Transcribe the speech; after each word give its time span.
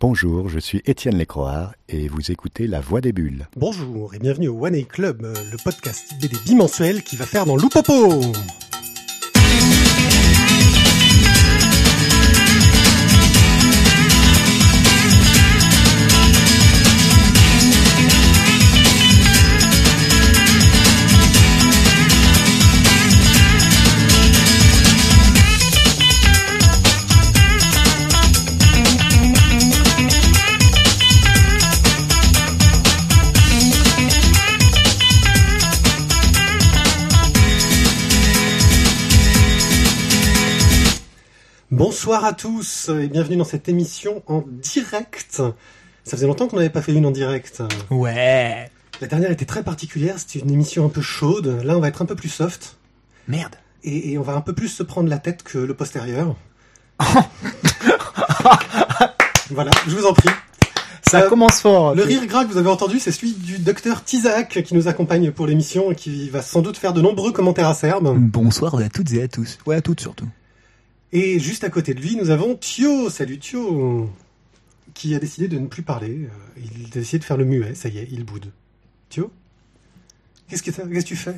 Bonjour, 0.00 0.48
je 0.48 0.60
suis 0.60 0.80
Étienne 0.86 1.18
Lécroard 1.18 1.74
et 1.88 2.06
vous 2.06 2.30
écoutez 2.30 2.68
La 2.68 2.78
Voix 2.78 3.00
des 3.00 3.12
Bulles. 3.12 3.48
Bonjour 3.56 4.14
et 4.14 4.20
bienvenue 4.20 4.46
au 4.46 4.64
One 4.64 4.76
A 4.76 4.82
Club, 4.82 5.24
euh, 5.24 5.34
le 5.50 5.58
podcast 5.64 6.14
BD 6.22 6.36
bimensuel 6.46 7.02
qui 7.02 7.16
va 7.16 7.26
faire 7.26 7.46
dans 7.46 7.56
Loupopo. 7.56 8.22
Bonsoir 41.78 42.24
à 42.24 42.32
tous 42.32 42.88
et 42.90 43.06
bienvenue 43.08 43.36
dans 43.36 43.44
cette 43.44 43.68
émission 43.68 44.22
en 44.26 44.42
direct. 44.48 45.36
Ça 45.36 45.52
faisait 46.10 46.26
longtemps 46.26 46.48
qu'on 46.48 46.56
n'avait 46.56 46.70
pas 46.70 46.82
fait 46.82 46.92
une 46.92 47.06
en 47.06 47.10
direct. 47.12 47.62
Ouais. 47.90 48.68
La 49.00 49.06
dernière 49.06 49.30
était 49.30 49.44
très 49.44 49.62
particulière, 49.62 50.16
c'était 50.18 50.40
une 50.40 50.50
émission 50.50 50.84
un 50.84 50.88
peu 50.88 51.00
chaude. 51.00 51.60
Là, 51.62 51.76
on 51.76 51.80
va 51.80 51.86
être 51.88 52.02
un 52.02 52.06
peu 52.06 52.16
plus 52.16 52.28
soft 52.30 52.76
Merde. 53.28 53.54
et, 53.84 54.12
et 54.12 54.18
on 54.18 54.22
va 54.22 54.34
un 54.34 54.40
peu 54.40 54.52
plus 54.54 54.66
se 54.68 54.82
prendre 54.82 55.08
la 55.08 55.18
tête 55.18 55.42
que 55.44 55.58
le 55.58 55.74
postérieur. 55.74 56.34
voilà, 59.50 59.70
je 59.86 59.94
vous 59.96 60.04
en 60.06 60.14
prie. 60.14 60.30
Ça 61.08 61.22
Euh, 61.22 61.28
commence 61.28 61.60
fort. 61.60 61.94
Le 61.94 62.02
rire 62.02 62.26
gras 62.26 62.44
que 62.44 62.50
vous 62.50 62.58
avez 62.58 62.68
entendu, 62.68 62.98
c'est 62.98 63.12
celui 63.12 63.32
du 63.34 63.58
docteur 63.58 64.02
Tizak 64.02 64.62
qui 64.64 64.74
nous 64.74 64.88
accompagne 64.88 65.30
pour 65.30 65.46
l'émission 65.46 65.92
et 65.92 65.94
qui 65.94 66.28
va 66.28 66.42
sans 66.42 66.60
doute 66.60 66.76
faire 66.76 66.92
de 66.92 67.00
nombreux 67.00 67.30
commentaires 67.32 67.68
acerbes. 67.68 68.12
Bonsoir 68.18 68.74
à 68.74 68.88
toutes 68.88 69.12
et 69.12 69.22
à 69.22 69.28
tous. 69.28 69.58
Ouais, 69.64 69.76
à 69.76 69.80
toutes 69.80 70.00
surtout. 70.00 70.26
Et 71.12 71.38
juste 71.38 71.64
à 71.64 71.70
côté 71.70 71.94
de 71.94 72.00
lui, 72.00 72.16
nous 72.16 72.30
avons 72.30 72.54
Thio. 72.54 73.08
Salut 73.10 73.38
Thio. 73.38 74.10
Qui 74.94 75.14
a 75.14 75.18
décidé 75.18 75.48
de 75.48 75.58
ne 75.58 75.66
plus 75.66 75.82
parler. 75.82 76.28
Euh, 76.56 76.60
Il 76.80 76.86
a 76.86 77.00
décidé 77.00 77.18
de 77.20 77.24
faire 77.24 77.36
le 77.36 77.44
muet. 77.44 77.74
Ça 77.74 77.88
y 77.88 77.98
est, 77.98 78.08
il 78.10 78.24
boude. 78.24 78.50
Thio 79.08 79.30
Qu'est-ce 80.48 80.62
que, 80.62 80.70
t'as- 80.70 80.82
qu'est-ce 80.86 81.04
que 81.04 81.08
tu 81.08 81.16
fais 81.16 81.36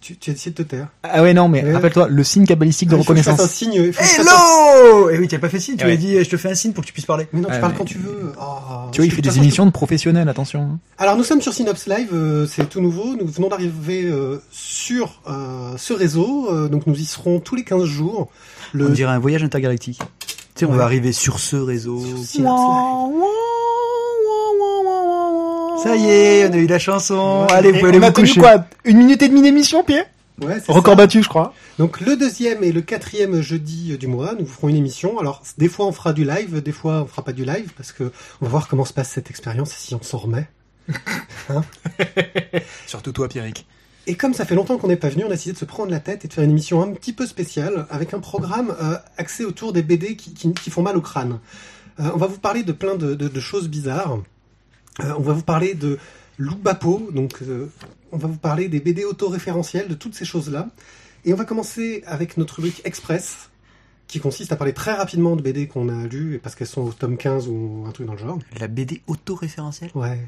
tu, 0.00 0.16
tu 0.16 0.30
as 0.30 0.32
décidé 0.32 0.50
de 0.50 0.62
te 0.64 0.68
taire. 0.68 0.88
Ah 1.04 1.22
ouais, 1.22 1.32
non, 1.32 1.48
mais 1.48 1.62
Ouais. 1.62 1.72
rappelle-toi, 1.74 2.08
le 2.08 2.24
signe 2.24 2.44
cabalistique 2.44 2.88
de 2.88 2.96
Ah, 2.96 2.98
que 2.98 3.02
je 3.14 3.22
fasse 3.22 3.28
un 3.28 3.32
reconnaissance. 3.34 3.52
signe. 3.56 3.92
que 3.92 4.20
Hello 4.20 5.10
Eh 5.10 5.18
oui, 5.18 5.28
tu 5.28 5.36
as 5.36 5.38
pas 5.38 5.48
fait 5.48 5.60
signe, 5.60 5.76
tu 5.76 5.84
Ouais. 5.84 5.92
m'as 5.92 5.96
dit, 5.96 6.24
je 6.24 6.28
te 6.28 6.36
fais 6.36 6.50
un 6.50 6.56
signe 6.56 6.72
pour 6.72 6.82
que 6.82 6.88
tu 6.88 6.92
puisses 6.92 7.06
parler. 7.06 7.28
Mais 7.32 7.38
non, 7.40 7.46
tu 7.46 7.54
Ouais, 7.54 7.60
parles 7.60 7.70
mais- 7.74 7.78
quand 7.78 7.84
tu 7.84 7.98
veux. 7.98 8.32
Ah, 8.36 8.88
Tu 8.90 8.98
vois, 9.00 9.06
il 9.06 9.12
fait 9.12 9.22
des 9.22 9.38
émissions 9.38 9.64
de 9.64 9.70
professionnels, 9.70 10.28
attention. 10.28 10.80
Alors 10.98 11.16
nous 11.16 11.22
sommes 11.22 11.40
sur 11.40 11.54
Synops 11.54 11.86
Live, 11.86 12.08
euh, 12.12 12.46
c'est 12.48 12.68
tout 12.68 12.80
nouveau. 12.80 13.14
Nous 13.14 13.28
venons 13.28 13.48
d'arriver 13.48 14.06
euh, 14.06 14.42
sur 14.50 15.22
euh, 15.28 15.76
ce 15.76 15.92
réseau, 15.92 16.48
euh, 16.52 16.68
donc 16.68 16.88
nous 16.88 16.98
y 16.98 17.04
serons 17.04 17.38
tous 17.38 17.54
les 17.54 17.62
15 17.62 17.84
jours. 17.84 18.28
Le 18.72 18.86
On 18.86 18.90
dirait 18.90 19.12
un 19.12 19.18
voyage 19.18 19.42
intergalactique. 19.42 20.00
Tu 20.20 20.34
sais, 20.54 20.64
on 20.66 20.72
Ouais. 20.72 20.78
va 20.78 20.84
arriver 20.84 21.12
sur 21.12 21.38
ce 21.38 21.56
réseau. 21.56 22.02
sur. 22.24 22.44
Ça 25.82 25.96
y 25.96 26.06
est, 26.08 26.48
on 26.48 26.52
a 26.52 26.56
eu 26.56 26.66
la 26.66 26.78
chanson. 26.78 27.46
Allez, 27.50 27.72
vous 27.72 27.78
pouvez 27.80 27.88
aller 27.90 27.98
on 27.98 28.02
a 28.02 28.12
tenu 28.12 28.32
quoi 28.34 28.66
Une 28.84 28.98
minute 28.98 29.20
et 29.22 29.28
demie 29.28 29.42
d'émission, 29.42 29.82
Pierre 29.82 30.04
Ouais, 30.40 30.58
Record 30.68 30.92
ça. 30.94 30.96
battu, 30.96 31.22
je 31.22 31.28
crois. 31.28 31.52
Donc 31.78 32.00
le 32.00 32.16
deuxième 32.16 32.62
et 32.64 32.72
le 32.72 32.80
quatrième 32.80 33.40
jeudi 33.42 33.96
du 33.98 34.06
mois, 34.06 34.34
nous 34.38 34.46
ferons 34.46 34.68
une 34.68 34.76
émission. 34.76 35.18
Alors 35.18 35.42
des 35.58 35.68
fois 35.68 35.86
on 35.86 35.92
fera 35.92 36.12
du 36.12 36.24
live, 36.24 36.62
des 36.62 36.72
fois 36.72 37.02
on 37.02 37.06
fera 37.06 37.22
pas 37.22 37.32
du 37.32 37.44
live 37.44 37.70
parce 37.76 37.92
que 37.92 38.04
on 38.40 38.46
va 38.46 38.48
voir 38.50 38.68
comment 38.68 38.84
se 38.84 38.92
passe 38.92 39.10
cette 39.10 39.28
expérience 39.30 39.70
et 39.72 39.76
si 39.78 39.94
on 39.94 40.02
s'en 40.02 40.18
remet. 40.18 40.46
Surtout 42.86 43.12
toi, 43.12 43.28
Pierrick. 43.28 43.66
Et 44.06 44.16
comme 44.16 44.34
ça 44.34 44.44
fait 44.44 44.54
longtemps 44.56 44.78
qu'on 44.78 44.88
n'est 44.88 44.96
pas 44.96 45.08
venu, 45.10 45.22
on 45.24 45.28
a 45.28 45.30
décidé 45.30 45.52
de 45.52 45.58
se 45.58 45.64
prendre 45.64 45.90
la 45.90 46.00
tête 46.00 46.24
et 46.24 46.28
de 46.28 46.32
faire 46.32 46.42
une 46.44 46.50
émission 46.50 46.82
un 46.82 46.92
petit 46.92 47.12
peu 47.12 47.24
spéciale 47.26 47.86
avec 47.88 48.14
un 48.14 48.18
programme 48.18 48.74
euh, 48.80 48.96
axé 49.16 49.44
autour 49.44 49.72
des 49.72 49.82
BD 49.82 50.16
qui, 50.16 50.34
qui- 50.34 50.52
qui 50.52 50.70
font 50.70 50.82
mal 50.82 50.96
au 50.96 51.00
crâne. 51.00 51.38
Euh, 52.00 52.10
on 52.14 52.16
va 52.18 52.26
vous 52.26 52.38
parler 52.38 52.64
de 52.64 52.72
plein 52.72 52.96
de, 52.96 53.14
de- 53.14 53.28
de 53.28 53.40
choses 53.40 53.68
bizarres. 53.68 54.18
Euh, 55.00 55.14
on 55.16 55.22
va 55.22 55.32
vous 55.32 55.42
parler 55.44 55.74
de 55.74 55.98
Loubapo, 56.38 57.10
donc 57.12 57.38
on 58.10 58.16
va 58.16 58.26
vous 58.26 58.36
parler 58.38 58.68
des 58.68 58.80
BD 58.80 59.04
autoréférentiels, 59.04 59.86
de 59.88 59.94
toutes 59.94 60.14
ces 60.14 60.24
choses-là. 60.24 60.68
Et 61.24 61.32
on 61.32 61.36
va 61.36 61.44
commencer 61.44 62.02
avec 62.06 62.36
notre 62.36 62.56
rubrique 62.56 62.80
Express, 62.84 63.50
qui 64.08 64.18
consiste 64.18 64.50
à 64.50 64.56
parler 64.56 64.72
très 64.72 64.92
rapidement 64.94 65.36
de 65.36 65.42
BD 65.42 65.68
qu'on 65.68 65.88
a 65.88 66.06
lues, 66.06 66.40
parce 66.42 66.56
qu'elles 66.56 66.66
sont 66.66 66.82
au 66.82 66.92
tome 66.92 67.16
15 67.16 67.46
ou 67.48 67.84
un 67.86 67.92
truc 67.92 68.06
dans 68.08 68.14
le 68.14 68.18
genre. 68.18 68.38
La 68.58 68.66
BD 68.66 69.02
auto-référentielle? 69.06 69.90
Ouais, 69.94 70.18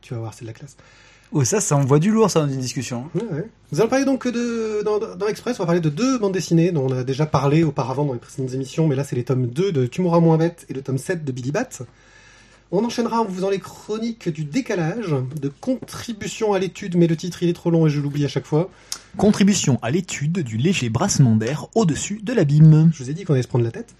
tu 0.00 0.14
vas 0.14 0.20
voir, 0.20 0.32
c'est 0.32 0.42
de 0.42 0.46
la 0.46 0.54
classe. 0.54 0.76
Oh, 1.34 1.42
ça, 1.42 1.60
ça 1.60 1.76
envoie 1.76 1.98
du 1.98 2.12
lourd, 2.12 2.30
ça, 2.30 2.46
dans 2.46 2.48
une 2.48 2.60
discussion. 2.60 3.10
Ouais, 3.12 3.22
ouais. 3.32 3.48
Nous 3.72 3.80
allons 3.80 3.90
parler 3.90 4.04
donc 4.04 4.28
de, 4.28 4.82
dans, 4.84 5.00
dans 5.00 5.26
Express, 5.26 5.58
on 5.58 5.64
va 5.64 5.66
parler 5.66 5.80
de 5.80 5.88
deux 5.88 6.16
bandes 6.16 6.32
dessinées 6.32 6.70
dont 6.70 6.86
on 6.88 6.92
a 6.96 7.02
déjà 7.02 7.26
parlé 7.26 7.64
auparavant 7.64 8.04
dans 8.04 8.12
les 8.12 8.20
précédentes 8.20 8.54
émissions, 8.54 8.86
mais 8.86 8.94
là 8.94 9.02
c'est 9.02 9.16
les 9.16 9.24
tomes 9.24 9.48
2 9.48 9.72
de 9.72 9.86
Tumora 9.86 10.20
moins 10.20 10.38
bête 10.38 10.64
et 10.68 10.74
le 10.74 10.80
tome 10.80 10.96
7 10.96 11.24
de 11.24 11.32
Billy 11.32 11.50
Bat. 11.50 11.82
On 12.70 12.84
enchaînera 12.84 13.20
en 13.20 13.24
vous 13.24 13.34
faisant 13.34 13.50
les 13.50 13.58
chroniques 13.58 14.28
du 14.28 14.44
décalage, 14.44 15.12
de 15.40 15.50
contribution 15.60 16.52
à 16.52 16.60
l'étude, 16.60 16.96
mais 16.96 17.08
le 17.08 17.16
titre 17.16 17.42
il 17.42 17.48
est 17.48 17.54
trop 17.54 17.70
long 17.70 17.88
et 17.88 17.90
je 17.90 18.00
l'oublie 18.00 18.24
à 18.24 18.28
chaque 18.28 18.46
fois. 18.46 18.70
Contribution 19.16 19.80
à 19.82 19.90
l'étude 19.90 20.38
du 20.38 20.56
léger 20.56 20.88
brassement 20.88 21.34
d'air 21.34 21.66
au-dessus 21.74 22.20
de 22.22 22.32
l'abîme. 22.32 22.92
Je 22.94 23.02
vous 23.02 23.10
ai 23.10 23.12
dit 23.12 23.24
qu'on 23.24 23.32
allait 23.32 23.42
se 23.42 23.48
prendre 23.48 23.64
la 23.64 23.72
tête. 23.72 23.92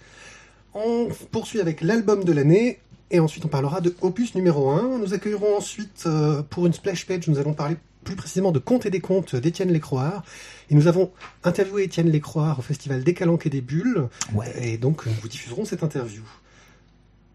On 0.72 1.08
poursuit 1.32 1.60
avec 1.60 1.80
l'album 1.80 2.22
de 2.22 2.32
l'année, 2.32 2.78
et 3.14 3.20
ensuite 3.20 3.44
on 3.44 3.48
parlera 3.48 3.80
de 3.80 3.94
Opus 4.00 4.34
numéro 4.34 4.70
1. 4.70 4.98
Nous 4.98 5.14
accueillerons 5.14 5.56
ensuite, 5.56 6.02
euh, 6.06 6.42
pour 6.42 6.66
une 6.66 6.72
splash 6.72 7.06
page, 7.06 7.28
nous 7.28 7.38
allons 7.38 7.54
parler 7.54 7.76
plus 8.02 8.16
précisément 8.16 8.50
de 8.50 8.58
Contes 8.58 8.86
et 8.86 8.90
des 8.90 8.98
Contes 9.00 9.36
d'Étienne 9.36 9.70
Lécroard. 9.70 10.24
Et 10.68 10.74
nous 10.74 10.88
avons 10.88 11.12
interviewé 11.44 11.84
Étienne 11.84 12.10
Lécroard 12.10 12.58
au 12.58 12.62
festival 12.62 13.04
des 13.04 13.14
Calanques 13.14 13.46
et 13.46 13.50
des 13.50 13.60
Bulles, 13.60 14.08
Ouais. 14.34 14.52
et 14.60 14.78
donc 14.78 15.06
nous 15.06 15.12
vous 15.22 15.28
diffuserons 15.28 15.64
cette 15.64 15.84
interview. 15.84 16.22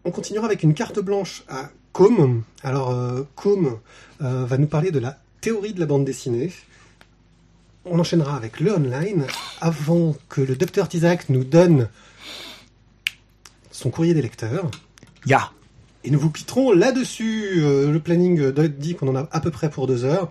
On 0.04 0.10
continuera 0.10 0.44
avec 0.46 0.62
une 0.62 0.74
carte 0.74 1.00
blanche 1.00 1.44
à 1.48 1.70
Com. 1.92 2.42
Alors, 2.62 2.90
euh, 2.90 3.22
Com 3.34 3.78
euh, 4.22 4.44
va 4.44 4.58
nous 4.58 4.66
parler 4.66 4.90
de 4.90 4.98
la 4.98 5.18
théorie 5.40 5.72
de 5.72 5.80
la 5.80 5.86
bande 5.86 6.04
dessinée. 6.04 6.52
On 7.86 7.98
enchaînera 7.98 8.36
avec 8.36 8.60
le 8.60 8.74
online 8.76 9.26
avant 9.62 10.14
que 10.28 10.42
le 10.42 10.56
docteur 10.56 10.88
Tizak 10.90 11.30
nous 11.30 11.42
donne 11.42 11.88
son 13.70 13.88
courrier 13.90 14.12
des 14.12 14.22
lecteurs. 14.22 14.70
Ya. 15.24 15.50
Et 16.04 16.10
nous 16.10 16.18
vous 16.18 16.30
quitterons 16.30 16.72
là-dessus. 16.72 17.50
Euh, 17.62 17.90
le 17.92 18.00
planning 18.00 18.50
doit 18.52 18.68
dit 18.68 18.94
qu'on 18.94 19.08
en 19.08 19.16
a 19.16 19.28
à 19.32 19.40
peu 19.40 19.50
près 19.50 19.68
pour 19.70 19.86
deux 19.86 20.04
heures. 20.04 20.30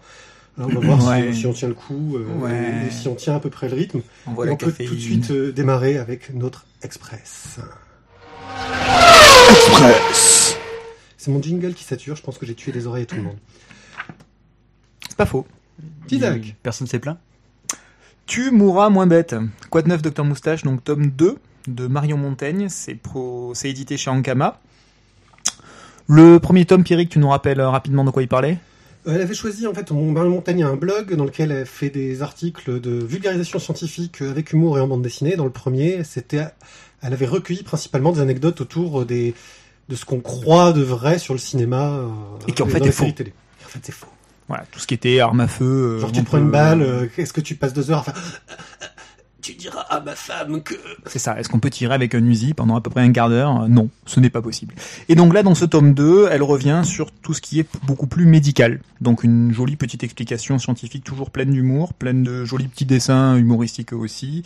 Alors, 0.57 0.71
on 0.75 0.79
va 0.79 0.95
voir 0.95 1.07
Ouais. 1.09 1.31
si, 1.33 1.41
si 1.41 1.45
on 1.47 1.53
tient 1.53 1.67
le 1.67 1.73
coup 1.75 2.15
euh, 2.17 2.25
Ouais. 2.39 2.87
et 2.87 2.91
si 2.91 3.07
on 3.07 3.15
tient 3.15 3.35
à 3.35 3.39
peu 3.39 3.49
près 3.49 3.69
le 3.69 3.75
rythme. 3.75 4.01
On 4.27 4.31
voit 4.33 4.45
Et 4.45 4.47
la 4.47 4.53
on 4.53 4.57
peut 4.57 4.67
caféine. 4.67 4.89
tout 4.89 4.95
de 4.95 4.99
suite 4.99 5.31
euh, 5.31 5.51
démarrer 5.51 5.97
avec 5.97 6.33
notre 6.33 6.65
express. 6.81 7.59
Express 9.51 10.57
C'est 11.17 11.31
mon 11.31 11.41
jingle 11.41 11.73
qui 11.73 11.83
sature. 11.83 12.15
Je 12.15 12.21
pense 12.23 12.37
que 12.37 12.45
j'ai 12.45 12.55
tué 12.55 12.71
les 12.71 12.87
oreilles 12.87 13.03
à 13.03 13.05
tout 13.05 13.15
le 13.15 13.23
monde. 13.23 13.37
C'est 15.07 15.17
pas 15.17 15.25
faux. 15.25 15.45
Tizak. 16.07 16.55
Personne 16.63 16.87
s'est 16.87 16.99
plaint. 16.99 17.17
Tu 18.25 18.51
mourras 18.51 18.89
moins 18.89 19.07
bête. 19.07 19.35
Quoi 19.69 19.81
de 19.81 19.87
neuf, 19.89 20.01
Docteur 20.01 20.25
Moustache, 20.25 20.63
donc 20.63 20.83
tome 20.83 21.07
2 21.07 21.37
de 21.67 21.87
Marion 21.87 22.17
Montaigne. 22.17 22.67
C'est 22.69 22.95
pro... 22.95 23.53
c'est 23.55 23.69
édité 23.69 23.97
chez 23.97 24.09
Ankama. 24.09 24.59
Le 26.11 26.39
premier 26.39 26.65
tome, 26.65 26.83
Pierrick, 26.83 27.09
tu 27.09 27.19
nous 27.19 27.29
rappelles 27.29 27.59
euh, 27.59 27.69
rapidement 27.69 28.03
de 28.03 28.09
quoi 28.09 28.23
il 28.23 28.27
parlait? 28.27 28.57
Euh, 29.07 29.13
Elle 29.15 29.21
avait 29.21 29.35
choisi, 29.35 29.67
en 29.67 29.73
fait, 29.75 29.91
mon- 29.91 30.11
Marion 30.11 30.31
Montaigne 30.31 30.63
a 30.63 30.67
un 30.67 30.75
blog 30.75 31.13
dans 31.15 31.25
lequel 31.25 31.51
elle 31.51 31.65
fait 31.67 31.91
des 31.91 32.23
articles 32.23 32.81
de 32.81 32.91
vulgarisation 32.91 33.59
scientifique 33.59 34.21
avec 34.23 34.51
humour 34.51 34.77
et 34.79 34.81
en 34.81 34.87
bande 34.87 35.03
dessinée. 35.03 35.35
Dans 35.35 35.43
le 35.45 35.51
premier, 35.51 36.03
c'était, 36.03 36.47
elle 37.03 37.13
avait 37.13 37.27
recueilli 37.27 37.61
principalement 37.61 38.11
des 38.11 38.21
anecdotes 38.21 38.59
autour 38.59 39.05
des, 39.05 39.35
de 39.87 39.95
ce 39.95 40.03
qu'on 40.03 40.19
croit 40.19 40.73
de 40.73 40.81
vrai 40.81 41.19
sur 41.19 41.35
le 41.35 41.39
cinéma. 41.39 41.89
euh, 41.97 42.07
Et 42.47 42.53
qui, 42.53 42.63
en 42.63 42.67
fait, 42.67 42.83
est 42.83 42.91
faux. 42.91 43.05
télé. 43.11 43.31
En 43.63 43.67
fait, 43.69 43.79
c'est 43.83 43.91
faux. 43.91 44.07
Voilà, 44.47 44.65
tout 44.71 44.79
ce 44.79 44.87
qui 44.87 44.95
était 44.95 45.19
arme 45.19 45.41
à 45.41 45.47
feu. 45.47 45.99
Genre, 45.99 46.11
tu 46.11 46.21
on 46.21 46.23
te 46.23 46.27
prends 46.27 46.39
une 46.39 46.49
balle, 46.49 47.09
est-ce 47.19 47.33
que 47.33 47.41
tu 47.41 47.53
passes 47.53 47.73
deux 47.73 47.91
heures 47.91 47.99
à 47.99 48.03
faire, 48.03 48.15
tu 49.49 49.55
diras 49.55 49.81
à 49.81 49.99
ma 49.99 50.15
femme 50.15 50.61
que... 50.61 50.75
C'est 51.07 51.19
ça. 51.19 51.39
Est-ce 51.39 51.49
qu'on 51.49 51.59
peut 51.59 51.69
tirer 51.69 51.93
avec 51.93 52.13
un 52.13 52.23
Uzi 52.23 52.53
pendant 52.53 52.75
à 52.75 52.81
peu 52.81 52.89
près 52.89 53.01
un 53.01 53.11
quart 53.11 53.29
d'heure? 53.29 53.67
Non, 53.67 53.89
ce 54.05 54.19
n'est 54.19 54.29
pas 54.29 54.41
possible. 54.41 54.75
Et 55.07 55.15
donc 55.15 55.33
là, 55.33 55.41
dans 55.41 55.55
ce 55.55 55.65
tome 55.65 55.93
2, 55.93 56.27
elle 56.31 56.43
revient 56.43 56.81
sur 56.83 57.11
tout 57.11 57.33
ce 57.33 57.41
qui 57.41 57.59
est 57.59 57.67
beaucoup 57.83 58.07
plus 58.07 58.25
médical. 58.25 58.81
Donc 59.01 59.23
une 59.23 59.51
jolie 59.51 59.75
petite 59.75 60.03
explication 60.03 60.59
scientifique, 60.59 61.03
toujours 61.03 61.31
pleine 61.31 61.51
d'humour, 61.51 61.93
pleine 61.93 62.21
de 62.23 62.45
jolis 62.45 62.67
petits 62.67 62.85
dessins 62.85 63.35
humoristiques 63.37 63.93
aussi. 63.93 64.43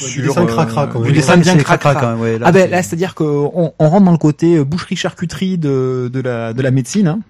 Ouais, 0.00 0.10
du 0.10 0.22
dessin 0.22 0.46
cracra, 0.46 0.86
quand 0.86 1.00
même. 1.00 1.08
Du 1.10 1.16
dessin 1.16 1.36
bien 1.38 1.56
cracra. 1.56 1.92
cracra, 1.92 2.00
quand 2.00 2.10
même, 2.12 2.20
ouais, 2.20 2.38
là, 2.38 2.46
ah 2.48 2.52
ben 2.52 2.70
là, 2.70 2.82
c'est-à-dire 2.82 3.14
qu'on 3.14 3.74
on 3.78 3.88
rentre 3.88 4.04
dans 4.04 4.12
le 4.12 4.18
côté 4.18 4.56
euh, 4.56 4.64
boucherie-charcuterie 4.64 5.58
de, 5.58 6.08
de, 6.12 6.20
la, 6.20 6.52
de 6.52 6.62
la 6.62 6.70
médecine. 6.70 7.08
Hein. 7.08 7.20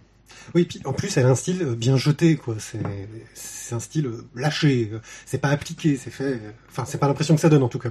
Oui, 0.54 0.64
puis 0.64 0.80
en 0.84 0.92
plus, 0.92 1.16
elle 1.16 1.26
a 1.26 1.30
un 1.30 1.34
style 1.34 1.62
euh, 1.62 1.74
bien 1.74 1.96
jeté, 1.96 2.36
quoi. 2.36 2.56
C'est, 2.58 2.78
c'est 3.68 3.74
un 3.74 3.80
style 3.80 4.06
euh, 4.06 4.24
lâché. 4.34 4.90
C'est 5.26 5.38
pas 5.38 5.48
appliqué, 5.48 5.98
c'est 6.02 6.10
fait. 6.10 6.40
Enfin, 6.70 6.84
c'est 6.86 6.98
pas 6.98 7.08
l'impression 7.08 7.34
que 7.34 7.40
ça 7.40 7.48
donne, 7.48 7.62
en 7.62 7.68
tout 7.68 7.78
cas. 7.78 7.90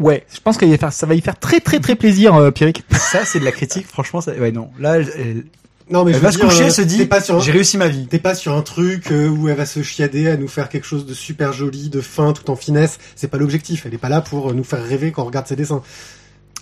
Ouais, 0.00 0.26
je 0.34 0.40
pense 0.40 0.58
qu'il 0.58 0.68
va 0.68 0.74
y 0.74 0.78
faire, 0.78 0.92
ça 0.92 1.06
va 1.06 1.14
y 1.14 1.20
faire 1.20 1.38
très 1.38 1.60
très 1.60 1.78
très 1.78 1.94
plaisir, 1.94 2.34
euh, 2.34 2.50
Pierrick. 2.50 2.82
Ça, 2.90 3.24
c'est 3.24 3.38
de 3.38 3.44
la 3.44 3.52
critique. 3.52 3.86
Franchement, 3.86 4.20
ça... 4.20 4.32
ouais, 4.32 4.50
non. 4.50 4.70
Là, 4.78 4.96
elle, 4.96 5.08
elle- 5.16 5.44
Non, 5.88 6.04
mais 6.04 6.10
elle 6.10 6.16
je 6.16 6.22
va 6.22 6.32
se 6.32 6.38
dire, 6.38 6.46
coucher, 6.48 6.62
euh, 6.62 6.66
elle 6.66 6.72
se 6.72 6.82
dit, 6.82 7.08
un- 7.28 7.38
j'ai 7.40 7.52
réussi 7.52 7.78
ma 7.78 7.86
vie. 7.86 8.06
T'es 8.08 8.18
pas 8.18 8.34
sur 8.34 8.54
un 8.56 8.62
truc 8.62 9.12
euh, 9.12 9.28
où 9.28 9.48
elle 9.48 9.56
va 9.56 9.66
se 9.66 9.82
chiader 9.82 10.28
à 10.28 10.36
nous 10.36 10.48
faire 10.48 10.68
quelque 10.68 10.86
chose 10.86 11.06
de 11.06 11.14
super 11.14 11.52
joli, 11.52 11.90
de 11.90 12.00
fin, 12.00 12.32
tout 12.32 12.50
en 12.50 12.56
finesse. 12.56 12.98
C'est 13.14 13.28
pas 13.28 13.38
l'objectif. 13.38 13.86
Elle 13.86 13.94
est 13.94 13.98
pas 13.98 14.08
là 14.08 14.20
pour 14.20 14.50
euh, 14.50 14.52
nous 14.52 14.64
faire 14.64 14.82
rêver 14.84 15.12
quand 15.12 15.22
on 15.22 15.26
regarde 15.26 15.46
ses 15.46 15.56
dessins. 15.56 15.82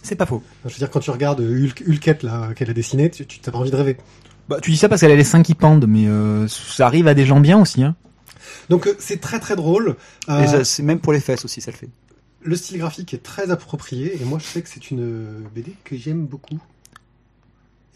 C'est 0.03 0.17
pas 0.17 0.27
faux. 0.27 0.43
Je 0.67 0.71
veux 0.75 0.79
dire, 0.79 0.91
quand 0.91 1.01
tu 1.01 1.11
regardes 1.11 1.41
Hulk, 1.41 1.85
Hulkette, 1.87 2.25
là, 2.25 2.51
qu'elle 2.55 2.69
a 2.69 2.75
dessiné, 2.75 3.09
tu, 3.09 3.25
tu 3.25 3.39
t'as 3.39 3.53
pas 3.53 3.59
envie 3.59 3.71
de 3.71 3.77
rêver. 3.77 3.97
Bah, 4.49 4.59
tu 4.61 4.71
dis 4.71 4.77
ça 4.77 4.89
parce 4.89 5.01
qu'elle 5.01 5.11
a 5.13 5.17
les 5.17 5.25
seins 5.25 5.43
qui 5.43 5.55
pendent, 5.55 5.87
mais 5.87 6.07
euh, 6.07 6.47
ça 6.49 6.87
arrive 6.87 7.07
à 7.09 7.15
des 7.15 7.25
gens 7.27 7.41
bien 7.41 7.61
aussi. 7.61 7.83
Hein. 7.83 7.95
Donc, 8.69 8.87
euh, 8.87 8.95
c'est 8.99 9.21
très 9.21 9.41
très 9.41 9.57
drôle. 9.57 9.97
Euh, 10.29 10.61
Et 10.61 10.65
c'est 10.65 10.83
même 10.83 11.01
pour 11.01 11.13
les 11.13 11.21
fesses 11.21 11.45
aussi, 11.45 11.61
ça 11.61 11.71
le 11.71 11.77
fait. 11.77 11.89
le 12.43 12.57
style 12.57 12.79
graphique 12.79 13.15
est 13.15 13.23
très 13.23 13.51
approprié. 13.51 14.21
Et 14.21 14.25
moi, 14.25 14.39
je 14.39 14.45
sais 14.47 14.63
que 14.63 14.69
c'est 14.69 14.91
une 14.91 15.45
BD 15.55 15.75
que 15.85 15.97
j'aime 15.97 16.27
beaucoup. 16.27 16.59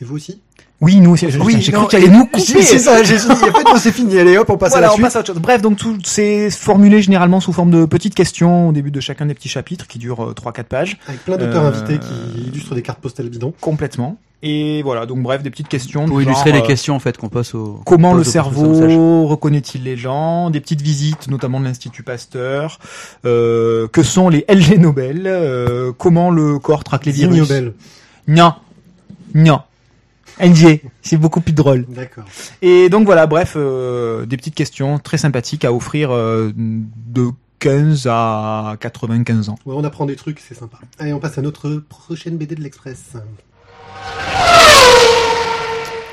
Et 0.00 0.04
vous 0.04 0.16
aussi? 0.16 0.40
Oui, 0.82 1.00
nous 1.00 1.12
aussi. 1.12 1.26
Oui, 1.40 1.56
j'ai 1.62 1.72
cru 1.72 1.88
qu'il 1.88 1.98
allait 1.98 2.08
nous 2.10 2.28
C'est 2.34 2.52
couper. 2.52 2.62
c'est 2.62 2.78
ça, 2.78 3.02
j'ai 3.02 3.16
dit, 3.16 3.26
de 3.26 3.78
c'est 3.78 3.92
fini, 3.92 4.18
allez 4.18 4.36
hop, 4.36 4.50
on 4.50 4.58
passe 4.58 4.72
Voilà, 4.72 4.88
à 4.88 4.90
la 4.90 4.92
on 4.92 4.96
suite. 4.96 5.06
passe 5.06 5.16
à 5.16 5.20
autre 5.20 5.32
chose. 5.32 5.40
Bref, 5.40 5.62
donc 5.62 5.78
tout 5.78 5.96
c'est 6.04 6.50
formulé 6.50 7.00
généralement 7.00 7.40
sous 7.40 7.54
forme 7.54 7.70
de 7.70 7.86
petites 7.86 8.14
questions 8.14 8.68
au 8.68 8.72
début 8.72 8.90
de 8.90 9.00
chacun 9.00 9.24
des 9.24 9.32
petits 9.32 9.48
chapitres 9.48 9.86
qui 9.86 9.98
durent 9.98 10.34
3-4 10.34 10.64
pages 10.64 10.98
Avec 11.08 11.24
plein 11.24 11.38
d'auteurs 11.38 11.64
Euh, 11.64 11.68
invités 11.70 11.98
qui 11.98 12.42
illustrent 12.48 12.74
des 12.74 12.82
cartes 12.82 12.98
postales 13.00 13.30
bidons. 13.30 13.54
complètement. 13.62 14.18
Et 14.42 14.82
voilà, 14.82 15.06
donc 15.06 15.22
bref, 15.22 15.42
des 15.42 15.48
petites 15.48 15.66
questions. 15.68 16.04
Pour 16.04 16.20
illustrer 16.20 16.50
genre, 16.50 16.58
les 16.58 16.64
euh, 16.64 16.66
questions, 16.66 16.94
en 16.94 16.98
fait, 16.98 17.16
qu'on 17.16 17.30
passe 17.30 17.54
au... 17.54 17.80
Comment 17.86 18.12
le 18.12 18.22
cerveau 18.22 19.26
reconnaît-il 19.26 19.82
les 19.82 19.96
gens? 19.96 20.50
Des 20.50 20.60
petites 20.60 20.82
visites, 20.82 21.28
notamment 21.28 21.58
de 21.58 21.64
l'Institut 21.64 22.02
Pasteur. 22.02 22.78
Euh, 23.24 23.88
que 23.88 24.02
sont 24.02 24.28
les 24.28 24.44
LG 24.46 24.78
Nobel? 24.78 25.22
Euh, 25.24 25.90
Comment 25.96 26.30
le 26.30 26.58
corps 26.58 26.84
traque 26.84 27.06
les 27.06 27.12
virus? 27.12 27.38
Nobel. 27.38 27.72
Non, 28.28 28.52
non. 29.34 29.60
NG, 30.40 30.80
c'est 31.02 31.16
beaucoup 31.16 31.40
plus 31.40 31.52
drôle. 31.52 31.86
D'accord. 31.88 32.24
Et 32.62 32.88
donc 32.88 33.06
voilà, 33.06 33.26
bref, 33.26 33.54
euh, 33.56 34.26
des 34.26 34.36
petites 34.36 34.54
questions 34.54 34.98
très 34.98 35.18
sympathiques 35.18 35.64
à 35.64 35.72
offrir 35.72 36.10
euh, 36.10 36.52
de 36.56 37.30
15 37.58 38.06
à 38.10 38.76
95 38.80 39.48
ans. 39.48 39.58
Ouais, 39.64 39.74
on 39.76 39.84
apprend 39.84 40.06
des 40.06 40.16
trucs, 40.16 40.40
c'est 40.40 40.54
sympa. 40.54 40.78
Allez, 40.98 41.12
on 41.12 41.20
passe 41.20 41.38
à 41.38 41.42
notre 41.42 41.76
prochaine 41.88 42.36
BD 42.36 42.54
de 42.54 42.62
l'Express. 42.62 43.14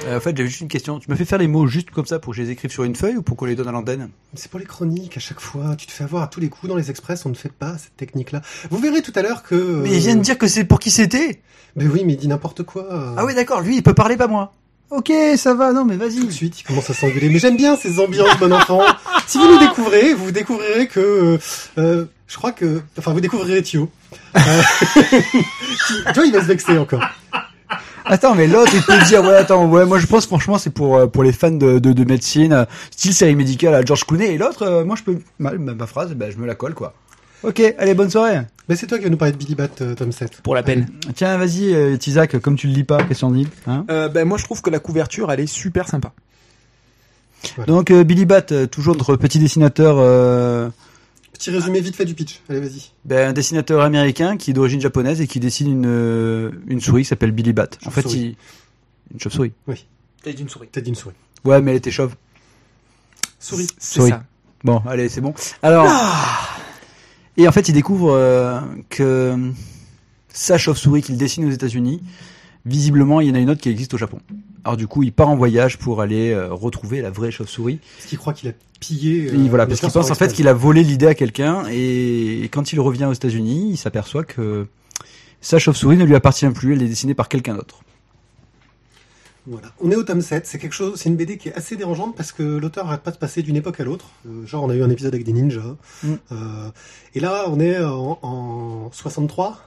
Euh, 0.05 0.17
en 0.17 0.19
fait, 0.19 0.35
j'avais 0.35 0.50
juste 0.50 0.61
une 0.61 0.67
question. 0.67 1.00
Tu 1.00 1.09
me 1.09 1.15
fais 1.15 1.23
faire 1.25 1.38
les 1.38 1.47
mots 1.47 1.65
juste 1.67 1.91
comme 1.91 2.05
ça 2.05 2.19
pour 2.19 2.33
que 2.33 2.38
je 2.38 2.44
les 2.44 2.50
écrive 2.51 2.71
sur 2.71 2.83
une 2.83 2.95
feuille 2.95 3.17
ou 3.17 3.21
pour 3.21 3.38
qu'on 3.38 3.45
les 3.45 3.55
donne 3.55 3.67
à 3.69 3.71
l'antenne 3.71 4.09
C'est 4.33 4.50
pour 4.51 4.59
les 4.59 4.65
chroniques, 4.65 5.15
à 5.15 5.19
chaque 5.19 5.39
fois. 5.39 5.75
Tu 5.77 5.88
te 5.88 5.91
fais 5.91 6.03
avoir 6.03 6.23
à 6.23 6.27
tous 6.27 6.39
les 6.41 6.50
coups 6.50 6.69
dans 6.69 6.75
les 6.75 6.89
Express, 6.89 7.25
on 7.25 7.29
ne 7.29 7.35
fait 7.35 7.51
pas 7.51 7.77
cette 7.77 7.95
technique-là. 7.95 8.41
Vous 8.69 8.79
verrez 8.79 9.01
tout 9.01 9.13
à 9.15 9.21
l'heure 9.21 9.44
que... 9.44 9.55
Mais 9.55 9.91
il 9.95 10.00
vient 10.00 10.15
de 10.15 10.21
dire 10.21 10.38
que 10.38 10.47
c'est 10.47 10.65
pour 10.65 10.79
qui 10.79 10.91
c'était 10.91 11.41
Mais 11.77 11.88
oui, 11.88 12.03
mais 12.05 12.13
il 12.13 12.17
dit 12.17 12.27
n'importe 12.27 12.63
quoi. 12.63 13.13
Ah 13.17 13.23
oui, 13.25 13.33
d'accord, 13.33 13.61
lui, 13.61 13.77
il 13.77 13.83
peut 13.83 13.94
parler, 13.94 14.17
pas 14.17 14.27
moi. 14.27 14.53
Ok, 14.89 15.11
ça 15.38 15.53
va, 15.55 15.71
non, 15.71 15.85
mais 15.85 15.95
Tout 15.95 16.01
vas-y. 16.01 16.25
de 16.25 16.31
suite, 16.31 16.59
il 16.59 16.63
commence 16.63 16.89
à 16.89 16.94
s'engueuler. 16.94 17.29
Mais 17.29 17.39
j'aime 17.39 17.57
bien 17.57 17.75
ces 17.77 17.99
ambiances 17.99 18.38
bon 18.39 18.51
enfant. 18.53 18.81
si 19.25 19.38
vous 19.38 19.47
nous 19.47 19.59
découvrez, 19.59 20.13
vous 20.13 20.31
découvrirez 20.31 20.88
que... 20.88 20.99
euh, 20.99 21.38
euh, 21.77 22.06
je 22.27 22.35
crois 22.38 22.51
que... 22.51 22.81
Enfin, 22.99 23.13
vous 23.13 23.21
découvrirez 23.21 23.63
Thio. 23.63 23.89
Euh, 24.35 24.61
tu 26.07 26.13
vois, 26.13 26.25
il 26.25 26.33
va 26.33 26.41
se 26.41 26.45
vexer 26.47 26.77
encore. 26.77 27.03
Attends, 28.05 28.35
mais 28.35 28.47
l'autre, 28.47 28.71
il 28.73 28.81
peut 28.81 28.97
dire, 29.07 29.23
ouais, 29.23 29.35
attends, 29.35 29.65
ouais, 29.67 29.85
moi 29.85 29.97
je 29.97 30.05
pense 30.07 30.25
franchement 30.25 30.57
c'est 30.57 30.69
pour 30.69 30.97
euh, 30.97 31.07
pour 31.07 31.23
les 31.23 31.31
fans 31.31 31.51
de, 31.51 31.79
de, 31.79 31.94
de 31.94 32.03
médecine, 32.03 32.51
euh, 32.53 32.65
style 32.91 33.13
série 33.13 33.35
médicale 33.35 33.73
à 33.75 33.83
George 33.83 34.03
Clooney. 34.05 34.33
Et 34.33 34.38
l'autre, 34.38 34.63
euh, 34.63 34.83
moi 34.85 34.95
je 34.97 35.03
peux, 35.03 35.19
ma, 35.39 35.51
ma, 35.53 35.73
ma 35.73 35.88
phrase, 35.88 36.13
ben, 36.13 36.31
je 36.31 36.38
me 36.38 36.45
la 36.45 36.55
colle 36.55 36.73
quoi. 36.73 36.94
Ok, 37.44 37.61
allez, 37.77 37.94
bonne 37.94 38.09
soirée. 38.09 38.41
Mais 38.69 38.75
c'est 38.77 38.88
toi 38.88 38.97
qui 38.97 39.03
vas 39.03 39.09
nous 39.09 39.17
parler 39.17 39.33
de 39.33 39.38
Billy 39.38 39.55
Bat, 39.55 39.67
euh, 39.81 39.95
tome 39.95 40.13
7. 40.13 40.41
Pour 40.41 40.55
la 40.55 40.63
peine. 40.63 40.88
Tiens, 41.15 41.38
vas-y, 41.38 41.73
euh, 41.73 41.97
Tizak, 41.97 42.39
comme 42.39 42.55
tu 42.55 42.67
le 42.67 42.73
lis 42.73 42.85
pas, 42.85 43.03
qu'est-ce 43.03 43.21
qu'on 43.21 43.31
dit 43.31 43.47
hein 43.67 43.85
Euh, 43.89 44.07
ben 44.07 44.25
moi 44.25 44.38
je 44.38 44.45
trouve 44.45 44.61
que 44.61 44.69
la 44.69 44.79
couverture 44.79 45.31
elle 45.31 45.41
est 45.41 45.47
super 45.47 45.88
sympa. 45.88 46.11
Donc 47.67 47.91
euh, 47.91 48.03
Billy 48.06 48.25
Bat, 48.25 48.67
toujours 48.71 48.95
notre 48.95 49.15
petit 49.17 49.39
dessinateur, 49.39 49.97
euh, 49.99 50.69
Petit 51.33 51.50
résumé 51.50 51.81
vite 51.81 51.95
fait 51.95 52.06
du 52.06 52.13
pitch. 52.13 52.41
Allez, 52.47 52.59
vas-y. 52.59 52.91
ben, 53.06 53.30
un 53.30 53.33
dessinateur 53.33 53.81
américain 53.81 54.38
qui 54.38 54.51
est 54.51 54.53
d'origine 54.53 54.80
japonaise 54.80 55.19
et 55.19 55.27
qui 55.27 55.39
dessine 55.39 55.68
une 55.68 55.85
euh, 55.85 56.51
une 56.68 56.80
souris 56.80 57.01
qui 57.01 57.09
s'appelle 57.09 57.31
Billy 57.31 57.53
Bat. 57.53 57.69
En 57.85 57.89
fait, 57.89 58.13
il... 58.13 58.35
une 59.12 59.19
chauve-souris. 59.19 59.51
T'as 60.24 60.31
dit 60.31 60.41
une 60.41 60.50
souris. 60.50 60.69
T'as 60.71 60.81
dit 60.81 60.89
une 60.89 60.95
souris. 60.95 61.15
Ouais, 61.44 61.62
mais 61.62 61.71
elle 61.71 61.77
était 61.77 61.91
chauve. 61.91 62.15
Souris. 63.39 63.68
C'est 63.77 64.00
Souris. 64.00 64.12
ça. 64.12 64.24
Bon, 64.63 64.81
allez, 64.88 65.09
c'est 65.09 65.19
bon. 65.19 65.33
Alors, 65.62 65.91
et 67.35 67.47
en 67.47 67.51
fait, 67.51 67.68
il 67.68 67.74
découvre 67.74 68.13
euh, 68.13 68.62
que 68.89 69.35
sa 70.30 70.57
chauve-souris 70.57 71.01
qu'il 71.01 71.18
dessine 71.18 71.45
aux 71.45 71.51
États-Unis, 71.51 72.01
visiblement, 72.65 73.21
il 73.21 73.27
y 73.27 73.31
en 73.31 73.36
a 73.36 73.39
une 73.39 73.50
autre 73.50 73.62
qui 73.62 73.69
existe 73.69 73.94
au 73.94 73.98
Japon. 73.98 74.19
Alors 74.63 74.77
du 74.77 74.88
coup, 74.88 75.04
il 75.04 75.12
part 75.12 75.30
en 75.30 75.36
voyage 75.36 75.77
pour 75.77 76.01
aller 76.01 76.31
euh, 76.31 76.54
retrouver 76.54 77.01
la 77.01 77.10
vraie 77.10 77.31
chauve-souris. 77.31 77.80
Parce 77.98 78.07
qu'il 78.07 78.18
croit 78.18 78.33
qu'il 78.33 78.50
a 78.50 78.54
pillé... 78.80 79.30
euh, 79.30 79.45
Et 79.45 79.50
voilà, 79.50 79.65
parce 79.65 79.80
qu'il 79.81 79.92
pense 79.92 80.10
en 80.10 80.15
fait 80.15 80.33
qu'il 80.33 80.48
a 80.48 80.54
volé 80.54 80.83
l'idée 80.83 81.07
à 81.07 81.15
quelqu'un, 81.15 81.63
et 81.69 82.50
quand 82.51 82.71
il 82.71 82.80
revient 82.80 83.06
aux 83.06 83.13
États-Unis, 83.13 83.71
il 83.71 83.77
s'aperçoit 83.77 84.24
que 84.24 84.68
sa 85.42 85.60
chauve-souris 85.60 85.98
ne 85.98 86.06
lui 86.06 86.15
appartient 86.15 86.48
plus, 86.50 86.74
elle 86.74 86.81
est 86.81 86.88
dessinée 86.88 87.13
par 87.13 87.27
quelqu'un 87.27 87.56
d'autre. 87.56 87.81
Voilà. 89.45 89.68
On 89.81 89.92
est 89.92 89.98
au 89.98 90.04
tome 90.04 90.21
7, 90.21 90.48
c'est 90.48 90.57
quelque 90.57 90.71
chose, 90.71 90.98
c'est 90.98 91.09
une 91.09 91.18
BD 91.18 91.38
qui 91.38 91.50
est 91.50 91.54
assez 91.54 91.75
dérangeante 91.75 92.16
parce 92.16 92.31
que 92.31 92.44
l'auteur 92.44 92.88
arrête 92.88 93.01
pas 93.01 93.12
de 93.12 93.18
passer 93.18 93.42
d'une 93.42 93.57
époque 93.57 93.77
à 93.81 93.83
l'autre. 93.83 94.06
Euh, 94.25 94.45
genre, 94.45 94.63
on 94.63 94.69
a 94.69 94.75
eu 94.75 94.81
un 94.83 94.89
épisode 94.89 95.13
avec 95.13 95.25
des 95.25 95.33
ninjas. 95.33 95.75
Mm. 96.04 96.13
Et 97.16 97.19
là, 97.19 97.44
on 97.50 97.59
est 97.59 97.83
en, 97.83 98.19
en 98.21 98.89
63. 98.94 99.62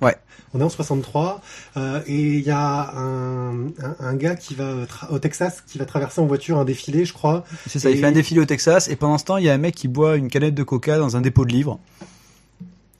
Ouais. 0.00 0.16
On 0.54 0.60
est 0.60 0.64
en 0.64 0.68
63 0.70 1.42
euh, 1.76 2.00
et 2.06 2.14
il 2.38 2.40
y 2.40 2.50
a 2.50 2.90
un, 2.96 3.66
un, 3.66 3.96
un 4.00 4.14
gars 4.14 4.34
qui 4.34 4.54
va 4.54 4.74
au 5.10 5.18
Texas 5.18 5.62
qui 5.66 5.76
va 5.78 5.84
traverser 5.84 6.20
en 6.20 6.26
voiture 6.26 6.58
un 6.58 6.64
défilé, 6.64 7.04
je 7.04 7.12
crois. 7.12 7.44
C'est 7.66 7.78
ça, 7.78 7.90
il 7.90 7.98
fait 7.98 8.06
un 8.06 8.12
défilé 8.12 8.40
au 8.40 8.46
Texas, 8.46 8.88
et 8.88 8.96
pendant 8.96 9.18
ce 9.18 9.24
temps, 9.24 9.36
il 9.36 9.44
y 9.44 9.50
a 9.50 9.52
un 9.54 9.58
mec 9.58 9.74
qui 9.74 9.88
boit 9.88 10.16
une 10.16 10.28
canette 10.28 10.54
de 10.54 10.62
coca 10.62 10.96
dans 10.98 11.16
un 11.16 11.20
dépôt 11.20 11.44
de 11.44 11.52
livres. 11.52 11.78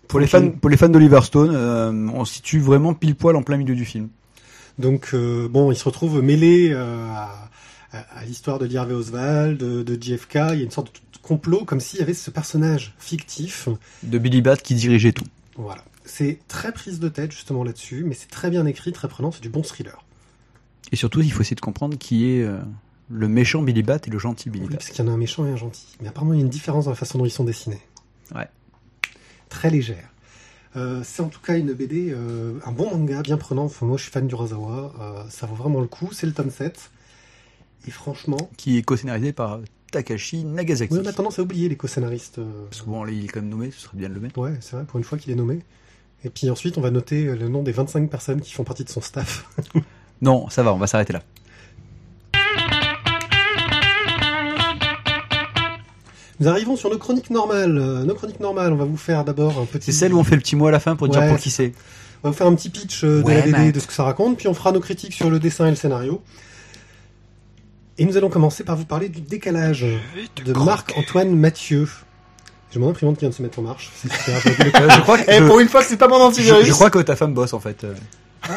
Pour 0.09 0.21
les 0.21 0.27
fans, 0.27 0.51
pour 0.51 0.71
les 0.71 0.77
fans 0.77 0.89
d'Oliver 0.89 1.21
Stone, 1.23 1.53
euh, 1.55 1.93
on 2.15 2.25
se 2.25 2.35
situe 2.35 2.61
vraiment 2.61 2.95
pile 2.95 3.15
poil 3.15 3.37
en 3.37 3.43
plein 3.43 3.57
milieu 3.59 3.75
du 3.75 3.85
film. 3.85 4.09
Donc 4.79 5.11
euh, 5.15 5.49
bon, 5.49 5.71
il 5.73 5.77
se 5.77 5.85
retrouve 5.85 6.23
mêlé 6.23 6.71
euh, 6.73 7.07
à, 7.11 7.49
à- 7.93 8.19
à 8.21 8.25
l'histoire 8.25 8.59
de 8.59 8.75
Harvey 8.77 8.95
Oswald, 8.95 9.59
de, 9.59 9.83
de 9.83 10.03
JFK. 10.03 10.35
Il 10.35 10.59
y 10.59 10.61
a 10.61 10.65
une 10.65 10.71
sorte 10.71 10.95
de 10.95 11.19
complot 11.23 11.65
comme 11.65 11.81
s'il 11.81 11.99
y 12.01 12.03
avait 12.03 12.15
ce 12.15 12.31
personnage 12.31 12.95
fictif 12.99 13.69
De 14.03 14.19
Billy 14.19 14.41
Bat 14.41 14.57
qui 14.59 14.75
dirigeait 14.75 15.13
tout. 15.13 15.27
Voilà. 15.57 15.83
C'est 16.09 16.39
très 16.49 16.73
prise 16.73 17.01
de 17.01 17.09
tête 17.09 17.33
justement 17.33 17.63
là-dessus, 17.65 18.05
mais 18.05 18.15
c'est 18.15 18.29
très 18.31 18.51
bien 18.51 18.65
écrit, 18.67 18.93
très 18.93 19.09
prenant, 19.09 19.31
c'est 19.31 19.43
du 19.43 19.49
bon 19.51 19.63
thriller. 19.63 20.05
Et 20.91 20.97
surtout, 20.97 21.21
il 21.21 21.31
faut 21.31 21.43
essayer 21.43 21.55
de 21.57 21.61
comprendre 21.61 21.99
qui 21.99 22.31
est 22.31 22.43
euh, 22.43 22.59
le 23.11 23.29
méchant 23.29 23.63
Billy 23.63 23.83
Bat 23.83 23.99
et 24.07 24.11
le 24.11 24.19
gentil 24.19 24.49
Billy 24.49 24.65
Oui, 24.65 24.71
Bat. 24.71 24.77
parce 24.79 24.91
qu'il 24.91 25.05
y 25.05 25.09
en 25.09 25.11
a 25.11 25.15
un 25.15 25.19
méchant 25.19 25.47
et 25.47 25.51
un 25.51 25.57
gentil. 25.57 25.87
Mais 26.01 26.09
apparemment, 26.09 26.33
il 26.33 26.39
y 26.39 26.41
a 26.41 26.45
une 26.45 26.49
différence 26.51 26.87
dans 26.87 26.91
la 26.91 26.97
façon 26.97 27.19
dont 27.19 27.27
ils 27.27 27.31
sont 27.31 27.45
dessinés. 27.45 27.81
Ouais. 28.35 28.49
Très 29.51 29.71
légère. 29.71 30.09
Euh, 30.77 31.03
c'est 31.05 31.23
en 31.23 31.29
tout 31.29 31.41
cas 31.41 31.57
une 31.59 31.73
BD, 31.73 32.11
euh, 32.11 32.59
un 32.65 32.73
bon 32.73 32.91
manga, 32.97 33.23
bien 33.23 33.37
prenant. 33.37 33.65
Enfin, 33.65 33.85
moi, 33.87 33.97
je 33.97 34.03
suis 34.05 34.13
fan 34.13 34.27
du 34.27 34.35
Razawa. 34.35 35.27
ça 35.31 35.47
vaut 35.47 35.55
vraiment 35.55 35.81
le 35.81 35.87
coup. 35.89 36.11
C'est 36.13 36.27
le 36.27 36.33
tome 36.33 36.51
7. 36.51 36.91
Et 37.87 37.91
franchement, 37.91 38.51
Qui 38.57 38.79
est 38.79 38.83
co-scénarisé 38.83 39.33
par 39.33 39.61
Takashi 39.93 40.45
Nagasaki. 40.45 40.93
oui, 40.95 41.01
on 41.05 41.07
a 41.09 41.13
tendance 41.13 41.39
à 41.39 41.43
oublier 41.43 41.69
les 41.69 41.77
co-scénaristes. 41.77 42.41
Parce 42.71 42.83
que 42.83 42.87
bon, 42.87 43.05
là, 43.05 43.13
il 43.13 43.25
est 43.25 43.29
quand 43.29 43.41
même 43.41 43.51
nommé, 43.51 43.71
ce 43.71 43.81
serait 43.81 43.97
bien 43.97 44.09
de 44.09 44.15
le 44.15 44.21
mettre. 44.21 44.39
Ouais, 44.39 44.55
c'est 44.61 44.77
vrai, 44.77 44.85
pour 44.85 44.99
une 44.99 45.05
fois 45.05 45.17
qu'il 45.19 45.33
est 45.33 45.37
nommé. 45.37 45.61
Et 46.25 46.31
puis 46.31 46.51
ensuite, 46.51 46.79
on 46.79 46.81
va 46.81 46.91
noter 46.91 47.25
le 47.25 47.49
nom 47.49 47.63
des 47.63 47.73
25 47.73 48.11
personnes 48.11 48.41
qui 48.41 48.53
font 48.53 48.65
partie 48.65 48.85
de 48.85 48.91
son 48.91 49.01
staff. 49.01 49.45
Non, 50.21 50.49
ça 50.51 50.65
va, 50.65 50.75
on 50.75 50.79
va 50.79 50.89
s'arrêter 50.89 51.13
là. 51.13 51.23
Nous 56.41 56.49
arrivons 56.49 56.77
sur 56.77 56.91
nos 56.91 56.99
chroniques 56.99 57.31
normales. 57.31 57.79
Euh, 57.79 58.05
nos 58.05 58.15
chroniques 58.15 58.41
normales, 58.41 58.73
on 58.73 58.77
va 58.77 58.85
vous 58.85 58.97
faire 58.97 59.25
d'abord 59.25 59.59
un 59.59 59.65
petit... 59.65 59.93
C'est 59.93 59.99
celle 59.99 60.15
où 60.15 60.19
on 60.19 60.25
fait 60.25 60.37
le 60.37 60.41
petit 60.41 60.57
mot 60.57 60.67
à 60.67 60.71
la 60.71 60.81
fin 60.81 60.97
pour 60.97 61.09
dire 61.09 61.27
pour 61.29 61.39
qui 61.39 61.51
c'est. 61.51 61.73
On 62.23 62.29
va 62.29 62.31
vous 62.31 62.37
faire 62.37 62.47
un 62.47 62.55
petit 62.55 62.71
pitch 62.71 63.05
euh, 63.05 63.23
de 63.23 63.27
Ouais, 63.27 63.47
la 63.47 63.59
BD, 63.59 63.73
de 63.73 63.81
ce 63.81 63.87
que 63.87 63.93
ça 63.93 64.05
raconte, 64.05 64.39
puis 64.39 64.49
on 64.49 64.55
fera 64.55 64.73
nos 64.73 64.81
critiques 64.81 65.15
sur 65.15 65.31
le 65.31 65.39
dessin 65.39 65.67
et 65.67 65.71
le 65.71 65.77
scénario. 65.77 66.21
Et 67.97 68.05
nous 68.05 68.17
allons 68.17 68.29
commencer 68.29 68.65
par 68.65 68.77
vous 68.77 68.85
parler 68.85 69.09
du 69.09 69.21
décalage 69.21 69.85
de 70.45 70.53
Marc-Antoine 70.53 71.35
Mathieu. 71.37 71.89
J'ai 72.73 72.79
mon 72.81 72.91
imprimante 72.91 73.17
qui 73.17 73.21
vient 73.21 73.31
de 73.31 73.35
se 73.35 73.43
mettre 73.43 73.59
en 73.59 73.63
marche. 73.63 73.91
C'est 73.97 74.13
super, 74.13 74.41
je 74.91 75.01
crois 75.03 75.19
que, 75.19 75.25
Eh, 75.31 75.39
je, 75.39 75.45
pour 75.45 75.59
une 75.61 75.69
fois 75.69 75.81
que 75.83 75.87
c'est 75.89 75.97
pas 75.97 76.09
mon 76.09 76.17
antivirus. 76.17 76.67
je 76.67 76.73
crois 76.73 76.91
que 76.91 76.99
ta 76.99 77.17
femme 77.17 77.33
bosse 77.35 77.53
en 77.55 77.61
fait. 77.61 77.87
Ah, 78.43 78.49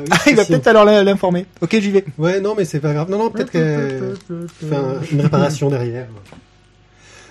oui, 0.00 0.06
Ah, 0.10 0.18
il 0.26 0.36
va 0.36 0.44
peut-être 0.44 0.66
alors 0.68 0.84
l'in- 0.84 1.02
l'informer. 1.04 1.46
Ok, 1.60 1.70
j'y 1.80 1.90
vais. 1.90 2.04
Ouais, 2.18 2.40
non, 2.40 2.54
mais 2.56 2.64
c'est 2.64 2.80
pas 2.80 2.92
grave. 2.92 3.10
Non, 3.10 3.18
non, 3.18 3.30
peut-être 3.30 3.50
qu'elle 3.50 4.14
fait 4.60 4.74
un- 4.76 5.00
une 5.12 5.20
réparation 5.20 5.68
derrière. 5.70 6.06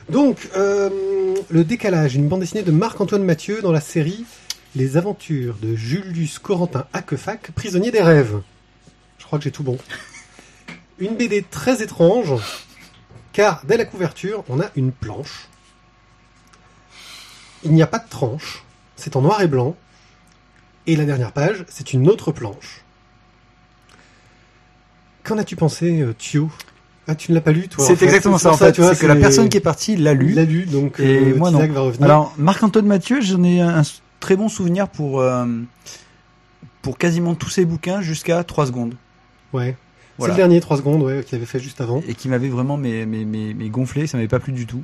Donc, 0.09 0.49
euh, 0.55 0.89
le 1.49 1.63
décalage, 1.63 2.15
une 2.15 2.27
bande 2.27 2.39
dessinée 2.41 2.63
de 2.63 2.71
Marc-Antoine 2.71 3.23
Mathieu 3.23 3.61
dans 3.61 3.71
la 3.71 3.81
série 3.81 4.25
Les 4.75 4.95
aventures 4.95 5.55
de 5.61 5.75
Julius 5.75 6.39
Corentin 6.39 6.85
Haquefac, 6.93 7.51
prisonnier 7.51 7.89
des 7.91 8.01
rêves. 8.01 8.35
Je 9.17 9.25
crois 9.25 9.39
que 9.39 9.43
j'ai 9.43 9.51
tout 9.51 9.63
bon. 9.63 9.77
Une 10.99 11.15
BD 11.15 11.43
très 11.49 11.81
étrange, 11.81 12.33
car 13.33 13.61
dès 13.67 13.75
la 13.77 13.85
couverture, 13.85 14.43
on 14.49 14.59
a 14.61 14.65
une 14.75 14.91
planche. 14.91 15.47
Il 17.63 17.73
n'y 17.73 17.81
a 17.81 17.87
pas 17.87 17.99
de 17.99 18.07
tranche. 18.09 18.63
c'est 18.95 19.15
en 19.15 19.21
noir 19.21 19.41
et 19.41 19.47
blanc. 19.47 19.75
Et 20.85 20.95
la 20.95 21.05
dernière 21.05 21.31
page, 21.33 21.65
c'est 21.67 21.91
une 21.93 22.07
autre 22.07 22.31
planche. 22.31 22.83
Qu'en 25.23 25.37
as-tu 25.37 25.55
pensé, 25.55 26.01
euh, 26.01 26.13
Thio 26.17 26.49
Ah, 27.07 27.15
tu 27.15 27.31
ne 27.31 27.35
l'as 27.35 27.41
pas 27.41 27.51
lu, 27.51 27.67
toi 27.67 27.83
en 27.83 27.87
C'est 27.87 27.95
fait. 27.97 28.05
exactement 28.05 28.37
ça, 28.37 28.51
en 28.51 28.57
fait. 28.57 28.75
C'est 28.81 28.97
que 28.99 29.05
la 29.07 29.15
personne 29.15 29.49
qui 29.49 29.57
est 29.57 29.61
partie 29.61 29.95
l'a 29.97 30.13
lu. 30.13 30.31
l'a 30.33 30.45
lu, 30.45 30.65
donc 30.65 30.99
Et 30.99 31.17
euh, 31.31 31.35
moi, 31.35 31.51
non. 31.51 31.59
Va 31.67 31.81
revenir. 31.81 32.03
Alors, 32.05 32.33
Marc-Antoine 32.37 32.85
Mathieu, 32.85 33.19
j'en 33.21 33.43
ai 33.43 33.59
un, 33.59 33.79
un 33.79 33.83
très 34.21 34.35
bon 34.37 34.47
souvenir 34.47 34.87
pour, 34.87 35.19
euh, 35.19 35.45
pour 36.81 36.97
quasiment 36.97 37.35
tous 37.35 37.49
ses 37.49 37.65
bouquins 37.65 38.01
jusqu'à 38.01 38.43
3 38.43 38.67
secondes. 38.67 38.95
ouais. 39.53 39.75
Voilà. 40.19 40.33
C'est 40.33 40.41
le 40.41 40.47
dernier, 40.47 40.61
3 40.61 40.77
secondes, 40.77 41.03
ouais, 41.03 41.23
qu'il 41.23 41.35
avait 41.35 41.45
fait 41.45 41.59
juste 41.59 41.79
avant. 41.79 42.01
Et 42.07 42.15
qui 42.15 42.27
m'avait 42.27 42.49
vraiment 42.49 42.75
mais, 42.75 43.05
mais, 43.05 43.23
mais, 43.23 43.53
mais 43.55 43.69
gonflé, 43.69 44.07
ça 44.07 44.17
m'avait 44.17 44.27
pas 44.27 44.39
plu 44.39 44.51
du 44.51 44.65
tout. 44.65 44.81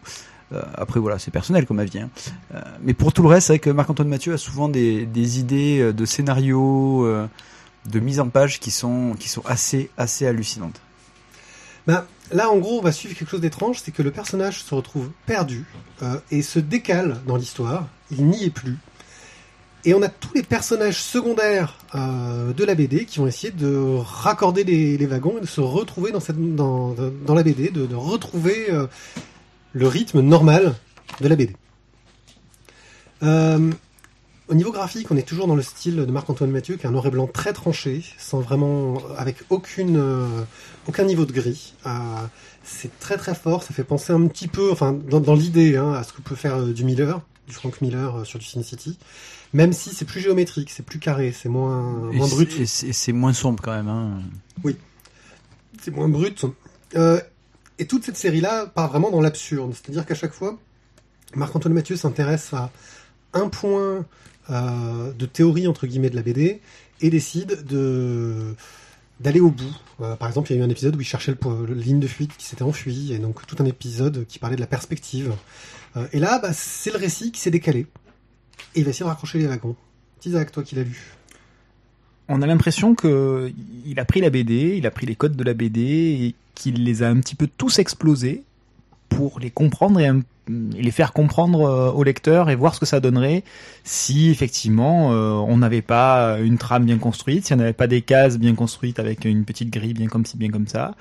Euh, 0.53 0.61
après, 0.75 0.99
voilà, 0.99 1.19
c'est 1.19 1.31
personnel 1.31 1.65
comme 1.65 1.79
avis. 1.79 1.99
hein. 1.99 2.09
Euh, 2.53 2.61
mais 2.81 2.93
pour 2.93 3.13
tout 3.13 3.21
le 3.21 3.29
reste, 3.29 3.47
c'est 3.47 3.53
vrai 3.53 3.59
que 3.59 3.69
Marc-Antoine 3.69 4.07
Mathieu 4.07 4.33
a 4.33 4.37
souvent 4.37 4.69
des, 4.69 5.39
idées 5.39 5.79
euh, 5.79 5.93
de 5.93 6.05
scénarios, 6.05 7.07
de 7.85 7.99
mise 7.99 8.19
en 8.19 8.29
page 8.29 8.59
qui 8.59 8.71
sont, 8.71 9.15
qui 9.19 9.29
sont 9.29 9.43
assez, 9.45 9.89
assez 9.97 10.25
hallucinantes. 10.27 10.79
Ben, 11.85 12.05
là, 12.31 12.49
en 12.49 12.57
gros, 12.57 12.79
on 12.79 12.81
va 12.81 12.91
suivre 12.91 13.15
quelque 13.17 13.29
chose 13.29 13.41
d'étrange, 13.41 13.79
c'est 13.83 13.91
que 13.91 14.01
le 14.01 14.11
personnage 14.11 14.63
se 14.63 14.73
retrouve 14.73 15.09
perdu 15.25 15.65
et 16.31 16.41
se 16.41 16.59
décale 16.59 17.19
dans 17.27 17.35
l'histoire. 17.35 17.87
Il 18.11 18.25
n'y 18.25 18.45
est 18.45 18.49
plus. 18.49 18.77
Et 19.85 19.93
on 19.93 20.01
a 20.01 20.07
tous 20.07 20.33
les 20.33 20.43
personnages 20.43 21.01
secondaires 21.03 21.77
de 21.93 22.63
la 22.63 22.73
BD 22.73 23.03
qui 23.03 23.19
vont 23.19 23.27
essayer 23.27 23.51
de 23.51 23.97
raccorder 23.99 24.63
les, 24.63 25.05
wagons 25.05 25.35
et 25.37 25.41
de 25.41 25.45
se 25.45 25.59
retrouver 25.59 26.13
dans, 26.13 26.21
cette, 26.21 26.55
dans, 26.55 26.95
dans 27.25 27.33
la 27.33 27.43
BD, 27.43 27.67
de, 27.69 27.93
retrouver 27.93 28.67
le 29.73 29.87
rythme 29.87 30.21
normal 30.21 30.75
de 31.21 31.27
la 31.27 31.35
BD. 31.35 31.55
Euh, 33.23 33.71
au 34.49 34.55
niveau 34.55 34.71
graphique, 34.71 35.09
on 35.11 35.17
est 35.17 35.27
toujours 35.27 35.47
dans 35.47 35.55
le 35.55 35.61
style 35.61 35.95
de 35.95 36.11
Marc-Antoine 36.11 36.51
Mathieu, 36.51 36.75
qui 36.75 36.83
est 36.83 36.89
un 36.89 36.91
noir 36.91 37.05
et 37.05 37.09
blanc 37.09 37.27
très 37.27 37.53
tranché, 37.53 38.03
sans 38.17 38.41
vraiment, 38.41 39.01
avec 39.17 39.37
aucune, 39.49 39.97
euh, 39.97 40.43
aucun 40.87 41.03
niveau 41.03 41.25
de 41.25 41.31
gris. 41.31 41.73
Euh, 41.85 41.89
c'est 42.63 42.99
très 42.99 43.17
très 43.17 43.35
fort, 43.35 43.63
ça 43.63 43.73
fait 43.73 43.83
penser 43.83 44.13
un 44.13 44.27
petit 44.27 44.47
peu, 44.47 44.71
enfin 44.71 44.93
dans, 44.93 45.19
dans 45.19 45.35
l'idée, 45.35 45.77
hein, 45.77 45.93
à 45.93 46.03
ce 46.03 46.13
que 46.13 46.21
peut 46.21 46.35
faire 46.35 46.61
du 46.63 46.83
Miller, 46.83 47.21
du 47.47 47.53
Frank 47.53 47.81
Miller 47.81 48.25
sur 48.25 48.39
du 48.39 48.45
Sin 48.45 48.63
City, 48.63 48.97
même 49.53 49.71
si 49.71 49.91
c'est 49.91 50.05
plus 50.05 50.19
géométrique, 50.19 50.71
c'est 50.71 50.85
plus 50.85 50.99
carré, 50.99 51.31
c'est 51.31 51.49
moins, 51.49 52.11
brut. 52.11 52.59
Et 52.59 52.65
c'est 52.65 53.13
moins 53.13 53.33
sombre 53.33 53.63
quand 53.63 53.73
même. 53.73 53.87
Hein. 53.87 54.21
c'est 55.81 55.91
moins 55.91 56.09
brut. 56.09 56.45
Euh, 56.95 57.19
et 57.83 57.85
toute 57.85 58.05
cette 58.05 58.15
série-là 58.15 58.67
part 58.67 58.89
vraiment 58.89 59.11
dans 59.11 59.19
l'absurde. 59.19 59.73
C'est-à-dire 59.73 60.05
qu'à 60.05 60.15
chaque 60.15 60.31
fois, 60.31 60.57
Marc-Antoine 61.35 61.73
Mathieu 61.73 61.97
s'intéresse 61.97 62.53
à 62.53 62.71
un 63.33 63.49
point 63.49 64.05
euh, 64.49 65.11
de 65.11 65.25
théorie, 65.25 65.67
entre 65.67 65.85
guillemets, 65.85 66.09
de 66.09 66.15
la 66.15 66.21
BD 66.21 66.61
et 67.01 67.09
décide 67.09 67.65
de 67.65 68.55
d'aller 69.19 69.41
au 69.41 69.51
bout. 69.51 69.75
Euh, 69.99 70.15
par 70.15 70.29
exemple, 70.29 70.49
il 70.49 70.55
y 70.55 70.59
a 70.59 70.61
eu 70.61 70.65
un 70.65 70.69
épisode 70.69 70.95
où 70.95 71.01
il 71.01 71.05
cherchait 71.05 71.33
le, 71.33 71.65
le 71.65 71.73
ligne 71.73 71.99
de 71.99 72.07
fuite 72.07 72.37
qui 72.37 72.45
s'était 72.45 72.63
enfui, 72.63 73.11
et 73.11 73.19
donc 73.19 73.45
tout 73.45 73.57
un 73.59 73.65
épisode 73.65 74.25
qui 74.27 74.39
parlait 74.39 74.55
de 74.55 74.61
la 74.61 74.67
perspective. 74.67 75.33
Euh, 75.97 76.07
et 76.13 76.19
là, 76.19 76.39
bah, 76.39 76.53
c'est 76.53 76.91
le 76.91 76.97
récit 76.97 77.33
qui 77.33 77.41
s'est 77.41 77.51
décalé. 77.51 77.85
Et 78.75 78.79
il 78.79 78.85
va 78.85 78.91
essayer 78.91 79.03
de 79.03 79.09
raccrocher 79.09 79.39
les 79.39 79.47
wagons. 79.47 79.75
Isaac, 80.25 80.53
toi 80.53 80.63
qui 80.63 80.75
l'as 80.75 80.83
lu. 80.83 81.01
On 82.29 82.41
a 82.41 82.47
l'impression 82.47 82.95
que 82.95 83.51
il 83.85 83.99
a 83.99 84.05
pris 84.05 84.21
la 84.21 84.29
BD, 84.29 84.75
il 84.77 84.87
a 84.87 84.91
pris 84.91 85.05
les 85.05 85.15
codes 85.15 85.35
de 85.35 85.43
la 85.43 85.53
BD 85.53 85.81
et 85.81 86.35
qu'il 86.55 86.83
les 86.83 87.03
a 87.03 87.09
un 87.09 87.19
petit 87.19 87.35
peu 87.35 87.47
tous 87.57 87.79
explosés 87.79 88.43
pour 89.09 89.39
les 89.39 89.51
comprendre 89.51 89.99
et, 89.99 90.09
les 90.49 90.91
faire 90.91 91.13
comprendre 91.13 91.61
euh, 91.61 91.91
au 91.91 92.03
lecteur 92.03 92.49
et 92.49 92.55
voir 92.55 92.75
ce 92.75 92.79
que 92.81 92.85
ça 92.85 92.99
donnerait 92.99 93.43
si 93.85 94.29
effectivement 94.29 95.13
euh, 95.13 95.31
on 95.31 95.57
n'avait 95.57 95.81
pas 95.81 96.37
une 96.39 96.57
trame 96.57 96.83
bien 96.83 96.97
construite, 96.97 97.45
si 97.45 97.53
on 97.53 97.55
n'avait 97.55 97.71
pas 97.71 97.87
des 97.87 98.01
cases 98.01 98.37
bien 98.37 98.53
construites 98.53 98.99
avec 98.99 99.23
une 99.23 99.45
petite 99.45 99.69
grille 99.69 99.93
bien 99.93 100.07
comme 100.07 100.25
ci 100.25 100.35
bien 100.35 100.49
comme 100.49 100.67
ça. 100.67 100.95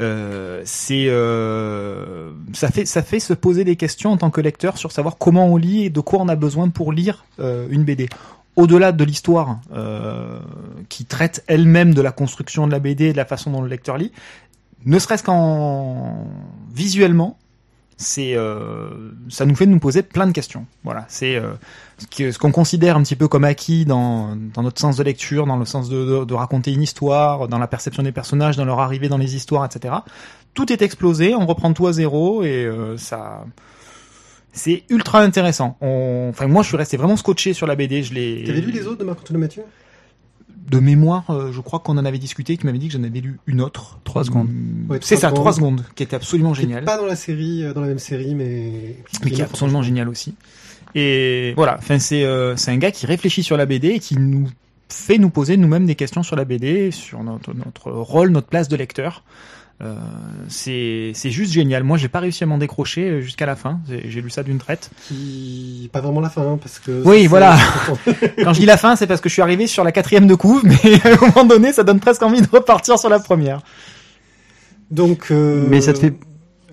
Euh, 0.00 0.62
c'est 0.64 1.08
ça 2.54 3.02
fait 3.02 3.20
se 3.20 3.34
poser 3.34 3.64
des 3.64 3.76
questions 3.76 4.12
en 4.12 4.16
tant 4.16 4.30
que 4.30 4.40
lecteur 4.40 4.78
sur 4.78 4.92
savoir 4.92 5.18
comment 5.18 5.46
on 5.46 5.56
lit 5.56 5.84
et 5.84 5.90
de 5.90 6.00
quoi 6.00 6.20
on 6.20 6.28
a 6.28 6.36
besoin 6.36 6.70
pour 6.70 6.92
lire 6.92 7.24
une 7.38 7.84
BD 7.84 8.08
au-delà 8.56 8.92
de 8.92 9.04
l'histoire 9.04 9.60
euh, 9.72 10.40
qui 10.88 11.04
traite 11.04 11.44
elle-même 11.46 11.94
de 11.94 12.00
la 12.00 12.10
construction 12.10 12.66
de 12.66 12.72
la 12.72 12.78
BD 12.78 13.06
et 13.06 13.12
de 13.12 13.16
la 13.16 13.26
façon 13.26 13.50
dont 13.50 13.62
le 13.62 13.68
lecteur 13.68 13.98
lit, 13.98 14.12
ne 14.86 14.98
serait-ce 14.98 15.22
qu'en 15.22 16.26
visuellement, 16.72 17.38
c'est 17.98 18.34
euh, 18.34 19.12
ça 19.28 19.46
nous 19.46 19.54
fait 19.54 19.66
nous 19.66 19.78
poser 19.78 20.02
plein 20.02 20.26
de 20.26 20.32
questions. 20.32 20.66
Voilà, 20.84 21.04
c'est 21.08 21.36
euh, 21.36 21.52
ce 21.98 22.38
qu'on 22.38 22.52
considère 22.52 22.96
un 22.96 23.02
petit 23.02 23.16
peu 23.16 23.28
comme 23.28 23.44
acquis 23.44 23.84
dans, 23.84 24.36
dans 24.36 24.62
notre 24.62 24.80
sens 24.80 24.96
de 24.96 25.02
lecture, 25.02 25.46
dans 25.46 25.56
le 25.56 25.64
sens 25.64 25.88
de, 25.88 26.34
raconter 26.34 26.72
une 26.72 26.82
histoire, 26.82 27.48
dans 27.48 27.58
la 27.58 27.66
perception 27.66 28.02
des 28.02 28.12
personnages, 28.12 28.56
dans 28.56 28.64
leur 28.64 28.80
arrivée 28.80 29.08
dans 29.08 29.18
les 29.18 29.34
histoires, 29.34 29.64
etc. 29.64 29.94
Tout 30.54 30.72
est 30.72 30.82
explosé, 30.82 31.34
on 31.34 31.46
reprend 31.46 31.72
tout 31.72 31.86
à 31.86 31.92
zéro 31.92 32.42
et 32.42 32.70
ça 32.96 33.44
c'est 34.56 34.82
ultra 34.88 35.20
intéressant. 35.20 35.76
On... 35.80 36.28
Enfin, 36.30 36.46
moi, 36.48 36.62
je 36.62 36.68
suis 36.68 36.76
resté 36.76 36.96
vraiment 36.96 37.16
scotché 37.16 37.52
sur 37.52 37.66
la 37.66 37.76
BD. 37.76 38.02
Je 38.02 38.14
l'ai. 38.14 38.42
T'avais 38.44 38.60
lu 38.62 38.72
les 38.72 38.86
autres 38.86 38.98
de 38.98 39.04
Marc-Antoine 39.04 39.38
Mathieu? 39.38 39.62
De 40.68 40.80
mémoire, 40.80 41.30
euh, 41.30 41.52
je 41.52 41.60
crois 41.60 41.78
qu'on 41.78 41.96
en 41.96 42.04
avait 42.04 42.18
discuté, 42.18 42.56
qui 42.56 42.66
m'avait 42.66 42.78
dit 42.78 42.88
que 42.88 42.94
j'en 42.94 43.04
avais 43.04 43.20
lu 43.20 43.38
une 43.46 43.60
autre. 43.60 44.00
Trois 44.02 44.24
secondes. 44.24 44.48
Mm, 44.48 44.90
Ouais, 44.90 44.98
c'est 45.00 45.14
ça, 45.16 45.30
trois 45.30 45.52
secondes. 45.52 45.84
qui 45.94 46.02
était 46.02 46.16
absolument 46.16 46.52
Qui 46.52 46.60
est 46.60 46.62
génial. 46.62 46.84
Pas 46.84 46.96
dans 46.96 47.06
la 47.06 47.14
série, 47.14 47.62
euh, 47.62 47.72
dans 47.72 47.82
la 47.82 47.86
même 47.86 48.00
série, 48.00 48.34
mais 48.34 48.96
mais 49.24 49.30
qui 49.30 49.40
est 49.40 49.44
absolument 49.44 49.82
génial 49.82 50.08
aussi. 50.08 50.34
Et 50.96 51.52
voilà, 51.56 51.76
enfin 51.78 51.98
c'est 51.98 52.24
euh, 52.24 52.56
c'est 52.56 52.70
un 52.72 52.78
gars 52.78 52.90
qui 52.90 53.06
réfléchit 53.06 53.42
sur 53.44 53.56
la 53.56 53.66
BD 53.66 53.88
et 53.90 53.98
qui 54.00 54.16
nous 54.16 54.48
fait 54.88 55.18
nous 55.18 55.30
poser 55.30 55.56
nous-mêmes 55.56 55.84
des 55.86 55.94
questions 55.94 56.22
sur 56.22 56.34
la 56.36 56.44
BD, 56.44 56.90
sur 56.90 57.22
notre 57.22 57.52
notre 57.54 57.90
rôle, 57.92 58.30
notre 58.30 58.48
place 58.48 58.68
de 58.68 58.76
lecteur. 58.76 59.22
Euh, 59.82 59.94
c'est 60.48 61.12
c'est 61.14 61.30
juste 61.30 61.52
génial. 61.52 61.82
Moi, 61.84 61.98
j'ai 61.98 62.08
pas 62.08 62.20
réussi 62.20 62.44
à 62.44 62.46
m'en 62.46 62.56
décrocher 62.56 63.20
jusqu'à 63.20 63.44
la 63.44 63.56
fin. 63.56 63.80
J'ai 63.88 64.08
j'ai 64.10 64.22
lu 64.22 64.30
ça 64.30 64.42
d'une 64.42 64.56
traite. 64.58 64.90
qui 65.06 65.90
pas 65.92 66.00
vraiment 66.00 66.20
la 66.22 66.30
fin 66.30 66.42
hein, 66.52 66.56
parce 66.58 66.78
que 66.78 67.02
Oui, 67.04 67.26
voilà. 67.26 67.58
Quand 68.42 68.54
je 68.54 68.60
dis 68.60 68.66
la 68.66 68.78
fin, 68.78 68.96
c'est 68.96 69.06
parce 69.06 69.20
que 69.20 69.28
je 69.28 69.34
suis 69.34 69.42
arrivé 69.42 69.66
sur 69.66 69.84
la 69.84 69.92
quatrième 69.92 70.26
de 70.26 70.34
couve, 70.34 70.62
mais 70.64 70.94
à 71.04 71.08
un 71.14 71.26
moment 71.28 71.44
donné, 71.44 71.72
ça 71.74 71.82
donne 71.84 72.00
presque 72.00 72.22
envie 72.22 72.40
de 72.40 72.48
repartir 72.48 72.98
sur 72.98 73.10
la 73.10 73.18
première. 73.18 73.60
donc 74.90 75.26
euh, 75.30 75.66
Mais 75.68 75.80
ça 75.82 75.92
te 75.92 75.98
fait. 75.98 76.14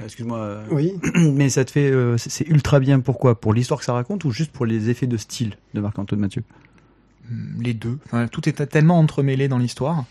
Excuse-moi. 0.03 0.38
euh, 0.38 0.63
oui 0.72 0.93
Mais 1.15 1.50
ça 1.50 1.65
te 1.65 1.72
fait. 1.72 1.89
euh, 1.91 2.17
c'est 2.17 2.29
c'est 2.31 2.48
ultra 2.48 2.79
bien. 2.79 3.00
Pourquoi? 3.01 3.39
Pour 3.39 3.53
l'histoire 3.53 3.79
que 3.79 3.86
ça 3.86 3.93
raconte 3.93 4.24
ou 4.25 4.31
juste 4.31 4.51
pour 4.51 4.65
les 4.65 4.89
effets 4.89 5.07
de 5.07 5.17
style 5.17 5.57
de 5.74 5.81
Marc-Antoine 5.81 6.22
Mathieu? 6.22 6.43
Les 7.60 7.74
deux. 7.74 8.00
Enfin, 8.05 8.27
tout 8.27 8.48
est 8.50 8.65
tellement 8.67 9.00
entremêlé 9.00 9.48
dans 9.48 9.57
l'histoire 9.57 10.05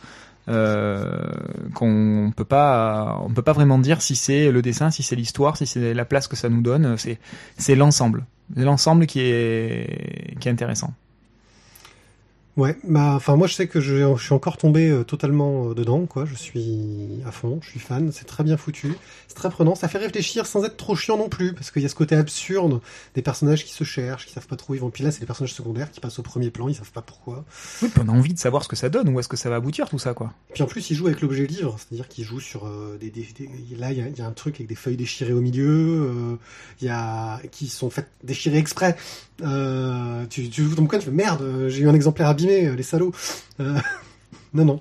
euh, 0.49 1.31
qu'on 1.75 2.33
peut 2.37 2.45
pas, 2.45 3.21
on 3.25 3.33
peut 3.33 3.43
pas 3.43 3.53
vraiment 3.53 3.79
dire 3.79 4.03
si 4.03 4.17
c'est 4.17 4.51
le 4.51 4.63
dessin, 4.63 4.91
si 4.91 5.03
c'est 5.03 5.17
l'histoire, 5.17 5.57
si 5.57 5.67
c'est 5.67 5.95
la 5.95 6.05
place 6.05 6.29
que 6.29 6.37
ça 6.37 6.49
nous 6.49 6.63
donne. 6.63 6.97
C'est, 6.99 7.19
c'est 7.57 7.75
l'ensemble, 7.75 8.25
l'ensemble 8.57 9.07
qui 9.07 9.21
est, 9.21 10.39
qui 10.41 10.49
est 10.49 10.53
intéressant. 10.53 10.93
Ouais 12.59 12.77
bah 12.85 13.15
enfin 13.17 13.37
moi 13.37 13.47
je 13.47 13.55
sais 13.55 13.67
que 13.67 13.81
je, 13.81 14.15
je 14.17 14.23
suis 14.23 14.35
encore 14.35 14.59
tombé 14.59 14.91
euh, 14.91 15.05
totalement 15.05 15.71
euh, 15.71 15.75
dedans 15.75 16.05
quoi 16.05 16.27
je 16.27 16.35
suis 16.35 17.21
à 17.27 17.31
fond 17.33 17.59
je 17.63 17.71
suis 17.71 17.81
fan 17.81 18.13
c'est 18.13 18.27
très 18.27 18.45
bien 18.45 18.59
foutu 18.59 18.93
c'est 19.27 19.35
très 19.35 19.49
prenant 19.49 19.75
ça 19.75 19.89
fait 19.89 19.97
réfléchir 19.97 20.45
sans 20.45 20.63
être 20.65 20.77
trop 20.77 20.95
chiant 20.95 21.17
non 21.17 21.31
plus 21.31 21.55
parce 21.55 21.71
qu'il 21.71 21.81
y 21.81 21.87
a 21.87 21.89
ce 21.89 21.95
côté 21.95 22.15
absurde 22.15 22.81
des 23.15 23.23
personnages 23.23 23.65
qui 23.65 23.73
se 23.73 23.85
cherchent 23.85 24.27
qui 24.27 24.33
savent 24.35 24.47
pas 24.47 24.57
trop 24.57 24.73
où 24.73 24.77
ils 24.77 24.81
vont 24.83 24.91
puis 24.91 25.03
là 25.03 25.11
c'est 25.11 25.21
des 25.21 25.27
personnages 25.27 25.55
secondaires 25.55 25.91
qui 25.91 26.01
passent 26.01 26.19
au 26.19 26.23
premier 26.23 26.51
plan 26.51 26.69
ils 26.69 26.75
savent 26.75 26.93
pas 26.93 27.01
pourquoi 27.01 27.45
Oui, 27.81 27.89
puis 27.89 28.03
on 28.05 28.09
a 28.09 28.13
envie 28.13 28.35
de 28.35 28.39
savoir 28.39 28.63
ce 28.63 28.69
que 28.69 28.77
ça 28.77 28.91
donne, 28.91 29.09
où 29.09 29.19
est-ce 29.19 29.29
que 29.29 29.37
ça 29.39 29.49
va 29.49 29.57
aboutir 29.57 29.89
tout 29.89 29.99
ça, 29.99 30.13
quoi. 30.13 30.33
Puis 30.53 30.63
en 30.63 30.67
plus, 30.67 30.91
il 30.91 30.97
joue 30.97 31.07
avec 31.07 31.21
l'objet 31.23 31.47
livre, 31.47 31.77
c'est-à-dire 31.79 32.09
qu'il 32.09 32.25
joue 32.25 32.41
sur 32.41 32.67
euh, 32.67 32.99
des, 33.01 33.11
des- 33.11 33.27
des- 33.39 33.49
Là, 33.79 33.93
il 33.93 33.99
y, 33.99 34.01
a- 34.03 34.09
il 34.09 34.19
y 34.19 34.21
a 34.21 34.27
un 34.27 34.33
truc 34.33 34.57
avec 34.57 34.67
des 34.69 34.75
feuilles 34.75 34.97
déchirées 34.97 35.33
au 35.33 35.41
milieu, 35.41 36.39
il 36.81 36.87
y 36.87 36.91
a 36.91 37.41
qui 37.51 37.69
sont 37.69 37.89
faites 37.91 38.09
déchirer 38.23 38.59
exprès. 38.59 38.97
Tu, 40.31 40.49
tu 40.51 40.63
bouquin, 40.63 40.99
tu 40.99 41.07
fais 41.07 41.11
merde, 41.11 41.43
j'ai 41.69 41.81
eu 41.83 41.89
un 41.89 41.95
exemplaire 41.95 42.29
abîmé, 42.29 42.42
euh, 42.51 42.75
les 42.75 42.83
salauds. 42.83 43.13
Euh, 43.61 43.79
non, 44.55 44.65
non. 44.65 44.81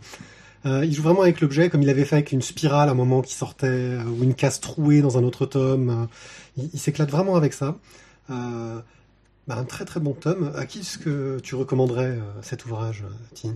Euh, 0.66 0.86
il 0.86 0.94
joue 0.94 1.02
vraiment 1.02 1.22
avec 1.22 1.42
l'objet, 1.42 1.70
comme 1.70 1.82
il 1.82 1.90
avait 1.90 2.06
fait 2.06 2.18
avec 2.18 2.32
une 2.32 2.42
spirale 2.42 2.88
à 2.88 2.92
un 2.92 2.96
moment 2.96 3.22
qui 3.22 3.34
sortait, 3.34 3.66
euh, 3.68 4.04
ou 4.04 4.24
une 4.24 4.36
case 4.36 4.60
trouée 4.60 5.02
dans 5.02 5.18
un 5.18 5.24
autre 5.24 5.46
tome. 5.46 5.90
Euh, 5.90 6.06
il 6.58 6.70
il 6.74 6.80
s'éclate 6.80 7.10
vraiment 7.10 7.36
avec 7.36 7.54
ça. 7.54 7.78
Euh, 8.30 8.80
bah, 9.48 9.56
un 9.58 9.64
très 9.64 9.86
très 9.86 10.00
bon 10.00 10.14
tome. 10.14 10.52
À 10.56 10.66
qui 10.66 10.80
est-ce 10.80 10.98
que 11.00 11.40
tu 11.42 11.56
recommanderais 11.56 12.12
euh, 12.12 12.20
cet 12.44 12.66
ouvrage, 12.66 13.04
Tine 13.34 13.56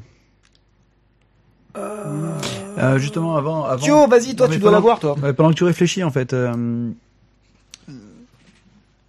Euh, 1.77 2.97
Justement, 2.97 3.35
avant. 3.35 3.65
avant... 3.65 3.83
Thio, 3.83 4.07
vas-y, 4.07 4.35
toi, 4.35 4.47
Non, 4.47 4.53
tu 4.53 4.59
dois 4.59 4.71
l'avoir, 4.71 4.99
toi. 4.99 5.15
Pendant 5.35 5.49
que 5.49 5.55
tu 5.55 5.63
réfléchis, 5.63 6.03
en 6.03 6.11
fait, 6.11 6.33
euh, 6.33 6.89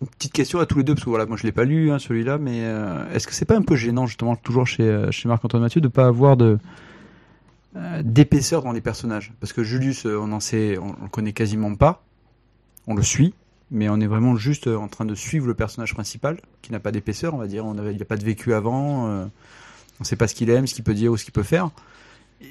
une 0.03 0.09
petite 0.09 0.33
question 0.33 0.59
à 0.59 0.67
tous 0.67 0.79
les 0.79 0.85
deux, 0.85 0.95
parce 0.95 1.05
que 1.05 1.11
voilà, 1.11 1.26
moi 1.26 1.37
je 1.37 1.45
l'ai 1.45 1.53
pas 1.53 1.65
lu, 1.65 1.91
hein, 1.91 1.99
celui-là, 1.99 2.38
mais 2.38 2.61
euh, 2.65 3.11
est-ce 3.12 3.26
que 3.26 3.35
c'est 3.35 3.47
pas 3.47 3.57
un 3.57 3.62
peu 3.62 3.76
gênant, 3.76 4.07
justement, 4.07 4.37
toujours 4.37 4.67
chez, 4.67 4.83
euh, 4.83 5.11
chez 5.11 5.29
Marc-Antoine 5.29 5.62
Mathieu, 5.62 5.81
de 5.81 5.88
pas 5.88 6.07
avoir 6.07 6.37
de 6.37 6.59
euh, 7.76 8.03
d'épaisseur 8.05 8.62
dans 8.62 8.73
les 8.73 8.83
personnages? 8.83 9.33
Parce 9.41 9.53
que 9.53 9.62
Julius, 9.65 10.05
on 10.05 10.33
en 10.33 10.41
sait, 10.41 10.76
on, 10.79 10.95
le 11.03 11.09
connaît 11.09 11.33
quasiment 11.33 11.75
pas, 11.75 12.03
on 12.87 12.95
le 12.95 13.03
suit, 13.03 13.33
mais 13.71 13.88
on 13.88 13.99
est 13.99 14.07
vraiment 14.07 14.37
juste 14.37 14.67
en 14.67 14.88
train 14.88 15.07
de 15.07 15.15
suivre 15.15 15.47
le 15.47 15.55
personnage 15.55 15.95
principal, 15.95 16.41
qui 16.61 16.73
n'a 16.73 16.81
pas 16.81 16.93
d'épaisseur, 16.93 17.35
on 17.35 17.38
va 17.38 17.47
dire. 17.47 17.65
On 17.65 17.75
il 17.75 17.97
n'y 17.97 18.03
a 18.03 18.07
pas 18.07 18.17
de 18.17 18.25
vécu 18.25 18.53
avant. 18.53 19.09
euh, 19.09 19.25
on 19.99 20.05
sait 20.05 20.17
pas 20.17 20.29
ce 20.29 20.35
qu'il 20.35 20.50
aime, 20.50 20.67
ce 20.67 20.75
qu'il 20.75 20.85
peut 20.85 20.95
dire 20.95 21.11
ou 21.11 21.17
ce 21.17 21.25
qu'il 21.25 21.33
peut 21.33 21.43
faire. 21.43 21.71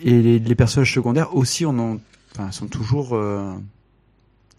Et 0.04 0.40
les, 0.40 0.56
personnages 0.56 0.92
secondaires 0.92 1.36
aussi, 1.36 1.64
on 1.64 2.00
en, 2.40 2.52
sont 2.52 2.66
toujours 2.66 3.16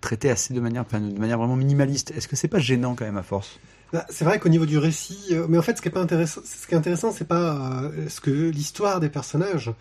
traités 0.00 0.30
assez 0.30 0.54
de 0.54 0.60
manière, 0.60 0.84
de 0.84 1.18
manière 1.18 1.38
vraiment 1.38 1.56
minimaliste. 1.56 2.12
Est-ce 2.16 2.28
que 2.28 2.36
c'est 2.36 2.48
pas 2.48 2.58
gênant 2.58 2.94
quand 2.94 3.04
même 3.04 3.16
à 3.16 3.22
force? 3.22 3.58
Bah, 3.92 4.04
c'est 4.10 4.24
vrai 4.24 4.38
qu'au 4.40 4.48
niveau 4.48 4.66
du 4.66 4.78
récit, 4.78 5.28
euh, 5.30 5.46
mais 5.48 5.58
en 5.58 5.62
fait, 5.62 5.76
ce 5.76 5.82
qui 5.82 5.88
est 5.88 5.92
pas 5.92 6.00
intéressant, 6.00 6.40
ce 6.44 6.66
qui 6.66 6.74
est 6.74 6.76
intéressant, 6.76 7.12
c'est 7.12 7.24
pas 7.24 7.82
euh, 7.84 8.08
ce 8.08 8.20
que 8.20 8.30
l'histoire 8.30 8.98
des 9.00 9.08
personnages. 9.08 9.72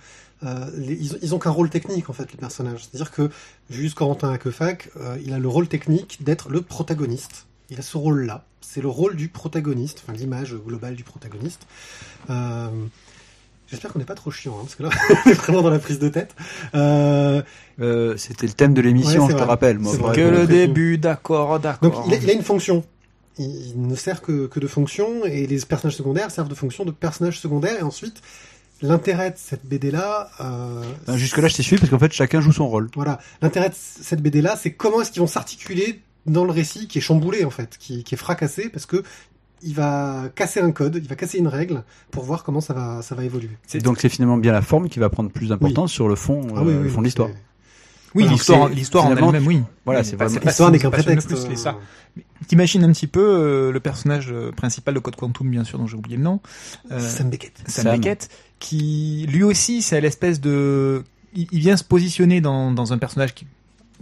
euh, 0.44 0.70
ils, 0.78 1.18
ils 1.22 1.34
ont 1.34 1.40
qu'un 1.40 1.50
rôle 1.50 1.70
technique 1.70 2.10
en 2.10 2.14
fait, 2.14 2.32
les 2.32 2.38
personnages. 2.38 2.84
C'est-à-dire 2.84 3.12
que 3.12 3.30
Julius 3.70 3.94
Corentin 3.94 4.32
Hakefac, 4.32 4.90
euh, 4.98 5.18
il 5.26 5.34
a 5.34 5.40
le 5.40 5.48
rôle 5.48 5.68
technique 5.68 6.24
d'être 6.24 6.50
le 6.50 6.62
protagoniste. 6.62 7.48
Il 7.70 7.80
a 7.80 7.82
ce 7.82 7.98
rôle-là. 7.98 8.46
C'est 8.62 8.82
le 8.82 8.90
rôle 8.90 9.16
du 9.16 9.28
protagoniste, 9.28 10.04
enfin 10.04 10.14
l'image 10.14 10.54
globale 10.56 10.96
du 10.96 11.04
protagoniste. 11.04 11.66
J'espère 13.68 13.92
qu'on 13.94 14.00
n'est 14.00 14.06
pas 14.06 14.14
trop 14.16 14.32
chiant, 14.32 14.54
hein, 14.60 14.62
parce 14.64 14.76
que 14.76 14.84
là, 14.84 14.90
on 15.26 15.30
est 15.30 15.34
vraiment 15.34 15.62
dans 15.62 15.70
la 15.70 15.80
prise 15.80 16.00
de 16.00 16.10
tête. 16.10 16.36
Euh, 16.76 17.42
Euh, 17.80 18.16
C'était 18.18 18.48
le 18.48 18.54
thème 18.54 18.74
de 18.74 18.82
l'émission, 18.82 19.26
Ouais, 19.26 19.32
je 19.34 19.38
te 19.38 19.42
rappelle. 19.44 19.80
Moi, 19.80 19.96
vrai. 19.98 20.16
Que 20.16 20.22
le 20.22 20.48
début, 20.48 20.98
d'accord, 20.98 21.60
d'accord. 21.60 21.90
Donc 21.92 22.04
il 22.08 22.14
a, 22.14 22.18
il 22.18 22.30
a 22.30 22.34
une 22.34 22.44
fonction. 22.44 22.84
Il, 23.38 23.46
il 23.76 23.82
ne 23.88 23.96
sert 23.96 24.22
que, 24.22 24.48
que 24.48 24.60
de 24.60 24.68
fonction 24.68 25.26
et 25.26 25.46
les 25.48 25.60
personnages 25.60 25.96
secondaires 25.98 26.32
servent 26.32 26.48
de 26.48 26.56
fonction 26.56 26.86
de 26.86 26.92
personnages 26.92 27.40
secondaires 27.40 27.78
et 27.80 27.84
ensuite 27.84 28.22
l'intérêt 28.82 29.32
de 29.32 29.38
cette 29.38 29.66
BD 29.66 29.90
là, 29.92 30.30
euh, 30.42 30.82
Ben, 31.08 31.18
Jusque-là, 31.18 31.48
je 31.48 31.56
t'ai 31.56 31.64
suivi 31.64 31.80
parce 31.80 31.90
qu'en 31.90 32.00
fait, 32.00 32.14
chacun 32.14 32.40
joue 32.42 32.52
son 32.54 32.68
rôle. 32.68 32.90
voilà, 32.96 33.20
l'intérêt 33.42 33.70
de 33.70 33.76
cette 33.76 34.22
BD 34.22 34.42
là, 34.42 34.56
c'est 34.62 34.72
comment 34.74 35.02
est-ce 35.02 35.12
qu'ils 35.12 35.22
vont 35.22 35.28
s'articuler 35.28 36.02
dans 36.26 36.46
le 36.46 36.52
récit 36.52 36.88
qui 36.88 37.00
est 37.00 37.02
chamboulé 37.02 37.44
en 37.46 37.50
fait, 37.50 37.78
qui, 37.80 38.04
qui 38.04 38.16
est 38.16 38.18
fracassé 38.18 38.70
parce 38.70 38.86
que 38.86 39.04
il 39.64 39.74
va 39.74 40.26
casser 40.36 40.60
un 40.60 40.72
code, 40.72 40.96
il 41.02 41.08
va 41.08 41.16
casser 41.16 41.38
une 41.40 41.48
règle 41.48 41.84
pour 42.12 42.24
voir 42.24 42.44
comment 42.44 42.62
ça 42.62 42.74
va 42.74 43.02
ça 43.02 43.16
va 43.16 43.24
évoluer. 43.24 43.50
C'est- 43.68 43.80
Donc 43.80 44.00
c'est 44.00 44.10
finalement 44.10 44.38
bien 44.38 44.52
la 44.52 44.62
forme 44.62 44.90
qui 44.90 45.00
va 45.00 45.10
prendre 45.10 45.30
plus 45.32 45.50
d'importance 45.50 45.92
sur 45.92 46.08
le 46.08 46.16
fond, 46.16 46.42
Ah 46.56 46.60
euh, 46.60 46.64
oui, 46.64 46.74
le 46.84 46.90
fond 46.90 47.00
de 47.02 47.06
l'histoire. 47.06 47.30
Oui, 48.14 48.26
l'histoire, 48.30 48.70
l'histoire 48.70 49.06
en 49.08 49.16
elle-même, 49.16 49.46
oui. 49.46 49.62
Voilà, 49.84 50.04
c'est 50.06 50.16
vraiment- 50.16 50.36
pas 50.40 50.46
L'histoire 50.46 50.72
n'est 50.72 50.80
qu'un 50.80 50.88
le 50.88 50.94
prétexte. 50.94 51.28
plus, 51.28 51.36
c'est 51.38 51.58
ça. 51.58 51.78
euh, 52.18 52.22
T'imagines 52.48 52.82
un 52.86 52.92
petit 52.94 53.08
peu 53.08 53.20
euh, 53.22 53.72
le 53.74 53.80
personnage 53.82 54.30
euh, 54.32 54.52
principal 54.54 54.94
de 54.94 55.00
Code 55.00 55.18
Quantum, 55.18 55.50
bien 55.50 55.66
sûr, 55.66 55.78
dont 55.80 55.86
j'ai 55.88 55.98
oublié 55.98 56.16
le 56.16 56.24
nom. 56.24 56.40
Euh, 56.92 57.00
Sam 57.00 57.30
Beckett. 57.30 57.52
Sam, 57.68 57.84
Sam. 57.84 57.96
Beckett, 57.96 58.30
qui 58.60 59.26
lui 59.30 59.44
aussi, 59.44 59.82
c'est 59.82 60.00
l'espèce 60.00 60.40
de, 60.40 61.04
il, 61.36 61.48
il 61.52 61.60
vient 61.60 61.76
se 61.76 61.84
positionner 61.84 62.40
dans, 62.40 62.72
dans 62.72 62.94
un 62.94 62.98
personnage 62.98 63.34
qui, 63.34 63.48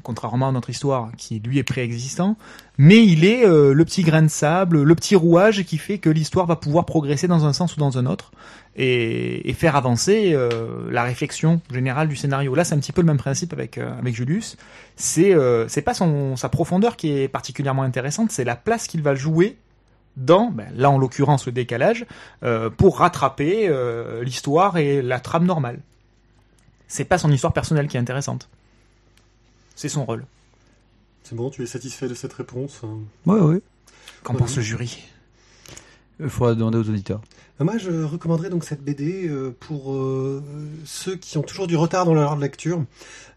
contrairement 0.02 0.50
à 0.50 0.52
notre 0.52 0.70
histoire, 0.70 1.12
qui 1.18 1.40
lui 1.40 1.60
est 1.60 1.64
préexistant, 1.64 2.36
mais 2.78 3.06
il 3.06 3.26
est 3.26 3.46
euh, 3.46 3.74
le 3.74 3.86
petit 3.86 4.02
grain 4.02 4.24
de 4.24 4.28
sable, 4.28 4.82
le 4.82 4.96
petit 4.96 5.16
rouage 5.16 5.64
qui 5.64 5.78
fait 5.78 6.00
que 6.00 6.10
l'histoire 6.10 6.48
va 6.48 6.56
pouvoir 6.56 6.86
progresser 6.86 7.28
dans 7.28 7.46
un 7.46 7.54
sens 7.54 7.76
ou 7.76 7.80
dans 7.80 7.98
un 7.98 8.06
autre 8.06 8.32
et, 8.76 9.54
faire 9.54 9.76
avancer 9.76 10.32
euh, 10.34 10.90
la 10.90 11.04
réflexion 11.04 11.62
générale 11.72 12.08
du 12.08 12.16
scénario. 12.16 12.56
Là, 12.56 12.64
c'est 12.64 12.74
un 12.74 12.80
petit 12.80 12.92
peu 12.92 13.02
le 13.02 13.08
même 13.08 13.18
principe 13.18 13.54
avec 13.54 13.78
euh, 13.78 13.92
Julius. 14.06 14.58
C'est 14.96 15.36
pas 15.86 15.94
son 15.94 16.36
sa 16.36 16.50
profondeur 16.50 16.98
qui 16.98 17.12
est 17.12 17.28
particulièrement 17.28 17.84
intéressante, 17.84 18.32
c'est 18.32 18.44
la 18.44 18.56
place 18.56 18.88
qu'il 18.88 19.04
va 19.04 19.14
jouer 19.16 19.58
dans, 20.18 20.52
ben, 20.52 20.68
là 20.76 20.90
en 20.92 20.98
l'occurrence 20.98 21.46
le 21.46 21.52
décalage, 21.52 22.06
pour 22.78 23.00
rattraper 23.00 23.72
l'histoire 24.22 24.78
et 24.78 25.02
la 25.02 25.20
trame 25.20 25.46
normale. 25.46 25.80
C'est 26.88 27.06
pas 27.06 27.18
son 27.18 27.32
histoire 27.32 27.54
personnelle 27.54 27.88
qui 27.88 27.98
est 27.98 28.00
intéressante. 28.00 28.50
C'est 29.76 29.90
son 29.90 30.06
rôle. 30.06 30.26
C'est 31.24 31.36
bon, 31.36 31.50
tu 31.50 31.64
es 31.64 31.66
satisfait 31.66 32.08
de 32.08 32.14
cette 32.14 32.34
réponse 32.34 32.82
hein 32.84 33.00
Ouais, 33.26 33.40
ouais. 33.40 33.62
Qu'en 34.24 34.34
Ouais. 34.34 34.40
pense 34.40 34.56
le 34.58 34.62
jury? 34.62 35.04
Il 36.20 36.30
faudra 36.30 36.54
demander 36.54 36.78
aux 36.78 36.88
auditeurs. 36.90 37.22
Euh, 37.60 37.64
Moi, 37.64 37.78
je 37.78 38.04
recommanderais 38.04 38.50
donc 38.50 38.64
cette 38.66 38.84
BD 38.84 39.28
euh, 39.28 39.56
pour 39.60 39.94
euh, 39.94 40.44
ceux 40.86 41.16
qui 41.16 41.38
ont 41.38 41.42
toujours 41.44 41.68
du 41.68 41.76
retard 41.76 42.06
dans 42.06 42.14
leur 42.14 42.36
lecture, 42.38 42.84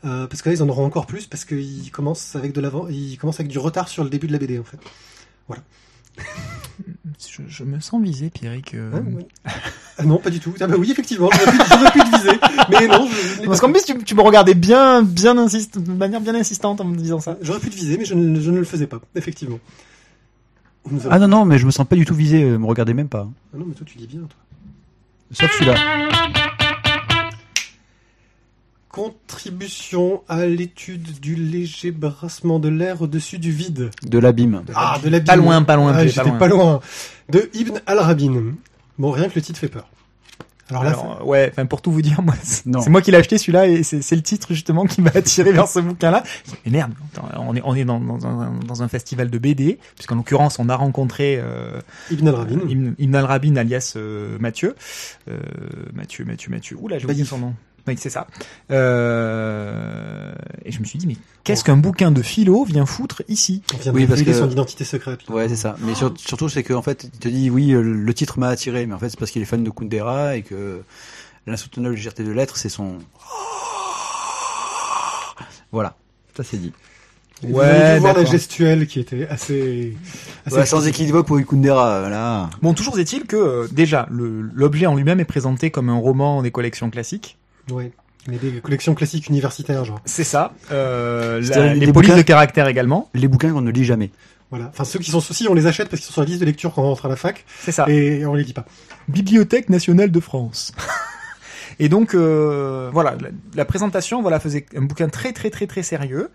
parce 0.02 0.43
que 0.43 0.49
là, 0.50 0.55
ils 0.55 0.62
en 0.62 0.69
auront 0.69 0.85
encore 0.85 1.07
plus, 1.07 1.26
parce 1.26 1.45
qu'ils 1.45 1.90
commencent 1.90 2.37
avec 2.37 2.53
de 2.53 2.61
l'avant, 2.61 2.87
ils 2.88 3.16
commencent 3.18 3.40
avec 3.40 3.51
du 3.51 3.59
retard 3.59 3.88
sur 3.88 4.05
le 4.05 4.11
début 4.11 4.27
de 4.27 4.33
la 4.33 4.38
BD 4.38 4.59
en 4.59 4.64
fait. 4.64 4.79
Je, 7.18 7.42
je 7.48 7.64
me 7.64 7.80
sens 7.80 8.02
visé, 8.02 8.30
Pierrick. 8.30 8.74
euh. 8.74 8.90
Ouais. 8.92 9.26
Ah 9.98 10.02
non, 10.04 10.18
pas 10.18 10.30
du 10.30 10.40
tout. 10.40 10.54
Ah 10.60 10.66
bah 10.66 10.76
oui, 10.78 10.90
effectivement, 10.90 11.28
j'aurais 11.32 11.52
pu, 11.52 11.64
j'aurais 11.68 11.90
pu 11.92 11.98
te 12.00 12.16
viser, 12.16 12.38
mais 12.70 12.86
non, 12.88 13.08
je, 13.10 13.42
je 13.42 13.46
Parce 13.46 13.60
qu'en 13.60 13.72
plus, 13.72 13.84
tu, 13.84 13.96
tu 14.04 14.14
me 14.14 14.20
regardais 14.22 14.54
bien, 14.54 15.02
bien 15.02 15.36
insiste, 15.38 15.78
de 15.78 15.92
manière 15.92 16.20
bien 16.20 16.34
insistante 16.34 16.80
en 16.80 16.84
me 16.84 16.96
disant 16.96 17.20
ça. 17.20 17.36
J'aurais 17.42 17.60
pu 17.60 17.70
te 17.70 17.74
viser, 17.76 17.96
mais 17.98 18.04
je 18.04 18.14
ne, 18.14 18.40
je 18.40 18.50
ne 18.50 18.58
le 18.58 18.64
faisais 18.64 18.86
pas, 18.86 19.00
effectivement. 19.14 19.58
Avons- 20.86 21.00
Ah 21.10 21.18
non, 21.18 21.28
non, 21.28 21.44
mais 21.44 21.58
je 21.58 21.66
me 21.66 21.70
sens 21.70 21.86
pas 21.86 21.96
du 21.96 22.04
tout 22.04 22.14
visé, 22.14 22.42
euh, 22.44 22.58
me 22.58 22.66
regardez 22.66 22.94
même 22.94 23.08
pas. 23.08 23.28
Ah 23.54 23.56
non, 23.58 23.64
mais 23.66 23.74
toi, 23.74 23.86
tu 23.88 23.98
dis 23.98 24.06
bien, 24.06 24.20
toi. 24.20 24.38
Sauf 25.32 25.50
celui-là. 25.58 25.74
Contribution 28.96 30.22
à 30.26 30.46
l'étude 30.46 31.20
du 31.20 31.35
léger 31.35 31.90
brassement 31.90 32.59
de 32.59 32.70
l'air 32.70 33.02
au-dessus 33.02 33.38
du 33.38 33.50
vide. 33.50 33.90
De 34.02 34.18
l'abîme. 34.18 34.62
Ah, 34.74 34.98
de 35.04 35.11
l'abîme. 35.11 35.26
Pas 35.26 35.37
loin, 35.37 35.62
pas 35.64 35.76
loin, 35.76 35.92
Ah, 35.94 36.06
J'étais 36.06 36.30
pas 36.30 36.48
loin. 36.48 36.80
De 37.28 37.50
Ibn 37.52 37.74
al-Rabin. 37.85 38.54
Bon, 38.98 39.11
rien 39.11 39.28
que 39.28 39.35
le 39.35 39.42
titre 39.42 39.59
fait 39.59 39.68
peur. 39.68 39.87
Alors 40.70 40.82
là, 40.82 40.90
Alors, 40.92 41.18
euh, 41.20 41.24
ouais, 41.24 41.48
enfin 41.52 41.66
pour 41.66 41.82
tout 41.82 41.92
vous 41.92 42.00
dire, 42.00 42.22
moi, 42.22 42.35
c'est 42.42 42.64
moi 42.88 43.02
qui 43.02 43.11
l'ai 43.11 43.18
acheté 43.18 43.37
celui-là 43.37 43.66
et 43.68 43.82
c'est 43.82 44.16
le 44.16 44.22
titre 44.22 44.48
justement 44.54 44.87
qui 44.87 45.02
m'a 45.02 45.11
attiré 45.14 45.52
vers 45.52 45.68
ce 45.68 45.78
bouquin-là. 45.80 46.22
Mais 46.64 46.72
merde, 46.72 46.92
attends, 47.12 47.28
on 47.46 47.54
est 47.54 47.61
on 47.64 47.74
est 47.74 47.85
dans, 47.85 48.00
dans, 48.00 48.26
un, 48.26 48.54
dans 48.66 48.82
un 48.82 48.88
festival 48.88 49.28
de 49.28 49.38
BD, 49.38 49.78
puisqu'en 49.94 50.16
l'occurrence 50.16 50.59
on 50.59 50.70
a 50.70 50.74
rencontré 50.74 51.38
euh, 51.38 51.80
Ibn 52.11 52.28
al-Rabin. 52.28 52.61
Ibn, 52.66 52.92
Ibn 52.98 53.14
al-Rabin 53.14 53.56
alias 53.56 53.92
euh, 53.96 54.38
Mathieu, 54.40 54.74
euh, 55.28 55.38
Mathieu, 55.92 56.24
Mathieu, 56.24 56.50
Mathieu. 56.50 56.78
Oula, 56.80 56.98
j'ai 56.98 57.04
oublié 57.04 57.24
son 57.26 57.38
nom. 57.38 57.54
Oui, 57.87 57.94
c'est 57.99 58.11
ça. 58.11 58.27
Euh, 58.70 60.33
et 60.64 60.72
je 60.72 60.81
me 60.81 60.85
suis 60.85 60.99
dit, 60.99 61.07
mais 61.07 61.16
qu'est-ce 61.44 61.62
qu'un 61.64 61.77
bouquin 61.77 62.11
de 62.11 62.20
philo 62.22 62.64
vient 62.64 62.85
foutre 62.87 63.22
ici? 63.29 63.62
On 63.75 63.77
vient 63.79 63.92
Oui, 63.92 64.03
de 64.03 64.07
parce 64.09 64.18
révéler 64.20 64.37
que- 64.38 64.44
son 64.44 64.51
identité 64.51 64.85
secrète. 64.85 65.20
là. 65.29 65.35
Ouais, 65.35 65.49
c'est 65.49 65.57
ça. 65.57 65.77
Mais 65.81 65.94
sur- 65.94 66.12
surtout, 66.16 66.49
c'est 66.49 66.62
qu'en 66.64 66.83
fait, 66.83 67.05
il 67.05 67.11
te 67.18 67.29
dit, 67.29 67.49
oui, 67.51 67.68
le 67.70 68.14
titre 68.14 68.38
m'a 68.38 68.49
attiré, 68.49 68.87
mais 68.87 68.94
en 68.94 68.99
fait, 68.99 69.09
c'est 69.11 69.18
parce 69.18 69.31
qu'il 69.31 69.42
est 69.42 69.46
fan 69.46 69.62
de 69.62 69.70
Kundera 69.70 70.37
et 70.37 70.42
que 70.42 70.83
l'insoutenable 71.46 71.94
légèreté 71.94 72.25
de 72.25 72.33
l'être, 72.33 72.57
c'est 72.57 72.68
son... 72.68 72.99
Voilà. 75.72 75.94
Ça, 76.37 76.42
c'est 76.44 76.57
dit. 76.59 76.72
Vous 77.42 77.61
avez 77.61 77.94
dû 77.94 78.01
voir 78.01 78.14
la 78.16 78.25
gestuelle 78.25 78.87
qui 78.87 78.99
était 78.99 79.27
assez... 79.29 79.94
assez 80.46 80.57
Ouais, 80.57 80.66
sans 80.66 80.87
équivoque 80.87 81.27
pour 81.27 81.38
Kundera, 81.46 81.96
euh, 81.96 82.09
là. 82.09 82.49
Bon, 82.62 82.72
toujours 82.72 82.99
est-il 82.99 83.25
que 83.27 83.37
euh, 83.37 83.68
déjà 83.70 84.09
l'objet 84.11 84.87
en 84.87 84.94
lui-même 84.94 85.20
est 85.20 85.25
présenté 85.27 85.70
comme 85.70 85.90
un 85.90 85.99
roman 85.99 86.42
des 86.42 86.51
collections 86.51 86.88
classiques. 86.90 87.37
Ouais. 87.70 87.92
Mais 88.29 88.38
des 88.38 88.61
collections 88.61 88.94
classiques 88.94 89.29
universitaires, 89.29 89.85
genre. 89.85 90.00
C'est 90.05 90.24
ça. 90.24 90.52
Euh, 90.72 91.40
la- 91.42 91.74
les 91.74 91.92
polices 91.92 92.11
bouquins- 92.11 92.16
de 92.16 92.22
caractère 92.22 92.66
également. 92.66 93.09
Les 93.14 93.29
bouquins 93.29 93.52
qu'on 93.52 93.61
ne 93.61 93.70
lit 93.70 93.85
jamais. 93.85 94.11
Voilà. 94.50 94.66
Enfin, 94.72 94.85
ceux 94.85 94.98
qui 94.98 95.11
sont 95.11 95.20
soucis, 95.20 95.46
on 95.48 95.55
les 95.55 95.66
achète 95.66 95.88
parce 95.88 96.00
qu'ils 96.00 96.07
sont 96.07 96.12
sur 96.14 96.22
la 96.22 96.26
liste 96.29 96.40
de 96.40 96.44
lecture 96.46 96.72
quand 96.74 96.83
on 96.83 96.87
rentre 96.88 97.07
à 97.07 97.09
la 97.09 97.16
fac, 97.16 97.44
C'est 97.61 97.72
ça. 97.72 97.85
et 97.88 98.24
on 98.26 98.35
les 98.35 98.42
lit 98.44 98.52
pas. 98.52 98.64
Bibliothèque 99.09 99.68
nationale 99.68 100.11
de 100.11 100.20
France. 100.20 100.72
Et 101.79 101.90
donc 101.90 102.14
euh, 102.14 102.88
voilà, 102.92 103.16
la, 103.20 103.29
la 103.55 103.64
présentation 103.66 104.22
voilà 104.22 104.40
faisait 104.40 104.64
un 104.74 104.81
bouquin 104.83 105.09
très 105.11 105.33
très 105.35 105.50
très 105.50 105.66
très 105.66 105.83
sérieux. 105.83 106.31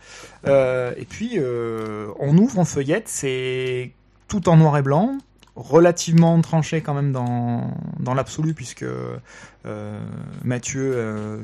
Euh, 0.45 0.93
et 0.97 1.05
puis 1.05 1.31
euh, 1.37 2.07
on 2.19 2.37
ouvre, 2.37 2.59
on 2.59 2.65
feuillette, 2.65 3.07
c'est 3.07 3.91
tout 4.27 4.49
en 4.49 4.57
noir 4.57 4.77
et 4.77 4.83
blanc, 4.83 5.17
relativement 5.55 6.39
tranché 6.41 6.81
quand 6.81 6.93
même 6.93 7.11
dans 7.11 7.73
dans 7.99 8.13
l'absolu 8.13 8.53
puisque 8.53 8.83
euh, 9.65 9.99
Mathieu 10.43 10.93
euh, 10.95 11.37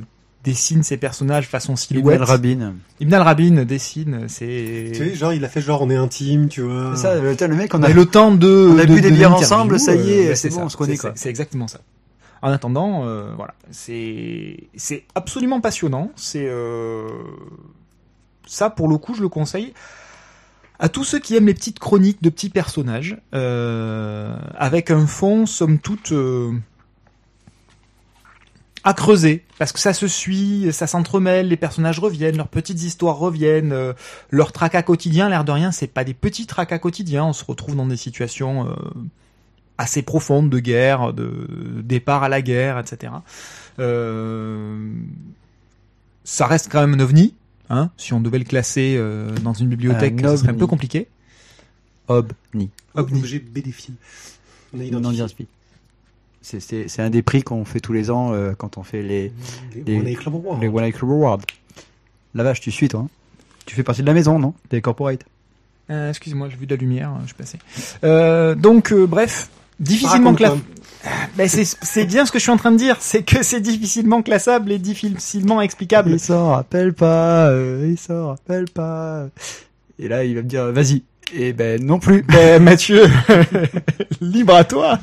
dessine 0.43 0.82
ses 0.84 0.96
personnages 0.98 1.48
façon 1.48 1.76
silhouette. 1.76 2.15
Ibn 2.15 2.24
Rabin. 2.24 2.74
Ibn 3.02 3.13
al-Rabin 3.13 3.65
dessine, 3.65 4.30
c'est 4.30 4.91
Tu 4.93 5.10
sais, 5.10 5.15
genre, 5.15 5.34
il 5.34 5.43
a 5.43 5.50
fait 5.50 5.60
genre, 5.60 5.82
on 5.82 5.89
est 5.89 5.96
intime, 5.96 6.48
tu 6.48 6.62
vois. 6.62 6.96
C'est 6.96 7.02
ça, 7.02 7.15
le, 7.20 7.34
le 7.39 7.56
mec, 7.56 7.74
on 7.74 7.84
a... 7.84 7.88
mais 7.89 7.93
le 7.93 8.06
temps 8.06 8.32
de 8.32 8.70
on 8.74 8.78
a 8.78 8.86
de- 8.86 8.93
bu 8.96 9.02
des 9.02 9.12
de 9.12 9.15
bières 9.15 9.34
ensemble, 9.34 9.78
ça 9.80 9.93
y 9.96 10.12
est, 10.13 10.30
ouais, 10.30 10.36
c'est 10.36 10.50
bon, 10.50 10.56
ça. 10.56 10.62
on 10.63 10.70
se 10.70 10.78
connaît, 10.78 10.93
C'est- 10.96 11.02
quoi. 11.02 11.12
c'est- 11.15 11.24
C'est 11.24 11.30
exactement 11.30 11.67
ça. 11.67 11.80
En 12.41 12.52
attendant, 12.52 13.06
euh, 13.06 13.34
voilà, 13.36 13.56
c'est 13.72 14.70
c'est 14.76 15.04
absolument 15.15 15.60
passionnant. 15.60 16.12
C'est 16.15 16.48
euh, 16.48 17.10
ça 18.46 18.70
pour 18.70 18.88
le 18.88 18.98
coup, 18.98 19.13
je 19.15 19.22
le 19.22 19.28
conseille 19.30 19.74
à 20.80 20.90
tous 20.90 21.04
ceux 21.04 21.20
qui 21.20 21.36
aiment 21.36 21.48
les 21.48 21.54
petites 21.54 21.80
chroniques 21.80 22.22
de 22.22 22.30
petits 22.30 22.50
personnages 22.50 23.18
euh, 23.34 24.38
avec 24.56 24.92
un 24.92 25.08
fond 25.08 25.46
somme 25.46 25.80
toute 25.80 26.12
euh, 26.12 26.52
à 28.88 28.94
creuser. 28.94 29.44
Parce 29.58 29.74
que 29.74 29.80
ça 29.80 29.94
se 29.94 30.08
suit, 30.08 30.70
ça 30.72 30.88
s'entremêle, 30.88 31.50
les 31.50 31.58
personnages 31.58 32.00
reviennent, 32.00 32.38
leurs 32.38 32.48
petites 32.48 32.82
histoires 32.84 33.18
reviennent, 33.18 33.74
euh, 33.74 33.94
leur 34.30 34.54
tracas 34.54 34.84
quotidien, 34.84 35.30
l'air 35.30 35.44
de 35.44 35.52
rien, 35.52 35.72
c'est 35.72 35.88
pas 35.88 36.06
des 36.06 36.13
petits 36.13 36.46
tracas 36.46 36.80
quotidiens, 36.80 37.26
on 37.26 37.34
se 37.34 37.44
retrouve 37.44 37.76
dans 37.76 37.86
des 37.86 37.98
situations 37.98 38.68
euh, 38.68 38.74
assez 39.78 40.04
profondes 40.04 40.50
de 40.50 40.60
guerre, 40.60 41.12
de 41.12 41.48
départ 41.84 42.24
à 42.24 42.30
la 42.30 42.42
guerre, 42.42 42.80
etc. 42.80 43.13
Euh, 43.80 44.90
ça 46.24 46.48
reste 46.48 46.72
quand 46.72 46.80
même 46.80 46.94
un 46.94 47.04
ovni, 47.04 47.36
hein, 47.69 47.89
si 47.97 48.13
on 48.13 48.21
devait 48.21 48.39
le 48.39 48.45
classer 48.45 48.95
euh, 48.97 49.32
dans 49.43 49.53
une 49.53 49.67
bibliothèque, 49.69 50.23
Un 50.23 50.32
ce 50.32 50.38
serait 50.38 50.49
un 50.49 50.53
peu 50.56 50.67
compliqué. 50.67 51.08
OBNI. 52.08 52.69
Ovni. 52.95 53.19
Objet 53.19 53.39
BD-Film. 53.39 53.95
On. 54.73 55.38
C'est- 56.41 56.99
un 57.01 57.10
des 57.10 57.21
prix 57.21 57.43
qu'on 57.43 57.65
fait 57.65 57.80
tous 57.82 57.91
les 57.93 58.10
ans 58.10 58.32
euh, 58.34 58.53
quand 58.58 58.77
on 58.77 58.84
fait 58.84 59.01
les, 59.01 59.32
Les 59.75 59.84
Les- 59.86 59.99
One 59.99 60.08
Eye 60.08 60.15
Club 60.15 60.36
Awards. 60.36 60.60
les 60.62 60.67
One 60.67 60.84
Eye 60.86 60.93
Club 60.93 61.12
Awards. 61.12 61.41
La 62.34 62.43
vache, 62.43 62.62
tu 62.62 62.71
suis 62.71 62.88
toi 62.88 63.01
hein 63.01 63.10
Tu 63.65 63.75
fais 63.75 63.84
partie 63.84 64.01
de 64.01 64.08
la 64.08 64.13
maison, 64.13 64.39
non? 64.39 64.53
Des 64.69 64.82
corporate. 64.82 65.25
Euh, 65.89 66.10
Excuse-moi, 66.10 66.49
j'ai 66.49 66.56
vu 66.58 66.65
de 66.67 66.75
la 66.75 66.80
lumière, 66.80 67.12
je 67.21 67.27
suis 67.27 67.36
passé. 67.36 67.58
Euh, 68.03 68.56
donc, 68.56 68.91
euh, 68.93 69.06
bref, 69.08 69.49
difficilement 69.80 70.32
Raconte-toi. 70.32 70.58
Ben, 71.36 71.48
c'est 71.48 71.65
c'est 71.65 72.06
bien 72.06 72.26
ce 72.26 72.32
que 72.32 72.39
je 72.39 72.43
suis 72.43 72.52
en 72.52 72.58
train 72.58 72.72
de 72.72 72.78
dire, 72.78 72.98
c'est 73.00 73.24
que 73.24 73.43
c'est 73.43 73.60
difficilement 73.60 74.22
classable 74.22 74.72
et 74.72 74.80
difficilement 74.80 75.62
explicable. 75.62 76.12
Il 76.12 76.20
s'en 76.20 76.52
rappelle 76.52 76.93
pas, 76.93 77.50
euh, 77.50 77.88
il 77.89 77.98
s'en 77.98 78.30
rappelle 78.30 78.65
pas. 78.65 79.28
Et 80.00 80.08
là, 80.08 80.24
il 80.24 80.36
va 80.36 80.41
me 80.41 80.48
dire, 80.48 80.72
vas-y. 80.72 81.04
Et 81.34 81.54
ben 81.54 81.84
non 81.84 82.00
plus. 82.00 82.24
Ben, 82.24 82.62
Mathieu, 82.63 83.06
libre 84.22 84.56
à 84.56 84.63
toi. 84.63 85.00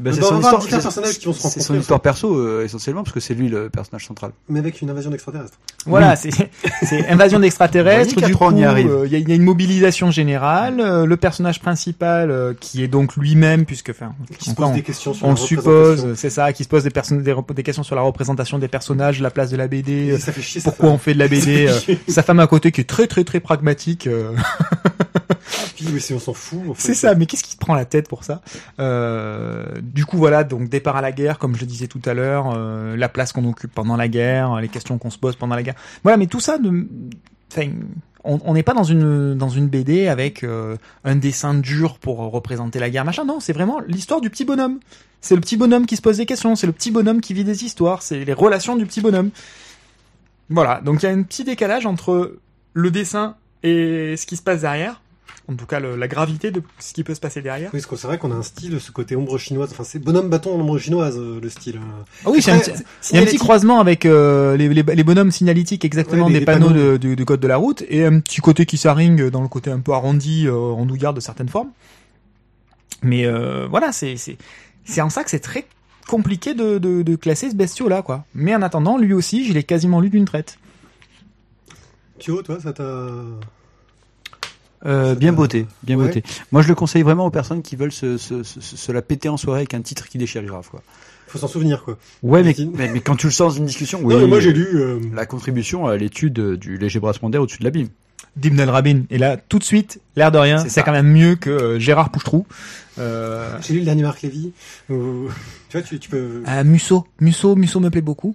Ben, 0.00 0.12
On 0.14 0.38
va 0.38 0.48
avoir 0.48 0.58
différents 0.62 0.82
personnages 0.82 1.18
qui 1.18 1.26
vont 1.26 1.32
se 1.32 1.38
C'est 1.40 1.48
rencontrer, 1.48 1.64
son 1.66 1.74
histoire 1.78 2.00
perso, 2.00 2.34
euh, 2.34 2.64
essentiellement, 2.64 3.02
parce 3.02 3.12
que 3.14 3.20
c'est 3.20 3.34
lui 3.34 3.48
le 3.48 3.68
personnage 3.68 4.06
central. 4.06 4.32
Mais 4.48 4.58
avec 4.58 4.80
une 4.80 4.88
invasion 4.90 5.10
d'extraterrestres. 5.10 5.58
Voilà, 5.86 6.16
c'est 6.16 6.30
c'est 6.82 7.06
invasion 7.08 7.38
d'extraterrestres. 7.38 8.20
Du 8.22 8.34
coup, 8.34 8.44
on 8.44 8.56
y 8.56 8.64
arrive. 8.64 8.90
euh, 8.90 9.06
il 9.06 9.12
y, 9.12 9.16
a- 9.16 9.18
il 9.18 9.28
y 9.28 9.32
a 9.32 9.34
une 9.34 9.42
mobilisation 9.42 10.10
générale. 10.10 10.80
euh, 10.80 11.04
le 11.06 11.16
personnage 11.16 11.60
principal, 11.60 12.30
euh, 12.30 12.54
qui 12.58 12.82
est 12.82 12.88
donc 12.88 13.16
lui-même, 13.16 13.64
puisque, 13.66 13.90
enfin, 13.90 14.12
Qui 14.38 14.50
se 14.50 14.54
posent 14.54 14.66
on- 14.68 14.74
des 14.74 14.82
questions 14.82 15.12
sur 15.14 15.26
on 15.26 15.30
la 15.30 15.36
suppose, 15.36 16.14
c'est 16.14 16.30
ça, 16.30 16.52
qui 16.52 16.64
se 16.64 16.68
pose 16.68 16.84
des, 16.84 17.62
questions 17.62 17.82
sur 17.82 17.94
la 17.96 18.02
représentation 18.02 18.58
des 18.58 18.68
personnages, 18.68 19.20
la 19.20 19.30
place 19.30 19.50
de 19.50 19.56
la 19.56 19.68
BD, 19.68 19.92
Et 19.92 20.10
euh, 20.12 20.18
ça 20.18 20.32
fait 20.32 20.40
chier. 20.42 20.60
sa 20.60 20.70
pourquoi 20.70 20.90
on 20.90 20.98
fait 20.98 21.14
de 21.14 21.18
la 21.18 21.28
BD, 21.28 21.66
euh, 21.68 21.94
sa 22.08 22.22
femme 22.22 22.40
à 22.40 22.46
côté 22.46 22.72
qui 22.72 22.80
est 22.80 22.84
très 22.84 23.06
très 23.06 23.24
très 23.24 23.40
pragmatique. 23.40 24.08
euh, 25.16 25.34
Puis, 25.76 25.86
mais 25.92 26.00
si 26.00 26.12
on 26.14 26.18
s'en 26.18 26.32
fout. 26.34 26.60
en 26.70 26.74
fait. 26.74 26.80
c'est 26.88 26.94
ça, 26.94 27.14
mais 27.14 27.26
qu'est-ce 27.26 27.44
qui 27.44 27.54
te 27.56 27.60
prend 27.60 27.74
la 27.74 27.84
tête 27.84 28.08
pour 28.08 28.24
ça? 28.24 28.42
Euh, 28.78 29.64
Du 29.82 30.04
coup, 30.06 30.16
voilà, 30.16 30.44
donc 30.44 30.68
départ 30.68 30.96
à 30.96 31.00
la 31.00 31.12
guerre, 31.12 31.38
comme 31.38 31.54
je 31.54 31.60
le 31.60 31.66
disais 31.66 31.86
tout 31.86 32.02
à 32.04 32.14
l'heure, 32.14 32.52
euh, 32.54 32.96
la 32.96 33.08
place 33.08 33.32
qu'on 33.32 33.44
occupe 33.48 33.72
pendant 33.72 33.96
la 33.96 34.08
guerre, 34.08 34.60
les 34.60 34.68
questions 34.68 34.98
qu'on 34.98 35.10
se 35.10 35.18
pose 35.18 35.36
pendant 35.36 35.54
la 35.54 35.62
guerre. 35.62 35.76
Voilà, 36.02 36.16
mais 36.16 36.26
tout 36.26 36.40
ça, 36.40 36.58
de, 36.58 36.86
enfin, 37.52 37.70
on 38.24 38.38
on 38.44 38.54
n'est 38.54 38.62
pas 38.62 38.74
dans 38.74 38.84
une 38.84 39.34
dans 39.34 39.48
une 39.48 39.68
BD 39.68 40.08
avec 40.08 40.44
euh, 40.44 40.76
un 41.04 41.16
dessin 41.16 41.54
dur 41.54 41.98
pour 41.98 42.18
représenter 42.18 42.78
la 42.78 42.90
guerre, 42.90 43.04
machin. 43.04 43.24
Non, 43.24 43.40
c'est 43.40 43.52
vraiment 43.54 43.80
l'histoire 43.86 44.20
du 44.20 44.30
petit 44.30 44.44
bonhomme. 44.44 44.78
C'est 45.22 45.34
le 45.34 45.40
petit 45.40 45.56
bonhomme 45.56 45.86
qui 45.86 45.96
se 45.96 46.02
pose 46.02 46.16
des 46.16 46.26
questions, 46.26 46.56
c'est 46.56 46.66
le 46.66 46.72
petit 46.72 46.90
bonhomme 46.90 47.20
qui 47.20 47.34
vit 47.34 47.44
des 47.44 47.64
histoires, 47.64 48.02
c'est 48.02 48.24
les 48.24 48.32
relations 48.32 48.76
du 48.76 48.86
petit 48.86 49.00
bonhomme. 49.02 49.30
Voilà, 50.48 50.80
donc 50.80 51.02
il 51.02 51.06
y 51.06 51.08
a 51.08 51.12
un 51.12 51.22
petit 51.22 51.44
décalage 51.44 51.86
entre 51.86 52.36
le 52.72 52.90
dessin 52.90 53.36
et 53.62 54.16
ce 54.16 54.26
qui 54.26 54.36
se 54.36 54.42
passe 54.42 54.60
derrière. 54.62 55.00
En 55.48 55.54
tout 55.54 55.66
cas, 55.66 55.80
le- 55.80 55.96
la 55.96 56.06
gravité 56.06 56.52
de 56.52 56.62
ce 56.78 56.92
qui 56.92 57.02
peut 57.02 57.14
se 57.14 57.18
passer 57.18 57.42
derrière. 57.42 57.70
Oui, 57.72 57.80
parce 57.80 57.86
que 57.86 57.96
c'est 57.96 58.06
vrai 58.06 58.18
qu'on 58.18 58.30
a 58.30 58.36
un 58.36 58.42
style, 58.42 58.78
ce 58.80 58.92
côté 58.92 59.16
ombre 59.16 59.36
chinoise. 59.36 59.70
Enfin, 59.72 59.82
c'est 59.82 59.98
bonhomme 59.98 60.28
bâton 60.28 60.54
en 60.54 60.60
ombre 60.60 60.78
chinoise, 60.78 61.16
euh, 61.18 61.40
le 61.42 61.48
style. 61.48 61.76
euh. 61.76 62.02
Ah 62.24 62.30
oui, 62.30 62.40
c'est 62.40 62.52
un, 62.52 62.58
petit- 62.58 62.70
il 63.10 63.16
y 63.16 63.18
a 63.18 63.22
un 63.22 63.24
petit 63.24 63.38
croisement 63.38 63.80
avec 63.80 64.06
euh, 64.06 64.56
les, 64.56 64.68
les, 64.68 64.82
les 64.84 65.02
bonhommes 65.04 65.32
signalétiques 65.32 65.84
exactement 65.84 66.26
Ouais, 66.26 66.28
les- 66.28 66.34
des 66.34 66.40
les 66.40 66.46
panneaux, 66.46 66.68
panneaux. 66.68 66.92
de- 66.92 66.96
du, 66.98 67.16
du 67.16 67.24
code 67.24 67.40
de 67.40 67.48
la 67.48 67.56
route 67.56 67.82
et 67.88 68.04
un 68.04 68.20
petit 68.20 68.40
côté 68.40 68.64
qui 68.64 68.76
s'arringue 68.76 69.28
dans 69.30 69.42
le 69.42 69.48
côté 69.48 69.70
un 69.72 69.80
peu 69.80 69.92
arrondi, 69.92 70.46
euh, 70.46 70.52
rondouillard 70.54 71.14
de 71.14 71.20
certaines 71.20 71.48
formes. 71.48 71.70
Mais 73.02 73.24
euh, 73.26 73.66
voilà, 73.68 73.90
c'est 73.92 74.16
c'est 74.16 74.36
c'est 74.84 75.00
en 75.00 75.10
ça 75.10 75.24
que 75.24 75.30
c'est 75.30 75.40
très 75.40 75.66
compliqué 76.06 76.54
de, 76.54 76.78
de, 76.78 77.02
de 77.02 77.16
classer 77.16 77.50
ce 77.50 77.56
bestiau 77.56 77.88
là 77.88 78.02
quoi. 78.02 78.24
Mais 78.34 78.54
en 78.54 78.62
attendant, 78.62 78.98
lui 78.98 79.14
aussi, 79.14 79.46
je 79.48 79.52
l'ai 79.52 79.64
quasiment 79.64 80.00
lu 80.00 80.10
d'une 80.10 80.26
traite. 80.26 80.58
Thio, 82.20 82.42
toi, 82.42 82.58
ça 82.62 82.72
t'a. 82.72 82.84
Euh, 84.86 85.14
bien 85.14 85.32
beauté, 85.34 85.66
bien 85.82 85.98
Ouais. 85.98 86.06
beauté. 86.06 86.22
Moi, 86.52 86.62
je 86.62 86.68
le 86.68 86.74
conseille 86.74 87.02
vraiment 87.02 87.26
aux 87.26 87.30
personnes 87.30 87.60
qui 87.60 87.76
veulent 87.76 87.92
se, 87.92 88.16
se, 88.16 88.42
se, 88.42 88.60
se 88.60 88.92
la 88.92 89.02
péter 89.02 89.28
en 89.28 89.36
soirée 89.36 89.60
avec 89.60 89.74
un 89.74 89.82
titre 89.82 90.08
qui 90.08 90.16
déchire 90.16 90.42
grave, 90.42 90.68
quoi. 90.70 90.82
Faut 91.26 91.38
s'en 91.38 91.48
souvenir, 91.48 91.84
quoi. 91.84 91.98
Ouais, 92.22 92.42
mais, 92.42 92.54
Christine. 92.54 92.72
mais, 92.74 92.88
mais 92.88 93.00
quand 93.00 93.14
tu 93.14 93.26
le 93.26 93.32
sens 93.32 93.52
dans 93.54 93.58
une 93.60 93.66
discussion, 93.66 94.00
oui. 94.02 94.14
non, 94.14 94.20
mais 94.20 94.26
moi, 94.26 94.40
j'ai 94.40 94.52
lu. 94.52 94.66
euh, 94.74 94.98
La 95.14 95.26
contribution 95.26 95.86
à 95.86 95.96
l'étude 95.96 96.54
du 96.56 96.78
léger 96.78 96.98
brassement 96.98 97.28
d'air 97.28 97.42
au-dessus 97.42 97.58
de 97.58 97.64
l'abîme. 97.64 97.88
D'Ibn 98.36 98.58
El 98.60 98.70
Rabin. 98.70 99.02
Et 99.10 99.18
là, 99.18 99.36
tout 99.36 99.58
de 99.58 99.64
suite, 99.64 100.00
l'air 100.16 100.32
de 100.32 100.38
rien, 100.38 100.64
C'est 100.66 100.82
quand 100.82 100.92
même 100.92 101.10
mieux 101.12 101.34
que 101.36 101.50
euh, 101.50 101.78
Gérard 101.78 102.10
Pouchetrou. 102.10 102.46
Euh, 102.98 103.58
J'ai 103.60 103.74
lu 103.74 103.80
le 103.80 103.84
dernier 103.84 104.02
Marc 104.02 104.22
Lévy. 104.22 104.52
où- 104.88 105.28
Tu 105.68 105.76
vois, 105.76 105.82
tu, 105.82 105.98
tu 105.98 106.08
peux. 106.08 106.42
euh, 106.48 106.64
Musso, 106.64 107.06
Musso, 107.20 107.54
Musso 107.54 107.80
me 107.80 107.90
plaît 107.90 108.00
beaucoup. 108.00 108.34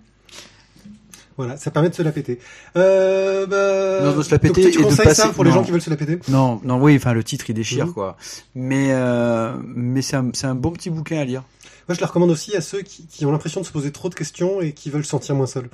Voilà, 1.38 1.58
ça 1.58 1.70
permet 1.70 1.90
de 1.90 1.96
se 1.96 2.02
la 2.02 2.12
péter. 2.14 2.40
Euh, 2.78 3.46
bah... 3.46 4.06
Non, 4.10 4.16
de 4.18 4.24
se 4.24 4.32
la 4.32 4.40
péter 4.40 4.62
toi, 4.62 4.72
tu 4.72 4.78
et 4.80 4.82
de 4.82 4.88
conseilles 4.88 5.06
passer- 5.06 5.22
ça 5.24 5.28
pour 5.30 5.44
les 5.44 5.50
non. 5.50 5.58
gens 5.58 5.64
qui 5.64 5.72
veulent 5.72 5.82
se 5.82 5.90
la 5.90 5.98
péter? 5.98 6.18
Non, 6.30 6.62
non, 6.64 6.80
oui, 6.82 6.96
enfin, 6.96 7.12
le 7.14 7.24
titre, 7.26 7.50
il 7.50 7.54
déchire, 7.54 7.88
Mhm. 7.88 7.94
quoi. 7.94 8.16
Mais, 8.56 8.88
euh, 8.92 9.54
mais 9.66 10.02
c'est 10.02 10.16
un, 10.16 10.30
c'est 10.34 10.48
un 10.48 10.56
bon 10.56 10.72
petit 10.72 10.90
bouquin 10.90 11.20
à 11.20 11.26
lire. 11.26 11.44
Moi, 11.90 11.96
je 11.96 12.00
le 12.00 12.06
recommande 12.06 12.32
aussi 12.32 12.56
à 12.56 12.62
ceux 12.62 12.82
qui, 12.82 13.06
qui 13.06 13.26
ont 13.26 13.32
l'impression 13.32 13.60
de 13.62 13.66
se 13.66 13.72
poser 13.72 13.92
trop 13.92 14.08
de 14.10 14.16
questions 14.16 14.62
et 14.62 14.72
qui 14.72 14.90
veulent 14.90 15.04
se 15.04 15.10
sentir 15.12 15.36
moins 15.36 15.46
seuls. 15.46 15.70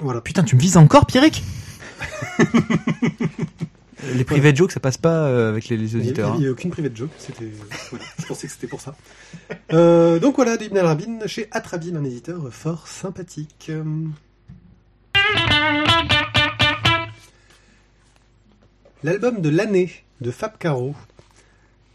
Voilà. 0.00 0.20
Putain, 0.20 0.44
tu 0.44 0.56
me 0.56 0.60
vises 0.60 0.76
encore, 0.76 1.06
Pierrick? 1.06 1.42
Les 4.14 4.24
private 4.24 4.56
jokes, 4.56 4.72
ça 4.72 4.80
passe 4.80 4.98
pas 4.98 5.26
euh, 5.26 5.48
avec 5.48 5.68
les, 5.68 5.76
les 5.76 5.92
Il 5.92 5.96
n'y 5.98 6.02
auditeurs. 6.08 6.32
hein. 6.32 6.36
avait 6.38 6.48
aucune 6.48 6.70
private 6.70 6.96
joke. 6.96 7.10
C'était, 7.18 7.50
voilà. 7.90 8.04
Je 8.18 8.26
pensais 8.26 8.46
que 8.46 8.52
c'était 8.52 8.66
pour 8.66 8.80
ça. 8.80 8.94
Euh, 9.72 10.18
donc 10.18 10.36
voilà, 10.36 10.56
d'Ibn 10.56 10.78
al-Rabin 10.78 11.26
chez 11.26 11.48
Atrabin, 11.50 11.96
un 11.96 12.04
éditeur 12.04 12.42
fort 12.52 12.86
sympathique. 12.88 13.70
L'album 19.02 19.40
de 19.40 19.48
l'année 19.48 19.90
de 20.20 20.30
Fab 20.30 20.56
Caro. 20.58 20.94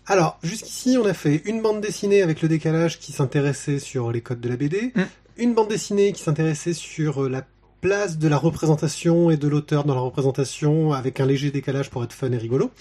Alors, 0.06 0.40
jusqu'ici, 0.44 0.98
on 1.02 1.06
a 1.06 1.14
fait 1.14 1.42
une 1.46 1.62
bande 1.62 1.82
dessinée 1.82 2.22
avec 2.22 2.42
le 2.42 2.48
décalage 2.48 3.00
qui 3.00 3.12
s'intéressait 3.12 3.80
sur 3.80 4.12
les 4.12 4.22
codes 4.22 4.42
de 4.42 4.50
la 4.50 4.58
BD, 4.58 4.92
Mm. 4.96 5.02
une 5.38 5.54
bande 5.54 5.70
dessinée 5.70 6.12
qui 6.14 6.22
s'intéressait 6.22 6.74
sur 6.74 7.30
la 7.30 7.46
place 7.82 8.18
de 8.18 8.28
la 8.28 8.38
représentation 8.38 9.32
et 9.32 9.38
de 9.38 9.48
l'auteur 9.48 9.84
dans 9.84 9.96
la 9.96 10.02
représentation 10.02 10.94
avec 10.94 11.20
un 11.20 11.26
léger 11.26 11.52
décalage 11.52 11.90
pour 11.90 12.04
être 12.04 12.14
fun 12.14 12.32
et 12.32 12.38
rigolo. 12.38 12.72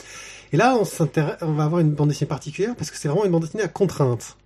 Et 0.53 0.57
là, 0.57 0.77
on, 0.79 1.55
va 1.55 1.65
avoir 1.65 1.81
une 1.81 1.93
bande 1.93 2.09
dessinée 2.09 2.29
particulière 2.29 2.77
parce 2.77 2.91
que 2.91 2.97
c'est 2.97 3.09
vraiment 3.09 3.25
une 3.25 3.33
bande 3.33 3.43
dessinée 3.43 3.63
à 3.63 3.69
contrainte. 3.69 4.37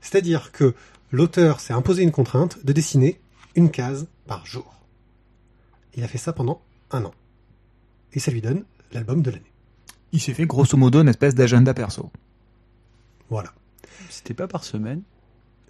C'est-à-dire 0.00 0.50
que 0.52 0.74
l'auteur 1.12 1.60
s'est 1.60 1.72
imposé 1.72 2.02
une 2.02 2.10
contrainte 2.10 2.64
de 2.64 2.72
dessiner 2.72 3.20
une 3.54 3.70
case 3.70 4.06
par 4.26 4.44
jour. 4.44 4.74
Il 5.94 6.02
a 6.02 6.08
fait 6.08 6.18
ça 6.18 6.32
pendant 6.32 6.60
un 6.90 7.04
an. 7.04 7.12
Et 8.12 8.18
ça 8.18 8.30
lui 8.30 8.40
donne 8.40 8.64
l'album 8.92 9.22
de 9.22 9.30
l'année. 9.30 9.52
Il 10.12 10.20
s'est 10.20 10.34
fait 10.34 10.46
grosso 10.46 10.76
modo 10.76 11.00
une 11.00 11.08
espèce 11.08 11.34
d'agenda 11.34 11.74
perso. 11.74 12.10
Voilà. 13.30 13.52
C'était 14.10 14.34
pas 14.34 14.48
par 14.48 14.64
semaine. 14.64 15.02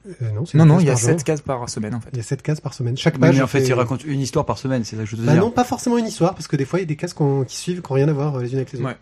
Euh, 0.06 0.30
non, 0.54 0.64
Non, 0.66 0.80
il 0.80 0.86
y 0.86 0.90
a 0.90 0.94
par 0.94 1.00
jour. 1.00 1.10
7 1.10 1.22
cases 1.24 1.40
par 1.42 1.68
semaine 1.68 1.94
en 1.94 2.00
fait. 2.00 2.08
Il 2.12 2.16
y 2.16 2.20
a 2.20 2.24
sept 2.24 2.42
cases 2.42 2.60
par 2.60 2.74
semaine. 2.74 2.96
Chaque 2.96 3.14
Oui, 3.14 3.20
page. 3.20 3.36
mais 3.36 3.42
en 3.42 3.46
fait, 3.46 3.60
fait- 3.60 3.68
il 3.68 3.74
raconte 3.74 4.02
une 4.04 4.20
histoire 4.20 4.44
par 4.44 4.58
semaine, 4.58 4.82
c'est 4.84 4.96
ça 4.96 5.02
que 5.02 5.08
je 5.08 5.14
veux 5.16 5.22
te 5.22 5.26
Bah 5.26 5.32
dire. 5.34 5.42
non, 5.42 5.50
pas 5.52 5.62
forcément 5.64 5.96
une 5.98 6.06
histoire, 6.06 6.34
parce 6.34 6.48
que 6.48 6.56
des 6.56 6.64
fois, 6.64 6.80
il 6.80 6.82
y 6.82 6.84
a 6.84 6.86
des 6.86 6.96
cases 6.96 7.14
qui 7.14 7.56
suivent, 7.56 7.82
qui 7.82 7.88
n'ont 7.92 7.94
rien 7.94 8.08
à 8.08 8.12
voir 8.12 8.34
euh, 8.36 8.42
les 8.42 8.50
unes 8.50 8.56
avec 8.56 8.72
les 8.72 8.80
autres. 8.80 8.88
Ouais. 8.88 8.96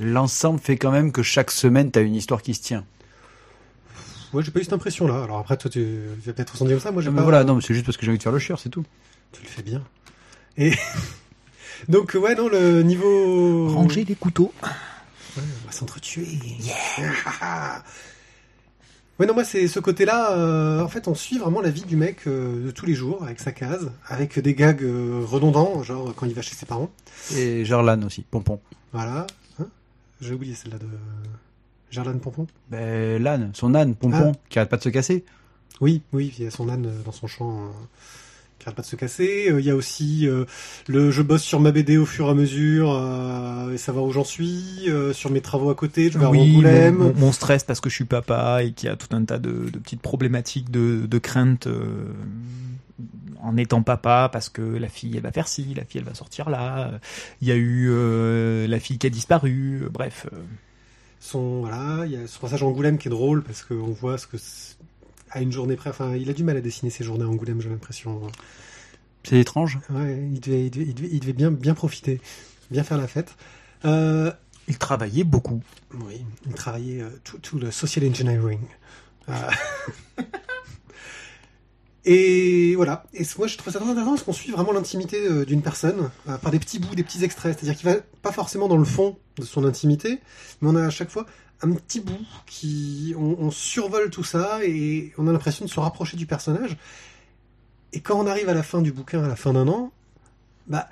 L'ensemble 0.00 0.60
fait 0.60 0.76
quand 0.76 0.90
même 0.90 1.12
que 1.12 1.22
chaque 1.22 1.50
semaine, 1.50 1.90
t'as 1.90 2.02
une 2.02 2.14
histoire 2.14 2.42
qui 2.42 2.54
se 2.54 2.62
tient. 2.62 2.84
Ouais, 4.32 4.42
j'ai 4.44 4.50
pas 4.50 4.60
eu 4.60 4.64
cette 4.64 4.72
impression-là. 4.74 5.24
Alors 5.24 5.38
après, 5.38 5.56
toi, 5.56 5.70
tu, 5.70 5.98
tu 6.22 6.26
vas 6.28 6.32
peut-être 6.34 6.50
ressentir 6.52 6.76
comme 6.76 6.82
ça. 6.82 6.92
Moi, 6.92 7.02
j'ai 7.02 7.10
pas. 7.10 7.22
voilà, 7.22 7.42
non, 7.44 7.56
mais 7.56 7.62
c'est 7.62 7.74
juste 7.74 7.86
parce 7.86 7.96
que 7.96 8.04
j'ai 8.04 8.10
envie 8.10 8.18
de 8.18 8.22
faire 8.22 8.32
le 8.32 8.38
chieur, 8.38 8.58
c'est 8.60 8.68
tout. 8.68 8.84
Tu 9.32 9.42
le 9.42 9.48
fais 9.48 9.62
bien. 9.62 9.82
Et 10.56 10.72
donc, 11.88 12.16
ouais, 12.20 12.34
non, 12.34 12.48
le 12.48 12.82
niveau. 12.82 13.68
Ranger 13.68 14.04
les 14.04 14.14
couteaux. 14.14 14.52
Ouais, 14.62 15.42
on 15.62 15.66
va 15.66 15.72
s'entretuer. 15.72 16.26
Yeah. 16.60 17.82
ouais, 19.20 19.26
non, 19.26 19.34
moi, 19.34 19.44
c'est 19.44 19.68
ce 19.68 19.78
côté-là. 19.78 20.32
euh, 20.32 20.82
en 20.82 20.88
fait, 20.88 21.06
on 21.06 21.14
suit 21.14 21.38
vraiment 21.38 21.60
la 21.60 21.70
vie 21.70 21.82
du 21.82 21.96
mec 21.96 22.26
euh, 22.26 22.66
de 22.66 22.70
tous 22.70 22.86
les 22.86 22.94
jours, 22.94 23.22
avec 23.22 23.38
sa 23.38 23.52
case, 23.52 23.92
avec 24.08 24.38
des 24.38 24.54
gags 24.54 24.82
euh, 24.82 25.22
redondants, 25.24 25.82
genre 25.82 26.14
quand 26.16 26.26
il 26.26 26.34
va 26.34 26.42
chez 26.42 26.54
ses 26.54 26.66
parents. 26.66 26.90
Et 27.36 27.64
Jarlan 27.64 28.02
aussi, 28.02 28.22
Pompon. 28.22 28.60
Voilà. 28.92 29.26
Hein 29.60 29.66
J'ai 30.20 30.34
oublié 30.34 30.54
celle-là 30.54 30.78
de 30.78 30.88
Gerlan 31.90 32.18
Pompon. 32.18 32.46
Ben, 32.70 33.22
l'âne, 33.22 33.50
son 33.54 33.74
âne, 33.74 33.94
Pompon, 33.94 34.32
qui 34.48 34.58
arrête 34.58 34.70
pas 34.70 34.78
de 34.78 34.82
se 34.82 34.88
casser. 34.88 35.24
Oui, 35.80 36.02
oui, 36.12 36.34
il 36.38 36.44
y 36.44 36.46
a 36.46 36.50
son 36.50 36.68
âne 36.68 36.90
dans 37.04 37.12
son 37.12 37.26
champ. 37.26 37.70
Qui 38.60 38.66
arrête 38.68 38.76
pas 38.76 38.82
de 38.82 38.86
se 38.86 38.94
casser. 38.96 39.48
Euh, 39.50 39.60
Il 39.60 39.66
y 39.66 39.70
a 39.70 39.74
aussi 39.74 40.28
euh, 40.28 40.44
le 40.86 41.10
je 41.10 41.22
bosse 41.22 41.42
sur 41.42 41.58
ma 41.58 41.72
BD 41.72 41.96
au 41.96 42.06
fur 42.06 42.26
et 42.28 42.30
à 42.30 42.34
mesure 42.34 42.92
euh, 42.92 43.72
et 43.72 43.78
savoir 43.78 44.04
où 44.04 44.12
j'en 44.12 44.22
suis, 44.24 44.88
sur 45.12 45.30
mes 45.30 45.40
travaux 45.40 45.70
à 45.70 45.74
côté, 45.74 46.10
je 46.10 46.18
vais 46.18 46.24
à 46.26 46.30
Oui, 46.30 46.52
Angoulême. 46.52 46.94
mon, 46.96 47.04
mon- 47.06 47.14
mon 47.18 47.32
stress 47.32 47.64
parce 47.64 47.80
que 47.80 47.90
je 47.90 47.94
suis 47.96 48.04
papa 48.04 48.62
et 48.62 48.70
qu'il 48.72 48.88
y 48.88 48.92
a 48.92 48.96
tout 48.96 49.08
un 49.16 49.24
tas 49.24 49.38
de, 49.38 49.68
de 49.70 49.78
petites 49.78 50.02
problématiques 50.02 50.70
de, 50.70 51.06
de 51.06 51.18
crainte 51.18 51.66
en 53.42 53.56
étant 53.56 53.82
papa 53.82 54.28
parce 54.32 54.48
que 54.50 54.60
la 54.62 54.88
fille 54.88 55.16
elle 55.16 55.22
va 55.22 55.32
faire 55.32 55.48
ci, 55.48 55.72
la 55.74 55.84
fille 55.84 56.00
elle 56.00 56.06
va 56.06 56.14
sortir 56.14 56.50
là. 56.50 56.92
Il 57.40 57.48
y 57.48 57.52
a 57.52 57.56
eu 57.56 57.90
la 58.68 58.78
fille 58.78 58.98
qui 58.98 59.06
a 59.06 59.10
disparu. 59.10 59.82
bref, 59.90 60.26
Son 61.20 61.60
voilà, 61.60 62.04
il 62.06 62.12
y 62.12 62.16
a 62.16 62.26
son 62.26 62.40
passage 62.40 62.62
à 62.62 62.66
Angoulême 62.66 62.98
qui 62.98 63.08
est 63.08 63.10
drôle 63.10 63.42
parce 63.42 63.62
qu'on 63.62 63.92
voit 63.92 64.18
ce 64.18 64.26
que 64.26 64.36
à 65.30 65.40
une 65.40 65.52
journée 65.52 65.76
près. 65.76 65.90
Enfin, 65.90 66.14
il 66.16 66.28
a 66.30 66.32
du 66.32 66.44
mal 66.44 66.56
à 66.56 66.60
dessiner 66.60 66.90
ses 66.90 67.04
journées 67.04 67.24
à 67.24 67.28
Angoulême, 67.28 67.60
j'ai 67.60 67.68
l'impression. 67.68 68.22
C'est 69.24 69.38
étrange. 69.38 69.78
Ouais, 69.90 70.18
il 70.32 70.40
devait, 70.40 70.66
il 70.66 70.70
devait, 70.70 70.84
il 70.86 70.94
devait, 70.94 71.08
il 71.12 71.20
devait 71.20 71.32
bien, 71.32 71.50
bien 71.50 71.74
profiter, 71.74 72.20
bien 72.70 72.82
faire 72.82 72.98
la 72.98 73.06
fête. 73.06 73.36
Euh, 73.84 74.32
Il 74.68 74.78
travaillait 74.78 75.24
beaucoup. 75.24 75.62
Oui, 75.94 76.24
il 76.46 76.54
travaillait 76.54 77.02
euh, 77.02 77.10
tout, 77.24 77.38
tout 77.38 77.58
le 77.58 77.70
social 77.70 78.06
engineering. 78.08 78.60
Euh, 79.28 79.50
Et 82.04 82.74
voilà. 82.76 83.04
Et 83.12 83.24
moi, 83.36 83.46
je 83.46 83.58
trouve 83.58 83.72
ça 83.72 83.78
très 83.78 83.88
intéressant 83.88 84.12
parce 84.12 84.22
qu'on 84.22 84.32
suit 84.32 84.50
vraiment 84.50 84.72
l'intimité 84.72 85.18
euh, 85.20 85.44
d'une 85.44 85.62
personne 85.62 86.10
euh, 86.28 86.38
par 86.38 86.50
des 86.50 86.58
petits 86.58 86.78
bouts, 86.78 86.94
des 86.94 87.02
petits 87.02 87.24
extraits. 87.24 87.58
C'est-à-dire 87.58 87.78
qu'il 87.78 87.90
va 87.90 87.96
pas 88.22 88.32
forcément 88.32 88.68
dans 88.68 88.78
le 88.78 88.84
fond 88.84 89.18
de 89.36 89.44
son 89.44 89.64
intimité, 89.64 90.18
mais 90.60 90.70
on 90.70 90.76
a 90.76 90.86
à 90.86 90.90
chaque 90.90 91.10
fois 91.10 91.26
un 91.62 91.72
petit 91.72 92.00
bout 92.00 92.26
qui, 92.46 93.14
on, 93.18 93.50
survole 93.50 94.08
tout 94.08 94.24
ça 94.24 94.60
et 94.64 95.12
on 95.18 95.28
a 95.28 95.32
l'impression 95.32 95.66
de 95.66 95.70
se 95.70 95.78
rapprocher 95.78 96.16
du 96.16 96.24
personnage. 96.24 96.78
Et 97.92 98.00
quand 98.00 98.18
on 98.18 98.26
arrive 98.26 98.48
à 98.48 98.54
la 98.54 98.62
fin 98.62 98.80
du 98.80 98.92
bouquin, 98.92 99.22
à 99.22 99.28
la 99.28 99.36
fin 99.36 99.52
d'un 99.52 99.68
an, 99.68 99.92
bah, 100.68 100.88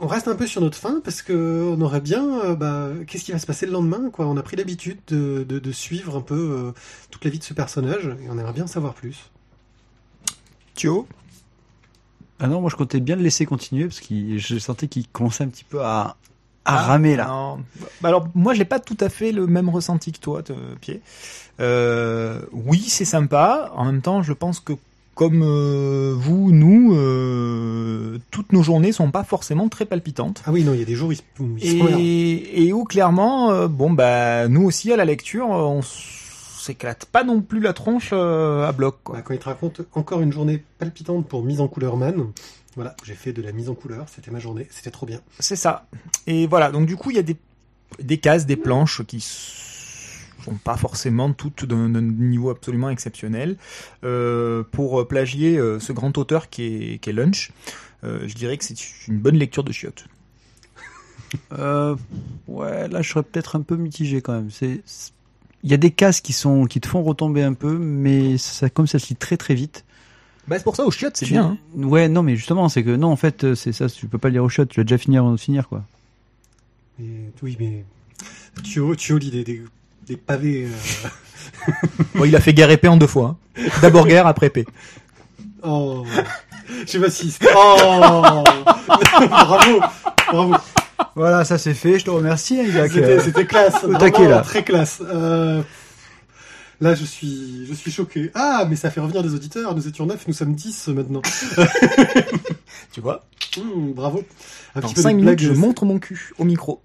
on 0.00 0.08
reste 0.08 0.26
un 0.26 0.34
peu 0.34 0.48
sur 0.48 0.60
notre 0.60 0.76
fin 0.76 1.00
parce 1.04 1.22
que 1.22 1.72
on 1.72 1.80
aurait 1.82 2.00
bien, 2.00 2.40
euh, 2.40 2.56
bah, 2.56 2.90
qu'est-ce 3.06 3.22
qui 3.22 3.30
va 3.30 3.38
se 3.38 3.46
passer 3.46 3.64
le 3.64 3.70
lendemain, 3.70 4.10
quoi? 4.10 4.26
On 4.26 4.36
a 4.36 4.42
pris 4.42 4.56
l'habitude 4.56 4.98
de, 5.06 5.72
suivre 5.72 6.16
un 6.16 6.20
peu 6.20 6.72
toute 7.12 7.24
la 7.24 7.30
vie 7.30 7.38
de 7.38 7.44
ce 7.44 7.54
personnage 7.54 8.06
et 8.06 8.28
on 8.28 8.38
aimerait 8.38 8.54
bien 8.54 8.64
en 8.64 8.68
savoir 8.68 8.94
plus. 8.94 9.30
Thio 10.74 11.06
Ah 12.40 12.46
non, 12.48 12.60
moi 12.60 12.70
je 12.70 12.76
comptais 12.76 13.00
bien 13.00 13.16
le 13.16 13.22
laisser 13.22 13.46
continuer 13.46 13.84
parce 13.86 14.00
que 14.00 14.36
je 14.38 14.58
sentais 14.58 14.88
qu'il 14.88 15.06
commençait 15.08 15.44
un 15.44 15.48
petit 15.48 15.64
peu 15.64 15.80
à, 15.82 16.16
à 16.64 16.76
Ah, 16.78 16.82
ramer 16.82 17.16
là. 17.16 17.26
non. 17.26 17.58
Bah 18.00 18.08
alors 18.08 18.28
moi 18.34 18.54
j'ai 18.54 18.64
pas 18.64 18.80
tout 18.80 18.96
à 19.00 19.08
fait 19.08 19.32
le 19.32 19.46
même 19.46 19.68
ressenti 19.68 20.12
que 20.12 20.18
toi, 20.18 20.42
te- 20.42 20.52
Pierre. 20.80 20.98
Euh, 21.60 22.40
oui, 22.52 22.80
c'est 22.80 23.04
sympa. 23.04 23.70
En 23.76 23.84
même 23.84 24.00
temps, 24.02 24.22
je 24.22 24.32
pense 24.32 24.58
que 24.60 24.72
comme 25.14 25.42
euh, 25.44 26.12
vous, 26.16 26.50
nous, 26.50 26.92
euh, 26.96 28.18
toutes 28.32 28.52
nos 28.52 28.64
journées 28.64 28.90
sont 28.90 29.12
pas 29.12 29.22
forcément 29.22 29.68
très 29.68 29.84
palpitantes. 29.84 30.42
Ah 30.44 30.50
oui, 30.50 30.64
non, 30.64 30.74
il 30.74 30.80
y 30.80 30.82
a 30.82 30.86
des 30.86 30.96
jours 30.96 31.10
où 31.10 31.12
ils, 31.12 31.20
où 31.38 31.56
ils. 31.58 32.50
Et, 32.66 32.72
où 32.72 32.82
clairement, 32.82 33.52
euh, 33.52 33.68
bon 33.68 33.92
bah 33.92 34.48
nous 34.48 34.64
aussi 34.64 34.92
à 34.92 34.96
la 34.96 35.04
lecture, 35.04 35.54
euh, 35.54 35.62
on 35.62 35.82
s'éclate 36.64 37.04
pas 37.06 37.24
non 37.24 37.40
plus 37.42 37.60
la 37.60 37.72
tronche 37.72 38.10
euh, 38.12 38.66
à 38.66 38.72
bloc. 38.72 38.96
Quoi. 39.04 39.16
Bah, 39.16 39.22
quand 39.22 39.34
il 39.34 39.40
te 39.40 39.44
raconte 39.44 39.82
encore 39.94 40.20
une 40.20 40.32
journée 40.32 40.64
palpitante 40.78 41.28
pour 41.28 41.42
mise 41.44 41.60
en 41.60 41.68
couleur 41.68 41.96
man, 41.96 42.32
voilà, 42.76 42.96
j'ai 43.04 43.14
fait 43.14 43.32
de 43.32 43.42
la 43.42 43.52
mise 43.52 43.68
en 43.68 43.74
couleur, 43.74 44.06
c'était 44.08 44.30
ma 44.30 44.38
journée, 44.40 44.66
c'était 44.70 44.90
trop 44.90 45.06
bien. 45.06 45.20
C'est 45.38 45.56
ça. 45.56 45.86
Et 46.26 46.46
voilà, 46.46 46.70
donc 46.72 46.86
du 46.86 46.96
coup, 46.96 47.10
il 47.10 47.16
y 47.16 47.20
a 47.20 47.22
des, 47.22 47.36
des 48.00 48.18
cases, 48.18 48.46
des 48.46 48.56
planches 48.56 49.02
qui 49.06 49.20
sont 49.20 50.54
pas 50.62 50.76
forcément 50.76 51.32
toutes 51.32 51.64
d'un 51.64 51.88
niveau 52.02 52.50
absolument 52.50 52.90
exceptionnel. 52.90 53.56
Euh, 54.04 54.62
pour 54.72 55.06
plagier 55.06 55.56
euh, 55.56 55.78
ce 55.78 55.92
grand 55.92 56.16
auteur 56.18 56.50
qui 56.50 56.64
est, 56.94 56.98
qui 56.98 57.10
est 57.10 57.12
Lunch, 57.12 57.52
euh, 58.02 58.24
je 58.26 58.34
dirais 58.34 58.58
que 58.58 58.64
c'est 58.64 58.76
une 59.08 59.18
bonne 59.18 59.36
lecture 59.36 59.64
de 59.64 59.72
chiottes. 59.72 60.04
Euh, 61.52 61.96
ouais, 62.46 62.88
là 62.88 63.02
je 63.02 63.10
serais 63.10 63.22
peut-être 63.22 63.56
un 63.56 63.62
peu 63.62 63.76
mitigé 63.76 64.20
quand 64.20 64.32
même. 64.34 64.50
C'est, 64.50 64.82
c'est- 64.84 65.12
il 65.64 65.70
y 65.70 65.74
a 65.74 65.78
des 65.78 65.90
cases 65.90 66.20
qui 66.20 66.32
sont 66.32 66.66
qui 66.66 66.80
te 66.80 66.86
font 66.86 67.02
retomber 67.02 67.42
un 67.42 67.54
peu, 67.54 67.76
mais 67.76 68.38
ça 68.38 68.70
comme 68.70 68.86
ça 68.86 68.98
se 69.00 69.08
lit 69.08 69.16
très 69.16 69.36
très 69.36 69.54
vite. 69.54 69.84
Bah, 70.46 70.56
c'est 70.58 70.64
pour 70.64 70.76
ça, 70.76 70.84
aux 70.84 70.90
chiottes, 70.90 71.16
c'est 71.16 71.24
bien. 71.26 71.56
hein. 71.76 71.82
Ouais, 71.86 72.06
non, 72.08 72.22
mais 72.22 72.36
justement, 72.36 72.68
c'est 72.68 72.82
que 72.84 72.94
non, 72.94 73.08
en 73.10 73.16
fait, 73.16 73.54
c'est 73.54 73.72
ça. 73.72 73.88
Tu 73.88 74.06
peux 74.06 74.18
pas 74.18 74.28
le 74.28 74.34
lire 74.34 74.44
au 74.44 74.48
shot. 74.50 74.66
Tu 74.66 74.78
vas 74.78 74.84
déjà 74.84 74.98
finir 74.98 75.22
avant 75.22 75.32
de 75.32 75.38
finir, 75.38 75.68
quoi. 75.68 75.82
Et, 77.00 77.04
oui, 77.42 77.56
mais 77.58 77.82
tu, 78.62 78.82
tu 78.98 79.18
lis 79.18 79.30
des, 79.30 79.42
des, 79.42 79.62
des 80.06 80.16
pavés. 80.18 80.66
euh, 80.66 81.72
Bon, 82.14 82.24
il 82.26 82.36
a 82.36 82.40
fait 82.40 82.52
guerre 82.52 82.70
épée 82.70 82.88
en 82.88 82.98
deux 82.98 83.06
fois. 83.06 83.36
hein. 83.58 83.62
D'abord 83.80 84.06
guerre, 84.06 84.26
après 84.26 84.48
épée. 84.48 84.66
Oh, 85.62 86.04
je 86.86 86.98
m'assiste. 86.98 87.48
Oh, 87.56 88.44
bravo, 89.28 89.80
bravo. 90.30 90.54
Voilà, 91.16 91.44
ça 91.44 91.58
c'est 91.58 91.74
fait. 91.74 91.98
Je 91.98 92.04
te 92.06 92.10
remercie, 92.10 92.60
hein, 92.60 92.64
Isaac. 92.64 92.90
C'était 92.92 93.20
c'était 93.20 93.46
classe. 93.46 93.84
au 93.84 93.94
taquet, 93.96 94.28
là. 94.28 94.40
Très 94.40 94.64
classe. 94.64 95.00
Euh, 95.02 95.62
là, 96.80 96.94
je 96.94 97.04
suis, 97.04 97.66
je 97.68 97.74
suis 97.74 97.92
choqué. 97.92 98.30
Ah, 98.34 98.66
mais 98.68 98.76
ça 98.76 98.90
fait 98.90 99.00
revenir 99.00 99.22
des 99.22 99.32
auditeurs. 99.34 99.74
Nous 99.74 99.86
étions 99.86 100.06
9, 100.06 100.26
nous 100.26 100.34
sommes 100.34 100.54
10 100.54 100.88
maintenant. 100.88 101.22
Tu 102.92 103.00
vois 103.00 103.24
Hum, 103.56 103.92
bravo. 103.92 104.24
Un 104.74 104.80
Dans 104.80 104.88
petit 104.88 104.94
peu 104.96 105.02
5 105.02 105.10
de 105.10 105.14
minutes, 105.16 105.38
blague, 105.38 105.54
je 105.54 105.58
montre 105.58 105.84
mon 105.84 105.98
cul 106.00 106.32
au 106.38 106.44
micro. 106.44 106.82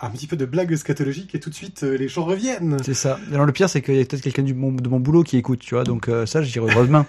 un 0.00 0.10
petit 0.10 0.26
peu 0.26 0.36
de 0.36 0.44
blague 0.46 0.74
scatologique 0.74 1.34
et 1.36 1.40
tout 1.40 1.50
de 1.50 1.54
suite 1.54 1.82
euh, 1.84 1.96
les 1.96 2.08
gens 2.08 2.24
reviennent. 2.24 2.76
C'est 2.84 2.94
ça. 2.94 3.18
Alors 3.32 3.46
le 3.46 3.52
pire, 3.52 3.68
c'est 3.70 3.80
qu'il 3.82 3.94
y 3.96 4.00
a 4.00 4.04
peut-être 4.04 4.22
quelqu'un 4.22 4.42
du 4.42 4.54
mon, 4.54 4.72
de 4.72 4.88
mon 4.88 4.98
boulot 4.98 5.22
qui 5.22 5.36
écoute, 5.36 5.60
tu 5.60 5.74
vois. 5.76 5.84
Donc 5.84 6.08
euh, 6.08 6.26
ça, 6.26 6.42
je 6.42 6.50
dirais 6.50 6.66
heureusement. 6.74 7.06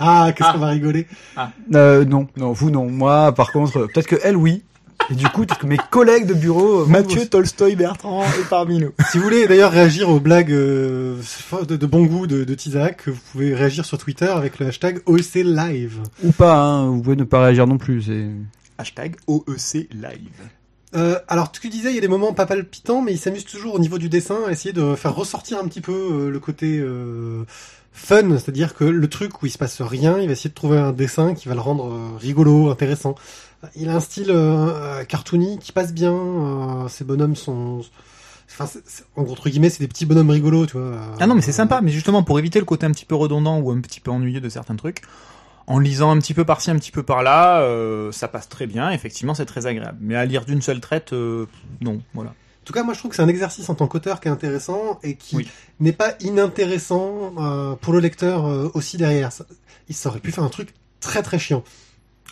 Ah, 0.00 0.32
qu'est-ce 0.34 0.48
Ah. 0.48 0.52
qu'on 0.54 0.58
va 0.60 0.68
rigoler. 0.68 1.06
Euh, 1.74 2.04
non, 2.06 2.26
non, 2.38 2.52
vous 2.52 2.70
non. 2.70 2.86
Moi, 2.90 3.32
par 3.34 3.52
contre, 3.52 3.80
euh, 3.80 3.86
peut-être 3.86 4.06
que 4.08 4.16
elle, 4.22 4.36
oui. 4.36 4.62
Et 5.10 5.14
du 5.14 5.26
coup, 5.28 5.44
mes 5.64 5.78
collègues 5.90 6.26
de 6.26 6.34
bureau, 6.34 6.80
euh, 6.80 6.86
Mathieu 6.86 7.26
Tolstoy 7.26 7.76
Bertrand 7.76 8.24
est 8.24 8.48
parmi 8.48 8.78
nous. 8.78 8.92
Si 9.10 9.18
vous 9.18 9.24
voulez 9.24 9.46
d'ailleurs 9.46 9.70
réagir 9.70 10.10
aux 10.10 10.18
blagues 10.18 10.52
euh, 10.52 11.20
de, 11.68 11.76
de 11.76 11.86
bon 11.86 12.06
goût 12.06 12.26
de, 12.26 12.42
de 12.44 12.54
Tizak, 12.54 13.08
vous 13.08 13.20
pouvez 13.32 13.54
réagir 13.54 13.84
sur 13.84 13.98
Twitter 13.98 14.26
avec 14.26 14.58
le 14.58 14.66
hashtag 14.66 15.00
OEC 15.06 15.44
Live. 15.44 16.00
ou 16.24 16.32
pas, 16.32 16.56
hein, 16.56 16.86
vous 16.88 17.02
pouvez 17.02 17.16
ne 17.16 17.24
pas 17.24 17.44
réagir 17.44 17.66
non 17.66 17.78
plus. 17.78 18.02
C'est 18.02 18.26
Hashtag 18.78 19.16
OEC 19.28 19.88
Live. 19.92 20.50
Euh, 20.94 21.18
alors, 21.28 21.52
tu 21.52 21.68
disais, 21.68 21.90
il 21.90 21.94
y 21.94 21.98
a 21.98 22.00
des 22.00 22.08
moments 22.08 22.32
pas 22.32 22.46
palpitants, 22.46 23.02
mais 23.02 23.12
il 23.12 23.18
s'amuse 23.18 23.44
toujours 23.44 23.74
au 23.74 23.78
niveau 23.78 23.98
du 23.98 24.08
dessin 24.08 24.38
à 24.46 24.52
essayer 24.52 24.72
de 24.72 24.94
faire 24.94 25.14
ressortir 25.14 25.58
un 25.58 25.66
petit 25.68 25.80
peu 25.80 25.92
euh, 25.92 26.30
le 26.30 26.40
côté 26.40 26.78
euh, 26.78 27.44
fun, 27.92 28.30
c'est-à-dire 28.38 28.74
que 28.74 28.84
le 28.84 29.08
truc 29.08 29.42
où 29.42 29.46
il 29.46 29.50
se 29.50 29.58
passe 29.58 29.80
rien, 29.82 30.18
il 30.18 30.26
va 30.26 30.32
essayer 30.32 30.50
de 30.50 30.54
trouver 30.54 30.78
un 30.78 30.92
dessin 30.92 31.34
qui 31.34 31.48
va 31.48 31.54
le 31.54 31.60
rendre 31.60 31.92
euh, 31.92 32.16
rigolo, 32.18 32.70
intéressant. 32.70 33.14
Il 33.74 33.88
a 33.88 33.94
un 33.96 34.00
style 34.00 34.30
euh, 34.30 34.68
euh, 35.00 35.04
cartoony 35.04 35.58
qui 35.58 35.72
passe 35.72 35.92
bien. 35.92 36.12
euh, 36.12 36.88
ces 36.88 37.04
bonhommes 37.04 37.34
sont, 37.36 37.80
enfin, 38.48 38.66
c'est- 38.66 39.04
entre 39.16 39.48
guillemets, 39.48 39.70
c'est 39.70 39.80
des 39.80 39.88
petits 39.88 40.06
bonhommes 40.06 40.30
rigolos, 40.30 40.66
tu 40.66 40.74
vois. 40.74 40.82
euh, 40.86 41.00
Ah 41.20 41.26
non, 41.26 41.34
mais 41.34 41.42
c'est 41.42 41.52
sympa. 41.52 41.80
Mais 41.80 41.90
justement, 41.90 42.22
pour 42.22 42.38
éviter 42.38 42.58
le 42.58 42.64
côté 42.64 42.86
un 42.86 42.90
petit 42.92 43.04
peu 43.06 43.14
redondant 43.14 43.58
ou 43.58 43.70
un 43.70 43.80
petit 43.80 44.00
peu 44.00 44.10
ennuyeux 44.10 44.40
de 44.40 44.48
certains 44.48 44.76
trucs, 44.76 45.02
en 45.66 45.78
lisant 45.80 46.10
un 46.12 46.18
petit 46.18 46.34
peu 46.34 46.44
par-ci, 46.44 46.70
un 46.70 46.76
petit 46.76 46.92
peu 46.92 47.02
par-là, 47.02 47.60
euh, 47.62 48.12
ça 48.12 48.28
passe 48.28 48.48
très 48.48 48.66
bien. 48.66 48.90
Effectivement, 48.90 49.34
c'est 49.34 49.46
très 49.46 49.66
agréable. 49.66 49.98
Mais 50.00 50.14
à 50.14 50.24
lire 50.24 50.44
d'une 50.44 50.62
seule 50.62 50.80
traite, 50.80 51.12
euh, 51.12 51.46
non, 51.80 52.00
voilà. 52.14 52.30
En 52.30 52.64
tout 52.66 52.72
cas, 52.72 52.82
moi, 52.84 52.94
je 52.94 52.98
trouve 53.00 53.10
que 53.10 53.16
c'est 53.16 53.22
un 53.22 53.28
exercice 53.28 53.68
en 53.68 53.74
tant 53.74 53.86
qu'auteur 53.88 54.20
qui 54.20 54.28
est 54.28 54.30
intéressant 54.30 54.98
et 55.02 55.16
qui 55.16 55.36
Oui. 55.36 55.48
n'est 55.80 55.92
pas 55.92 56.14
inintéressant 56.20 57.32
euh, 57.38 57.74
pour 57.76 57.92
le 57.92 58.00
lecteur 58.00 58.46
euh, 58.46 58.70
aussi 58.74 58.96
derrière. 58.96 59.32
Ça, 59.32 59.44
il 59.88 59.96
aurait 60.06 60.20
pu 60.20 60.30
faire 60.32 60.44
un 60.44 60.48
truc 60.48 60.74
très 61.00 61.22
très 61.22 61.38
chiant. 61.38 61.62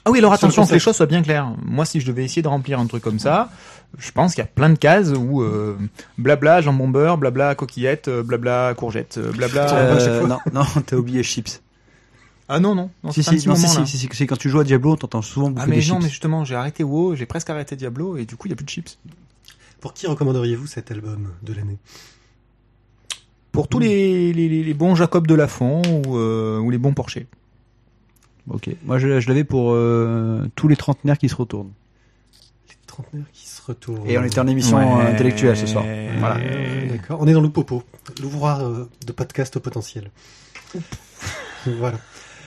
Ah 0.07 0.11
oui, 0.11 0.19
alors 0.19 0.33
attention 0.35 0.67
que 0.67 0.73
les 0.73 0.79
choses 0.79 0.97
soient 0.97 1.07
bien 1.07 1.23
claires. 1.23 1.53
Moi, 1.65 1.85
si 1.87 1.99
je 2.01 2.07
devais 2.07 2.25
essayer 2.25 2.43
de 2.43 2.49
remplir 2.49 2.79
un 2.79 2.87
truc 2.87 3.03
comme 3.03 3.19
ça, 3.19 3.51
je 3.99 4.11
pense 4.13 4.35
qu'il 4.35 4.43
y 4.43 4.47
a 4.47 4.51
plein 4.51 4.69
de 4.69 4.77
cases 4.79 5.11
où 5.17 5.41
euh, 5.43 5.79
blabla 6.19 6.61
jambon 6.61 6.89
beurre, 6.89 7.17
blabla 7.17 7.55
coquillette, 7.55 8.09
euh, 8.09 8.23
blabla 8.23 8.75
courgette, 8.77 9.17
euh, 9.17 9.33
blabla. 9.33 9.75
Euh, 9.79 10.27
non, 10.27 10.39
non, 10.53 10.65
t'as 10.85 10.97
oublié 10.97 11.23
chips. 11.23 11.63
Ah 12.49 12.61
non 12.61 12.75
non, 12.75 12.91
non 13.03 13.11
si, 13.13 13.23
si, 13.23 13.31
non, 13.31 13.39
si, 13.41 13.49
moment, 13.49 13.87
si, 13.87 13.87
si, 13.87 13.97
si, 13.97 14.09
si, 14.13 14.27
quand 14.27 14.37
tu 14.37 14.51
joues 14.51 14.61
à 14.61 14.65
Diablo, 14.65 14.97
t'entends 14.97 15.23
souvent 15.23 15.49
beaucoup 15.49 15.63
Ah 15.65 15.67
mais 15.67 15.77
des 15.81 15.87
non, 15.89 15.95
chips. 15.95 16.03
mais 16.03 16.09
justement, 16.11 16.45
j'ai 16.45 16.55
arrêté 16.55 16.85
WoW, 16.85 17.15
j'ai 17.17 17.25
presque 17.25 17.49
arrêté 17.49 17.75
Diablo 17.75 18.19
et 18.19 18.27
du 18.27 18.37
coup, 18.37 18.49
il 18.49 18.51
y 18.51 18.53
a 18.53 18.57
plus 18.57 18.67
de 18.67 18.71
chips. 18.71 18.99
Pour 19.81 19.95
qui 19.95 20.07
recommanderiez-vous 20.07 20.67
cet 20.67 20.91
album 20.91 21.29
de 21.43 21.55
l'année? 21.55 21.79
Pour 23.53 23.69
tous 23.69 23.79
les, 23.79 24.33
les, 24.33 24.49
les- 24.49 24.65
les 24.65 24.75
bons 24.75 24.95
Jacob 24.97 25.27
de 25.27 25.35
Lafont 25.35 25.81
ou, 26.07 26.17
euh, 26.19 26.59
ou 26.59 26.71
les 26.71 26.79
bons 26.79 26.93
Porcher. 26.93 27.27
Ok, 28.51 28.69
moi 28.85 28.99
je, 28.99 29.21
je 29.21 29.29
l'avais 29.29 29.45
pour 29.45 29.73
euh, 29.73 30.47
tous 30.55 30.69
les 30.69 30.77
trentenaires 30.77 31.17
qui 31.19 31.29
se 31.29 31.35
retournent. 31.35 31.73
Les 32.69 32.75
trentenaires 32.87 33.25
qui 33.33 33.47
se 33.49 33.63
retournent. 33.63 34.09
Et 34.09 34.19
on 34.19 34.25
était 34.25 34.39
en 34.41 34.47
émission 34.47 34.77
Ouais. 34.99 35.07
intellectuelle 35.07 35.57
ce 35.57 35.67
soir. 35.67 35.85
Voilà. 36.19 36.37
Euh, 36.41 36.89
D'accord. 36.91 37.19
On 37.23 37.27
est 37.27 37.33
dans 37.33 37.41
le 37.41 37.49
popo, 37.49 37.83
l'ouvroir 38.21 38.61
euh, 38.65 38.89
de 39.07 39.13
podcast 39.13 39.57
au 39.57 39.61
potentiel. 39.61 40.11
voilà. 41.67 41.97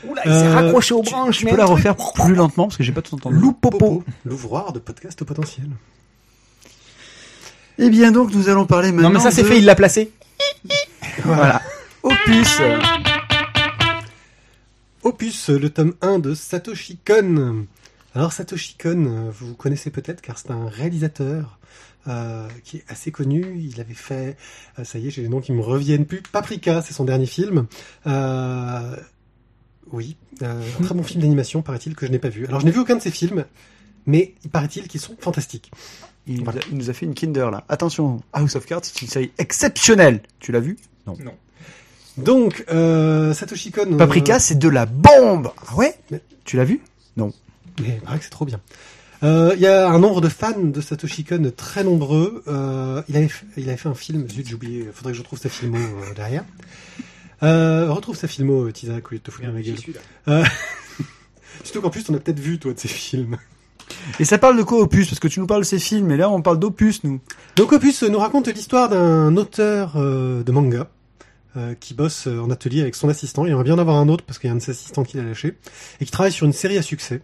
Oula, 0.07 0.21
il 0.25 0.31
s'est 0.31 0.49
raccroché 0.53 0.93
aux 0.93 1.03
Je 1.31 1.47
peux 1.47 1.55
la 1.57 1.65
refaire 1.65 1.95
plus 1.95 2.35
lentement 2.35 2.65
parce 2.67 2.77
que 2.77 2.83
j'ai 2.83 2.91
pas 2.91 3.01
tout 3.01 3.15
entendu. 3.15 3.35
Loup 3.35 3.53
popo. 3.53 4.03
L'ouvroir 4.25 4.71
de 4.73 4.77
podcast 4.79 5.19
au 5.23 5.25
potentiel. 5.25 5.65
Eh 7.79 7.89
bien 7.89 8.11
donc 8.11 8.31
nous 8.33 8.49
allons 8.49 8.65
parler 8.67 8.91
maintenant. 8.91 9.09
Non 9.09 9.15
mais 9.15 9.19
ça 9.19 9.31
c'est 9.31 9.41
de- 9.41 9.47
fait, 9.47 9.57
il 9.57 9.65
l'a 9.65 9.73
placé. 9.75 10.11
Voilà. 11.23 11.61
Opus. 12.03 12.61
Opus, 15.03 15.49
le 15.49 15.69
tome 15.69 15.93
1 16.01 16.19
de 16.19 16.33
Satoshi 16.33 16.97
Kon. 17.05 17.65
Alors 18.15 18.33
Satoshi 18.33 18.75
Kon, 18.81 19.29
vous 19.31 19.53
connaissez 19.55 19.89
peut-être 19.91 20.21
car 20.21 20.37
c'est 20.37 20.51
un 20.51 20.67
réalisateur 20.67 21.59
euh, 22.07 22.47
qui 22.63 22.77
est 22.77 22.85
assez 22.87 23.11
connu. 23.11 23.57
Il 23.59 23.79
avait 23.79 23.93
fait, 23.93 24.37
euh, 24.79 24.83
ça 24.83 24.97
y 24.99 25.07
est, 25.07 25.11
j'ai 25.11 25.21
les 25.21 25.29
noms 25.29 25.41
qui 25.41 25.51
me 25.51 25.61
reviennent 25.61 26.05
plus. 26.05 26.21
Paprika, 26.21 26.81
c'est 26.81 26.93
son 26.93 27.05
dernier 27.05 27.25
film. 27.27 27.67
Euh, 28.07 28.95
oui, 29.91 30.17
euh, 30.41 30.61
un 30.79 30.83
très 30.83 30.95
bon 30.95 31.03
film 31.03 31.21
d'animation, 31.21 31.61
paraît-il, 31.61 31.95
que 31.95 32.05
je 32.05 32.11
n'ai 32.11 32.19
pas 32.19 32.29
vu. 32.29 32.45
Alors 32.47 32.59
je 32.59 32.65
n'ai 32.65 32.71
vu 32.71 32.79
aucun 32.79 32.95
de 32.95 33.01
ces 33.01 33.11
films, 33.11 33.45
mais 34.05 34.33
il 34.43 34.49
paraît-il 34.49 34.87
qu'ils 34.87 34.99
sont 35.01 35.15
fantastiques. 35.19 35.71
Il, 36.25 36.43
Voilà. 36.43 36.59
nous 36.59 36.65
a, 36.65 36.69
il 36.71 36.77
nous 36.79 36.89
a 36.89 36.93
fait 36.93 37.05
une 37.05 37.13
Kinder 37.13 37.49
là. 37.51 37.63
Attention, 37.69 38.21
House 38.33 38.55
of 38.57 38.65
Cards, 38.65 38.83
c'est 38.83 39.01
une 39.01 39.07
série 39.07 39.31
exceptionnelle. 39.37 40.21
Tu 40.39 40.51
l'as 40.51 40.59
vu? 40.59 40.77
Donc, 42.17 42.65
euh, 42.71 43.33
Satoshi 43.33 43.71
Kon... 43.71 43.93
euh, 43.93 43.97
Paprika, 43.97 44.39
c'est 44.39 44.57
de 44.57 44.69
la 44.69 44.85
bombe. 44.85 45.51
Ah 45.67 45.75
ouais 45.75 45.95
Mais- 46.11 46.21
Tu 46.45 46.57
l'as 46.57 46.63
vu 46.65 46.81
Mais 47.17 47.25
il 47.79 48.01
paraît 48.01 48.17
que 48.17 48.23
c'est 48.23 48.29
trop 48.31 48.45
bien. 48.45 48.59
Euh, 49.23 49.53
Il 49.55 49.61
y 49.61 49.67
a 49.67 49.87
un 49.89 49.99
nombre 49.99 50.21
de 50.21 50.29
fans 50.29 50.59
de 50.59 50.81
Satoshi 50.81 51.23
Kon 51.23 51.51
très 51.55 51.83
nombreux. 51.83 52.43
Euh, 52.47 53.01
il, 53.09 53.17
avait, 53.17 53.27
f- 53.27 53.43
il 53.57 53.67
avait 53.69 53.77
fait 53.77 53.89
un 53.89 53.93
film, 53.95 54.27
zut, 54.29 54.47
j'ai 54.47 54.55
oublié, 54.55 54.87
faudrait 54.93 55.11
que 55.13 55.17
je 55.17 55.21
retrouve 55.21 55.39
sa 55.39 55.49
filmo 55.49 55.77
euh, 55.77 56.13
derrière. 56.15 56.43
Euh, 57.43 57.91
retrouve 57.91 58.15
sa 58.17 58.27
filmo, 58.27 58.67
euh, 58.67 58.71
Tizak, 58.71 59.07
au 59.07 59.11
lieu 59.11 59.17
de 59.19 59.23
te 59.23 59.29
foutre 59.31 59.47
dans 59.47 59.53
la 59.53 59.61
gueule. 59.61 59.75
Euh, 60.27 60.43
surtout 61.63 61.81
qu'en 61.81 61.89
plus, 61.89 62.03
on 62.09 62.15
a 62.15 62.19
peut-être 62.19 62.39
vu, 62.39 62.57
toi, 62.59 62.73
de 62.73 62.79
ces 62.79 62.87
films. 62.87 63.37
Et 64.19 64.25
ça 64.25 64.37
parle 64.37 64.57
de 64.57 64.63
quoi 64.63 64.79
Opus? 64.81 65.07
Parce 65.07 65.19
que 65.19 65.27
tu 65.27 65.39
nous 65.39 65.47
parles 65.47 65.61
de 65.61 65.67
ces 65.67 65.79
films, 65.79 66.11
et 66.11 66.17
là 66.17 66.29
on 66.29 66.41
parle 66.41 66.59
d'Opus, 66.59 67.03
nous. 67.03 67.19
Donc 67.55 67.71
Opus 67.71 68.03
nous 68.03 68.19
raconte 68.19 68.47
l'histoire 68.49 68.89
d'un 68.89 69.35
auteur 69.37 69.93
euh, 69.95 70.43
de 70.43 70.51
manga 70.51 70.87
euh, 71.57 71.73
qui 71.75 71.93
bosse 71.93 72.27
euh, 72.27 72.39
en 72.39 72.49
atelier 72.51 72.81
avec 72.81 72.95
son 72.95 73.09
assistant. 73.09 73.45
Il 73.45 73.51
aimerait 73.51 73.63
bien 73.63 73.73
en 73.75 73.79
avoir 73.79 73.97
un 73.97 74.07
autre 74.09 74.23
parce 74.23 74.39
qu'il 74.39 74.47
y 74.47 74.51
a 74.51 74.53
un 74.53 74.57
de 74.57 74.61
ses 74.61 74.71
assistants 74.71 75.03
qui 75.03 75.17
l'a 75.17 75.23
lâché 75.23 75.57
et 75.99 76.05
qui 76.05 76.11
travaille 76.11 76.31
sur 76.31 76.45
une 76.45 76.53
série 76.53 76.77
à 76.77 76.81
succès. 76.81 77.21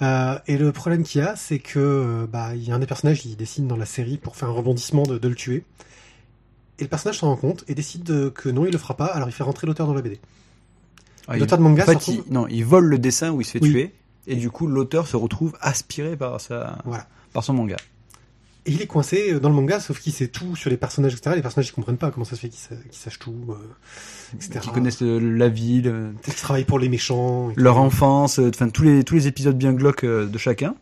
Euh, 0.00 0.38
et 0.46 0.56
le 0.58 0.70
problème 0.72 1.02
qu'il 1.02 1.20
y 1.20 1.24
a, 1.24 1.34
c'est 1.34 1.58
que 1.58 2.26
bah 2.30 2.54
il 2.54 2.62
y 2.62 2.70
a 2.70 2.74
un 2.74 2.78
des 2.78 2.86
personnages 2.86 3.20
qui 3.20 3.34
dessine 3.34 3.66
dans 3.66 3.76
la 3.76 3.86
série 3.86 4.16
pour 4.16 4.36
faire 4.36 4.48
un 4.48 4.52
rebondissement 4.52 5.02
de, 5.02 5.18
de 5.18 5.28
le 5.28 5.34
tuer. 5.34 5.64
Et 6.78 6.84
le 6.84 6.88
personnage 6.88 7.18
s'en 7.18 7.26
rend 7.28 7.36
compte 7.36 7.64
et 7.66 7.74
décide 7.74 8.04
de- 8.04 8.28
que 8.28 8.48
non, 8.48 8.64
il 8.64 8.70
le 8.72 8.78
fera 8.78 8.96
pas. 8.96 9.06
Alors 9.06 9.28
il 9.28 9.32
fait 9.32 9.42
rentrer 9.42 9.66
l'auteur 9.66 9.88
dans 9.88 9.94
la 9.94 10.02
BD. 10.02 10.20
Ah, 11.26 11.36
L'auteur 11.36 11.58
de 11.58 11.64
manga 11.64 11.82
en 11.82 11.86
fait, 11.86 11.94
retrouve- 11.96 12.22
il, 12.26 12.32
non, 12.32 12.46
il 12.48 12.64
vole 12.64 12.84
le 12.86 12.98
dessin 12.98 13.32
où 13.32 13.40
il 13.40 13.44
se 13.44 13.50
fait 13.50 13.62
Oui. 13.62 13.70
tuer, 13.72 13.94
et 14.28 14.36
du 14.36 14.50
coup 14.50 14.66
l'auteur 14.68 15.08
se 15.08 15.16
retrouve 15.16 15.56
aspiré 15.60 16.16
par 16.16 16.40
sa, 16.40 16.78
Voilà. 16.84 17.06
par 17.32 17.42
son 17.42 17.52
manga. 17.54 17.76
Et 18.66 18.72
il 18.72 18.82
est 18.82 18.86
coincé 18.86 19.38
dans 19.40 19.48
le 19.48 19.54
manga, 19.54 19.80
sauf 19.80 19.98
qu'il 20.00 20.12
sait 20.12 20.28
tout 20.28 20.54
sur 20.54 20.68
les 20.68 20.76
personnages, 20.76 21.14
etc. 21.14 21.34
Les 21.36 21.42
personnages, 21.42 21.68
ils 21.68 21.72
comprennent 21.72 21.96
pas 21.96 22.10
comment 22.10 22.24
ça 22.26 22.36
se 22.36 22.40
fait 22.40 22.48
qu'ils 22.50 22.58
sa- 22.60 22.74
qu'ils 22.76 22.98
sachent 22.98 23.18
tout, 23.18 23.34
euh, 23.48 23.54
etc. 24.34 24.60
Qui 24.62 24.70
connaissent 24.70 25.00
le- 25.00 25.18
la 25.18 25.48
ville, 25.48 25.88
euh, 25.88 26.10
Ils 26.26 26.34
travaillent 26.34 26.64
pour 26.64 26.78
les 26.78 26.88
méchants. 26.90 27.50
leur 27.56 27.78
enfance, 27.78 28.38
euh, 28.38 28.50
enfin 28.54 28.68
tous 28.68 28.82
les 28.82 29.04
tous 29.04 29.14
les 29.14 29.26
épisodes 29.26 29.56
bien 29.56 29.72
glauques 29.72 30.04
euh, 30.04 30.26
de 30.26 30.36
chacun. 30.38 30.74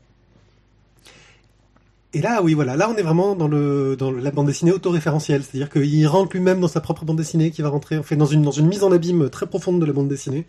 Et 2.13 2.23
là, 2.23 2.41
oui, 2.43 2.55
voilà, 2.55 2.77
là 2.77 2.89
on 2.91 2.97
est 2.97 3.03
vraiment 3.03 3.35
dans 3.37 3.47
le 3.49 3.95
dans 3.97 4.11
la 4.11 4.31
bande 4.31 4.47
dessinée 4.47 4.73
autoréférentielle, 4.73 5.43
c'est-à-dire 5.45 5.69
qu'il 5.71 6.07
rentre 6.09 6.35
lui-même 6.35 6.61
dans 6.61 6.69
sa 6.69 6.81
propre 6.81 7.05
bande 7.05 7.19
dessinée, 7.19 7.51
qui 7.51 7.61
va 7.63 7.69
rentrer, 7.69 7.99
en 7.99 8.03
fait, 8.03 8.17
dans 8.17 8.25
une 8.27 8.43
dans 8.43 8.53
une 8.53 8.67
mise 8.69 8.83
en 8.85 8.91
abîme 8.91 9.29
très 9.29 9.47
profonde 9.47 9.81
de 9.81 9.85
la 9.85 9.93
bande 9.93 10.09
dessinée, 10.09 10.47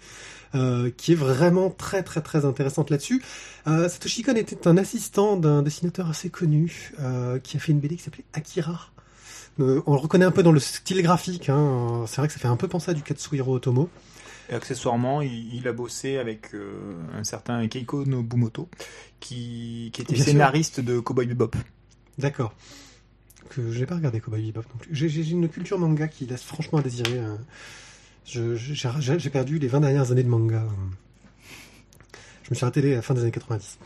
euh, 0.55 0.89
qui 0.95 1.11
est 1.13 1.15
vraiment 1.15 1.69
très 1.69 2.03
très 2.03 2.21
très 2.21 2.45
intéressante 2.45 2.89
là-dessus. 2.89 3.21
Euh, 3.67 3.89
Satoshi 3.89 4.21
Kon 4.23 4.35
était 4.35 4.67
un 4.67 4.77
assistant 4.77 5.37
d'un 5.37 5.61
dessinateur 5.61 6.09
assez 6.09 6.29
connu 6.29 6.93
euh, 6.99 7.39
qui 7.39 7.57
a 7.57 7.59
fait 7.59 7.71
une 7.71 7.79
BD 7.79 7.95
qui 7.97 8.03
s'appelait 8.03 8.23
Akira. 8.33 8.89
Euh, 9.59 9.81
on 9.85 9.93
le 9.93 9.99
reconnaît 9.99 10.25
un 10.25 10.31
peu 10.31 10.43
dans 10.43 10.51
le 10.51 10.59
style 10.59 11.01
graphique. 11.01 11.49
Hein. 11.49 12.05
C'est 12.07 12.17
vrai 12.17 12.27
que 12.27 12.33
ça 12.33 12.39
fait 12.39 12.47
un 12.47 12.55
peu 12.55 12.67
penser 12.67 12.91
à 12.91 12.93
du 12.93 13.01
Katsuhiro 13.01 13.55
Otomo. 13.55 13.89
Et 14.49 14.53
accessoirement, 14.53 15.21
il, 15.21 15.53
il 15.53 15.67
a 15.67 15.73
bossé 15.73 16.17
avec 16.17 16.51
un 17.13 17.23
certain 17.25 17.67
Keiko 17.67 18.05
Nobumoto, 18.05 18.69
qui, 19.19 19.89
qui 19.91 20.01
était 20.01 20.13
Bien 20.13 20.23
sûr. 20.23 20.31
scénariste 20.31 20.79
de 20.79 20.99
Cowboy 20.99 21.25
Bebop. 21.25 21.55
D'accord. 22.17 22.53
Que 23.49 23.71
j'ai 23.71 23.85
pas 23.85 23.95
regardé 23.95 24.21
Cowboy 24.21 24.43
Bebop 24.45 24.63
non 24.73 24.77
plus. 24.79 24.95
J'ai 24.95 25.29
une 25.31 25.49
culture 25.49 25.77
manga 25.79 26.07
qui 26.07 26.25
laisse 26.27 26.43
franchement 26.43 26.79
à 26.79 26.81
désirer. 26.81 27.19
J'ai 28.27 29.29
perdu 29.29 29.57
les 29.59 29.67
20 29.67 29.79
dernières 29.81 30.11
années 30.11 30.23
de 30.23 30.29
manga. 30.29 30.63
Je 32.43 32.49
me 32.51 32.55
suis 32.55 32.63
arrêté 32.65 32.93
à 32.93 32.95
la 32.97 33.01
fin 33.01 33.13
des 33.13 33.21
années 33.21 33.31
90. 33.31 33.77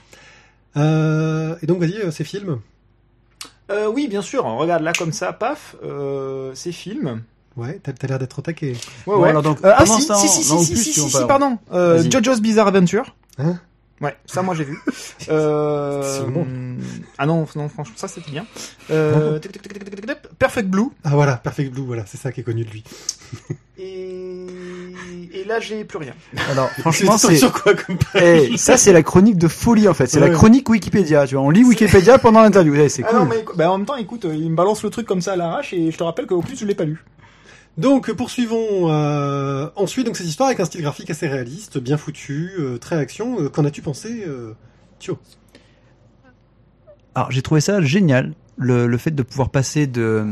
Euh, 0.77 1.55
et 1.61 1.65
donc, 1.67 1.79
vas-y, 1.79 1.95
euh, 1.97 2.11
ces 2.11 2.23
films. 2.23 2.59
Euh, 3.69 3.87
oui, 3.87 4.07
bien 4.07 4.21
sûr. 4.21 4.43
Regarde 4.45 4.83
là 4.83 4.93
comme 4.93 5.11
ça, 5.11 5.31
paf, 5.33 5.75
euh, 5.83 6.53
ces 6.55 6.71
films. 6.71 7.23
Ouais, 7.57 7.79
t'as 7.83 8.07
l'air 8.07 8.17
d'être 8.19 8.39
au 8.39 8.41
taquet. 8.41 8.71
Ouais, 8.71 8.77
Bon, 9.05 9.21
ouais. 9.21 9.29
alors 9.29 9.41
donc, 9.41 9.59
Euh, 9.63 9.73
ah 9.75 9.85
si, 9.85 10.07
temps, 10.07 10.15
si, 10.17 10.27
si, 10.29 10.43
si, 10.43 10.65
si, 10.77 10.93
si, 10.93 11.09
si, 11.09 11.17
pardon. 11.27 11.57
Euh. 11.73 12.01
JoJo's 12.09 12.39
Bizarre 12.41 12.67
Adventure. 12.67 13.15
Hein? 13.37 13.59
Ouais, 14.01 14.15
ça 14.25 14.41
moi 14.41 14.55
j'ai 14.55 14.63
vu. 14.63 14.77
Euh... 15.29 16.01
Ah 17.19 17.27
non, 17.27 17.45
non, 17.55 17.69
franchement, 17.69 17.93
ça 17.95 18.07
c'était 18.07 18.31
bien. 18.31 18.45
Euh... 18.89 19.37
tic, 19.37 19.51
tic, 19.51 19.61
tic, 19.61 19.73
tic, 19.73 19.85
tic, 19.85 19.95
tic, 20.07 20.17
Perfect 20.39 20.67
Blue. 20.67 20.87
Ah 21.03 21.11
voilà, 21.13 21.37
Perfect 21.37 21.71
Blue, 21.71 21.83
voilà, 21.85 22.05
c'est 22.07 22.17
ça 22.17 22.31
qui 22.31 22.41
est 22.41 22.43
connu 22.43 22.65
de 22.65 22.71
lui. 22.71 22.83
Et, 23.77 24.47
et 25.33 25.43
là 25.45 25.59
j'ai 25.59 25.83
plus 25.85 25.99
rien. 25.99 26.13
Alors 26.51 26.69
franchement 26.79 27.17
c'est 27.17 27.35
sur 27.35 27.51
quoi 27.53 27.75
comme 27.75 27.97
Eh, 28.15 28.57
ça 28.57 28.77
c'est 28.77 28.93
la 28.93 29.03
chronique 29.03 29.37
de 29.37 29.47
folie 29.47 29.87
en 29.87 29.93
fait, 29.93 30.07
c'est 30.07 30.19
Ouais. 30.19 30.29
la 30.29 30.33
chronique 30.33 30.67
Wikipédia, 30.69 31.27
tu 31.27 31.35
vois, 31.35 31.43
on 31.43 31.49
lit 31.51 31.63
Wikipédia 31.63 32.17
pendant 32.17 32.41
l'interview, 32.41 32.73
Eh, 32.75 32.89
c'est 32.89 33.03
Ah 33.07 33.13
non, 33.13 33.25
mais 33.25 33.45
bah, 33.55 33.71
en 33.71 33.77
même 33.77 33.85
temps, 33.85 33.95
écoute, 33.95 34.25
euh, 34.25 34.35
il 34.35 34.49
me 34.49 34.55
balance 34.55 34.83
le 34.83 34.89
truc 34.89 35.05
comme 35.07 35.21
ça 35.21 35.33
à 35.33 35.35
l'arrache 35.35 35.73
et 35.73 35.91
je 35.91 35.97
te 35.97 36.03
rappelle 36.03 36.25
qu'au 36.25 36.41
plus 36.41 36.57
je 36.59 36.65
l'ai 36.65 36.75
pas 36.75 36.85
lu. 36.85 37.03
Donc 37.77 38.11
poursuivons 38.11 38.91
euh, 38.91 39.69
ensuite 39.75 40.05
donc 40.05 40.17
cette 40.17 40.27
histoire 40.27 40.47
avec 40.47 40.59
un 40.59 40.65
style 40.65 40.81
graphique 40.81 41.09
assez 41.09 41.27
réaliste, 41.27 41.77
bien 41.77 41.97
foutu, 41.97 42.51
euh, 42.59 42.77
très 42.77 42.97
action. 42.97 43.39
Euh, 43.39 43.49
Qu'en 43.49 43.63
as-tu 43.65 43.81
pensé, 43.81 44.23
euh, 44.27 44.53
Thio? 44.99 45.17
Alors 47.15 47.31
j'ai 47.31 47.41
trouvé 47.41 47.61
ça 47.61 47.81
génial, 47.81 48.33
le, 48.57 48.87
le 48.87 48.97
fait 48.97 49.11
de 49.11 49.23
pouvoir 49.23 49.49
passer 49.49 49.87
de 49.87 50.25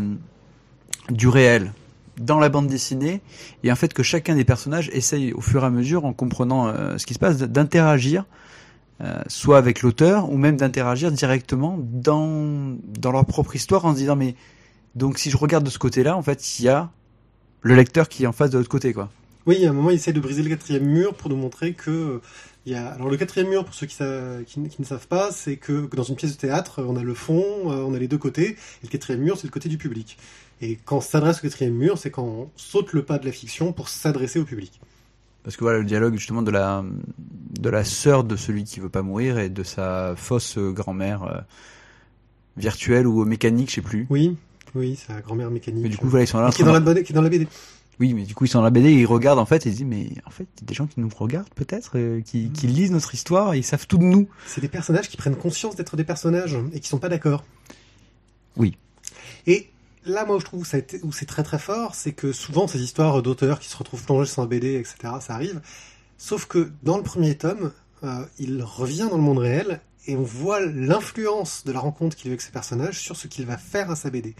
du 1.09 1.27
réel 1.27 1.73
dans 2.19 2.39
la 2.39 2.49
bande 2.49 2.67
dessinée 2.67 3.21
et 3.63 3.71
en 3.71 3.75
fait 3.75 3.93
que 3.93 4.03
chacun 4.03 4.35
des 4.35 4.43
personnages 4.45 4.89
essaye 4.93 5.33
au 5.33 5.41
fur 5.41 5.63
et 5.63 5.65
à 5.65 5.69
mesure 5.69 6.05
en 6.05 6.13
comprenant 6.13 6.67
euh, 6.67 6.97
ce 6.97 7.05
qui 7.05 7.13
se 7.13 7.19
passe 7.19 7.37
d'interagir 7.37 8.25
euh, 9.01 9.21
soit 9.27 9.57
avec 9.57 9.81
l'auteur 9.81 10.29
ou 10.29 10.37
même 10.37 10.57
d'interagir 10.57 11.11
directement 11.11 11.79
dans 11.79 12.75
dans 12.99 13.11
leur 13.11 13.25
propre 13.25 13.55
histoire 13.55 13.85
en 13.85 13.93
se 13.93 13.97
disant 13.97 14.17
mais 14.17 14.35
donc 14.95 15.17
si 15.17 15.29
je 15.29 15.37
regarde 15.37 15.63
de 15.63 15.69
ce 15.69 15.79
côté-là 15.79 16.17
en 16.17 16.21
fait 16.21 16.59
il 16.59 16.65
y 16.65 16.69
a 16.69 16.91
le 17.61 17.75
lecteur 17.75 18.07
qui 18.09 18.23
est 18.23 18.27
en 18.27 18.31
face 18.31 18.49
de 18.51 18.57
l'autre 18.57 18.69
côté 18.69 18.93
quoi. 18.93 19.09
Oui, 19.45 19.65
à 19.65 19.69
un 19.69 19.73
moment, 19.73 19.89
il 19.89 19.95
essaie 19.95 20.13
de 20.13 20.19
briser 20.19 20.43
le 20.43 20.49
quatrième 20.49 20.85
mur 20.85 21.15
pour 21.15 21.29
nous 21.29 21.35
montrer 21.37 21.73
que 21.73 21.89
euh, 21.89 22.21
il 22.65 22.73
y 22.73 22.75
a. 22.75 22.87
Alors 22.89 23.09
le 23.09 23.17
quatrième 23.17 23.49
mur, 23.49 23.65
pour 23.65 23.73
ceux 23.73 23.87
qui, 23.87 23.95
sa- 23.95 24.37
qui, 24.45 24.61
qui 24.69 24.81
ne 24.81 24.85
savent 24.85 25.07
pas, 25.07 25.31
c'est 25.31 25.55
que, 25.55 25.85
que 25.87 25.95
dans 25.95 26.03
une 26.03 26.15
pièce 26.15 26.33
de 26.33 26.37
théâtre, 26.37 26.83
on 26.87 26.95
a 26.97 27.03
le 27.03 27.13
fond, 27.15 27.41
euh, 27.71 27.77
on 27.77 27.93
a 27.95 27.99
les 27.99 28.07
deux 28.07 28.17
côtés, 28.19 28.49
et 28.51 28.57
le 28.83 28.89
quatrième 28.89 29.21
mur, 29.23 29.37
c'est 29.37 29.47
le 29.47 29.51
côté 29.51 29.69
du 29.69 29.77
public. 29.77 30.17
Et 30.61 30.77
quand 30.85 30.97
on 30.97 31.01
s'adresse 31.01 31.39
au 31.39 31.41
quatrième 31.41 31.73
mur, 31.73 31.97
c'est 31.97 32.11
quand 32.11 32.23
on 32.23 32.49
saute 32.57 32.93
le 32.93 33.01
pas 33.03 33.17
de 33.17 33.25
la 33.25 33.31
fiction 33.31 33.71
pour 33.73 33.89
s'adresser 33.89 34.39
au 34.39 34.45
public. 34.45 34.79
Parce 35.43 35.55
que 35.55 35.63
voilà 35.63 35.79
le 35.79 35.85
dialogue 35.85 36.15
justement 36.15 36.41
de 36.43 36.51
la 36.51 36.83
de 37.59 37.69
la 37.69 37.83
sœur 37.85 38.25
de 38.25 38.35
celui 38.35 38.65
qui 38.65 38.81
veut 38.81 38.89
pas 38.89 39.01
mourir 39.01 39.39
et 39.39 39.49
de 39.49 39.63
sa 39.63 40.13
fausse 40.17 40.57
grand-mère 40.59 41.23
euh, 41.23 41.39
virtuelle 42.57 43.07
ou 43.07 43.23
mécanique, 43.25 43.69
je 43.69 43.75
sais 43.75 43.81
plus. 43.81 44.05
Oui, 44.09 44.35
oui, 44.75 44.95
sa 44.95 45.21
grand-mère 45.21 45.49
mécanique. 45.51 45.83
Mais 45.83 45.89
du 45.89 45.97
coup 45.97 46.07
voilà 46.09 46.23
ils 46.23 46.27
sont 46.27 46.39
là. 46.39 46.51
qui 46.51 46.61
est 46.61 46.65
dans 46.65 46.73
la, 46.73 46.79
BD- 46.79 47.03
qui 47.03 47.11
est 47.13 47.15
dans 47.15 47.21
la 47.21 47.29
BD. 47.29 47.47
Oui, 47.99 48.13
mais 48.13 48.23
du 48.23 48.33
coup 48.33 48.45
ils 48.45 48.47
sont 48.47 48.59
dans 48.59 48.63
la 48.63 48.69
BD 48.69 48.89
et 48.89 48.93
ils 49.01 49.05
regardent 49.05 49.39
en 49.39 49.45
fait 49.45 49.65
et 49.65 49.69
ils 49.69 49.75
disent 49.75 49.85
mais 49.85 50.09
en 50.25 50.29
fait 50.29 50.47
il 50.57 50.61
y 50.61 50.63
a 50.63 50.67
des 50.67 50.73
gens 50.73 50.87
qui 50.87 50.99
nous 51.01 51.09
regardent 51.09 51.49
peut-être, 51.55 51.91
euh, 51.95 52.21
qui, 52.21 52.49
qui 52.51 52.67
lisent 52.67 52.91
notre 52.91 53.13
histoire 53.13 53.53
et 53.53 53.57
ils 53.59 53.63
savent 53.63 53.87
tout 53.87 53.97
de 53.97 54.03
nous. 54.03 54.27
C'est 54.47 54.61
des 54.61 54.69
personnages 54.69 55.09
qui 55.09 55.17
prennent 55.17 55.35
conscience 55.35 55.75
d'être 55.75 55.97
des 55.97 56.03
personnages 56.05 56.57
et 56.73 56.79
qui 56.79 56.87
sont 56.87 56.99
pas 56.99 57.09
d'accord. 57.09 57.43
Oui. 58.55 58.77
Et 59.47 59.69
là, 60.05 60.25
moi, 60.25 60.37
où 60.37 60.39
je 60.39 60.45
trouve 60.45 60.65
ça 60.65 60.77
été- 60.77 60.99
où 61.03 61.11
c'est 61.11 61.25
très 61.25 61.43
très 61.43 61.59
fort, 61.59 61.93
c'est 61.95 62.13
que 62.13 62.31
souvent 62.31 62.67
ces 62.67 62.81
histoires 62.81 63.21
d'auteurs 63.21 63.59
qui 63.59 63.67
se 63.69 63.75
retrouvent 63.77 64.03
plongés 64.03 64.29
sans 64.29 64.45
BD, 64.45 64.75
etc., 64.75 64.95
ça 65.19 65.33
arrive. 65.33 65.61
Sauf 66.17 66.45
que 66.45 66.71
dans 66.83 66.97
le 66.97 67.03
premier 67.03 67.35
tome, 67.35 67.71
euh, 68.03 68.23
il 68.39 68.61
revient 68.63 69.07
dans 69.09 69.17
le 69.17 69.23
monde 69.23 69.39
réel 69.39 69.81
et 70.07 70.15
on 70.15 70.23
voit 70.23 70.59
l'influence 70.65 71.63
de 71.65 71.71
la 71.71 71.79
rencontre 71.79 72.15
qu'il 72.15 72.27
a 72.27 72.29
eu 72.29 72.33
avec 72.33 72.41
ces 72.41 72.51
personnages 72.51 72.99
sur 72.99 73.15
ce 73.15 73.27
qu'il 73.27 73.45
va 73.45 73.57
faire 73.57 73.91
à 73.91 73.95
sa 73.95 74.09
BD. 74.09 74.35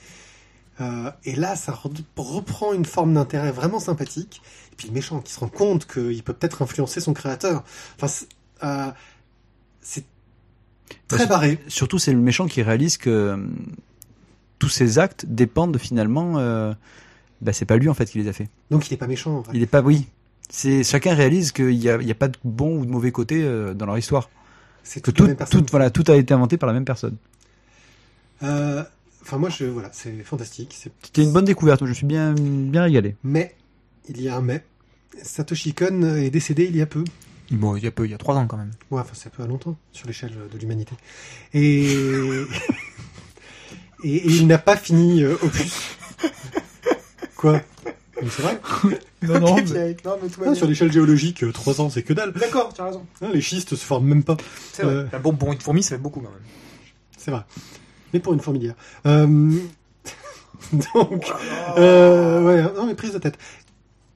Euh, 0.81 1.11
et 1.25 1.35
là, 1.35 1.55
ça 1.55 1.73
re- 1.73 2.03
reprend 2.15 2.73
une 2.73 2.85
forme 2.85 3.13
d'intérêt 3.13 3.51
vraiment 3.51 3.79
sympathique. 3.79 4.41
Et 4.71 4.75
puis 4.77 4.87
le 4.87 4.93
méchant 4.93 5.19
qui 5.19 5.33
se 5.33 5.39
rend 5.39 5.49
compte 5.49 5.85
qu'il 5.85 6.23
peut 6.23 6.33
peut-être 6.33 6.61
influencer 6.61 7.01
son 7.01 7.13
créateur. 7.13 7.63
Enfin, 7.97 8.07
c'est 8.07 8.27
euh, 8.63 8.89
c'est 9.81 10.05
très 11.07 11.27
barré. 11.27 11.59
Surtout 11.67 11.99
c'est 11.99 12.13
le 12.13 12.19
méchant 12.19 12.47
qui 12.47 12.61
réalise 12.61 12.97
que 12.97 13.09
euh, 13.09 13.37
tous 14.57 14.69
ces 14.69 14.99
actes 14.99 15.25
dépendent 15.27 15.77
finalement. 15.77 16.37
Euh, 16.39 16.73
bah 17.41 17.53
c'est 17.53 17.65
pas 17.65 17.77
lui 17.77 17.89
en 17.89 17.93
fait 17.93 18.05
qui 18.05 18.17
les 18.17 18.27
a 18.27 18.33
fait. 18.33 18.49
Donc 18.71 18.89
il 18.89 18.93
est 18.93 18.97
pas 18.97 19.07
méchant. 19.07 19.39
En 19.39 19.43
fait. 19.43 19.51
Il 19.53 19.61
est 19.61 19.67
pas 19.67 19.81
oui. 19.81 20.07
C'est 20.49 20.83
chacun 20.83 21.13
réalise 21.13 21.51
qu'il 21.51 21.73
y 21.73 21.89
a, 21.89 21.95
a 21.95 22.13
pas 22.15 22.27
de 22.29 22.37
bon 22.43 22.79
ou 22.79 22.85
de 22.85 22.91
mauvais 22.91 23.11
côté 23.11 23.43
dans 23.75 23.85
leur 23.85 23.97
histoire. 23.97 24.29
C'est 24.89 25.01
Que 25.01 25.11
tout, 25.11 25.27
même 25.27 25.35
personne. 25.35 25.61
tout 25.61 25.67
voilà 25.69 25.91
tout 25.91 26.03
a 26.07 26.15
été 26.15 26.33
inventé 26.33 26.57
par 26.57 26.65
la 26.65 26.73
même 26.73 26.85
personne. 26.85 27.15
Euh, 28.41 28.83
Enfin, 29.21 29.37
moi, 29.37 29.49
je, 29.49 29.65
voilà, 29.65 29.89
c'est 29.91 30.23
fantastique. 30.23 30.75
C'était 31.03 31.21
une 31.21 31.31
bonne 31.31 31.45
découverte. 31.45 31.85
Je 31.85 31.93
suis 31.93 32.07
bien 32.07 32.33
bien 32.33 32.81
régalé. 32.81 33.15
Mais, 33.23 33.55
il 34.07 34.19
y 34.19 34.27
a 34.27 34.35
un 34.35 34.41
mais. 34.41 34.65
Satoshi 35.21 35.75
Kon 35.75 36.01
est 36.15 36.31
décédé 36.31 36.65
il 36.65 36.75
y 36.75 36.81
a 36.81 36.87
peu. 36.87 37.03
Bon, 37.51 37.75
il 37.75 37.83
y 37.83 37.87
a 37.87 37.91
peu, 37.91 38.05
il 38.05 38.11
y 38.11 38.15
a 38.15 38.17
trois 38.17 38.35
ans 38.35 38.47
quand 38.47 38.57
même. 38.57 38.71
Ouais, 38.89 39.01
enfin, 39.01 39.11
c'est 39.13 39.31
peu 39.31 39.43
à 39.43 39.45
longtemps 39.45 39.77
sur 39.91 40.07
l'échelle 40.07 40.33
de 40.51 40.57
l'humanité. 40.57 40.95
Et... 41.53 41.85
et, 44.03 44.15
et 44.15 44.27
il 44.31 44.47
n'a 44.47 44.57
pas 44.57 44.77
fini 44.77 45.21
euh, 45.21 45.35
Opus. 45.43 45.95
Quoi? 47.35 47.61
C'est 48.27 48.41
vrai 48.41 48.59
Non, 49.21 49.39
non, 49.39 49.39
non, 49.55 49.55
mais 49.65 49.93
tout 50.29 50.41
Ah, 50.45 50.55
Sur 50.55 50.67
l'échelle 50.67 50.91
géologique, 50.91 51.43
3 51.51 51.81
ans, 51.81 51.89
c'est 51.89 52.03
que 52.03 52.13
dalle. 52.13 52.31
D'accord, 52.33 52.73
tu 52.73 52.81
as 52.81 52.85
raison. 52.85 53.05
Hein, 53.21 53.29
les 53.33 53.41
schistes 53.41 53.75
se 53.75 53.85
forment 53.85 54.07
même 54.07 54.23
pas. 54.23 54.37
C'est 54.73 54.83
vrai. 54.83 54.93
Euh. 54.93 55.03
Bah, 55.11 55.19
Bon, 55.19 55.35
pour 55.35 55.51
une 55.51 55.59
fourmi, 55.59 55.83
ça 55.83 55.95
fait 55.95 56.01
beaucoup 56.01 56.21
quand 56.21 56.29
même. 56.29 56.39
C'est 57.17 57.31
vrai. 57.31 57.43
Mais 58.13 58.19
pour 58.19 58.33
une 58.33 58.39
fourmilière. 58.39 58.75
Euh... 59.05 59.59
Donc, 60.93 61.31
euh, 61.77 62.43
ouais, 62.43 62.61
non 62.75 62.85
mais 62.85 62.93
prise 62.95 63.13
de 63.13 63.17
tête. 63.17 63.37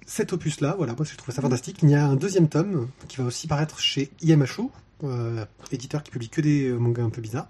Cet 0.05 0.33
opus-là, 0.33 0.75
voilà, 0.77 0.93
moi 0.93 1.05
je 1.09 1.15
trouve 1.15 1.33
ça 1.33 1.41
fantastique. 1.41 1.79
Il 1.81 1.89
y 1.89 1.95
a 1.95 2.05
un 2.05 2.15
deuxième 2.15 2.47
tome 2.47 2.89
qui 3.07 3.17
va 3.17 3.23
aussi 3.23 3.47
paraître 3.47 3.79
chez 3.79 4.11
IMHO, 4.21 4.69
euh, 5.03 5.45
éditeur 5.71 6.03
qui 6.03 6.11
publie 6.11 6.29
que 6.29 6.41
des 6.41 6.67
euh, 6.67 6.77
mangas 6.77 7.03
un 7.03 7.09
peu 7.09 7.21
bizarres. 7.21 7.47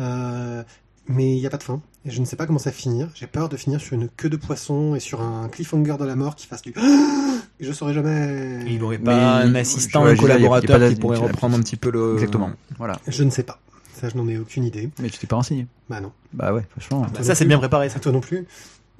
Euh, 0.00 0.62
mais 1.06 1.36
il 1.36 1.40
n'y 1.40 1.46
a 1.46 1.50
pas 1.50 1.56
de 1.56 1.62
fin. 1.62 1.80
Et 2.06 2.10
je 2.10 2.20
ne 2.20 2.26
sais 2.26 2.36
pas 2.36 2.46
comment 2.46 2.58
ça 2.58 2.70
va 2.70 2.76
finir. 2.76 3.08
J'ai 3.14 3.26
peur 3.26 3.48
de 3.48 3.56
finir 3.56 3.80
sur 3.80 3.94
une 3.94 4.08
queue 4.08 4.28
de 4.28 4.36
poisson 4.36 4.94
et 4.94 5.00
sur 5.00 5.22
un 5.22 5.48
cliffhanger 5.48 5.96
de 5.98 6.04
la 6.04 6.16
mort 6.16 6.36
qui 6.36 6.46
fasse 6.46 6.60
du... 6.62 6.74
Et 7.60 7.64
je 7.64 7.72
saurais 7.72 7.94
jamais... 7.94 8.60
Il 8.66 8.82
aurait 8.82 8.98
Mais 8.98 9.04
pas 9.04 9.36
un 9.36 9.54
assistant, 9.54 10.04
un 10.04 10.16
collaborateur 10.16 10.88
qui 10.88 10.96
pourrait 10.96 11.18
reprendre 11.18 11.56
un 11.56 11.60
petit 11.60 11.76
peu 11.76 11.90
le. 11.90 12.14
Exactement. 12.14 12.50
Voilà. 12.78 12.98
Je 13.06 13.22
ne 13.22 13.30
sais 13.30 13.44
pas. 13.44 13.60
Ça, 13.94 14.08
je 14.08 14.16
n'en 14.16 14.26
ai 14.28 14.36
aucune 14.38 14.64
idée. 14.64 14.90
Mais 15.00 15.08
tu 15.08 15.18
t'es 15.18 15.28
pas 15.28 15.36
renseigné. 15.36 15.66
Bah 15.88 16.00
non. 16.00 16.10
Bah 16.32 16.52
ouais, 16.52 16.66
franchement. 16.72 17.06
Bah, 17.14 17.22
ça, 17.22 17.34
c'est 17.36 17.44
bien 17.44 17.58
préparé, 17.58 17.88
ça. 17.88 18.00
Toi 18.00 18.10
non 18.10 18.20
plus. 18.20 18.44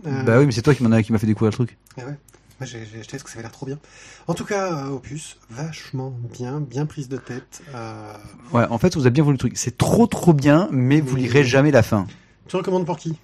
Euh, 0.07 0.23
Bah 0.23 0.39
oui, 0.39 0.47
mais 0.47 0.53
c'est 0.53 0.63
toi 0.63 0.73
qui 0.75 0.85
m'en 0.85 0.93
a, 0.93 1.03
qui 1.03 1.11
m'a 1.13 1.19
fait 1.19 1.27
découvrir 1.27 1.51
le 1.51 1.55
truc. 1.55 1.77
Ah 1.99 2.03
ouais. 2.07 2.15
Moi, 2.61 2.67
j'ai 2.67 2.87
j'ai 2.91 3.01
acheté 3.01 3.13
parce 3.17 3.25
que 3.25 3.31
ça 3.31 3.35
avait 3.35 3.43
l'air 3.43 3.51
trop 3.51 3.67
bien. 3.67 3.81
En 4.29 4.35
tout 4.35 4.45
cas, 4.45 4.87
euh, 4.87 4.91
Opus, 4.91 5.37
vachement 5.51 6.15
bien, 6.33 6.61
bien 6.61 6.87
prise 6.87 7.09
de 7.09 7.17
tête. 7.17 7.63
Euh, 7.75 8.13
Ouais, 8.53 8.65
en 8.71 8.79
fait, 8.79 8.95
vous 8.95 9.01
avez 9.03 9.11
bien 9.11 9.25
voulu 9.25 9.35
le 9.35 9.39
truc. 9.39 9.55
C'est 9.57 9.77
trop 9.77 10.07
trop 10.07 10.33
bien, 10.33 10.69
mais 10.71 11.01
vous 11.01 11.17
lirez 11.17 11.43
jamais 11.43 11.73
la 11.73 11.83
fin. 11.83 12.07
Tu 12.49 12.57
recommandes 12.57 12.87
pour 12.87 12.99
qui 12.99 13.17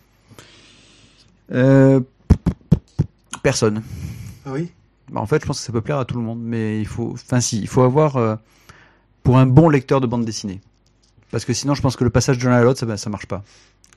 Euh... 1.53 2.01
Personne. 3.43 3.83
Ah 4.45 4.51
oui 4.53 4.71
Bah, 5.11 5.21
en 5.21 5.27
fait, 5.27 5.41
je 5.41 5.47
pense 5.47 5.59
que 5.61 5.65
ça 5.65 5.73
peut 5.73 5.81
plaire 5.81 5.99
à 5.99 6.05
tout 6.05 6.17
le 6.17 6.23
monde, 6.23 6.41
mais 6.43 6.81
il 6.81 6.87
faut, 6.87 7.13
enfin 7.13 7.41
si, 7.41 7.61
il 7.61 7.69
faut 7.69 7.83
avoir 7.83 8.17
euh, 8.17 8.37
pour 9.23 9.39
un 9.39 9.47
bon 9.47 9.69
lecteur 9.69 10.01
de 10.01 10.07
bande 10.07 10.25
dessinée. 10.25 10.61
Parce 11.31 11.45
que 11.45 11.53
sinon, 11.53 11.75
je 11.75 11.83
pense 11.83 11.97
que 11.97 12.05
le 12.05 12.11
passage 12.11 12.39
de 12.39 12.49
l'un 12.49 12.57
à 12.57 12.63
l'autre, 12.63 12.81
ça, 12.81 12.97
ça 12.97 13.11
marche 13.11 13.27
pas. 13.27 13.43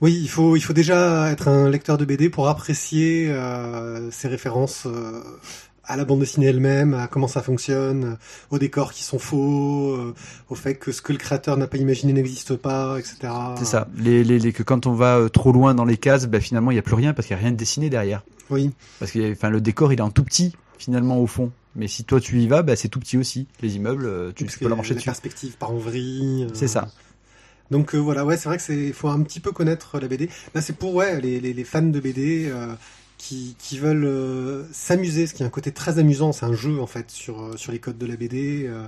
Oui, 0.01 0.19
il 0.21 0.29
faut, 0.29 0.55
il 0.55 0.61
faut 0.61 0.73
déjà 0.73 1.31
être 1.31 1.47
un 1.47 1.69
lecteur 1.69 1.97
de 1.97 2.05
BD 2.05 2.29
pour 2.29 2.47
apprécier 2.47 3.29
euh, 3.29 4.11
ces 4.11 4.27
références 4.27 4.83
euh, 4.85 5.21
à 5.85 5.97
la 5.97 6.05
bande 6.05 6.19
dessinée 6.19 6.45
elle-même, 6.47 6.93
à 6.93 7.07
comment 7.07 7.27
ça 7.27 7.41
fonctionne, 7.41 8.03
euh, 8.03 8.15
aux 8.51 8.59
décors 8.59 8.93
qui 8.93 9.03
sont 9.03 9.19
faux, 9.19 9.91
euh, 9.95 10.13
au 10.49 10.55
fait 10.55 10.75
que 10.75 10.91
ce 10.91 11.01
que 11.01 11.11
le 11.11 11.17
créateur 11.19 11.57
n'a 11.57 11.67
pas 11.67 11.77
imaginé 11.77 12.13
n'existe 12.13 12.55
pas, 12.55 12.97
etc. 12.99 13.17
C'est 13.57 13.65
ça. 13.65 13.87
Les, 13.97 14.23
les, 14.23 14.39
les- 14.39 14.53
que 14.53 14.63
quand 14.63 14.87
on 14.87 14.93
va 14.93 15.17
euh, 15.17 15.29
trop 15.29 15.51
loin 15.51 15.73
dans 15.75 15.85
les 15.85 15.97
cases, 15.97 16.27
bah, 16.27 16.39
finalement, 16.39 16.71
il 16.71 16.75
y 16.75 16.79
a 16.79 16.83
plus 16.83 16.95
rien 16.95 17.13
parce 17.13 17.27
qu'il 17.27 17.35
y 17.35 17.39
a 17.39 17.41
rien 17.41 17.51
de 17.51 17.57
dessiné 17.57 17.89
derrière. 17.89 18.23
Oui, 18.49 18.71
Parce 18.99 19.11
que, 19.11 19.31
enfin, 19.31 19.49
le 19.49 19.61
décor, 19.61 19.91
il 19.93 19.99
est 19.99 20.03
en 20.03 20.11
tout 20.11 20.23
petit 20.23 20.53
finalement 20.77 21.19
au 21.19 21.27
fond. 21.27 21.51
Mais 21.75 21.87
si 21.87 22.03
toi 22.03 22.19
tu 22.19 22.39
y 22.39 22.47
vas, 22.47 22.61
bah, 22.61 22.75
c'est 22.75 22.87
tout 22.89 22.99
petit 22.99 23.17
aussi. 23.17 23.47
Les 23.61 23.75
immeubles, 23.77 24.33
tu, 24.35 24.43
parce 24.45 24.57
tu 24.57 24.59
peux 24.63 24.67
leur 24.67 24.77
marcher 24.77 24.91
la 24.91 24.95
dessus. 24.97 25.05
perspective 25.05 25.57
part 25.57 25.71
en 25.71 25.77
vrille. 25.77 26.43
euh, 26.45 26.53
C'est 26.53 26.67
ça. 26.67 26.89
Donc 27.71 27.95
euh, 27.95 27.97
voilà, 27.97 28.25
ouais, 28.25 28.37
c'est 28.37 28.47
vrai 28.49 28.57
que 28.57 28.63
c'est 28.63 28.91
faut 28.93 29.07
un 29.07 29.21
petit 29.23 29.39
peu 29.39 29.51
connaître 29.51 29.99
la 29.99 30.07
BD. 30.07 30.29
Là, 30.53 30.61
c'est 30.61 30.75
pour 30.75 30.93
ouais 30.93 31.19
les, 31.21 31.39
les, 31.39 31.53
les 31.53 31.63
fans 31.63 31.81
de 31.81 31.99
BD 31.99 32.47
euh, 32.51 32.67
qui, 33.23 33.55
qui 33.57 33.79
veulent 33.79 34.03
euh, 34.03 34.65
s'amuser, 34.73 35.27
ce 35.27 35.33
qui 35.33 35.43
est 35.43 35.45
un 35.45 35.49
côté 35.49 35.71
très 35.71 35.97
amusant. 35.97 36.33
C'est 36.33 36.45
un 36.45 36.53
jeu 36.53 36.81
en 36.81 36.87
fait 36.87 37.09
sur 37.09 37.41
euh, 37.41 37.57
sur 37.57 37.71
les 37.71 37.79
codes 37.79 37.97
de 37.97 38.05
la 38.05 38.17
BD, 38.17 38.65
euh, 38.67 38.87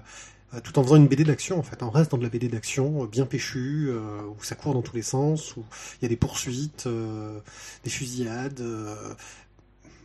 tout 0.62 0.78
en 0.78 0.84
faisant 0.84 0.98
une 0.98 1.08
BD 1.08 1.24
d'action 1.24 1.58
en 1.58 1.64
fait. 1.64 1.82
On 1.84 1.90
reste 1.90 2.12
dans 2.12 2.18
de 2.18 2.24
la 2.24 2.30
BD 2.30 2.50
d'action 2.50 3.06
bien 3.06 3.26
péchue, 3.26 3.88
euh, 3.90 4.22
où 4.24 4.44
ça 4.44 4.56
court 4.56 4.74
dans 4.74 4.82
tous 4.82 4.96
les 4.96 5.02
sens, 5.02 5.56
où 5.56 5.64
il 6.00 6.04
y 6.04 6.06
a 6.06 6.10
des 6.10 6.18
poursuites, 6.18 6.84
euh, 6.88 7.40
des 7.86 7.90
fusillades, 7.90 8.60
euh, 8.60 9.14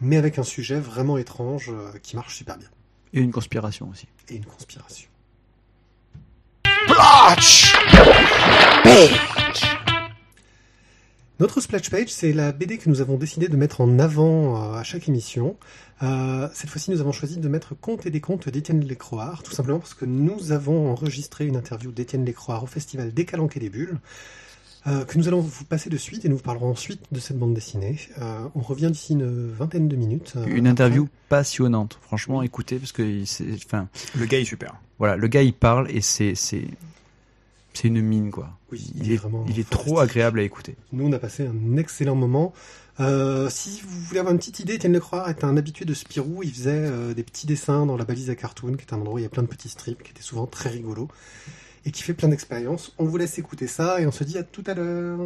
mais 0.01 0.17
avec 0.17 0.39
un 0.39 0.45
sujet 0.45 0.79
vraiment 0.79 1.19
étrange 1.19 1.71
euh, 1.71 1.99
qui 2.01 2.15
marche 2.15 2.37
super 2.37 2.57
bien 2.57 2.69
Et 3.13 3.21
une 3.21 3.33
conspiration 3.33 3.89
aussi. 3.91 4.07
et 4.29 4.37
une 4.37 4.45
conspiration. 4.47 5.09
Notre 11.41 11.63
splash 11.63 11.89
page, 11.89 12.09
c'est 12.09 12.35
la 12.35 12.53
BD 12.53 12.77
que 12.77 12.89
nous 12.91 13.01
avons 13.01 13.17
décidé 13.17 13.49
de 13.49 13.57
mettre 13.57 13.81
en 13.81 13.99
avant 13.99 14.75
euh, 14.75 14.75
à 14.79 14.83
chaque 14.83 15.09
émission. 15.09 15.57
Euh, 16.03 16.49
cette 16.53 16.69
fois-ci, 16.69 16.91
nous 16.91 17.01
avons 17.01 17.13
choisi 17.13 17.39
de 17.39 17.49
mettre 17.49 17.75
Contes 17.75 18.05
et 18.05 18.11
des 18.11 18.21
contes 18.21 18.51
d'Étienne 18.51 18.85
Lécroard, 18.85 19.43
tout 19.43 19.53
simplement 19.53 19.79
parce 19.79 19.95
que 19.95 20.05
nous 20.05 20.53
avons 20.53 20.91
enregistré 20.91 21.47
une 21.47 21.57
interview 21.57 21.93
d'Étienne 21.93 22.27
Lécroard 22.27 22.65
au 22.65 22.67
festival 22.67 23.15
Des 23.15 23.25
Calanques 23.25 23.57
et 23.57 23.61
des 23.61 23.71
Bulles, 23.71 23.99
euh, 24.87 25.05
que 25.07 25.17
nous 25.17 25.29
allons 25.29 25.41
vous 25.41 25.65
passer 25.65 25.89
de 25.89 25.97
suite 25.97 26.27
et 26.27 26.29
nous 26.29 26.37
vous 26.37 26.43
parlerons 26.43 26.71
ensuite 26.71 27.01
de 27.11 27.21
cette 27.21 27.39
bande 27.39 27.55
dessinée. 27.55 27.97
Euh, 28.19 28.47
on 28.55 28.61
revient 28.61 28.91
d'ici 28.91 29.15
une 29.15 29.51
vingtaine 29.51 29.89
de 29.89 29.97
minutes. 29.97 30.35
euh, 30.37 30.45
Une 30.47 30.67
interview 30.67 31.09
passionnante. 31.31 31.99
Franchement, 32.03 32.43
écoutez, 32.43 32.77
parce 32.77 32.93
que 32.93 33.23
enfin, 33.67 33.89
Le 34.15 34.27
gars 34.27 34.41
est 34.41 34.45
super. 34.45 34.75
voilà, 34.99 35.17
le 35.17 35.27
gars 35.29 35.43
il 35.43 35.55
parle 35.55 35.91
et 35.91 36.03
c'est, 36.03 36.35
c'est, 37.73 37.89
une 37.89 38.01
mine 38.03 38.31
quoi. 38.31 38.51
Oui, 38.73 38.91
Il 38.97 39.13
est, 39.13 39.17
vraiment 39.17 39.45
il 39.49 39.59
est 39.59 39.69
trop 39.69 39.99
agréable 39.99 40.41
à 40.41 40.43
écouter. 40.43 40.77
Nous, 40.93 41.07
on 41.07 41.13
a 41.13 41.19
passé 41.19 41.47
un 41.47 41.77
excellent 41.77 42.15
moment. 42.15 42.53
Euh, 43.01 43.49
si 43.49 43.81
vous 43.83 44.01
voulez 44.01 44.21
avoir 44.21 44.33
une 44.33 44.39
petite 44.39 44.61
idée, 44.61 44.75
Étienne 44.75 44.93
Lecroix 44.93 45.29
est 45.31 45.45
un 45.45 45.57
habitué 45.57 45.85
de 45.85 45.95
Spirou. 45.95 46.43
Il 46.43 46.53
faisait 46.53 46.71
euh, 46.73 47.15
des 47.15 47.23
petits 47.23 47.47
dessins 47.47 47.87
dans 47.87 47.97
la 47.97 48.05
balise 48.05 48.29
à 48.31 48.35
cartoon, 48.35 48.75
qui 48.75 48.85
est 48.85 48.93
un 48.93 48.99
endroit 48.99 49.15
où 49.15 49.19
il 49.19 49.23
y 49.23 49.27
a 49.27 49.31
plein 49.31 49.43
de 49.43 49.49
petits 49.49 49.71
strips, 49.71 50.03
qui 50.03 50.11
étaient 50.11 50.23
souvent 50.23 50.47
très 50.47 50.69
rigolos, 50.69 51.09
et 51.87 51.93
qui 51.93 52.03
fait 52.03 52.13
plein 52.13 52.29
d'expériences. 52.29 52.93
On 52.99 53.05
vous 53.05 53.17
laisse 53.17 53.39
écouter 53.39 53.67
ça, 53.67 54.01
et 54.01 54.07
on 54.07 54.13
se 54.13 54.25
dit 54.25 54.37
à 54.37 54.43
tout 54.43 54.65
à 54.67 54.75
l'heure. 54.75 55.19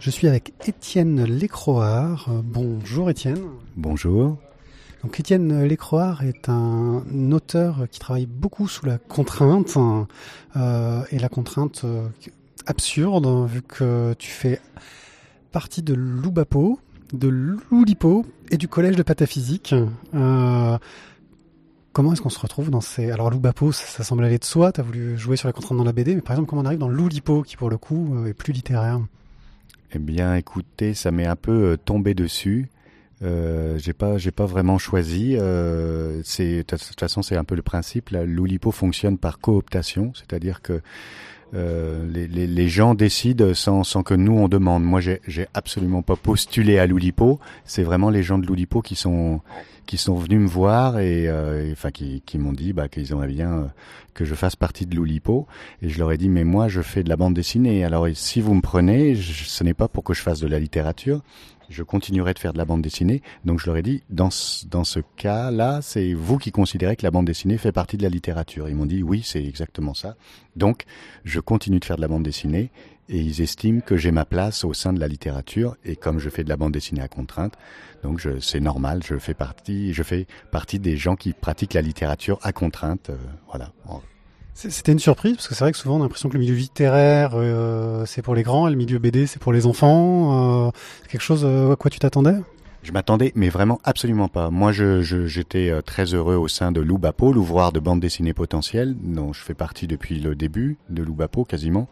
Je 0.00 0.10
suis 0.10 0.26
avec 0.26 0.54
Étienne 0.66 1.24
Lécroard. 1.24 2.26
Euh, 2.28 2.40
Bonjour 2.42 3.10
Étienne. 3.10 3.42
Bonjour. 3.76 4.38
Donc 5.06 5.20
Étienne 5.20 5.62
Lécroard 5.62 6.24
est 6.24 6.48
un 6.48 7.04
auteur 7.30 7.86
qui 7.92 8.00
travaille 8.00 8.26
beaucoup 8.26 8.66
sous 8.66 8.86
la 8.86 8.98
contrainte 8.98 9.78
euh, 10.56 11.04
et 11.12 11.20
la 11.20 11.28
contrainte 11.28 11.82
euh, 11.84 12.08
absurde 12.66 13.48
vu 13.48 13.62
que 13.62 14.14
tu 14.18 14.28
fais 14.28 14.60
partie 15.52 15.82
de 15.82 15.94
l'Oubapo, 15.94 16.80
de 17.12 17.28
l'Oulipo 17.28 18.26
et 18.50 18.56
du 18.56 18.66
collège 18.66 18.96
de 18.96 19.04
pataphysique. 19.04 19.76
Euh, 20.16 20.76
comment 21.92 22.12
est-ce 22.12 22.20
qu'on 22.20 22.28
se 22.28 22.40
retrouve 22.40 22.70
dans 22.70 22.80
ces... 22.80 23.12
Alors 23.12 23.30
l'Oubapo, 23.30 23.70
ça, 23.70 24.02
semble 24.02 24.24
aller 24.24 24.40
de 24.40 24.44
soi, 24.44 24.72
tu 24.72 24.80
as 24.80 24.82
voulu 24.82 25.16
jouer 25.16 25.36
sur 25.36 25.46
la 25.46 25.52
contrainte 25.52 25.78
dans 25.78 25.84
la 25.84 25.92
BD, 25.92 26.16
mais 26.16 26.20
par 26.20 26.32
exemple 26.32 26.50
comment 26.50 26.62
on 26.62 26.66
arrive 26.66 26.80
dans 26.80 26.88
l'Oulipo 26.88 27.42
qui 27.42 27.56
pour 27.56 27.70
le 27.70 27.78
coup 27.78 28.26
est 28.26 28.34
plus 28.34 28.52
littéraire? 28.52 28.98
Eh 29.92 30.00
bien, 30.00 30.34
écoutez, 30.34 30.94
ça 30.94 31.12
m'est 31.12 31.26
un 31.26 31.36
peu 31.36 31.78
tombé 31.84 32.14
dessus. 32.14 32.68
Euh, 33.22 33.78
j'ai 33.78 33.92
pas, 33.94 34.18
j'ai 34.18 34.30
pas 34.30 34.46
vraiment 34.46 34.78
choisi. 34.78 35.36
Euh, 35.36 36.20
c'est 36.24 36.58
de 36.58 36.62
toute 36.62 37.00
façon, 37.00 37.22
c'est 37.22 37.36
un 37.36 37.44
peu 37.44 37.54
le 37.54 37.62
principe. 37.62 38.10
L'Oulipo 38.10 38.70
fonctionne 38.70 39.16
par 39.18 39.38
cooptation, 39.38 40.12
c'est-à-dire 40.14 40.60
que 40.62 40.80
euh, 41.54 42.04
les, 42.12 42.26
les, 42.46 42.68
gens 42.68 42.94
décident 42.94 43.54
sans, 43.54 43.84
sans 43.84 44.02
que 44.02 44.14
nous 44.14 44.32
on 44.36 44.48
demande. 44.48 44.82
Moi, 44.82 45.00
j'ai, 45.00 45.20
absolument 45.54 46.02
pas 46.02 46.16
postulé 46.16 46.78
à 46.78 46.86
l'Oulipo. 46.86 47.38
C'est 47.64 47.84
vraiment 47.84 48.10
les 48.10 48.22
gens 48.22 48.38
de 48.38 48.46
l'Oulipo 48.46 48.82
qui 48.82 48.96
sont 48.96 49.40
qui 49.86 49.98
sont 49.98 50.16
venus 50.16 50.40
me 50.40 50.48
voir 50.48 50.98
et, 50.98 51.28
euh, 51.28 51.70
enfin 51.70 51.92
qui, 51.92 52.20
qui 52.26 52.38
m'ont 52.38 52.52
dit 52.52 52.72
bah, 52.72 52.88
qu'ils 52.88 53.12
aimeraient 53.12 53.28
bien 53.28 53.52
euh, 53.52 53.64
que 54.14 54.24
je 54.24 54.34
fasse 54.34 54.56
partie 54.56 54.84
de 54.84 54.96
l'Oulipo. 54.96 55.46
Et 55.80 55.88
je 55.88 55.98
leur 56.00 56.10
ai 56.10 56.18
dit 56.18 56.28
mais 56.28 56.42
moi 56.42 56.66
je 56.66 56.82
fais 56.82 57.04
de 57.04 57.08
la 57.08 57.16
bande 57.16 57.34
dessinée. 57.34 57.84
Alors 57.84 58.08
si 58.12 58.40
vous 58.40 58.52
me 58.54 58.60
prenez, 58.60 59.14
je- 59.14 59.44
ce 59.44 59.62
n'est 59.62 59.74
pas 59.74 59.86
pour 59.86 60.02
que 60.02 60.12
je 60.12 60.22
fasse 60.22 60.40
de 60.40 60.48
la 60.48 60.58
littérature. 60.58 61.22
Je 61.68 61.82
continuerai 61.82 62.34
de 62.34 62.38
faire 62.38 62.52
de 62.52 62.58
la 62.58 62.64
bande 62.64 62.82
dessinée. 62.82 63.22
Donc 63.44 63.60
je 63.60 63.66
leur 63.66 63.76
ai 63.76 63.82
dit, 63.82 64.02
dans 64.10 64.30
ce, 64.30 64.66
dans 64.66 64.84
ce 64.84 65.00
cas-là, 65.16 65.80
c'est 65.82 66.12
vous 66.14 66.38
qui 66.38 66.52
considérez 66.52 66.96
que 66.96 67.02
la 67.02 67.10
bande 67.10 67.26
dessinée 67.26 67.58
fait 67.58 67.72
partie 67.72 67.96
de 67.96 68.02
la 68.02 68.08
littérature. 68.08 68.68
Ils 68.68 68.74
m'ont 68.74 68.86
dit, 68.86 69.02
oui, 69.02 69.22
c'est 69.24 69.44
exactement 69.44 69.94
ça. 69.94 70.16
Donc 70.54 70.84
je 71.24 71.40
continue 71.40 71.80
de 71.80 71.84
faire 71.84 71.96
de 71.96 72.02
la 72.02 72.08
bande 72.08 72.22
dessinée 72.22 72.70
et 73.08 73.20
ils 73.20 73.40
estiment 73.40 73.80
que 73.80 73.96
j'ai 73.96 74.10
ma 74.10 74.24
place 74.24 74.64
au 74.64 74.74
sein 74.74 74.92
de 74.92 75.00
la 75.00 75.08
littérature. 75.08 75.76
Et 75.84 75.96
comme 75.96 76.18
je 76.18 76.28
fais 76.30 76.44
de 76.44 76.48
la 76.48 76.56
bande 76.56 76.72
dessinée 76.72 77.02
à 77.02 77.08
contrainte, 77.08 77.54
donc 78.02 78.26
c'est 78.40 78.60
normal, 78.60 79.02
je 79.04 79.16
fais 79.18 79.34
partie, 79.34 79.92
je 79.92 80.02
fais 80.02 80.26
partie 80.50 80.78
des 80.78 80.96
gens 80.96 81.16
qui 81.16 81.32
pratiquent 81.32 81.74
la 81.74 81.82
littérature 81.82 82.38
à 82.42 82.52
contrainte. 82.52 83.10
euh, 83.10 83.16
voilà. 83.48 83.72
C'était 84.58 84.92
une 84.92 84.98
surprise 84.98 85.36
parce 85.36 85.48
que 85.48 85.54
c'est 85.54 85.64
vrai 85.64 85.72
que 85.72 85.76
souvent 85.78 85.96
on 85.96 86.00
a 86.00 86.02
l'impression 86.04 86.30
que 86.30 86.34
le 86.34 86.40
milieu 86.40 86.54
littéraire 86.54 87.32
euh, 87.34 88.06
c'est 88.06 88.22
pour 88.22 88.34
les 88.34 88.42
grands 88.42 88.66
et 88.68 88.70
le 88.70 88.76
milieu 88.76 88.98
BD 88.98 89.26
c'est 89.26 89.38
pour 89.38 89.52
les 89.52 89.66
enfants. 89.66 90.68
Euh, 90.68 90.70
quelque 91.10 91.20
chose 91.20 91.42
euh, 91.44 91.72
à 91.72 91.76
quoi 91.76 91.90
tu 91.90 91.98
t'attendais? 91.98 92.36
Je 92.82 92.90
m'attendais, 92.92 93.32
mais 93.34 93.48
vraiment 93.50 93.80
absolument 93.82 94.28
pas. 94.28 94.48
Moi, 94.50 94.70
je, 94.70 95.02
je- 95.02 95.26
j'étais 95.26 95.70
euh, 95.70 95.82
très 95.82 96.14
heureux 96.14 96.36
au 96.36 96.46
sein 96.46 96.70
de 96.70 96.80
Loubapo, 96.80 97.32
l'ouvroir 97.32 97.72
de 97.72 97.80
bande 97.80 97.98
dessinée 97.98 98.32
potentielle, 98.32 98.94
dont 99.02 99.32
je 99.32 99.40
fais 99.42 99.54
partie 99.54 99.88
depuis 99.88 100.20
le 100.20 100.36
début 100.36 100.78
de 100.88 101.02
Loubapo 101.02 101.44
quasiment. 101.44 101.88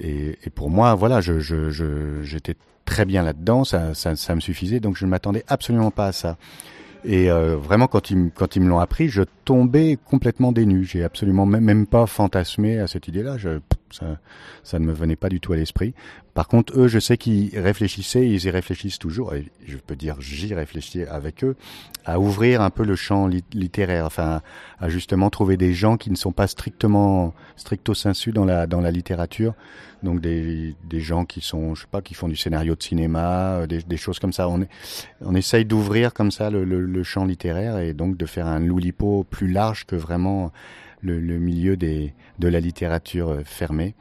Et, 0.00 0.38
et 0.44 0.50
pour 0.50 0.70
moi, 0.70 0.94
voilà, 0.94 1.20
je, 1.20 1.38
je, 1.38 1.68
je- 1.70 2.22
j'étais 2.22 2.54
très 2.86 3.04
bien 3.04 3.22
là-dedans, 3.22 3.64
ça, 3.64 3.92
ça, 3.94 4.16
ça 4.16 4.34
me 4.34 4.40
suffisait, 4.40 4.80
donc 4.80 4.96
je 4.96 5.04
ne 5.04 5.10
m'attendais 5.10 5.44
absolument 5.48 5.90
pas 5.90 6.06
à 6.06 6.12
ça. 6.12 6.38
Et 7.06 7.30
euh, 7.30 7.56
vraiment, 7.56 7.86
quand 7.86 8.10
ils, 8.10 8.16
me 8.16 8.68
l'ont 8.68 8.80
appris, 8.80 9.08
je 9.08 9.22
tombais 9.44 9.96
complètement 10.04 10.50
dénu. 10.50 10.84
J'ai 10.84 11.04
absolument 11.04 11.46
même, 11.46 11.86
pas 11.86 12.06
fantasmé 12.06 12.80
à 12.80 12.88
cette 12.88 13.06
idée-là. 13.06 13.36
Ça, 13.90 14.78
ne 14.78 14.84
me 14.84 14.92
venait 14.92 15.16
pas 15.16 15.28
du 15.28 15.40
tout 15.40 15.52
à 15.52 15.56
l'esprit. 15.56 15.94
Par 16.34 16.48
contre, 16.48 16.78
eux, 16.78 16.88
je 16.88 16.98
sais 16.98 17.16
qu'ils 17.16 17.58
réfléchissaient, 17.58 18.28
ils 18.28 18.44
y 18.44 18.50
réfléchissent 18.50 18.98
toujours, 18.98 19.34
et 19.34 19.50
je 19.66 19.76
peux 19.78 19.96
dire 19.96 20.20
j'y 20.20 20.52
réfléchis 20.54 21.02
avec 21.04 21.44
eux, 21.44 21.56
à 22.04 22.20
ouvrir 22.20 22.60
un 22.60 22.70
peu 22.70 22.84
le 22.84 22.94
champ 22.94 23.26
lit- 23.26 23.44
littéraire, 23.54 24.04
enfin, 24.04 24.42
à 24.78 24.88
justement 24.88 25.30
trouver 25.30 25.56
des 25.56 25.72
gens 25.72 25.96
qui 25.96 26.10
ne 26.10 26.16
sont 26.16 26.32
pas 26.32 26.46
strictement, 26.46 27.32
stricto 27.56 27.94
sensu 27.94 28.32
dans 28.32 28.44
la, 28.44 28.66
dans 28.66 28.80
la 28.80 28.90
littérature, 28.90 29.54
donc 30.02 30.20
des, 30.20 30.74
des 30.84 31.00
gens 31.00 31.24
qui 31.24 31.40
sont, 31.40 31.74
je 31.74 31.82
sais 31.82 31.88
pas, 31.90 32.02
qui 32.02 32.12
font 32.14 32.28
du 32.28 32.36
scénario 32.36 32.76
de 32.76 32.82
cinéma, 32.82 33.60
euh, 33.60 33.66
des, 33.66 33.96
choses 33.96 34.18
comme 34.18 34.32
ça. 34.32 34.48
On, 34.48 34.66
on 35.22 35.34
essaye 35.34 35.64
d'ouvrir 35.64 36.12
comme 36.12 36.30
ça 36.30 36.50
le, 36.50 36.64
le, 36.64 36.80
le 36.80 37.02
champ 37.02 37.24
littéraire 37.24 37.78
et 37.78 37.94
donc 37.94 38.16
de 38.18 38.26
faire 38.26 38.46
un 38.46 38.60
loulipo 38.60 39.24
plus 39.24 39.48
large 39.50 39.86
que 39.86 39.96
vraiment 39.96 40.52
le, 41.06 41.38
milieu 41.38 41.76
des, 41.76 42.14
de 42.38 42.48
la 42.48 42.60
littérature 42.60 43.30
euh, 43.30 43.42
fermée. 43.44 43.94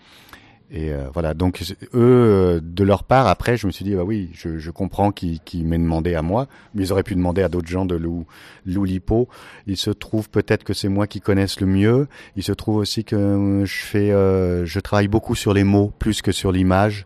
Et 0.71 0.91
euh, 0.91 1.09
voilà, 1.13 1.33
donc 1.35 1.61
eux, 1.61 1.77
euh, 1.93 2.59
de 2.61 2.83
leur 2.83 3.03
part, 3.03 3.27
après, 3.27 3.55
je 3.55 3.67
me 3.67 3.71
suis 3.71 3.85
dit, 3.85 3.93
bah 3.93 4.03
oui, 4.03 4.29
je, 4.33 4.57
je 4.57 4.71
comprends 4.71 5.11
qu'ils 5.11 5.39
qu'ils 5.39 5.65
m'aient 5.65 5.77
demandé 5.77 6.15
à 6.15 6.23
moi, 6.23 6.47
mais 6.73 6.83
ils 6.83 6.91
auraient 6.91 7.03
pu 7.03 7.13
demander 7.13 7.43
à 7.43 7.49
d'autres 7.49 7.67
gens 7.67 7.85
de 7.85 7.95
Lou, 7.95 8.25
Loulipo. 8.65 9.29
Il 9.67 9.77
se 9.77 9.91
trouve 9.91 10.29
peut-être 10.29 10.63
que 10.63 10.73
c'est 10.73 10.89
moi 10.89 11.05
qui 11.05 11.21
connaisse 11.21 11.59
le 11.59 11.67
mieux. 11.67 12.07
Il 12.35 12.43
se 12.43 12.51
trouve 12.51 12.77
aussi 12.77 13.03
que 13.03 13.63
je 13.63 13.75
fais, 13.75 14.11
euh, 14.11 14.65
je 14.65 14.79
travaille 14.79 15.07
beaucoup 15.07 15.35
sur 15.35 15.53
les 15.53 15.63
mots 15.63 15.93
plus 15.99 16.23
que 16.23 16.31
sur 16.31 16.51
l'image. 16.51 17.05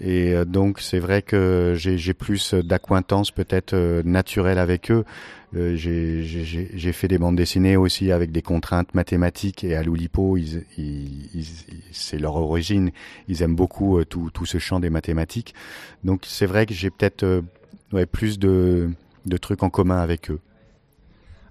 Et 0.00 0.32
euh, 0.34 0.44
donc 0.44 0.80
c'est 0.80 0.98
vrai 0.98 1.22
que 1.22 1.74
j'ai 1.76 2.14
plus 2.14 2.54
d'acquaintance 2.54 3.30
peut-être 3.30 3.74
euh, 3.74 4.02
naturelle 4.04 4.58
avec 4.58 4.90
eux. 4.90 5.04
Euh, 5.56 5.76
j'ai- 5.76 6.92
fait 6.92 7.06
des 7.06 7.18
bandes 7.18 7.36
dessinées 7.36 7.76
aussi 7.76 8.10
avec 8.10 8.32
des 8.32 8.42
contraintes 8.42 8.92
mathématiques 8.94 9.62
et 9.62 9.76
à 9.76 9.82
l'Oulipo, 9.84 10.36
c'est 11.92 12.18
leur 12.18 12.34
origine. 12.36 12.90
Ils 13.28 13.42
aiment 13.42 13.54
beaucoup 13.54 14.02
tout, 14.04 14.30
ce 14.44 14.58
champ 14.58 14.80
des 14.80 14.90
mathématiques. 14.90 15.54
Donc 16.02 16.22
c'est 16.26 16.46
vrai 16.46 16.66
que 16.66 16.74
j'ai 16.74 16.90
peut-être 16.90 17.42
plus 18.10 18.38
de 18.40 18.90
trucs 19.40 19.62
en 19.62 19.70
commun 19.70 19.98
avec 19.98 20.30
eux. 20.30 20.40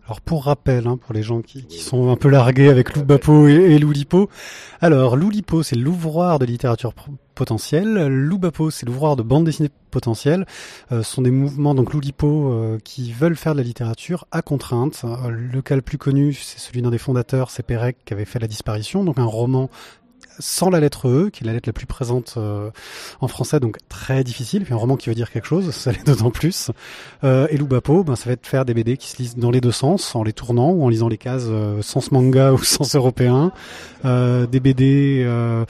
Alors 0.05 0.19
pour 0.19 0.43
rappel, 0.45 0.87
hein, 0.87 0.97
pour 0.97 1.13
les 1.13 1.23
gens 1.23 1.41
qui, 1.41 1.65
sont 1.69 2.11
un 2.11 2.17
peu 2.17 2.27
largués 2.27 2.67
avec 2.67 2.93
Loubapo 2.93 3.47
et, 3.47 3.53
et 3.53 3.79
Loulipo, 3.79 4.29
alors 4.81 5.15
Loulipo 5.15 5.63
c'est 5.63 5.77
l'ouvroir 5.77 6.39
de 6.39 6.45
littérature 6.45 6.93
potentielle, 7.35 8.07
Loubapo 8.07 8.69
c'est 8.69 8.85
l'ouvroir 8.85 9.15
de 9.15 9.23
bande 9.23 9.45
dessinée 9.45 9.69
potentielle. 9.91 10.45
Euh, 10.91 11.03
ce 11.03 11.13
sont 11.15 11.21
des 11.21 11.31
mouvements 11.31 11.73
donc 11.73 11.93
Loulipo 11.93 12.51
euh, 12.51 12.79
qui 12.83 13.13
veulent 13.13 13.37
faire 13.37 13.53
de 13.53 13.59
la 13.59 13.63
littérature 13.63 14.25
à 14.31 14.41
contrainte. 14.41 15.05
Euh, 15.05 15.29
le 15.29 15.61
cas 15.61 15.77
le 15.77 15.81
plus 15.81 15.97
connu 15.97 16.33
c'est 16.33 16.59
celui 16.59 16.81
d'un 16.81 16.91
des 16.91 16.97
fondateurs, 16.97 17.49
c'est 17.49 17.63
Pérec 17.63 17.95
qui 18.03 18.13
avait 18.13 18.25
fait 18.25 18.39
La 18.39 18.47
disparition, 18.47 19.05
donc 19.05 19.19
un 19.19 19.25
roman 19.25 19.69
sans 20.39 20.69
la 20.69 20.79
lettre 20.79 21.07
E, 21.07 21.29
qui 21.29 21.43
est 21.43 21.47
la 21.47 21.53
lettre 21.53 21.69
la 21.69 21.73
plus 21.73 21.85
présente 21.85 22.35
euh, 22.37 22.69
en 23.21 23.27
français, 23.27 23.59
donc 23.59 23.77
très 23.89 24.23
difficile. 24.23 24.63
Puis 24.63 24.73
un 24.73 24.77
roman 24.77 24.95
qui 24.95 25.09
veut 25.09 25.15
dire 25.15 25.31
quelque 25.31 25.47
chose, 25.47 25.71
ça 25.75 25.91
l'est 25.91 26.05
d'autant 26.05 26.31
plus. 26.31 26.71
Euh, 27.23 27.47
et 27.49 27.57
Loubapo, 27.57 28.03
ben, 28.03 28.15
ça 28.15 28.25
va 28.25 28.33
être 28.33 28.45
faire 28.45 28.65
des 28.65 28.73
BD 28.73 28.97
qui 28.97 29.09
se 29.09 29.17
lisent 29.17 29.35
dans 29.35 29.51
les 29.51 29.61
deux 29.61 29.71
sens, 29.71 30.15
en 30.15 30.23
les 30.23 30.33
tournant 30.33 30.71
ou 30.71 30.83
en 30.83 30.89
lisant 30.89 31.07
les 31.07 31.17
cases 31.17 31.47
euh, 31.47 31.81
sens 31.81 32.11
manga 32.11 32.53
ou 32.53 32.57
sens 32.63 32.95
européen. 32.95 33.51
Euh, 34.05 34.45
des 34.47 34.59
BD 34.59 35.23
euh, 35.25 35.65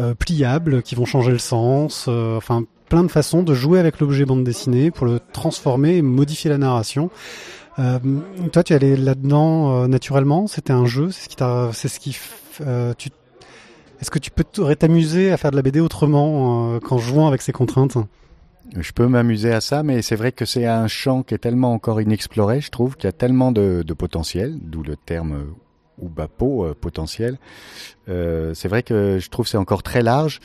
euh, 0.00 0.14
pliables 0.14 0.82
qui 0.82 0.94
vont 0.94 1.06
changer 1.06 1.32
le 1.32 1.38
sens. 1.38 2.08
enfin, 2.08 2.64
plein 2.88 3.02
de 3.02 3.08
façons 3.08 3.42
de 3.42 3.54
jouer 3.54 3.80
avec 3.80 3.98
l'objet 4.00 4.24
bande 4.24 4.44
dessinée 4.44 4.90
pour 4.90 5.06
le 5.06 5.20
transformer 5.32 5.96
et 5.96 6.02
modifier 6.02 6.50
la 6.50 6.58
narration. 6.58 7.10
Euh, 7.78 7.98
toi, 8.52 8.62
tu 8.62 8.72
allé 8.72 8.96
là-dedans 8.96 9.82
euh, 9.82 9.86
naturellement. 9.86 10.46
C'était 10.46 10.72
un 10.72 10.86
jeu. 10.86 11.10
C'est 11.10 11.24
ce 11.24 11.28
qui 11.28 11.36
t'a, 11.36 11.70
c'est 11.72 11.88
ce 11.88 12.00
qui, 12.00 12.16
euh, 12.62 12.94
tu 12.96 13.10
est-ce 14.00 14.10
que 14.10 14.18
tu 14.18 14.30
peux 14.30 14.44
t'amuser 14.44 15.32
à 15.32 15.36
faire 15.36 15.50
de 15.50 15.56
la 15.56 15.62
BD 15.62 15.80
autrement 15.80 16.74
euh, 16.74 16.80
qu'en 16.80 16.98
jouant 16.98 17.26
avec 17.28 17.42
ces 17.42 17.52
contraintes? 17.52 17.96
Je 18.76 18.92
peux 18.92 19.06
m'amuser 19.06 19.52
à 19.52 19.60
ça, 19.60 19.82
mais 19.82 20.02
c'est 20.02 20.16
vrai 20.16 20.32
que 20.32 20.44
c'est 20.44 20.66
un 20.66 20.88
champ 20.88 21.22
qui 21.22 21.34
est 21.34 21.38
tellement 21.38 21.72
encore 21.72 22.00
inexploré, 22.00 22.60
je 22.60 22.70
trouve, 22.70 22.96
qu'il 22.96 23.04
y 23.04 23.08
a 23.08 23.12
tellement 23.12 23.52
de, 23.52 23.84
potentiel, 23.96 24.58
d'où 24.60 24.82
le 24.82 24.96
terme 24.96 25.32
euh, 25.32 25.44
Oubapo, 26.04 26.64
euh, 26.64 26.74
potentiel. 26.78 27.38
Euh, 28.08 28.54
c'est 28.54 28.68
vrai 28.68 28.82
que 28.82 29.18
je 29.20 29.30
trouve 29.30 29.46
c'est 29.46 29.56
encore 29.56 29.82
très 29.82 30.02
large. 30.02 30.40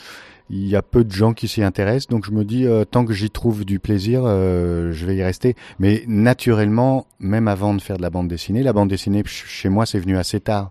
Il 0.50 0.66
y 0.68 0.76
a 0.76 0.82
peu 0.82 1.02
de 1.02 1.10
gens 1.10 1.32
qui 1.32 1.48
s'y 1.48 1.62
intéressent, 1.62 2.08
donc 2.08 2.26
je 2.26 2.30
me 2.30 2.44
dis, 2.44 2.66
tant 2.90 3.06
que 3.06 3.14
j'y 3.14 3.30
trouve 3.30 3.64
du 3.64 3.78
plaisir, 3.78 4.24
je 4.26 5.06
vais 5.06 5.16
y 5.16 5.22
rester. 5.22 5.56
Mais 5.78 6.04
naturellement, 6.06 7.06
même 7.20 7.48
avant 7.48 7.72
de 7.72 7.80
faire 7.80 7.96
de 7.96 8.02
la 8.02 8.10
bande 8.10 8.28
dessinée, 8.28 8.62
la 8.62 8.74
bande 8.74 8.90
dessinée 8.90 9.22
ch- 9.22 9.46
chez 9.46 9.70
moi, 9.70 9.86
c'est 9.86 9.98
venu 9.98 10.18
assez 10.18 10.40
tard. 10.40 10.68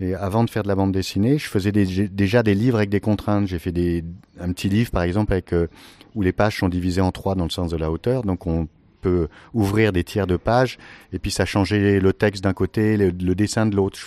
Et 0.00 0.14
avant 0.14 0.44
de 0.44 0.50
faire 0.50 0.64
de 0.64 0.68
la 0.68 0.74
bande 0.74 0.92
dessinée, 0.92 1.38
je 1.38 1.48
faisais 1.48 1.70
déjà 1.70 2.42
des 2.42 2.54
livres 2.54 2.78
avec 2.78 2.90
des 2.90 3.00
contraintes. 3.00 3.46
J'ai 3.46 3.58
fait 3.58 4.02
un 4.40 4.52
petit 4.52 4.68
livre, 4.68 4.90
par 4.90 5.02
exemple, 5.02 5.32
avec 5.32 5.52
euh, 5.52 5.68
où 6.14 6.22
les 6.22 6.32
pages 6.32 6.58
sont 6.58 6.68
divisées 6.68 7.00
en 7.00 7.12
trois 7.12 7.34
dans 7.34 7.44
le 7.44 7.50
sens 7.50 7.70
de 7.70 7.76
la 7.76 7.90
hauteur. 7.90 8.22
Donc 8.22 8.46
on 8.46 8.68
peut 9.02 9.28
ouvrir 9.52 9.92
des 9.92 10.02
tiers 10.02 10.26
de 10.26 10.36
pages 10.36 10.78
et 11.12 11.18
puis 11.18 11.30
ça 11.30 11.44
changeait 11.44 12.00
le 12.00 12.12
texte 12.12 12.42
d'un 12.42 12.54
côté, 12.54 12.96
le, 12.96 13.12
dessin 13.34 13.66
de 13.66 13.76
l'autre. 13.76 13.98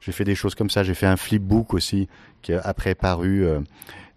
J'ai 0.00 0.12
fait 0.12 0.24
des 0.24 0.36
choses 0.36 0.54
comme 0.54 0.70
ça. 0.70 0.84
J'ai 0.84 0.94
fait 0.94 1.06
un 1.06 1.16
flipbook 1.16 1.74
aussi 1.74 2.08
qui 2.42 2.52
est 2.52 2.60
après 2.62 2.94
paru. 2.94 3.44
euh, 3.44 3.60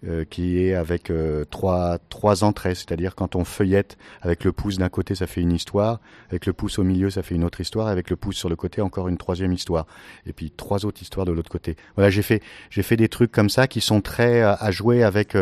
euh, 0.08 0.24
qui 0.24 0.64
est 0.64 0.76
avec 0.76 1.10
euh, 1.10 1.43
trois 1.52 1.97
trois 2.10 2.45
entrées, 2.45 2.74
c'est-à-dire 2.74 3.16
quand 3.16 3.36
on 3.36 3.43
feuillette 3.43 3.97
avec 4.22 4.45
le 4.45 4.54
pouce 4.54 4.78
d'un 4.78 4.88
côté, 4.88 5.14
ça 5.14 5.28
fait 5.28 5.41
une 5.41 5.52
histoire, 5.52 6.00
avec 6.30 6.45
le 6.45 6.54
pouce 6.54 6.80
au 6.80 6.86
milieu, 6.86 7.10
ça 7.10 7.22
fait 7.22 7.36
une 7.36 7.43
autre 7.43 7.60
histoire, 7.60 7.88
avec 7.88 8.10
le 8.10 8.16
pouce 8.16 8.38
sur 8.38 8.47
le 8.47 8.56
côté, 8.56 8.82
encore 8.82 9.10
une 9.10 9.18
troisième 9.18 9.52
histoire, 9.52 9.88
et 10.26 10.32
puis 10.32 10.52
trois 10.52 10.86
autres 10.86 11.02
histoires 11.02 11.26
de 11.26 11.34
l'autre 11.34 11.52
côté. 11.52 11.76
Voilà, 11.95 12.10
j'ai 12.10 12.22
fait 12.22 12.41
fait 12.70 12.95
des 12.95 13.10
trucs 13.10 13.34
comme 13.34 13.50
ça 13.50 13.68
qui 13.68 13.82
sont 13.82 14.00
très 14.00 14.41
euh, 14.41 14.56
à 14.58 14.72
jouer 14.72 15.04
avec 15.04 15.36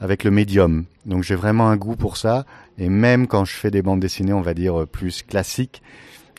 avec 0.00 0.24
le 0.24 0.30
médium. 0.30 0.86
Donc 1.04 1.22
j'ai 1.22 1.34
vraiment 1.34 1.68
un 1.68 1.76
goût 1.76 1.96
pour 1.96 2.16
ça, 2.16 2.46
et 2.78 2.88
même 2.88 3.26
quand 3.26 3.44
je 3.44 3.52
fais 3.52 3.70
des 3.70 3.82
bandes 3.82 4.00
dessinées, 4.00 4.32
on 4.32 4.40
va 4.40 4.54
dire 4.54 4.86
plus 4.86 5.22
classiques, 5.22 5.82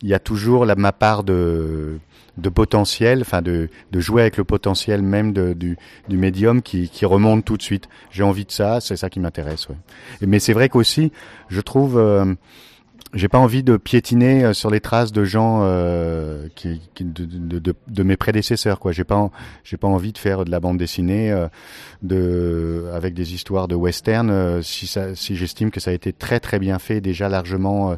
il 0.01 0.09
y 0.09 0.15
a 0.15 0.19
toujours 0.19 0.65
ma 0.75 0.91
part 0.91 1.23
de 1.23 1.99
de 2.37 2.49
potentiel, 2.49 3.21
enfin 3.21 3.41
de, 3.41 3.69
de 3.91 3.99
jouer 3.99 4.21
avec 4.21 4.37
le 4.37 4.43
potentiel 4.43 5.01
même 5.01 5.33
du, 5.33 5.77
du 6.09 6.17
médium 6.17 6.61
qui, 6.61 6.89
qui 6.89 7.05
remonte 7.05 7.45
tout 7.45 7.57
de 7.57 7.61
suite. 7.61 7.87
J'ai 8.11 8.23
envie 8.23 8.45
de 8.45 8.51
ça, 8.51 8.81
c'est 8.81 8.95
ça 8.95 9.09
qui 9.09 9.19
m'intéresse. 9.19 9.67
Mais 10.21 10.39
c'est 10.39 10.53
vrai 10.53 10.69
qu'aussi, 10.69 11.11
je 11.49 11.61
trouve, 11.61 11.97
euh, 11.97 12.33
j'ai 13.13 13.27
pas 13.27 13.37
envie 13.37 13.61
de 13.63 13.77
piétiner 13.77 14.43
euh, 14.43 14.53
sur 14.53 14.69
les 14.71 14.79
traces 14.79 15.11
de 15.11 15.23
gens 15.23 15.59
euh, 15.63 16.47
de, 16.99 17.75
de, 17.87 18.03
mes 18.03 18.17
prédécesseurs. 18.17 18.79
J'ai 18.91 19.03
pas, 19.03 19.29
j'ai 19.63 19.77
pas 19.77 19.87
envie 19.87 20.13
de 20.13 20.17
faire 20.17 20.45
de 20.45 20.51
la 20.51 20.59
bande 20.59 20.77
dessinée 20.77 21.31
euh, 21.31 21.47
de 22.01 22.85
avec 22.93 23.13
des 23.13 23.33
histoires 23.33 23.67
de 23.67 23.75
western. 23.75 24.61
si 24.63 24.91
si 25.13 25.35
j'estime 25.35 25.69
que 25.69 25.79
ça 25.79 25.91
a 25.91 25.93
été 25.93 26.11
très 26.11 26.39
très 26.39 26.59
bien 26.59 26.79
fait, 26.79 27.01
déjà 27.01 27.29
largement, 27.29 27.95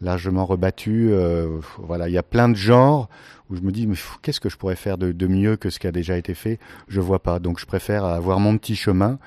largement 0.00 0.46
rebattu. 0.46 1.08
euh, 1.10 1.58
voilà, 1.78 2.08
il 2.08 2.12
y 2.12 2.18
a 2.18 2.22
plein 2.22 2.48
de 2.48 2.56
genres 2.56 3.08
où 3.50 3.56
je 3.56 3.62
me 3.62 3.72
dis 3.72 3.86
mais 3.86 3.96
qu'est-ce 4.22 4.40
que 4.40 4.48
je 4.48 4.56
pourrais 4.56 4.76
faire 4.76 4.98
de, 4.98 5.26
mieux 5.26 5.56
que 5.56 5.70
ce 5.70 5.78
qui 5.78 5.86
a 5.86 5.92
déjà 5.92 6.16
été 6.16 6.34
fait? 6.34 6.58
Je 6.88 7.00
vois 7.00 7.22
pas. 7.22 7.38
Donc 7.38 7.58
je 7.58 7.66
préfère 7.66 8.04
avoir 8.04 8.40
mon 8.40 8.56
petit 8.58 8.76
chemin 8.76 9.18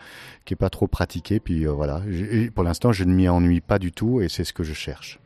qui 0.45 0.53
est 0.53 0.57
pas 0.57 0.69
trop 0.69 0.88
pratiqué. 0.88 1.39
Puis 1.39 1.67
euh, 1.67 1.72
voilà. 1.72 2.01
Pour 2.53 2.63
l'instant, 2.63 2.91
je 2.91 3.03
ne 3.03 3.13
m'y 3.13 3.28
ennuie 3.30 3.61
pas 3.61 3.80
du 3.80 3.91
tout 3.91 4.22
et 4.22 4.30
c'est 4.30 4.43
ce 4.43 4.53
que 4.53 4.63
je 4.63 4.74
cherche. 4.74 5.19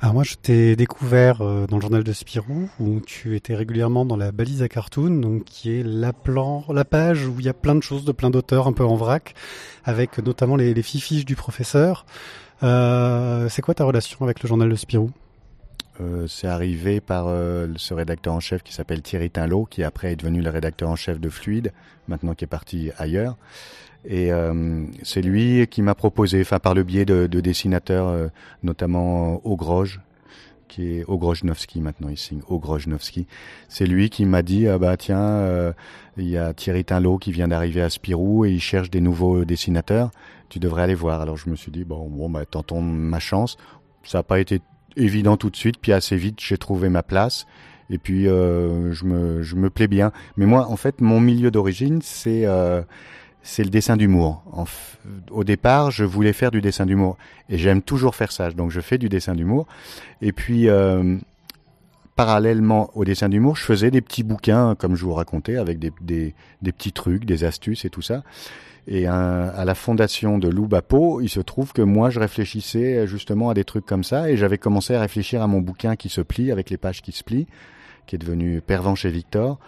Alors 0.00 0.12
moi, 0.12 0.24
je 0.24 0.34
t'ai 0.34 0.76
découvert 0.76 1.40
euh, 1.40 1.66
dans 1.66 1.76
le 1.76 1.80
journal 1.80 2.04
de 2.04 2.12
Spirou, 2.12 2.68
où 2.78 3.00
tu 3.00 3.36
étais 3.36 3.54
régulièrement 3.54 4.04
dans 4.04 4.16
la 4.16 4.32
balise 4.32 4.60
à 4.62 4.68
cartoon, 4.68 5.08
donc 5.20 5.44
qui 5.44 5.78
est 5.78 5.82
la, 5.82 6.12
plan, 6.12 6.62
la 6.68 6.84
page 6.84 7.26
où 7.26 7.36
il 7.38 7.46
y 7.46 7.48
a 7.48 7.54
plein 7.54 7.74
de 7.74 7.82
choses 7.82 8.04
de 8.04 8.12
plein 8.12 8.28
d'auteurs 8.28 8.66
un 8.66 8.72
peu 8.72 8.84
en 8.84 8.96
vrac, 8.96 9.34
avec 9.82 10.18
notamment 10.18 10.56
les, 10.56 10.74
les 10.74 10.82
fiches 10.82 11.24
du 11.24 11.36
professeur. 11.36 12.04
Euh, 12.62 13.48
c'est 13.48 13.62
quoi 13.62 13.74
ta 13.74 13.84
relation 13.84 14.18
avec 14.22 14.42
le 14.42 14.48
journal 14.48 14.68
de 14.68 14.74
Spirou? 14.74 15.10
Euh, 16.00 16.26
c'est 16.26 16.48
arrivé 16.48 17.00
par 17.00 17.26
euh, 17.28 17.68
ce 17.76 17.94
rédacteur 17.94 18.34
en 18.34 18.40
chef 18.40 18.62
qui 18.62 18.72
s'appelle 18.72 19.02
Thierry 19.02 19.30
Tinlot, 19.30 19.66
qui 19.66 19.82
après 19.84 20.12
est 20.12 20.16
devenu 20.16 20.42
le 20.42 20.50
rédacteur 20.50 20.88
en 20.88 20.96
chef 20.96 21.20
de 21.20 21.28
Fluide, 21.28 21.72
maintenant 22.08 22.34
qui 22.34 22.44
est 22.44 22.48
parti 22.48 22.90
ailleurs. 22.98 23.36
Et 24.06 24.30
c'est 25.02 25.22
lui 25.22 25.66
qui 25.66 25.80
m'a 25.80 25.94
proposé, 25.94 26.42
enfin 26.42 26.58
par 26.58 26.74
le 26.74 26.82
biais 26.82 27.06
de, 27.06 27.26
de 27.26 27.40
dessinateurs, 27.40 28.30
notamment 28.62 29.40
Ogroge, 29.46 30.02
qui 30.68 30.98
est 30.98 31.04
Ogrojnowski 31.08 31.80
maintenant, 31.80 32.10
il 32.10 32.18
signe 32.18 32.42
Ogrojnowski. 32.46 33.26
C'est 33.70 33.86
lui 33.86 34.10
qui 34.10 34.26
m'a 34.26 34.42
dit, 34.42 34.68
ah 34.68 34.76
bah 34.76 34.98
tiens, 34.98 35.72
il 36.18 36.28
y 36.28 36.36
a 36.36 36.52
Thierry 36.52 36.84
Tinlot 36.84 37.16
qui 37.16 37.32
vient 37.32 37.48
d'arriver 37.48 37.80
à 37.80 37.88
Spirou 37.88 38.44
et 38.44 38.50
il 38.50 38.60
cherche 38.60 38.90
des 38.90 39.00
nouveaux 39.00 39.46
dessinateurs. 39.46 40.10
Tu 40.54 40.60
devrais 40.60 40.84
aller 40.84 40.94
voir. 40.94 41.20
Alors 41.20 41.36
je 41.36 41.50
me 41.50 41.56
suis 41.56 41.72
dit, 41.72 41.82
bon, 41.82 42.08
bon 42.08 42.30
bah, 42.30 42.46
tentons 42.46 42.80
ma 42.80 43.18
chance. 43.18 43.56
Ça 44.04 44.18
n'a 44.18 44.22
pas 44.22 44.38
été 44.38 44.60
évident 44.96 45.36
tout 45.36 45.50
de 45.50 45.56
suite, 45.56 45.78
puis 45.80 45.92
assez 45.92 46.14
vite 46.14 46.38
j'ai 46.40 46.58
trouvé 46.58 46.88
ma 46.88 47.02
place. 47.02 47.48
Et 47.90 47.98
puis 47.98 48.28
euh, 48.28 48.92
je 48.92 49.04
me 49.04 49.42
je 49.42 49.56
me 49.56 49.68
plais 49.68 49.88
bien. 49.88 50.12
Mais 50.36 50.46
moi, 50.46 50.68
en 50.70 50.76
fait, 50.76 51.00
mon 51.00 51.18
milieu 51.18 51.50
d'origine, 51.50 51.98
c'est 52.02 52.46
euh, 52.46 52.82
le 53.58 53.64
dessin 53.64 53.96
d'humour. 53.96 54.44
Au 55.32 55.42
départ, 55.42 55.90
je 55.90 56.04
voulais 56.04 56.32
faire 56.32 56.52
du 56.52 56.60
dessin 56.60 56.86
d'humour 56.86 57.16
et 57.48 57.58
j'aime 57.58 57.82
toujours 57.82 58.14
faire 58.14 58.30
ça. 58.30 58.48
Donc 58.52 58.70
je 58.70 58.80
fais 58.80 58.96
du 58.96 59.08
dessin 59.08 59.34
d'humour. 59.34 59.66
Et 60.22 60.30
puis 60.30 60.68
euh, 60.68 61.16
parallèlement 62.14 62.92
au 62.94 63.04
dessin 63.04 63.28
d'humour, 63.28 63.56
je 63.56 63.64
faisais 63.64 63.90
des 63.90 64.02
petits 64.02 64.22
bouquins, 64.22 64.76
comme 64.76 64.94
je 64.94 65.04
vous 65.04 65.14
racontais, 65.14 65.56
avec 65.56 65.80
des, 65.80 65.92
des 66.00 66.72
petits 66.72 66.92
trucs, 66.92 67.24
des 67.24 67.42
astuces 67.42 67.84
et 67.84 67.90
tout 67.90 68.02
ça. 68.02 68.22
Et 68.86 69.06
à 69.06 69.64
la 69.64 69.74
fondation 69.74 70.38
de 70.38 70.48
Lou 70.48 70.66
Bapo, 70.66 71.22
il 71.22 71.30
se 71.30 71.40
trouve 71.40 71.72
que 71.72 71.80
moi, 71.80 72.10
je 72.10 72.20
réfléchissais 72.20 73.06
justement 73.06 73.48
à 73.48 73.54
des 73.54 73.64
trucs 73.64 73.86
comme 73.86 74.04
ça, 74.04 74.30
et 74.30 74.36
j'avais 74.36 74.58
commencé 74.58 74.94
à 74.94 75.00
réfléchir 75.00 75.40
à 75.40 75.46
mon 75.46 75.60
bouquin 75.60 75.96
qui 75.96 76.10
se 76.10 76.20
plie, 76.20 76.52
avec 76.52 76.68
les 76.68 76.76
pages 76.76 77.00
qui 77.00 77.12
se 77.12 77.24
plient, 77.24 77.46
qui 78.06 78.16
est 78.16 78.18
devenu 78.18 78.60
Pervenche 78.60 79.00
chez 79.00 79.10
Victor, 79.10 79.58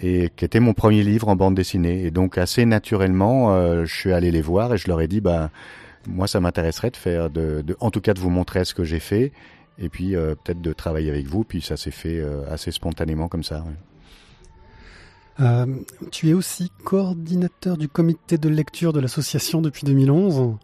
et 0.00 0.30
qui 0.36 0.44
était 0.44 0.60
mon 0.60 0.72
premier 0.72 1.02
livre 1.02 1.28
en 1.28 1.34
bande 1.34 1.56
dessinée. 1.56 2.04
Et 2.04 2.12
donc 2.12 2.38
assez 2.38 2.64
naturellement, 2.64 3.54
euh, 3.54 3.84
je 3.86 3.94
suis 3.94 4.12
allé 4.12 4.30
les 4.30 4.42
voir 4.42 4.72
et 4.72 4.78
je 4.78 4.86
leur 4.86 5.00
ai 5.00 5.08
dit, 5.08 5.20
bah, 5.20 5.50
moi, 6.06 6.28
ça 6.28 6.38
m'intéresserait 6.38 6.90
de 6.90 6.96
faire, 6.96 7.30
de, 7.30 7.64
en 7.80 7.90
tout 7.90 8.00
cas, 8.00 8.14
de 8.14 8.20
vous 8.20 8.30
montrer 8.30 8.64
ce 8.64 8.74
que 8.74 8.84
j'ai 8.84 9.00
fait. 9.00 9.32
et 9.80 9.88
puis 9.88 10.12
peut-être 10.12 10.60
de 10.60 10.72
travailler 10.72 11.10
avec 11.10 11.26
vous. 11.26 11.42
Puis 11.42 11.60
ça 11.60 11.76
s'est 11.76 11.90
fait 11.90 12.22
assez 12.48 12.70
spontanément 12.70 13.26
comme 13.26 13.42
ça. 13.42 13.64
Tu 16.10 16.28
es 16.30 16.32
aussi 16.32 16.70
coordinateur 16.84 17.76
du 17.76 17.88
comité 17.88 18.38
de 18.38 18.48
lecture 18.48 18.92
de 18.92 19.00
l'association 19.00 19.60
depuis 19.60 19.84
2011. 19.84 20.56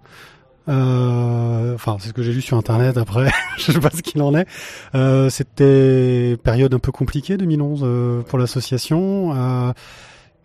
Euh, 0.68 1.74
enfin, 1.74 1.96
c'est 1.98 2.08
ce 2.08 2.12
que 2.12 2.22
j'ai 2.22 2.32
lu 2.32 2.40
sur 2.42 2.56
Internet 2.56 2.96
après. 2.96 3.30
je 3.58 3.72
sais 3.72 3.80
pas 3.80 3.90
ce 3.90 4.02
qu'il 4.02 4.22
en 4.22 4.34
est. 4.34 4.46
Euh, 4.94 5.28
C'était 5.30 6.36
période 6.42 6.72
un 6.74 6.78
peu 6.78 6.92
compliquée 6.92 7.36
2011 7.36 7.80
euh, 7.82 8.22
pour 8.22 8.38
l'association. 8.38 9.34
Euh, 9.34 9.72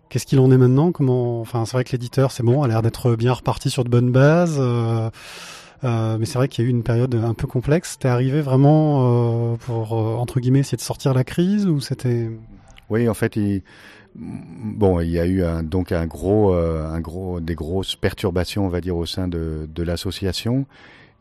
Qu'est-ce 0.08 0.26
qu'il 0.26 0.38
en 0.38 0.50
est 0.52 0.56
maintenant? 0.56 0.92
Comment 0.92 1.40
Enfin, 1.40 1.64
c'est 1.64 1.72
vrai 1.72 1.84
que 1.84 1.90
l'éditeur, 1.92 2.30
c'est 2.30 2.44
bon, 2.44 2.62
a 2.62 2.68
l'air 2.68 2.80
d'être 2.80 3.16
bien 3.16 3.32
reparti 3.32 3.70
sur 3.70 3.82
de 3.82 3.88
bonnes 3.88 4.12
bases. 4.12 4.56
Euh, 4.60 5.10
mais 5.82 6.24
c'est 6.26 6.38
vrai 6.38 6.48
qu'il 6.48 6.64
y 6.64 6.66
a 6.66 6.68
eu 6.68 6.70
une 6.70 6.84
période 6.84 7.14
un 7.14 7.34
peu 7.34 7.46
complexe. 7.46 7.98
T'es 7.98 8.08
arrivé 8.08 8.40
vraiment 8.40 9.56
pour 9.66 9.92
entre 9.92 10.40
guillemets 10.40 10.60
essayer 10.60 10.76
de 10.76 10.82
sortir 10.82 11.12
la 11.12 11.24
crise 11.24 11.66
ou 11.66 11.80
c'était 11.80 12.30
Oui, 12.88 13.08
en 13.08 13.14
fait, 13.14 13.34
il 13.36 13.62
Bon, 14.18 15.00
il 15.00 15.10
y 15.10 15.18
a 15.18 15.26
eu 15.26 15.42
donc 15.62 15.92
un 15.92 16.06
gros, 16.06 16.54
euh, 16.54 16.88
un 16.88 17.00
gros, 17.00 17.40
des 17.40 17.54
grosses 17.54 17.96
perturbations, 17.96 18.64
on 18.64 18.68
va 18.68 18.80
dire, 18.80 18.96
au 18.96 19.04
sein 19.04 19.28
de, 19.28 19.82
l'association. 19.82 20.64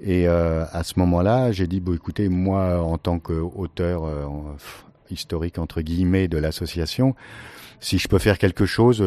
Et 0.01 0.27
euh, 0.27 0.65
à 0.71 0.83
ce 0.83 0.97
moment-là, 0.99 1.51
j'ai 1.51 1.67
dit, 1.67 1.81
bon, 1.81 1.93
écoutez, 1.93 2.29
moi, 2.29 2.81
en 2.81 2.97
tant 2.97 3.19
qu'auteur 3.19 4.05
euh, 4.05 4.25
historique 5.09 5.57
entre 5.57 5.81
guillemets 5.81 6.27
de 6.29 6.37
l'association, 6.37 7.15
si 7.81 7.97
je 7.97 8.07
peux 8.07 8.19
faire 8.19 8.37
quelque 8.37 8.65
chose 8.65 9.03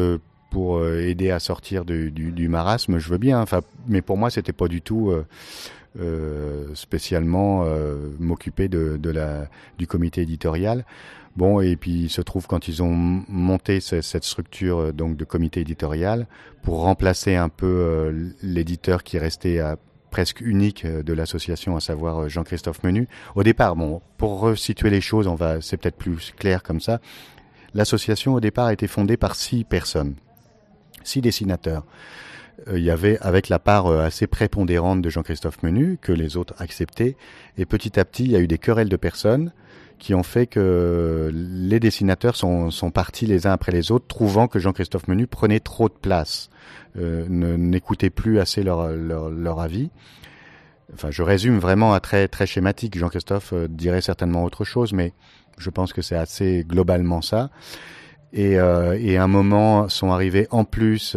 pour 0.51 0.85
aider 0.85 1.31
à 1.31 1.39
sortir 1.39 1.83
du, 1.83 2.47
marasme, 2.47 2.99
je 2.99 3.09
veux 3.09 3.17
bien. 3.17 3.41
Enfin, 3.41 3.61
mais 3.87 4.01
pour 4.01 4.17
moi, 4.17 4.29
c'était 4.29 4.53
pas 4.53 4.67
du 4.67 4.81
tout 4.81 5.11
spécialement 6.75 7.65
m'occuper 8.19 8.69
du 8.69 9.87
comité 9.87 10.21
éditorial. 10.21 10.85
Bon, 11.39 11.61
et 11.61 11.77
puis 11.77 11.91
il 11.91 12.09
se 12.09 12.19
trouve 12.19 12.47
quand 12.47 12.67
ils 12.67 12.83
ont 12.83 12.91
monté 13.29 13.79
cette 13.79 14.25
structure 14.25 14.79
euh, 14.79 14.91
donc 14.91 15.15
de 15.15 15.23
comité 15.23 15.61
éditorial 15.61 16.27
pour 16.63 16.81
remplacer 16.81 17.37
un 17.37 17.47
peu 17.47 17.65
euh, 17.65 18.31
l'éditeur 18.43 19.03
qui 19.03 19.17
restait 19.17 19.59
à 19.59 19.77
presque 20.11 20.41
unique 20.41 20.83
euh, 20.83 21.01
de 21.01 21.13
l'association, 21.13 21.77
à 21.77 21.79
savoir 21.79 22.27
Jean-Christophe 22.27 22.83
Menu. 22.83 23.07
Au 23.35 23.43
départ, 23.43 23.77
bon, 23.77 24.01
pour 24.17 24.41
resituer 24.41 24.89
les 24.89 24.99
choses, 24.99 25.27
on 25.27 25.35
va, 25.35 25.61
c'est 25.61 25.77
peut-être 25.77 25.95
plus 25.95 26.33
clair 26.37 26.61
comme 26.61 26.81
ça. 26.81 26.99
L'association 27.73 28.33
au 28.33 28.41
départ 28.41 28.65
a 28.65 28.73
été 28.73 28.87
fondée 28.87 29.15
par 29.15 29.35
six 29.35 29.63
personnes, 29.63 30.15
six 31.05 31.21
dessinateurs. 31.21 31.85
Il 32.69 32.83
y 32.83 32.91
avait 32.91 33.17
avec 33.19 33.47
la 33.47 33.59
part 33.59 33.89
assez 33.89 34.27
prépondérante 34.27 35.01
de 35.01 35.09
Jean-Christophe 35.09 35.63
Menu 35.63 35.97
que 36.01 36.11
les 36.11 36.35
autres 36.35 36.53
acceptaient, 36.59 37.15
et 37.57 37.65
petit 37.65 37.97
à 37.97 38.03
petit, 38.03 38.25
il 38.25 38.31
y 38.31 38.35
a 38.35 38.39
eu 38.39 38.47
des 38.47 38.57
querelles 38.57 38.89
de 38.89 38.97
personnes 38.97 39.53
qui 39.99 40.15
ont 40.15 40.23
fait 40.23 40.47
que 40.47 41.29
les 41.33 41.79
dessinateurs 41.79 42.35
sont, 42.35 42.71
sont 42.71 42.89
partis 42.89 43.25
les 43.25 43.45
uns 43.45 43.51
après 43.51 43.71
les 43.71 43.91
autres, 43.91 44.07
trouvant 44.07 44.47
que 44.47 44.57
Jean-Christophe 44.57 45.07
Menu 45.07 45.27
prenait 45.27 45.59
trop 45.59 45.89
de 45.89 45.93
place, 45.93 46.49
euh, 46.97 47.27
n'écoutait 47.29 48.09
plus 48.09 48.39
assez 48.39 48.63
leur, 48.63 48.87
leur, 48.87 49.59
avis. 49.59 49.91
Enfin, 50.93 51.11
je 51.11 51.21
résume 51.21 51.59
vraiment 51.59 51.93
à 51.93 51.99
très 51.99 52.27
très 52.27 52.47
schématique. 52.47 52.97
Jean-Christophe 52.97 53.53
euh, 53.53 53.67
dirait 53.67 54.01
certainement 54.01 54.43
autre 54.43 54.63
chose, 54.63 54.93
mais 54.93 55.13
je 55.57 55.69
pense 55.69 55.93
que 55.93 56.01
c'est 56.01 56.15
assez 56.15 56.65
globalement 56.67 57.21
ça. 57.21 57.49
Et, 58.31 58.57
euh, 58.57 58.97
et 58.99 59.17
à 59.17 59.23
un 59.23 59.27
moment 59.27 59.89
sont 59.89 60.11
arrivés 60.11 60.47
en 60.49 60.63
plus 60.63 61.15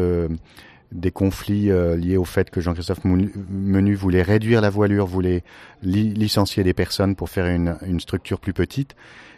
des 0.92 1.10
conflits 1.10 1.70
euh, 1.70 1.96
liés 1.96 2.16
au 2.16 2.24
fait 2.24 2.50
que 2.50 2.60
Jean-Christophe 2.60 3.04
Menu 3.04 3.94
voulait 3.94 4.22
réduire 4.22 4.60
la 4.60 4.70
voilure, 4.70 5.06
voulait 5.06 5.42
licencier 5.82 6.62
des 6.62 6.74
personnes 6.74 7.16
pour 7.16 7.30
faire 7.30 7.46
une, 7.46 8.00
structure 8.00 8.38
plus 8.38 8.52
petite. 8.52 8.94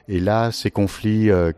Et 0.09 0.21
là, 0.21 0.53
ces 0.53 0.71
conflits 0.71 1.31
euh, 1.31 1.53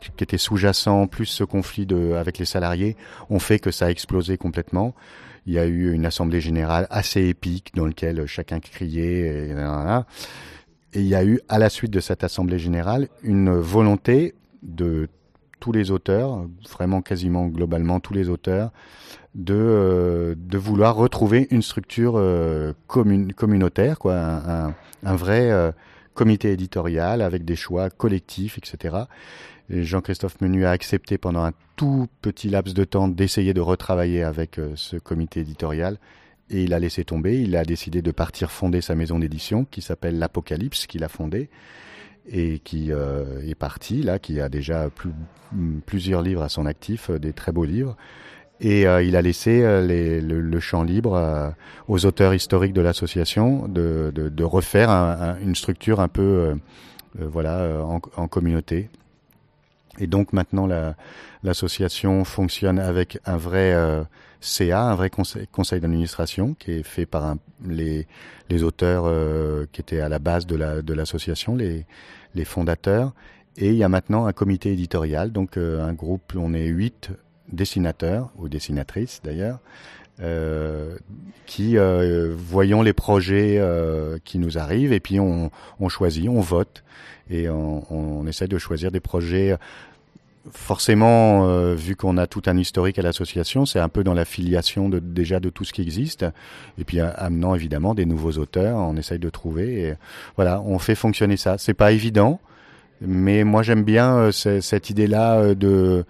qui 0.00 0.10
étaient 0.22 0.36
sous-jacents, 0.36 1.06
plus 1.06 1.26
ce 1.26 1.44
conflit 1.44 1.86
de, 1.86 2.12
avec 2.12 2.38
les 2.38 2.44
salariés, 2.44 2.96
ont 3.30 3.38
fait 3.38 3.58
que 3.58 3.70
ça 3.70 3.86
a 3.86 3.90
explosé 3.90 4.36
complètement. 4.36 4.94
Il 5.46 5.54
y 5.54 5.58
a 5.58 5.66
eu 5.66 5.92
une 5.92 6.04
assemblée 6.04 6.40
générale 6.40 6.86
assez 6.90 7.22
épique 7.22 7.72
dans 7.74 7.86
laquelle 7.86 8.26
chacun 8.26 8.58
criait. 8.58 9.54
Et 10.92 11.00
il 11.00 11.06
y 11.06 11.14
a 11.14 11.24
eu, 11.24 11.40
à 11.48 11.58
la 11.58 11.70
suite 11.70 11.92
de 11.92 12.00
cette 12.00 12.24
assemblée 12.24 12.58
générale, 12.58 13.08
une 13.22 13.50
volonté 13.50 14.34
de 14.62 15.08
tous 15.60 15.72
les 15.72 15.90
auteurs, 15.90 16.46
vraiment 16.72 17.00
quasiment 17.00 17.46
globalement 17.46 18.00
tous 18.00 18.14
les 18.14 18.28
auteurs, 18.28 18.72
de, 19.36 19.54
euh, 19.54 20.34
de 20.36 20.58
vouloir 20.58 20.96
retrouver 20.96 21.46
une 21.50 21.62
structure 21.62 22.14
euh, 22.16 22.72
commune, 22.86 23.34
communautaire, 23.34 23.98
quoi, 23.98 24.14
un, 24.14 25.16
vrai 25.16 25.50
euh, 25.50 25.70
comité 26.14 26.52
éditorial 26.52 27.20
avec 27.20 27.44
des 27.44 27.54
choix 27.54 27.90
collectifs, 27.90 28.58
etc. 28.58 28.96
Jean-Christophe 29.68 30.40
Menu 30.40 30.64
a 30.64 30.70
accepté 30.70 31.18
pendant 31.18 31.44
un 31.44 31.52
tout 31.76 32.06
petit 32.22 32.48
laps 32.48 32.74
de 32.74 32.84
temps 32.84 33.08
d'essayer 33.08 33.52
de 33.52 33.60
retravailler 33.60 34.22
avec 34.22 34.60
ce 34.76 34.96
comité 34.96 35.40
éditorial 35.40 35.98
et 36.48 36.62
il 36.62 36.72
a 36.72 36.78
laissé 36.78 37.04
tomber. 37.04 37.40
Il 37.40 37.56
a 37.56 37.64
décidé 37.64 38.00
de 38.00 38.12
partir 38.12 38.52
fonder 38.52 38.80
sa 38.80 38.94
maison 38.94 39.18
d'édition 39.18 39.64
qui 39.64 39.82
s'appelle 39.82 40.18
l'Apocalypse, 40.18 40.86
qu'il 40.86 41.02
a 41.02 41.08
fondée 41.08 41.50
et 42.30 42.60
qui 42.60 42.90
est 42.90 43.54
parti 43.56 44.02
là, 44.02 44.20
qui 44.20 44.40
a 44.40 44.48
déjà 44.48 44.88
plus, 44.88 45.10
plusieurs 45.84 46.22
livres 46.22 46.42
à 46.42 46.48
son 46.48 46.64
actif, 46.64 47.10
des 47.10 47.32
très 47.32 47.50
beaux 47.50 47.64
livres. 47.64 47.96
Et 48.60 48.86
euh, 48.86 49.02
il 49.02 49.16
a 49.16 49.22
laissé 49.22 49.62
euh, 49.62 50.20
le, 50.20 50.60
champ 50.60 50.82
libre 50.82 51.14
euh, 51.14 51.50
aux 51.88 52.06
auteurs 52.06 52.32
historiques 52.32 52.72
de 52.72 52.80
l'association 52.80 53.68
de, 53.68 54.44
refaire 54.44 54.90
un, 54.90 55.36
une 55.40 55.54
structure 55.54 56.00
un 56.00 56.08
peu 56.08 56.56
voilà 57.18 57.82
en, 58.16 58.28
communauté. 58.28 58.88
Et 59.98 60.06
donc 60.06 60.32
maintenant 60.32 60.68
l'association 61.42 62.24
fonctionne 62.24 62.78
avec 62.78 63.18
un 63.24 63.36
vrai 63.36 63.74
CA, 64.40 64.82
un 64.82 64.94
vrai 64.94 65.10
conseil, 65.10 65.80
d'administration 65.80 66.54
qui 66.58 66.72
est 66.72 66.82
fait 66.82 67.06
par 67.06 67.36
les, 67.66 68.06
auteurs 68.62 69.10
qui 69.72 69.80
étaient 69.80 70.00
à 70.00 70.08
la 70.08 70.18
base 70.18 70.46
de 70.46 70.94
l'association, 70.94 71.56
la, 71.56 71.64
les, 71.64 71.86
les 72.34 72.44
fondateurs. 72.44 73.12
Et 73.58 73.68
il 73.68 73.76
y 73.76 73.84
a 73.84 73.88
maintenant 73.88 74.26
un 74.26 74.32
comité 74.32 74.72
éditorial, 74.72 75.32
donc 75.32 75.56
un 75.56 75.92
groupe, 75.94 76.34
on 76.36 76.52
est 76.52 76.66
huit 76.66 77.10
dessinateurs 77.52 78.30
ou 78.36 78.48
dessinatrices 78.48 79.20
d'ailleurs, 79.24 79.58
euh, 80.22 80.96
qui 81.44 81.76
euh, 81.76 82.34
voyons 82.34 82.80
les 82.80 82.94
projets 82.94 83.58
euh, 83.58 84.16
qui 84.24 84.38
nous 84.38 84.56
arrivent 84.56 84.94
et 84.94 85.00
puis 85.00 85.20
on, 85.20 85.50
choisit, 85.90 86.26
on 86.30 86.40
vote 86.40 86.84
et 87.28 87.50
on, 87.50 87.84
on, 87.92 88.26
essaie 88.26 88.48
de 88.48 88.56
choisir 88.56 88.90
des 88.90 89.00
projets. 89.00 89.56
Forcément, 90.52 91.74
vu 91.74 91.96
qu'on 91.96 92.18
a 92.18 92.28
tout 92.28 92.42
un 92.46 92.56
historique 92.56 93.00
à 93.00 93.02
l'association, 93.02 93.66
c'est 93.66 93.80
un 93.80 93.88
peu 93.88 94.04
dans 94.04 94.14
la 94.14 94.24
filiation 94.24 94.88
déjà 94.88 95.40
de 95.40 95.50
tout 95.50 95.64
ce 95.64 95.72
qui 95.72 95.82
existe. 95.82 96.24
Et 96.78 96.84
puis 96.84 97.00
amenant 97.00 97.56
évidemment 97.56 97.94
des 97.94 98.06
nouveaux 98.06 98.38
auteurs, 98.38 98.76
on 98.76 98.96
essaye 98.96 99.18
de 99.18 99.28
trouver. 99.28 99.80
Et 99.80 99.94
voilà, 100.36 100.62
on 100.62 100.78
fait 100.78 100.94
fonctionner 100.94 101.36
ça. 101.36 101.58
C'est 101.58 101.74
pas 101.74 101.90
évident, 101.90 102.40
mais 103.00 103.42
moi 103.42 103.64
j'aime 103.64 103.82
bien 103.82 104.30
cette 104.32 104.88
idée-là 104.88 105.56
de 105.56 106.04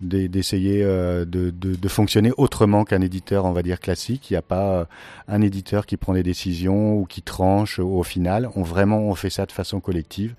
d'essayer 0.00 0.82
euh, 0.84 1.24
de, 1.24 1.50
de, 1.50 1.88
fonctionner 1.88 2.32
autrement 2.36 2.84
qu'un 2.84 3.00
éditeur, 3.00 3.44
on 3.44 3.52
va 3.52 3.62
dire 3.62 3.80
classique. 3.80 4.30
Il 4.30 4.34
n'y 4.34 4.38
a 4.38 4.42
pas 4.42 4.70
euh, 4.70 4.84
un 5.26 5.40
éditeur 5.40 5.86
qui 5.86 5.96
prend 5.96 6.14
des 6.14 6.22
décisions 6.22 6.96
ou 6.98 7.04
qui 7.04 7.22
tranche 7.22 7.78
au 7.78 8.02
final. 8.02 8.48
On 8.54 8.62
vraiment 8.62 9.00
on 9.00 9.14
fait 9.14 9.30
ça 9.30 9.46
de 9.46 9.52
façon 9.52 9.80
collective. 9.80 10.34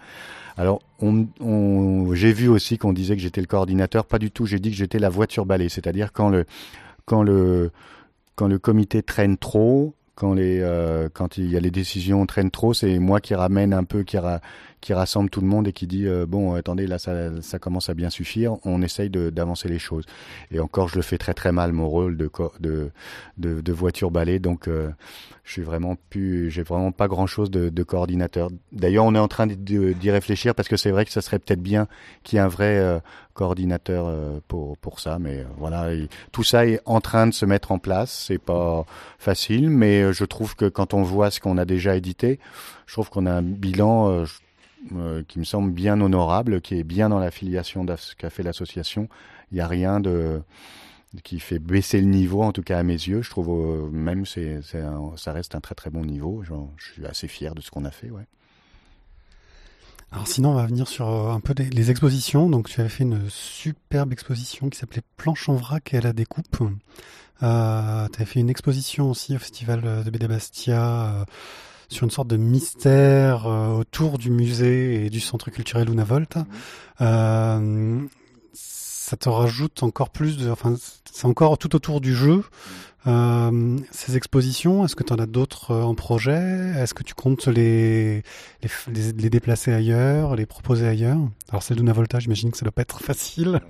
Alors, 0.57 0.81
on, 1.01 2.13
j'ai 2.13 2.33
vu 2.33 2.49
aussi 2.49 2.77
qu'on 2.77 2.91
disait 2.91 3.15
que 3.15 3.21
j'étais 3.21 3.41
le 3.41 3.47
coordinateur. 3.47 4.05
Pas 4.05 4.19
du 4.19 4.29
tout. 4.29 4.45
J'ai 4.45 4.59
dit 4.59 4.71
que 4.71 4.75
j'étais 4.75 4.99
la 4.99 5.09
voiture 5.09 5.45
balai, 5.45 5.69
c'est-à-dire 5.69 6.11
quand 6.11 6.29
le 6.29 6.45
quand 7.05 7.23
le 7.23 7.71
quand 8.35 8.47
le 8.47 8.59
comité 8.59 9.01
traîne 9.01 9.37
trop, 9.37 9.93
quand 10.15 10.33
les 10.33 10.59
euh, 10.61 11.07
quand 11.13 11.37
il 11.37 11.49
y 11.49 11.55
a 11.55 11.61
les 11.61 11.71
décisions 11.71 12.25
traînent 12.25 12.51
trop, 12.51 12.73
c'est 12.73 12.99
moi 12.99 13.21
qui 13.21 13.35
ramène 13.35 13.73
un 13.73 13.85
peu, 13.85 14.03
qui, 14.03 14.17
qui 14.81 14.93
rassemble 14.93 15.29
tout 15.29 15.41
le 15.41 15.47
monde 15.47 15.67
et 15.67 15.73
qui 15.73 15.87
dit 15.87 16.07
euh, 16.07 16.25
bon 16.25 16.53
attendez 16.53 16.87
là 16.87 16.97
ça, 16.99 17.59
commence 17.59 17.89
à 17.89 17.93
bien 17.93 18.09
suffire 18.09 18.55
on 18.65 18.81
essaye 18.81 19.09
d'avancer 19.09 19.67
les 19.67 19.79
choses. 19.79 20.05
Et 20.51 20.59
encore 20.59 20.87
je 20.87 20.95
le 20.95 21.01
fais 21.01 21.17
très 21.17 21.33
très 21.33 21.51
mal 21.51 21.73
mon 21.73 21.89
rôle 21.89 22.17
de 22.17 22.29
de 22.59 22.91
de, 23.37 23.73
voiture 23.73 24.11
balai. 24.11 24.39
Donc 24.39 24.67
euh, 24.67 24.89
je 25.43 25.53
suis 25.53 25.61
vraiment 25.61 25.95
plus 26.09 26.49
j'ai 26.49 26.63
vraiment 26.63 26.91
pas 26.91 27.07
grand 27.07 27.27
chose 27.27 27.51
de, 27.51 27.69
de 27.69 27.83
coordinateur. 27.83 28.49
D'ailleurs 28.71 29.05
on 29.05 29.15
est 29.15 29.19
en 29.19 29.27
train 29.27 29.47
d'y 29.47 30.11
réfléchir 30.11 30.55
parce 30.55 30.67
que 30.69 30.77
c'est 30.77 30.91
vrai 30.91 31.05
que 31.05 31.11
ça 31.11 31.21
serait 31.21 31.39
peut-être 31.39 31.61
bien 31.61 31.87
qu'il 32.23 32.37
y 32.37 32.39
ait 32.39 32.43
un 32.45 32.47
vrai 32.47 32.77
euh, 32.77 32.99
coordinateur 33.33 34.41
pour 34.47 34.77
pour 34.77 34.99
ça. 34.99 35.19
Mais 35.19 35.45
voilà. 35.57 35.89
Tout 36.31 36.43
ça 36.43 36.65
est 36.65 36.79
en 36.85 37.01
train 37.01 37.27
de 37.27 37.33
se 37.33 37.45
mettre 37.45 37.71
en 37.71 37.79
place. 37.79 38.25
C'est 38.27 38.37
pas 38.37 38.85
facile 39.17 39.69
mais 39.69 40.13
je 40.13 40.23
trouve 40.25 40.55
que 40.55 40.65
quand 40.65 40.93
on 40.93 41.03
voit 41.03 41.31
ce 41.31 41.39
qu'on 41.39 41.57
a 41.57 41.65
déjà 41.65 41.95
édité 41.95 42.39
je 42.85 42.93
trouve 42.93 43.09
qu'on 43.09 43.25
a 43.25 43.31
un 43.31 43.41
bilan 43.41 44.25
euh, 44.95 45.23
qui 45.27 45.39
me 45.39 45.43
semble 45.43 45.71
bien 45.71 45.99
honorable, 45.99 46.61
qui 46.61 46.75
est 46.75 46.83
bien 46.83 47.09
dans 47.09 47.19
l'affiliation 47.19 47.83
de 47.83 47.95
ce 47.97 48.15
qu'a 48.15 48.29
fait 48.29 48.43
l'association. 48.43 49.09
Il 49.51 49.55
n'y 49.55 49.61
a 49.61 49.67
rien 49.67 49.99
de 49.99 50.41
qui 51.23 51.39
fait 51.39 51.59
baisser 51.59 51.99
le 51.99 52.07
niveau, 52.07 52.43
en 52.43 52.51
tout 52.51 52.61
cas 52.61 52.77
à 52.79 52.83
mes 52.83 52.93
yeux. 52.93 53.21
Je 53.21 53.29
trouve 53.29 53.49
euh, 53.49 53.89
même 53.89 54.25
c'est, 54.25 54.61
ça 54.63 55.33
reste 55.33 55.55
un 55.55 55.59
très 55.59 55.75
très 55.75 55.89
bon 55.89 56.05
niveau. 56.05 56.43
Je 56.77 56.93
suis 56.93 57.05
assez 57.05 57.27
fier 57.27 57.55
de 57.55 57.61
ce 57.61 57.71
qu'on 57.71 57.83
a 57.83 57.91
fait. 57.91 58.09
Ouais. 58.09 58.25
Alors 60.11 60.27
sinon, 60.27 60.51
on 60.51 60.55
va 60.55 60.65
venir 60.65 60.87
sur 60.87 61.09
euh, 61.09 61.31
un 61.31 61.39
peu 61.39 61.53
les, 61.57 61.91
expositions. 61.91 62.49
Donc 62.49 62.69
tu 62.69 62.79
avais 62.79 62.89
fait 62.89 63.03
une 63.03 63.29
superbe 63.29 64.13
exposition 64.13 64.69
qui 64.69 64.79
s'appelait 64.79 65.01
Planche 65.17 65.49
en 65.49 65.55
vrac 65.55 65.93
et 65.93 65.97
à 65.97 66.01
la 66.01 66.13
découpe. 66.13 66.57
Tu 67.39 67.45
avais 67.45 68.25
fait 68.25 68.39
une 68.39 68.49
exposition 68.49 69.09
aussi 69.09 69.35
au 69.35 69.39
Festival 69.39 70.03
de 70.05 70.09
BD 70.09 70.27
Bastia 70.27 71.25
sur 71.89 72.05
une 72.05 72.11
sorte 72.11 72.27
de 72.27 72.37
mystère 72.37 73.47
euh, 73.47 73.73
autour 73.73 74.17
du 74.17 74.29
musée 74.29 75.05
et 75.05 75.09
du 75.09 75.19
centre 75.19 75.49
culturel 75.49 75.87
Luna 75.87 76.03
Volta. 76.03 76.45
Euh, 77.01 77.99
ça 78.53 79.17
te 79.17 79.27
rajoute 79.27 79.81
encore 79.83 80.11
plus 80.11 80.37
de... 80.37 80.49
Enfin, 80.49 80.75
c'est 81.11 81.25
encore 81.25 81.57
tout 81.57 81.75
autour 81.75 81.99
du 81.99 82.13
jeu. 82.13 82.43
Euh, 83.07 83.77
ces 83.91 84.17
expositions, 84.17 84.85
est-ce 84.85 84.95
que 84.95 85.03
tu 85.03 85.13
en 85.13 85.17
as 85.17 85.25
d'autres 85.25 85.71
euh, 85.71 85.83
en 85.83 85.95
projet? 85.95 86.73
Est-ce 86.77 86.93
que 86.93 87.03
tu 87.03 87.13
comptes 87.13 87.47
les, 87.47 88.23
les, 88.61 89.11
les, 89.13 89.29
déplacer 89.29 89.73
ailleurs, 89.73 90.35
les 90.35 90.45
proposer 90.45 90.87
ailleurs? 90.87 91.17
Alors 91.49 91.63
celle 91.63 91.77
d'Una 91.77 91.93
Volta, 91.93 92.19
j'imagine 92.19 92.51
que 92.51 92.57
ça 92.57 92.65
doit 92.65 92.71
pas 92.71 92.81
être 92.81 92.99
facile. 93.03 93.61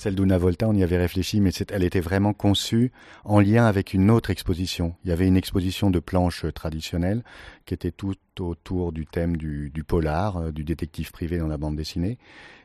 Celle 0.00 0.14
d'Una 0.14 0.38
Volta, 0.38 0.66
on 0.66 0.72
y 0.72 0.82
avait 0.82 0.96
réfléchi, 0.96 1.42
mais 1.42 1.50
elle 1.68 1.84
était 1.84 2.00
vraiment 2.00 2.32
conçue 2.32 2.90
en 3.22 3.38
lien 3.38 3.66
avec 3.66 3.92
une 3.92 4.10
autre 4.10 4.30
exposition. 4.30 4.94
Il 5.04 5.10
y 5.10 5.12
avait 5.12 5.26
une 5.26 5.36
exposition 5.36 5.90
de 5.90 5.98
planches 5.98 6.46
traditionnelles 6.54 7.22
qui 7.66 7.74
était 7.74 7.90
tout 7.90 8.14
autour 8.38 8.92
du 8.92 9.04
thème 9.04 9.36
du, 9.36 9.68
du 9.68 9.84
polar, 9.84 10.38
euh, 10.38 10.52
du 10.52 10.64
détective 10.64 11.12
privé 11.12 11.36
dans 11.36 11.48
la 11.48 11.58
bande 11.58 11.76
dessinée. 11.76 12.16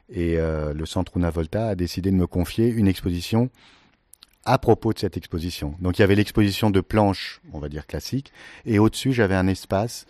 Et 0.08 0.38
euh, 0.38 0.74
le 0.74 0.86
centre 0.86 1.18
Una 1.18 1.30
Volta 1.30 1.68
a 1.68 1.76
décidé 1.76 2.10
de 2.10 2.16
me 2.16 2.26
confier 2.26 2.70
une 2.70 2.88
exposition 2.88 3.50
à 4.46 4.58
propos 4.58 4.94
de 4.94 5.00
cette 5.00 5.18
exposition. 5.18 5.76
Donc 5.82 5.98
il 5.98 6.02
y 6.02 6.06
avait 6.06 6.16
l'exposition 6.16 6.70
de 6.70 6.80
planches, 6.80 7.42
on 7.52 7.60
va 7.60 7.68
dire 7.68 7.86
classique, 7.86 8.32
et 8.66 8.80
au-dessus 8.80 9.12
j'avais 9.12 9.36
un 9.36 9.48
espace 9.48 10.06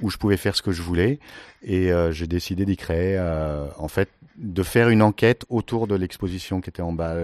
où 0.00 0.10
je 0.10 0.16
pouvais 0.16 0.36
faire 0.36 0.56
ce 0.56 0.62
que 0.62 0.72
je 0.72 0.82
voulais, 0.82 1.18
et 1.62 1.92
euh, 1.92 2.12
j'ai 2.12 2.26
décidé 2.26 2.64
d'y 2.64 2.76
créer, 2.76 3.16
euh, 3.18 3.66
en 3.78 3.88
fait, 3.88 4.08
de 4.36 4.62
faire 4.62 4.88
une 4.88 5.02
enquête 5.02 5.44
autour 5.48 5.86
de 5.86 5.94
l'exposition 5.94 6.60
qui 6.60 6.70
était 6.70 6.82
en 6.82 6.92
bas. 6.92 7.16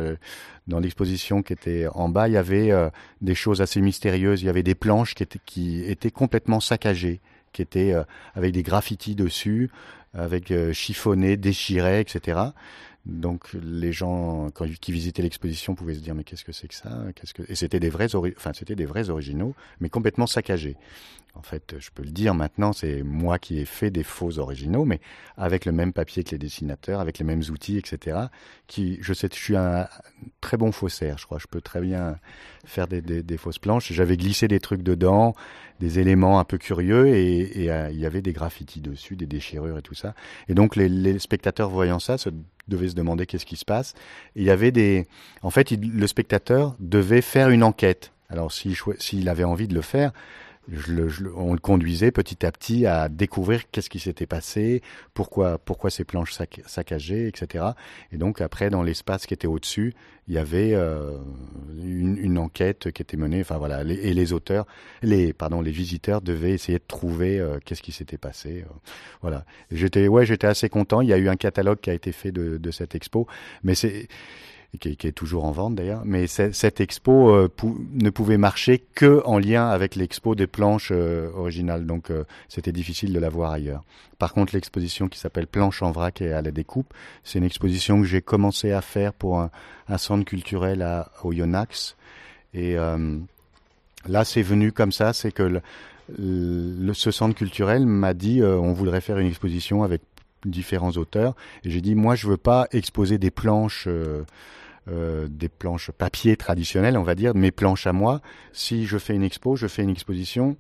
Dans 0.67 0.81
l'exposition 0.81 1.43
qui 1.43 1.53
était 1.55 1.87
en 1.95 2.09
bas, 2.09 2.29
il 2.29 2.35
y 2.35 2.37
avait 2.37 2.71
euh, 2.71 2.91
des 3.23 3.35
choses 3.35 3.63
assez 3.63 3.81
mystérieuses. 3.81 4.43
Il 4.43 4.47
y 4.47 4.51
avait 4.51 4.63
des 4.63 4.75
planches 4.75 5.15
qui 5.15 5.83
étaient, 5.85 6.11
complètement 6.11 6.61
saccagées, 6.61 7.21
qui 7.53 7.63
étaient 7.63 7.93
euh, 7.93 8.05
avec 8.35 8.53
des 8.53 8.63
graffitis 8.63 9.15
dessus, 9.15 9.71
avec 10.13 10.51
euh, 10.51 10.73
chiffonnés, 10.73 11.37
déchirés, 11.37 12.01
etc. 12.01 12.41
Donc 13.07 13.49
les 13.55 13.93
gens 13.93 14.51
qui 14.83 14.93
visitaient 14.93 15.23
l'exposition 15.23 15.75
pouvaient 15.75 15.95
se 15.95 16.01
dire 16.01 16.15
mais 16.15 16.25
qu'est-ce 16.25 16.45
que 16.45 16.53
c'est 16.53 16.69
que 16.69 16.75
ça? 16.75 16.91
Et 17.49 17.55
c'était 17.55 17.81
des 17.81 17.91
enfin 18.37 18.53
c'était 18.53 18.75
des 18.75 18.85
vrais 18.85 19.09
originaux 19.09 19.55
mais 19.81 19.89
complètement 19.89 20.27
saccagés. 20.27 20.77
En 21.35 21.43
fait, 21.43 21.77
je 21.79 21.91
peux 21.95 22.03
le 22.03 22.11
dire 22.11 22.35
maintenant, 22.35 22.73
c'est 22.73 23.03
moi 23.03 23.39
qui 23.39 23.59
ai 23.61 23.65
fait 23.65 23.91
des 23.91 24.03
faux 24.03 24.39
originaux 24.39 24.85
mais 24.85 25.01
avec 25.37 25.67
le 25.67 25.73
même 25.73 25.93
papier 25.93 26.25
que 26.25 26.33
les 26.33 26.39
dessinateurs, 26.39 27.01
avec 27.01 27.19
les 27.19 27.25
mêmes 27.25 27.43
outils, 27.51 27.79
etc. 27.79 28.19
Qui 28.67 28.99
je 29.01 29.13
sais 29.13 29.29
je 29.33 29.39
suis 29.39 29.57
un 29.57 29.87
très 30.41 30.57
bon 30.57 30.73
faussaire, 30.73 31.17
je 31.19 31.27
crois, 31.27 31.39
je 31.39 31.47
peux 31.47 31.61
très 31.61 31.81
bien 31.81 32.17
faire 32.65 32.89
des, 32.89 33.37
fausses 33.37 33.59
planches. 33.59 33.93
J'avais 33.93 34.17
glissé 34.17 34.49
des 34.49 34.59
trucs 34.59 34.83
dedans, 34.83 35.35
des 35.81 36.01
éléments 36.01 36.41
un 36.41 36.45
peu 36.45 36.59
curieux 36.59 37.07
et, 37.09 37.71
euh, 37.71 37.91
il 37.93 38.01
y 38.01 38.07
avait 38.07 38.23
des 38.23 38.33
graffitis 38.33 38.81
dessus, 38.81 39.15
des 39.15 39.27
déchirures 39.27 39.79
et 39.79 39.83
tout 39.83 39.95
ça. 39.95 40.15
Et 40.49 40.55
donc 40.55 40.77
les, 40.77 41.19
spectateurs 41.19 41.71
voyant 41.71 41.99
ça 41.99 42.19
se 42.19 42.31
devaient 42.67 42.89
se 42.89 42.95
demander 42.95 43.27
qu'est-ce 43.27 43.47
qui 43.47 43.57
se 43.57 43.65
passe. 43.65 43.95
Il 44.35 44.43
y 44.43 44.51
avait 44.51 44.73
des, 44.73 45.07
en 45.43 45.51
fait, 45.51 45.71
le 45.71 46.07
spectateur 46.07 46.75
devait 46.81 47.23
faire 47.23 47.51
une 47.51 47.63
enquête. 47.63 48.13
Alors 48.29 48.53
s'il 48.53 49.29
avait 49.29 49.45
envie 49.45 49.69
de 49.69 49.75
le 49.75 49.83
faire, 49.83 50.13
je 50.71 50.93
le, 50.93 51.09
je, 51.09 51.25
on 51.35 51.53
le 51.53 51.59
conduisait 51.59 52.11
petit 52.11 52.45
à 52.45 52.53
petit 52.53 52.87
à 52.87 53.09
découvrir 53.09 53.71
qu'est-ce 53.71 53.89
qui 53.89 53.99
s'était 53.99 54.27
passé, 54.27 54.83
pourquoi, 55.15 55.59
pourquoi 55.59 55.91
ces 55.91 56.05
planches 56.05 56.33
sac, 56.33 56.61
saccagées, 56.67 57.27
etc. 57.27 57.65
Et 58.13 58.19
donc 58.19 58.41
après, 58.41 58.71
dans 58.71 58.83
l'espace 58.83 59.27
qui 59.27 59.35
était 59.35 59.47
au-dessus, 59.47 59.95
il 60.29 60.35
y 60.35 60.39
avait 60.39 60.75
euh, 60.75 61.17
une, 61.83 62.19
une, 62.19 62.39
enquête 62.39 62.93
qui 62.93 63.01
était 63.01 63.17
menée. 63.17 63.41
Enfin 63.41 63.57
voilà, 63.57 63.83
et 63.83 64.13
les 64.13 64.33
auteurs, 64.33 64.67
les 65.03 65.33
pardon, 65.33 65.63
les 65.63 65.71
visiteurs 65.71 66.21
devaient 66.21 66.53
essayer 66.53 66.79
de 66.79 66.85
trouver 66.87 67.41
euh, 67.41 67.59
qu'est-ce 67.65 67.83
qui 67.83 67.93
s'était 67.93 68.19
passé. 68.19 68.65
Euh, 68.69 68.75
voilà. 69.23 69.45
J'étais 69.71 70.07
ouais, 70.07 70.27
j'étais 70.27 70.47
assez 70.47 70.69
content. 70.69 71.01
Il 71.01 71.09
y 71.09 71.15
a 71.15 71.19
eu 71.19 71.29
un 71.29 71.37
catalogue 71.37 71.81
qui 71.81 71.89
a 71.89 71.95
été 71.95 72.13
fait 72.13 72.33
de, 72.33 72.59
de 72.59 72.71
cette 72.71 72.95
expo, 72.95 73.27
mais 73.63 73.75
c'est 73.75 74.09
qui 74.77 74.91
est, 74.91 75.13
toujours 75.13 75.45
en 75.45 75.51
vente 75.51 75.75
d'ailleurs. 75.75 76.03
Mais 76.05 76.27
cette 76.27 76.81
expo 76.81 77.31
euh, 77.31 77.49
ne 77.95 78.11
pouvait 78.11 78.37
marcher 78.37 78.85
que 78.95 79.23
en 79.25 79.39
lien 79.39 79.69
avec 79.69 79.97
l'expo 79.97 80.35
des 80.35 80.47
planches 80.47 80.91
euh, 80.93 81.31
originales, 81.35 81.87
donc 81.87 82.11
euh, 82.11 82.25
c'était 82.49 82.73
difficile 82.73 83.13
de 83.13 83.19
la 83.19 83.31
voir 83.31 83.53
ailleurs. 83.53 83.83
Par 84.19 84.35
contre, 84.35 84.55
l'exposition 84.55 85.09
qui 85.09 85.19
s'appelle 85.19 85.47
Planche 85.47 85.83
en 85.83 85.91
vrac 85.91 86.21
et 86.21 86.33
à 86.33 86.43
la 86.43 86.51
découpe, 86.51 86.93
c'est 87.25 87.39
une 87.39 87.45
exposition 87.45 88.01
que 88.01 88.07
j'ai 88.07 88.21
commencé 88.21 88.73
à 88.73 88.83
faire 88.83 89.15
pour 89.15 89.41
un, 89.41 89.51
centre 89.97 90.25
culturel 90.25 90.83
à, 90.83 91.11
au 91.23 91.33
Yonax. 91.33 91.97
Et 92.53 92.75
là, 92.75 94.25
c'est 94.25 94.43
venu 94.43 94.73
comme 94.73 94.91
ça, 94.91 95.13
c'est 95.13 95.31
que 95.31 95.61
le, 96.19 96.95
ce 96.95 97.11
centre 97.13 97.37
culturel 97.37 97.87
m'a 97.87 98.13
dit 98.13 98.43
on 98.43 98.73
voudrait 98.73 99.01
faire 99.01 99.19
une 99.19 99.29
exposition 99.29 99.85
avec 99.85 100.03
différents 100.45 100.93
auteurs 100.93 101.35
et 101.65 101.71
j'ai 101.71 101.81
dit 101.81 101.95
moi 101.95 102.17
je 102.17 102.27
veux 102.27 102.37
pas 102.37 102.67
exposer 102.73 103.19
des 103.19 103.31
planches 103.31 103.87
euh, 104.91 105.29
des 105.29 105.49
planches 105.49 105.91
papier 105.91 106.37
traditionnelles, 106.37 106.97
on 106.97 107.03
va 107.03 107.15
dire, 107.15 107.35
mes 107.35 107.51
planches 107.51 107.87
à 107.87 107.93
moi. 107.93 108.21
Si 108.53 108.87
je 108.87 108.99
fais 108.99 109.15
une 109.15 109.23
expo, 109.23 109.57
je 109.57 109.67
fais 109.67 109.83
une 109.83 109.91
exposition 109.91 110.57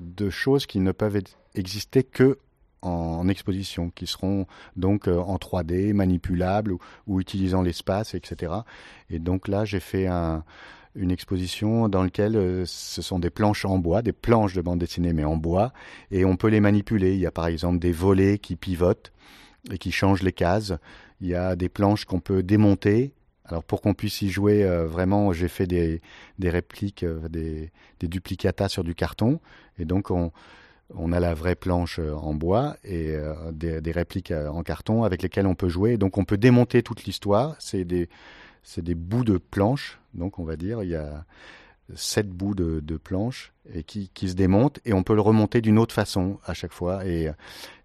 de 0.00 0.28
choses 0.30 0.66
qui 0.66 0.80
ne 0.80 0.92
peuvent 0.92 1.20
exister 1.54 2.02
que 2.02 2.38
en, 2.82 3.28
exposition, 3.28 3.90
qui 3.90 4.06
seront 4.06 4.46
donc 4.76 5.08
euh, 5.08 5.18
en 5.18 5.36
3D, 5.36 5.94
manipulables 5.94 6.74
ou, 7.06 7.20
utilisant 7.20 7.62
l'espace, 7.62 8.14
etc. 8.14 8.52
Et 9.08 9.18
donc 9.18 9.48
là, 9.48 9.64
j'ai 9.64 9.80
fait 9.80 10.06
un, 10.06 10.44
une 10.94 11.10
exposition 11.10 11.88
dans 11.88 12.02
laquelle 12.02 12.36
euh, 12.36 12.64
ce 12.66 13.02
sont 13.02 13.18
des 13.18 13.30
planches 13.30 13.64
en 13.64 13.78
bois, 13.78 14.02
des 14.02 14.12
planches 14.12 14.54
de 14.54 14.60
bande 14.60 14.78
dessinée 14.78 15.12
mais 15.12 15.24
en 15.24 15.36
bois, 15.36 15.72
et 16.10 16.24
on 16.24 16.36
peut 16.36 16.48
les 16.48 16.60
manipuler. 16.60 17.14
Il 17.14 17.20
y 17.20 17.26
a 17.26 17.32
par 17.32 17.46
exemple 17.46 17.78
des 17.78 17.92
volets 17.92 18.38
qui 18.38 18.56
pivotent 18.56 19.12
et 19.70 19.78
qui 19.78 19.90
changent 19.90 20.22
les 20.22 20.32
cases. 20.32 20.74
Il 21.20 21.28
y 21.28 21.34
a 21.34 21.56
des 21.56 21.68
planches 21.68 22.04
qu'on 22.04 22.20
peut 22.20 22.42
démonter 22.42 23.14
alors 23.46 23.62
pour 23.62 23.82
qu'on 23.82 23.94
puisse 23.94 24.22
y 24.22 24.30
jouer, 24.30 24.64
euh, 24.64 24.86
vraiment, 24.86 25.32
j'ai 25.32 25.48
fait 25.48 25.66
des, 25.66 26.00
des 26.38 26.50
répliques, 26.50 27.02
euh, 27.02 27.28
des, 27.28 27.70
des 28.00 28.08
duplicatas 28.08 28.68
sur 28.68 28.84
du 28.84 28.94
carton. 28.94 29.38
Et 29.78 29.84
donc 29.84 30.10
on, 30.10 30.32
on 30.94 31.12
a 31.12 31.20
la 31.20 31.34
vraie 31.34 31.54
planche 31.54 31.98
en 31.98 32.34
bois 32.34 32.76
et 32.84 33.10
euh, 33.10 33.52
des, 33.52 33.80
des, 33.82 33.92
répliques 33.92 34.32
en 34.32 34.62
carton 34.62 35.04
avec 35.04 35.22
lesquelles 35.22 35.46
on 35.46 35.54
peut 35.54 35.68
jouer. 35.68 35.98
Donc 35.98 36.16
on 36.16 36.24
peut 36.24 36.38
démonter 36.38 36.82
toute 36.82 37.04
l'histoire. 37.04 37.54
C'est 37.58 37.84
des, 37.84 38.08
c'est 38.62 38.82
des 38.82 38.94
bouts 38.94 39.24
de 39.24 39.36
planche. 39.36 40.00
Donc 40.14 40.38
on 40.38 40.44
va 40.44 40.56
dire, 40.56 40.82
il 40.82 40.88
y 40.88 40.96
a 40.96 41.26
sept 41.94 42.28
bouts 42.28 42.54
de, 42.54 42.80
de 42.80 42.96
planche 42.96 43.52
et 43.72 43.82
qui, 43.82 44.28
se 44.28 44.34
démontent 44.34 44.80
et 44.84 44.92
on 44.92 45.02
peut 45.02 45.14
le 45.14 45.20
remonter 45.20 45.60
d'une 45.60 45.78
autre 45.78 45.94
façon 45.94 46.38
à 46.44 46.54
chaque 46.54 46.72
fois. 46.72 47.06
Et, 47.06 47.30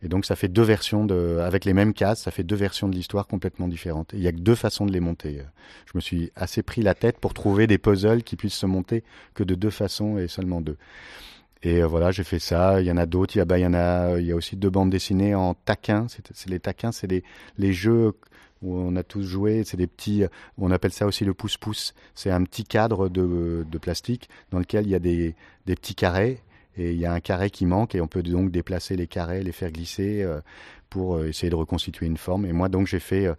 donc 0.03 0.25
ça 0.25 0.35
fait 0.35 0.47
deux 0.47 0.63
versions 0.63 1.05
de 1.05 1.39
avec 1.41 1.65
les 1.65 1.73
mêmes 1.73 1.93
cases 1.93 2.21
ça 2.23 2.31
fait 2.31 2.43
deux 2.43 2.55
versions 2.55 2.87
de 2.87 2.95
l'histoire 2.95 3.27
complètement 3.27 3.67
différentes. 3.67 4.11
Il 4.13 4.21
y 4.21 4.27
a 4.27 4.31
que 4.31 4.39
deux 4.39 4.55
façons 4.55 4.85
de 4.85 4.91
les 4.91 4.99
monter. 4.99 5.41
Je 5.85 5.91
me 5.95 6.01
suis 6.01 6.31
assez 6.35 6.63
pris 6.63 6.81
la 6.81 6.95
tête 6.95 7.19
pour 7.19 7.33
trouver 7.33 7.67
des 7.67 7.77
puzzles 7.77 8.23
qui 8.23 8.35
puissent 8.35 8.55
se 8.55 8.65
monter 8.65 9.03
que 9.33 9.43
de 9.43 9.55
deux 9.55 9.69
façons 9.69 10.17
et 10.17 10.27
seulement 10.27 10.61
deux. 10.61 10.77
Et 11.61 11.81
euh, 11.81 11.87
voilà 11.87 12.11
j'ai 12.11 12.23
fait 12.23 12.39
ça. 12.39 12.81
Il 12.81 12.87
y 12.87 12.91
en 12.91 12.97
a 12.97 13.05
d'autres. 13.05 13.35
Il 13.35 13.39
y 13.39 13.41
a 13.41 13.45
bah, 13.45 13.59
il 13.59 14.25
y 14.25 14.31
a 14.31 14.35
aussi 14.35 14.55
deux 14.55 14.69
bandes 14.69 14.89
dessinées 14.89 15.35
en 15.35 15.53
taquins 15.53 16.07
c'est 16.09 16.49
les 16.49 16.59
taquins 16.59 16.91
c'est 16.91 17.07
les 17.57 17.73
jeux 17.73 18.13
où 18.61 18.77
on 18.77 18.95
a 18.95 19.03
tous 19.03 19.23
joué. 19.23 19.63
C'est 19.63 19.77
des 19.77 19.87
petits, 19.87 20.23
on 20.57 20.71
appelle 20.71 20.91
ça 20.91 21.05
aussi 21.05 21.25
le 21.25 21.33
pouce-pouce. 21.33 21.93
C'est 22.15 22.31
un 22.31 22.43
petit 22.43 22.63
cadre 22.63 23.09
de, 23.09 23.65
plastique 23.81 24.29
dans 24.51 24.59
lequel 24.59 24.85
il 24.85 24.91
y 24.91 24.95
a 24.95 24.99
des, 24.99 25.35
petits 25.65 25.95
carrés 25.95 26.41
et 26.77 26.91
il 26.91 26.99
y 26.99 27.05
a 27.05 27.13
un 27.13 27.19
carré 27.19 27.49
qui 27.49 27.65
manque 27.65 27.95
et 27.95 28.01
on 28.01 28.07
peut 28.07 28.23
donc 28.23 28.51
déplacer 28.51 28.95
les 28.95 29.07
carrés, 29.07 29.43
les 29.43 29.51
faire 29.51 29.71
glisser 29.71 30.23
euh, 30.23 30.39
pour 30.89 31.15
euh, 31.15 31.27
essayer 31.27 31.49
de 31.49 31.55
reconstituer 31.55 32.05
une 32.05 32.17
forme. 32.17 32.45
Et 32.45 32.53
moi 32.53 32.69
donc 32.69 32.87
j'ai 32.87 32.99
fait 32.99 33.25
euh, 33.25 33.33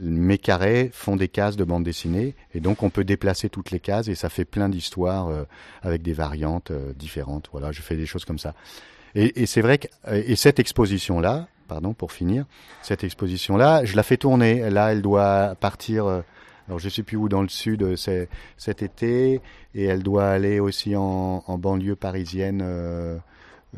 mes 0.00 0.38
carrés 0.38 0.90
font 0.92 1.16
des 1.16 1.28
cases 1.28 1.56
de 1.56 1.64
bande 1.64 1.84
dessinée 1.84 2.34
et 2.54 2.60
donc 2.60 2.82
on 2.82 2.90
peut 2.90 3.04
déplacer 3.04 3.48
toutes 3.48 3.70
les 3.70 3.80
cases 3.80 4.08
et 4.08 4.14
ça 4.14 4.28
fait 4.28 4.44
plein 4.46 4.68
d'histoires 4.68 5.30
avec 5.82 6.00
des 6.00 6.14
variantes 6.14 6.72
différentes. 6.96 7.50
Voilà, 7.52 7.72
je 7.72 7.82
fais 7.82 7.96
des 7.96 8.06
choses 8.06 8.24
comme 8.24 8.38
ça. 8.38 8.54
Et, 9.14 9.42
et 9.42 9.46
c'est 9.46 9.60
vrai 9.60 9.76
que 9.76 9.88
et 10.10 10.34
cette 10.34 10.58
exposition 10.58 11.20
là, 11.20 11.46
pardon, 11.72 11.94
pour 11.94 12.12
finir, 12.12 12.44
cette 12.82 13.02
exposition-là, 13.02 13.86
je 13.86 13.96
la 13.96 14.02
fais 14.02 14.18
tourner. 14.18 14.68
Là, 14.68 14.92
elle 14.92 15.00
doit 15.00 15.54
partir, 15.58 16.04
euh, 16.04 16.20
alors 16.68 16.78
je 16.78 16.90
sais 16.90 17.02
plus 17.02 17.16
où 17.16 17.30
dans 17.30 17.40
le 17.40 17.48
sud, 17.48 17.96
c'est 17.96 18.28
cet 18.58 18.82
été, 18.82 19.40
et 19.74 19.84
elle 19.84 20.02
doit 20.02 20.28
aller 20.28 20.60
aussi 20.60 20.94
en, 20.96 21.40
banlieue 21.56 21.96
parisienne 21.96 22.60
euh, 22.62 23.16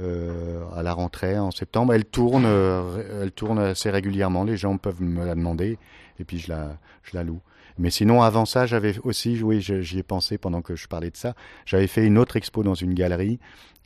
euh, 0.01 0.65
à 0.75 0.83
la 0.83 0.93
rentrée 0.93 1.39
en 1.39 1.53
septembre. 1.53 1.95
Elle 1.95 2.05
tourne, 2.05 2.47
euh, 2.47 3.23
elle 3.23 3.31
tourne 3.31 3.61
assez 3.61 3.91
régulièrement. 3.91 4.43
Les 4.43 4.57
gens 4.57 4.77
peuvent 4.77 5.01
me 5.01 5.25
la 5.25 5.37
demander 5.37 5.79
et 6.19 6.25
puis 6.25 6.41
je 6.41 6.49
la, 6.49 6.77
je 7.05 7.17
la 7.17 7.23
loue. 7.23 7.41
Mais 7.79 7.91
sinon, 7.91 8.23
avant 8.23 8.45
ça, 8.45 8.67
j'avais 8.67 8.99
aussi, 9.05 9.41
oui, 9.41 9.61
j'y 9.61 9.99
ai 10.01 10.03
pensé 10.03 10.37
pendant 10.37 10.63
que 10.63 10.75
je 10.75 10.89
parlais 10.89 11.11
de 11.11 11.17
ça. 11.17 11.35
J'avais 11.65 11.87
fait 11.87 12.05
une 12.05 12.19
autre 12.19 12.35
expo 12.37 12.65
dans 12.65 12.75
une 12.75 12.93
galerie 12.93 13.39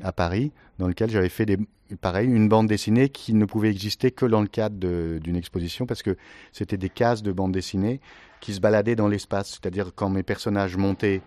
à 0.02 0.12
Paris, 0.12 0.52
dans 0.78 0.88
lequel 0.88 1.10
j'avais 1.10 1.28
fait 1.28 1.44
des, 1.44 1.58
pareil, 1.96 2.28
une 2.28 2.48
bande 2.48 2.66
dessinée 2.66 3.08
qui 3.08 3.34
ne 3.34 3.44
pouvait 3.44 3.70
exister 3.70 4.10
que 4.10 4.26
dans 4.26 4.40
le 4.40 4.48
cadre 4.48 4.76
d'une 5.18 5.36
exposition 5.36 5.86
parce 5.86 6.02
que 6.02 6.16
c'était 6.52 6.76
des 6.76 6.90
cases 6.90 7.22
de 7.22 7.32
bande 7.32 7.52
dessinée 7.52 8.00
qui 8.40 8.54
se 8.54 8.60
baladaient 8.60 8.96
dans 8.96 9.08
l'espace. 9.08 9.50
C'est-à-dire 9.50 9.92
quand 9.94 10.10
mes 10.10 10.22
personnages 10.22 10.76
montaient 10.76 11.22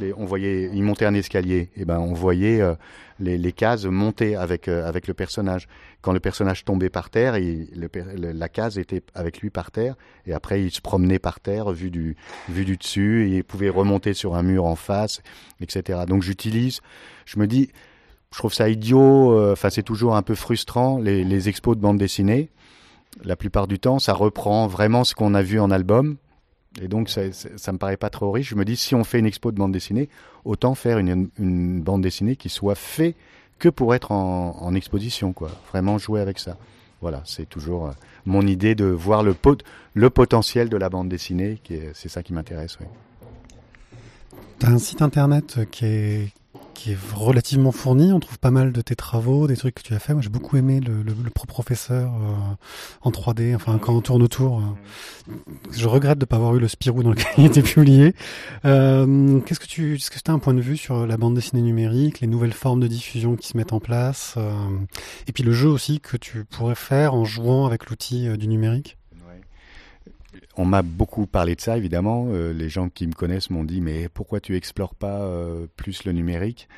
les, 0.00 0.12
on 0.14 0.24
voyait, 0.24 0.70
il 0.72 0.82
montait 0.82 1.04
un 1.04 1.14
escalier, 1.14 1.70
et 1.76 1.84
ben 1.84 1.98
on 1.98 2.12
voyait 2.12 2.60
euh, 2.60 2.74
les, 3.18 3.38
les, 3.38 3.52
cases 3.52 3.84
monter 3.84 4.36
avec 4.36 4.68
euh, 4.68 4.86
avec 4.86 5.06
le 5.06 5.14
personnage. 5.14 5.68
Quand 6.00 6.12
le 6.12 6.20
personnage 6.20 6.64
tombait 6.64 6.88
par 6.88 7.10
terre, 7.10 7.36
la 7.36 8.48
case 8.48 8.78
était 8.78 9.02
avec 9.14 9.40
lui 9.40 9.50
par 9.50 9.70
terre, 9.70 9.96
et 10.26 10.32
après 10.32 10.62
il 10.62 10.70
se 10.70 10.80
promenait 10.80 11.18
par 11.18 11.40
terre, 11.40 11.70
vu 11.70 11.90
du 11.90 12.16
vu 12.48 12.64
du 12.64 12.76
dessus, 12.76 13.28
et 13.28 13.36
il 13.38 13.44
pouvait 13.44 13.68
remonter 13.68 14.14
sur 14.14 14.34
un 14.34 14.42
mur 14.42 14.64
en 14.64 14.76
face, 14.76 15.22
etc. 15.60 16.00
Donc 16.06 16.22
j'utilise, 16.22 16.80
je 17.26 17.38
me 17.38 17.46
dis, 17.46 17.70
je 18.32 18.38
trouve 18.38 18.54
ça 18.54 18.68
idiot. 18.68 19.32
Euh, 19.32 19.52
enfin, 19.52 19.70
c'est 19.70 19.82
toujours 19.82 20.16
un 20.16 20.22
peu 20.22 20.34
frustrant 20.34 20.98
les, 20.98 21.48
expos 21.48 21.76
de 21.76 21.82
bande 21.82 21.98
dessinée. 21.98 22.50
La 23.24 23.36
plupart 23.36 23.66
du 23.66 23.78
temps, 23.78 23.98
ça 23.98 24.12
reprend 24.12 24.66
vraiment 24.66 25.04
ce 25.04 25.14
qu'on 25.14 25.34
a 25.34 25.42
vu 25.42 25.58
en 25.60 25.70
album 25.70 26.16
et 26.80 26.86
donc, 26.86 27.08
ça, 27.08 27.22
ça 27.32 27.72
me 27.72 27.78
paraît 27.78 27.96
pas 27.96 28.10
trop 28.10 28.30
riche. 28.30 28.50
Je 28.50 28.54
me 28.54 28.64
dis, 28.64 28.76
si 28.76 28.94
on 28.94 29.02
fait 29.02 29.18
une 29.18 29.26
expo 29.26 29.50
de 29.50 29.56
bande 29.56 29.72
dessinée, 29.72 30.08
autant 30.44 30.74
faire 30.74 30.98
une, 30.98 31.28
une 31.38 31.80
bande 31.80 32.02
dessinée 32.02 32.36
qui 32.36 32.48
soit 32.48 32.76
faite 32.76 33.16
que 33.58 33.68
pour 33.68 33.94
être 33.94 34.12
en, 34.12 34.74
exposition, 34.74 35.32
quoi. 35.32 35.50
Vraiment 35.70 35.98
jouer 35.98 36.20
avec 36.20 36.38
ça. 36.38 36.56
Voilà, 37.00 37.22
c'est 37.24 37.48
toujours 37.48 37.86
euh, 37.86 37.92
mon 38.24 38.46
idée 38.46 38.74
de 38.74 38.84
voir 38.84 39.22
le, 39.22 39.34
pot, 39.34 39.62
le 39.94 40.10
potentiel 40.10 40.68
de 40.68 40.76
la 40.76 40.88
bande 40.88 41.08
dessinée, 41.08 41.60
c'est 41.94 42.08
ça 42.08 42.22
qui 42.22 42.32
m'intéresse. 42.32 42.78
Oui. 42.80 42.86
Tu 44.58 44.66
un 44.66 44.78
site 44.78 45.02
internet 45.02 45.60
qui 45.70 45.84
est, 45.84 46.32
qui 46.80 46.92
est 46.92 46.98
relativement 47.14 47.72
fourni. 47.72 48.10
On 48.10 48.20
trouve 48.20 48.38
pas 48.38 48.50
mal 48.50 48.72
de 48.72 48.80
tes 48.80 48.96
travaux, 48.96 49.46
des 49.46 49.56
trucs 49.56 49.74
que 49.74 49.82
tu 49.82 49.92
as 49.92 49.98
fait. 49.98 50.14
Moi, 50.14 50.22
j'ai 50.22 50.30
beaucoup 50.30 50.56
aimé 50.56 50.80
le, 50.80 51.02
le, 51.02 51.14
le 51.22 51.30
pro 51.30 51.44
professeur 51.44 52.10
euh, 52.14 52.54
en 53.02 53.10
3D, 53.10 53.54
enfin 53.54 53.78
quand 53.78 53.94
on 53.94 54.00
tourne 54.00 54.22
autour. 54.22 54.60
Euh. 54.60 55.34
Je 55.72 55.86
regrette 55.86 56.18
de 56.18 56.24
pas 56.24 56.36
avoir 56.36 56.56
eu 56.56 56.58
le 56.58 56.68
Spirou 56.68 57.02
dans 57.02 57.10
lequel 57.10 57.26
il 57.38 57.44
était 57.44 57.60
publié. 57.60 58.14
Euh, 58.64 59.40
qu'est-ce 59.40 59.60
que 59.60 59.66
tu, 59.66 59.96
est-ce 59.96 60.10
que 60.10 60.18
tu 60.18 60.30
as 60.30 60.34
un 60.34 60.38
point 60.38 60.54
de 60.54 60.62
vue 60.62 60.78
sur 60.78 61.06
la 61.06 61.18
bande 61.18 61.34
dessinée 61.34 61.60
numérique, 61.60 62.20
les 62.20 62.26
nouvelles 62.26 62.54
formes 62.54 62.80
de 62.80 62.88
diffusion 62.88 63.36
qui 63.36 63.48
se 63.48 63.58
mettent 63.58 63.74
en 63.74 63.80
place, 63.80 64.34
euh, 64.38 64.50
et 65.26 65.32
puis 65.32 65.42
le 65.42 65.52
jeu 65.52 65.68
aussi 65.68 66.00
que 66.00 66.16
tu 66.16 66.46
pourrais 66.46 66.74
faire 66.74 67.12
en 67.12 67.26
jouant 67.26 67.66
avec 67.66 67.90
l'outil 67.90 68.26
du 68.38 68.48
numérique? 68.48 68.96
On 70.56 70.64
m'a 70.64 70.82
beaucoup 70.82 71.26
parlé 71.26 71.54
de 71.54 71.60
ça, 71.60 71.76
évidemment. 71.76 72.26
Euh, 72.28 72.52
les 72.52 72.68
gens 72.68 72.88
qui 72.88 73.06
me 73.06 73.12
connaissent 73.12 73.50
m'ont 73.50 73.64
dit, 73.64 73.80
mais 73.80 74.08
pourquoi 74.08 74.40
tu 74.40 74.56
explores 74.56 74.94
pas 74.94 75.20
euh, 75.20 75.66
plus 75.76 76.04
le 76.04 76.12
numérique? 76.12 76.68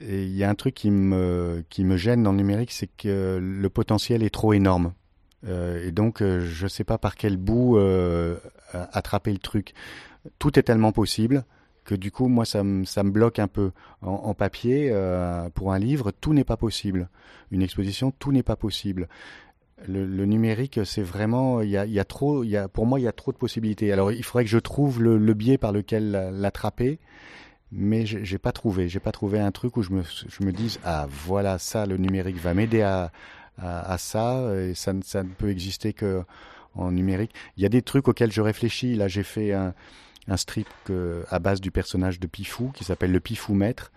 Et 0.00 0.24
il 0.24 0.36
y 0.36 0.44
a 0.44 0.50
un 0.50 0.54
truc 0.54 0.74
qui 0.74 0.90
me, 0.90 1.64
qui 1.70 1.84
me 1.84 1.96
gêne 1.96 2.22
dans 2.22 2.32
le 2.32 2.36
numérique, 2.36 2.72
c'est 2.72 2.88
que 2.88 3.38
le 3.40 3.70
potentiel 3.70 4.22
est 4.22 4.34
trop 4.34 4.52
énorme. 4.52 4.92
Euh, 5.46 5.86
et 5.86 5.92
donc, 5.92 6.18
je 6.20 6.64
ne 6.64 6.68
sais 6.68 6.84
pas 6.84 6.98
par 6.98 7.16
quel 7.16 7.36
bout 7.36 7.78
attraper 8.72 9.32
le 9.32 9.38
truc. 9.38 9.72
Tout 10.38 10.58
est 10.58 10.62
tellement 10.62 10.92
possible 10.92 11.44
que 11.84 11.94
du 11.94 12.10
coup, 12.10 12.28
moi, 12.28 12.44
ça 12.44 12.64
me, 12.64 12.84
ça 12.84 13.02
me 13.02 13.10
bloque 13.10 13.38
un 13.38 13.46
peu. 13.46 13.70
En, 14.02 14.10
en 14.10 14.34
papier, 14.34 14.92
pour 15.54 15.72
un 15.72 15.78
livre, 15.78 16.10
tout 16.10 16.34
n'est 16.34 16.44
pas 16.44 16.56
possible. 16.56 17.08
Une 17.50 17.62
exposition, 17.62 18.10
tout 18.10 18.32
n'est 18.32 18.42
pas 18.42 18.56
possible 18.56 19.08
le, 19.86 20.24
numérique, 20.24 20.80
c'est 20.84 21.02
vraiment, 21.02 21.60
il 21.60 21.70
y 21.70 21.76
a, 21.76 22.04
trop, 22.04 22.44
y 22.44 22.56
a, 22.56 22.68
pour 22.68 22.86
moi, 22.86 23.00
il 23.00 23.04
y 23.04 23.08
a 23.08 23.12
trop 23.12 23.32
de 23.32 23.36
possibilités. 23.36 23.92
Alors, 23.92 24.12
il 24.12 24.24
faudrait 24.24 24.44
que 24.44 24.50
je 24.50 24.58
trouve 24.58 25.02
le, 25.02 25.34
biais 25.34 25.58
par 25.58 25.72
lequel 25.72 26.10
l'attraper, 26.32 26.98
mais 27.72 28.06
j'ai 28.06 28.38
pas 28.38 28.52
trouvé. 28.52 28.88
J'ai 28.88 29.00
pas 29.00 29.12
trouvé 29.12 29.40
un 29.40 29.50
truc 29.50 29.76
où 29.76 29.82
je 29.82 29.90
me, 29.90 30.02
je 30.02 30.44
me 30.44 30.52
dise, 30.52 30.78
ah, 30.84 31.06
voilà, 31.08 31.58
ça, 31.58 31.86
le 31.86 31.96
numérique 31.96 32.36
va 32.36 32.54
m'aider 32.54 32.82
à, 32.82 33.10
ça, 33.98 34.54
et 34.56 34.74
ça, 34.74 34.92
ne 34.92 35.34
peut 35.36 35.50
exister 35.50 35.92
que 35.92 36.22
en 36.74 36.90
numérique. 36.90 37.32
Il 37.56 37.62
y 37.62 37.66
a 37.66 37.68
des 37.68 37.82
trucs 37.82 38.08
auxquels 38.08 38.32
je 38.32 38.40
réfléchis. 38.40 38.94
Là, 38.94 39.08
j'ai 39.08 39.22
fait 39.22 39.52
un, 39.52 39.74
strip 40.36 40.66
que, 40.84 41.24
à 41.30 41.38
base 41.38 41.60
du 41.60 41.70
personnage 41.70 42.18
de 42.18 42.26
Pifou, 42.26 42.72
qui 42.74 42.84
s'appelle 42.84 43.12
le 43.12 43.20
Pifou 43.20 43.54
Maître, 43.54 43.92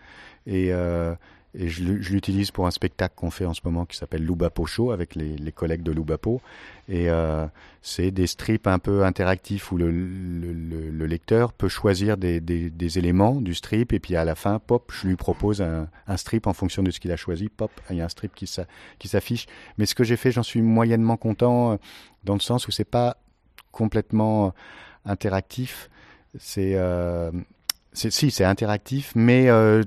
et 0.46 0.72
euh, 0.72 1.16
et 1.60 1.70
je, 1.70 1.84
l'utilise 1.84 2.52
pour 2.52 2.68
un 2.68 2.72
spectacle 2.72 3.16
qu'on 3.16 3.32
fait 3.32 3.46
en 3.46 3.56
ce 3.56 3.62
moment 3.64 3.86
qui 3.86 3.98
s'appelle 3.98 4.24
Loubapo 4.24 4.68
Show 4.68 4.92
avec 4.92 5.16
les, 5.16 5.52
collègues 5.52 5.82
de 5.82 5.92
Loubapo. 5.92 6.40
Et 6.88 7.10
euh, 7.10 7.48
c'est 7.82 8.12
des 8.12 8.28
strips 8.28 8.68
un 8.68 8.78
peu 8.78 9.04
interactifs 9.04 9.72
où 9.72 9.78
le, 9.78 9.90
le, 9.90 10.54
le 10.92 11.06
lecteur 11.08 11.54
peut 11.54 11.68
choisir 11.68 12.16
des, 12.16 12.98
éléments 13.00 13.42
du 13.42 13.56
strip 13.56 13.92
et 13.92 14.00
puis 14.00 14.16
à 14.16 14.24
la 14.24 14.36
fin, 14.36 14.60
pop, 14.60 14.92
je 14.94 15.08
lui 15.08 15.16
propose 15.16 15.64
un, 15.64 15.88
strip 16.16 16.46
en 16.46 16.54
fonction 16.54 16.84
de 16.84 16.92
ce 16.92 17.00
qu'il 17.00 17.12
a 17.12 17.18
choisi. 17.18 17.50
Pop, 17.50 17.72
il 17.90 17.98
y 17.98 18.02
a 18.02 18.06
un 18.06 18.10
strip 18.10 18.36
qui, 18.36 18.46
s'affiche. 18.46 19.48
Mais 19.80 19.88
ce 19.88 19.96
que 19.96 20.04
j'ai 20.04 20.16
fait, 20.16 20.32
j'en 20.32 20.44
suis 20.44 20.62
moyennement 20.62 21.18
content 21.18 21.72
euh, 21.72 21.76
dans 22.24 22.36
le 22.36 22.40
sens 22.40 22.68
où 22.68 22.72
c'est 22.72 22.86
pas 22.86 23.18
complètement 23.72 24.54
interactif. 25.06 25.90
C'est 26.38 26.74
euh, 26.76 27.32
si 27.94 28.30
c'est 28.30 28.44
interactif, 28.44 29.14
mais 29.16 29.50
euh, 29.50 29.84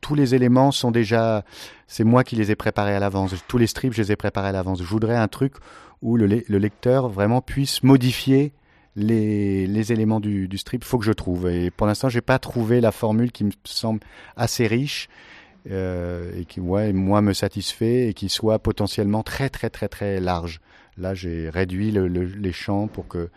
tous 0.00 0.14
les 0.14 0.34
éléments 0.34 0.70
sont 0.70 0.90
déjà, 0.90 1.44
c'est 1.86 2.04
moi 2.04 2.24
qui 2.24 2.36
les 2.36 2.50
ai 2.50 2.56
préparés 2.56 2.94
à 2.94 3.00
l'avance. 3.00 3.34
Tous 3.48 3.58
les 3.58 3.66
strips, 3.66 3.92
je 3.92 4.02
les 4.02 4.12
ai 4.12 4.16
préparés 4.16 4.48
à 4.48 4.52
l'avance. 4.52 4.78
Je 4.78 4.88
voudrais 4.88 5.16
un 5.16 5.28
truc 5.28 5.54
où 6.02 6.16
le, 6.16 6.26
le 6.26 6.58
lecteur 6.58 7.08
vraiment 7.08 7.40
puisse 7.40 7.82
modifier 7.82 8.52
les, 8.96 9.92
éléments 9.92 10.20
du, 10.20 10.58
strip. 10.58 10.82
Il 10.82 10.86
faut 10.86 10.98
que 10.98 11.04
je 11.04 11.12
trouve. 11.12 11.48
Et 11.48 11.70
pour 11.70 11.86
l'instant, 11.86 12.08
j'ai 12.08 12.20
pas 12.20 12.38
trouvé 12.38 12.80
la 12.80 12.92
formule 12.92 13.32
qui 13.32 13.44
me 13.44 13.50
semble 13.64 14.00
assez 14.36 14.66
riche 14.66 15.08
euh, 15.70 16.38
et 16.38 16.44
qui, 16.44 16.60
moi, 16.60 16.92
me 16.92 17.32
satisfait 17.32 18.08
et 18.08 18.14
qui 18.14 18.28
soit 18.28 18.58
potentiellement 18.58 19.22
très, 19.22 19.48
très, 19.48 19.70
très, 19.70 19.88
très 19.88 20.20
large. 20.20 20.60
Là, 20.96 21.14
j'ai 21.14 21.48
réduit 21.48 21.90
le, 21.90 22.06
le, 22.06 22.24
les 22.24 22.52
champs 22.52 22.86
pour 22.86 23.08
que 23.08 23.30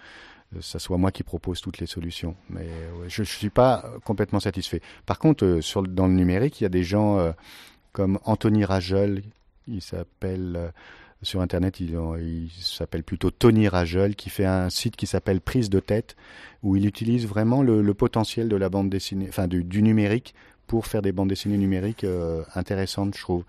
ça 0.62 0.80
soit 0.80 0.98
moi 0.98 1.12
qui 1.12 1.24
propose 1.24 1.62
toutes 1.62 1.80
les 1.80 1.88
solutions. 1.88 2.36
Mais 2.50 2.68
ouais, 3.00 3.10
je 3.10 3.22
ne 3.22 3.26
suis 3.26 3.50
pas 3.50 3.92
complètement 4.06 4.40
satisfait. 4.40 4.82
Par 5.06 5.20
contre, 5.20 5.46
euh, 5.46 5.84
dans 5.88 6.08
le 6.08 6.14
numérique, 6.14 6.62
il 6.62 6.64
y 6.64 6.68
a 6.68 6.70
des 6.70 6.84
gens 6.84 7.20
euh, 7.20 7.32
comme 7.92 8.20
Anthony 8.26 8.64
Rajol, 8.64 9.24
il 9.68 9.82
s'appelle 9.82 10.54
euh, 10.56 10.70
sur 11.24 11.42
Internet, 11.42 11.80
il, 11.80 12.50
s'appelle 12.60 13.04
plutôt 13.04 13.32
Tony 13.32 13.68
Rajol, 13.68 14.16
qui 14.16 14.30
fait 14.30 14.46
un 14.46 14.70
site 14.70 14.96
qui 14.96 15.08
s'appelle 15.08 15.42
Prise 15.42 15.70
de 15.70 15.80
tête, 15.80 16.16
où 16.64 16.76
il 16.76 16.86
utilise 16.86 17.26
vraiment 17.26 17.64
le, 17.64 17.94
potentiel 17.94 18.50
de 18.50 18.56
la 18.56 18.70
bande 18.70 18.90
dessinée, 18.90 19.26
enfin 19.30 19.48
du, 19.48 19.82
numérique, 19.82 20.36
pour 20.68 20.86
faire 20.86 21.02
des 21.02 21.12
bandes 21.12 21.30
dessinées 21.30 21.58
numériques 21.58 22.04
euh, 22.04 22.44
intéressantes, 22.54 23.16
je 23.16 23.22
trouve. 23.22 23.44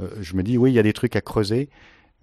Euh, 0.00 0.08
je 0.20 0.34
me 0.34 0.42
dis, 0.42 0.56
oui, 0.56 0.70
il 0.70 0.74
y 0.74 0.78
a 0.78 0.82
des 0.82 0.92
trucs 0.92 1.16
à 1.16 1.20
creuser, 1.20 1.68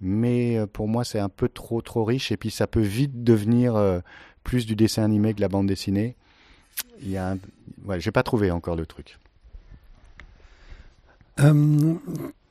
mais 0.00 0.58
pour 0.72 0.88
moi 0.88 1.04
c'est 1.04 1.18
un 1.18 1.28
peu 1.28 1.48
trop 1.48 1.80
trop 1.82 2.04
riche 2.04 2.30
et 2.32 2.36
puis 2.36 2.50
ça 2.50 2.66
peut 2.66 2.80
vite 2.80 3.24
devenir 3.24 3.76
euh, 3.76 4.00
plus 4.44 4.66
du 4.66 4.76
dessin 4.76 5.04
animé 5.04 5.32
que 5.32 5.36
de 5.36 5.42
la 5.42 5.48
bande 5.48 5.66
dessinée. 5.66 6.16
Il 7.02 7.10
y 7.10 7.16
a 7.16 7.36
j'ai 7.98 8.12
pas 8.12 8.22
trouvé 8.22 8.50
encore 8.50 8.76
le 8.76 8.86
truc. 8.86 9.18
Euh, 11.40 11.94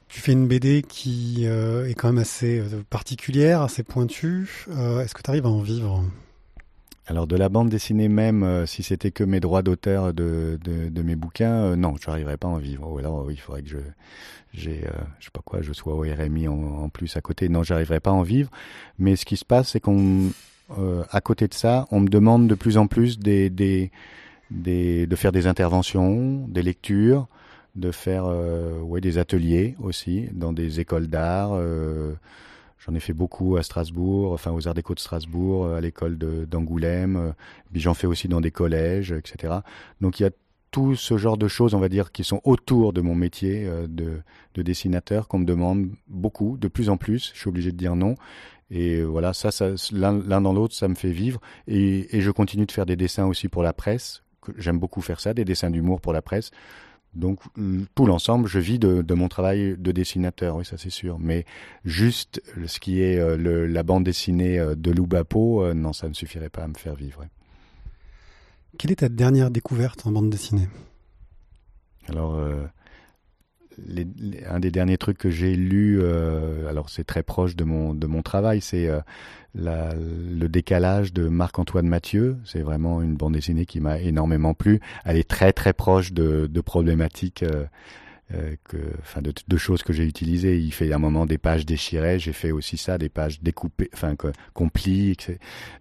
tu 0.07 0.21
fais 0.21 0.31
une 0.31 0.47
BD 0.47 0.83
qui 0.87 1.43
euh, 1.45 1.87
est 1.89 1.93
quand 1.93 2.07
même 2.07 2.19
assez 2.19 2.59
euh, 2.59 2.83
particulière, 2.89 3.61
assez 3.61 3.83
pointue. 3.83 4.65
Euh, 4.69 5.01
est-ce 5.01 5.13
que 5.13 5.21
tu 5.21 5.29
arrives 5.29 5.45
à 5.45 5.49
en 5.49 5.61
vivre? 5.61 6.03
Alors 7.07 7.25
de 7.25 7.37
la 7.37 7.47
bande 7.47 7.69
dessinée 7.69 8.09
même, 8.09 8.43
euh, 8.43 8.65
si 8.65 8.83
c'était 8.83 9.11
que 9.11 9.23
mes 9.23 9.39
droits 9.39 9.61
d'auteur 9.61 10.13
de, 10.13 10.59
de, 10.61 10.89
de, 10.89 11.01
mes 11.01 11.15
bouquins, 11.15 11.63
euh, 11.63 11.75
non, 11.77 11.95
je 12.01 12.09
n'arriverais 12.09 12.35
pas 12.35 12.49
à 12.49 12.51
en 12.51 12.57
vivre. 12.57 12.91
Ou 12.91 12.97
alors 12.97 13.25
oui, 13.25 13.35
il 13.35 13.39
faudrait 13.39 13.61
que 13.61 13.69
je, 13.69 13.77
j'ai, 14.53 14.83
euh, 14.85 14.91
je 15.19 15.25
sais 15.25 15.31
pas 15.31 15.41
quoi, 15.43 15.61
je 15.61 15.71
sois 15.71 15.93
au 15.93 16.01
RMI 16.01 16.49
en, 16.49 16.89
plus 16.89 17.15
à 17.15 17.21
côté. 17.21 17.47
Non, 17.47 17.63
j'arriverais 17.63 18.01
pas 18.01 18.09
à 18.09 18.13
en 18.13 18.23
vivre. 18.23 18.51
Mais 18.99 19.15
ce 19.15 19.25
qui 19.25 19.37
se 19.37 19.45
passe, 19.45 19.69
c'est 19.69 19.79
qu'on, 19.79 20.31
à 21.09 21.21
côté 21.21 21.47
de 21.47 21.53
ça, 21.53 21.87
on 21.91 22.01
me 22.01 22.09
demande 22.09 22.47
de 22.47 22.55
plus 22.55 22.77
en 22.77 22.87
plus 22.87 23.19
des, 23.19 23.49
des, 23.49 23.89
des 24.51 25.07
de 25.07 25.15
faire 25.15 25.31
des 25.31 25.47
interventions, 25.47 26.45
des 26.49 26.61
lectures, 26.61 27.27
de 27.77 27.91
faire 27.91 28.25
ouais, 28.83 28.99
des 28.99 29.17
ateliers 29.17 29.75
aussi 29.79 30.27
dans 30.33 30.51
des 30.51 30.81
écoles 30.81 31.07
d'art. 31.07 31.57
Euh, 32.87 32.91
J'en 32.91 32.95
ai 32.95 32.99
fait 32.99 33.13
beaucoup 33.13 33.57
à 33.57 33.63
Strasbourg, 33.63 34.31
enfin 34.31 34.51
aux 34.51 34.67
Arts 34.67 34.73
Déco 34.73 34.93
de 34.95 34.99
Strasbourg, 34.99 35.67
à 35.67 35.81
l'école 35.81 36.17
d'Angoulême, 36.17 37.33
puis 37.71 37.81
j'en 37.81 37.93
fais 37.93 38.07
aussi 38.07 38.27
dans 38.27 38.41
des 38.41 38.51
collèges, 38.51 39.11
etc. 39.11 39.55
Donc 40.01 40.19
il 40.19 40.23
y 40.23 40.25
a 40.25 40.31
tout 40.71 40.95
ce 40.95 41.17
genre 41.17 41.37
de 41.37 41.47
choses, 41.47 41.73
on 41.73 41.79
va 41.79 41.89
dire, 41.89 42.11
qui 42.11 42.23
sont 42.23 42.41
autour 42.43 42.93
de 42.93 43.01
mon 43.01 43.15
métier 43.15 43.65
euh, 43.65 43.87
de, 43.87 44.21
de 44.53 44.61
dessinateur, 44.61 45.27
qu'on 45.27 45.39
me 45.39 45.45
demande 45.45 45.89
beaucoup, 46.07 46.57
de 46.57 46.67
plus 46.67 46.89
en 46.89 46.97
plus. 46.97 47.31
Je 47.33 47.39
suis 47.39 47.49
obligé 47.49 47.71
de 47.71 47.77
dire 47.77 47.95
non. 47.95 48.15
Et 48.69 49.01
voilà, 49.01 49.33
ça, 49.33 49.49
l'un 49.91 50.41
dans 50.41 50.53
l'autre, 50.53 50.75
ça 50.75 50.87
me 50.87 50.95
fait 50.95 51.11
vivre. 51.11 51.39
Et, 51.67 52.07
je 52.19 52.31
continue 52.31 52.65
de 52.65 52.71
faire 52.71 52.85
des 52.85 52.97
dessins 52.97 53.25
aussi 53.25 53.47
pour 53.47 53.63
la 53.63 53.73
presse. 53.73 54.23
J'aime 54.57 54.77
beaucoup 54.77 55.01
faire 55.01 55.19
ça, 55.19 55.33
des 55.33 55.45
dessins 55.45 55.69
d'humour 55.69 56.01
pour 56.01 56.13
la 56.13 56.21
presse. 56.21 56.51
Donc 57.13 57.39
tout 57.95 58.05
l'ensemble, 58.05 58.47
je 58.47 58.59
vis 58.59 58.77
de, 58.79 59.01
de, 59.01 59.13
mon 59.15 59.27
travail 59.27 59.75
de 59.77 59.91
dessinateur, 59.91 60.55
oui 60.55 60.65
ça 60.65 60.77
c'est 60.77 60.91
sûr. 60.91 61.17
Mais 61.19 61.45
juste 61.83 62.41
ce 62.67 62.79
qui 62.79 63.01
est 63.01 63.17
euh, 63.17 63.37
le, 63.37 63.65
la 63.65 63.83
bande 63.83 64.03
dessinée 64.03 64.59
euh, 64.59 64.75
de 64.75 64.91
Loubapo, 64.91 65.63
euh, 65.63 65.73
non 65.73 65.93
ça 65.93 66.07
ne 66.07 66.13
suffirait 66.13 66.49
pas 66.49 66.63
à 66.63 66.67
me 66.67 66.75
faire 66.75 66.95
vivre. 66.95 67.25
Quelle 68.77 68.91
est 68.91 68.97
ta 68.97 69.09
dernière 69.09 69.49
découverte 69.49 70.05
en 70.05 70.11
bande 70.11 70.29
dessinée? 70.29 70.67
Alors 72.09 72.39
un 74.49 74.59
des 74.59 74.71
derniers 74.71 74.97
trucs 74.97 75.17
que 75.17 75.29
j'ai 75.29 75.55
lu, 75.55 75.99
euh, 76.01 76.67
alors 76.69 76.89
c'est 76.89 77.03
très 77.03 77.23
proche 77.23 77.55
de 77.55 77.63
mon 77.63 77.93
de 77.93 78.07
mon 78.07 78.21
travail, 78.21 78.61
c'est 78.61 78.87
euh, 78.87 79.01
le 79.55 80.47
décalage 80.47 81.13
de 81.13 81.27
Marc-Antoine 81.27 81.87
Mathieu. 81.87 82.37
C'est 82.43 82.61
vraiment 82.61 83.01
une 83.01 83.15
bande 83.15 83.33
dessinée 83.33 83.65
qui 83.65 83.79
m'a 83.79 83.99
énormément 83.99 84.53
plu. 84.53 84.79
Elle 85.05 85.17
est 85.17 85.27
très 85.27 85.53
très 85.53 85.73
proche 85.73 86.13
de, 86.13 86.47
de 86.47 86.61
problématiques 86.61 87.43
euh, 87.43 87.65
que, 88.65 88.77
enfin, 88.99 89.21
de, 89.21 89.33
de, 89.47 89.57
choses 89.57 89.83
que 89.83 89.93
j'ai 89.93 90.03
utilisées. 90.03 90.59
Il 90.59 90.73
fait 90.73 90.91
à 90.91 90.95
un 90.95 90.99
moment 90.99 91.25
des 91.25 91.37
pages 91.37 91.65
déchirées, 91.65 92.19
j'ai 92.19 92.33
fait 92.33 92.51
aussi 92.51 92.75
ça, 92.75 92.97
des 92.97 93.07
pages 93.07 93.41
découpées, 93.41 93.89
enfin 93.93 94.15
qu'on 94.53 94.69
plie. 94.69 95.15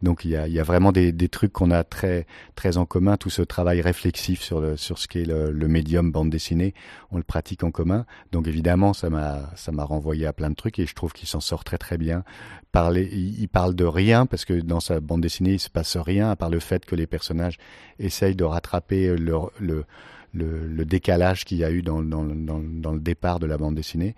Donc 0.02 0.24
il 0.24 0.30
y 0.30 0.36
a, 0.36 0.46
il 0.46 0.54
y 0.54 0.60
a 0.60 0.62
vraiment 0.62 0.92
des, 0.92 1.10
des 1.10 1.28
trucs 1.28 1.52
qu'on 1.52 1.72
a 1.72 1.82
très 1.82 2.26
très 2.54 2.76
en 2.76 2.86
commun. 2.86 3.16
Tout 3.16 3.30
ce 3.30 3.42
travail 3.42 3.80
réflexif 3.80 4.42
sur 4.42 4.60
le 4.60 4.76
sur 4.76 4.98
ce 4.98 5.08
qu'est 5.08 5.24
le, 5.24 5.50
le 5.50 5.68
médium 5.68 6.12
bande 6.12 6.30
dessinée, 6.30 6.72
on 7.10 7.16
le 7.16 7.24
pratique 7.24 7.64
en 7.64 7.72
commun. 7.72 8.06
Donc 8.30 8.46
évidemment, 8.46 8.92
ça 8.92 9.10
m'a 9.10 9.50
ça 9.56 9.72
m'a 9.72 9.84
renvoyé 9.84 10.26
à 10.26 10.32
plein 10.32 10.50
de 10.50 10.54
trucs 10.54 10.78
et 10.78 10.86
je 10.86 10.94
trouve 10.94 11.12
qu'il 11.12 11.28
s'en 11.28 11.40
sort 11.40 11.64
très 11.64 11.78
très 11.78 11.98
bien. 11.98 12.22
Parler, 12.70 13.08
il, 13.10 13.40
il, 13.40 13.48
parle 13.48 13.74
de 13.74 13.84
rien 13.84 14.26
parce 14.26 14.44
que 14.44 14.54
dans 14.54 14.80
sa 14.80 15.00
bande 15.00 15.22
dessinée, 15.22 15.54
il 15.54 15.60
se 15.60 15.70
passe 15.70 15.96
rien 15.96 16.30
à 16.30 16.36
part 16.36 16.50
le 16.50 16.60
fait 16.60 16.84
que 16.84 16.94
les 16.94 17.06
personnages 17.06 17.58
essayent 17.98 18.36
de 18.36 18.44
rattraper 18.44 19.16
le, 19.16 19.34
le 19.58 19.84
le, 20.32 20.84
décalage 20.84 21.44
qu'il 21.44 21.58
y 21.58 21.64
a 21.64 21.70
eu 21.70 21.82
dans, 21.82 22.00
le 22.00 23.00
départ 23.00 23.38
de 23.38 23.46
la 23.46 23.58
bande 23.58 23.74
dessinée. 23.74 24.14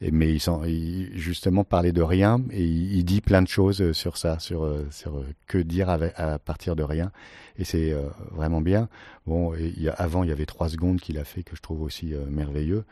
Mais 0.00 0.32
il, 0.32 0.40
sont, 0.40 0.64
il 0.64 1.10
justement 1.16 1.64
parlait 1.64 1.92
de 1.92 2.02
rien 2.02 2.40
et 2.52 2.62
il, 2.62 3.04
dit 3.04 3.20
plein 3.20 3.42
de 3.42 3.48
choses 3.48 3.92
sur 3.92 4.16
ça, 4.16 4.38
sur, 4.38 4.72
sur 4.90 5.24
que 5.46 5.58
dire 5.58 5.88
à 5.88 6.38
partir 6.38 6.76
de 6.76 6.82
rien. 6.82 7.10
Et 7.58 7.64
c'est 7.64 7.92
euh, 7.92 8.08
vraiment 8.30 8.60
bien. 8.60 8.88
Bon, 9.26 9.54
et 9.54 9.72
il 9.76 9.82
y 9.82 9.88
a, 9.88 9.92
avant 9.92 10.22
il 10.22 10.28
y 10.28 10.32
avait 10.32 10.46
trois 10.46 10.68
secondes 10.68 11.00
qu'il 11.00 11.18
a 11.18 11.24
fait 11.24 11.42
que 11.42 11.56
je 11.56 11.60
trouve 11.60 11.82
aussi 11.82 12.14
euh, 12.14 12.24
merveilleux. 12.26 12.84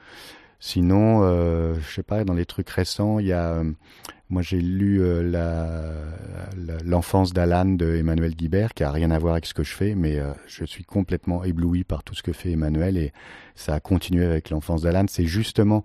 Sinon, 0.59 1.21
euh, 1.23 1.75
je 1.81 1.95
sais 1.95 2.03
pas, 2.03 2.25
dans 2.25 2.35
les 2.35 2.47
trucs 2.47 2.71
récents, 2.71 3.19
il 3.19 3.27
y 3.27 3.33
a, 3.33 3.53
euh, 3.53 3.71
moi 4.31 4.43
j'ai 4.43 4.61
lu 4.61 5.01
euh, 5.03 5.23
l'enfance 6.85 7.33
d'Alan 7.33 7.67
de 7.67 7.97
Emmanuel 7.97 8.35
Guibert, 8.35 8.73
qui 8.75 8.83
a 8.83 8.91
rien 8.91 9.11
à 9.11 9.19
voir 9.19 9.35
avec 9.35 9.47
ce 9.47 9.55
que 9.55 9.63
je 9.63 9.73
fais, 9.73 9.95
mais 9.95 10.19
euh, 10.19 10.33
je 10.47 10.65
suis 10.65 10.85
complètement 10.85 11.45
ébloui 11.45 11.85
par 11.85 12.03
tout 12.03 12.15
ce 12.15 12.23
que 12.23 12.33
fait 12.33 12.53
Emmanuel 12.53 12.97
et 12.97 13.13
ça 13.55 13.75
a 13.75 13.81
continué 13.81 14.25
avec 14.25 14.51
l'enfance 14.51 14.83
d'Alan. 14.83 15.05
C'est 15.09 15.27
justement, 15.27 15.85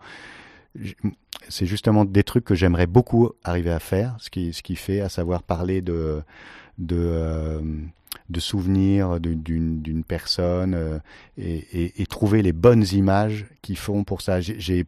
c'est 1.49 1.65
justement 1.65 2.05
des 2.05 2.23
trucs 2.23 2.45
que 2.45 2.55
j'aimerais 2.55 2.87
beaucoup 2.87 3.31
arriver 3.43 3.71
à 3.71 3.79
faire, 3.79 4.15
ce 4.19 4.29
qui, 4.29 4.53
ce 4.53 4.63
qui 4.63 4.77
fait, 4.77 5.01
à 5.01 5.09
savoir 5.09 5.43
parler 5.43 5.81
de, 5.81 6.21
de 6.77 7.61
de 8.31 8.39
souvenirs 8.39 9.19
d'une 9.19 10.03
personne 10.07 10.73
euh, 10.73 10.99
et, 11.37 12.01
et, 12.01 12.05
trouver 12.05 12.41
les 12.41 12.53
bonnes 12.53 12.85
images 12.91 13.45
qui 13.61 13.75
font 13.75 14.03
pour 14.03 14.21
ça. 14.21 14.41
J'ai 14.41 14.85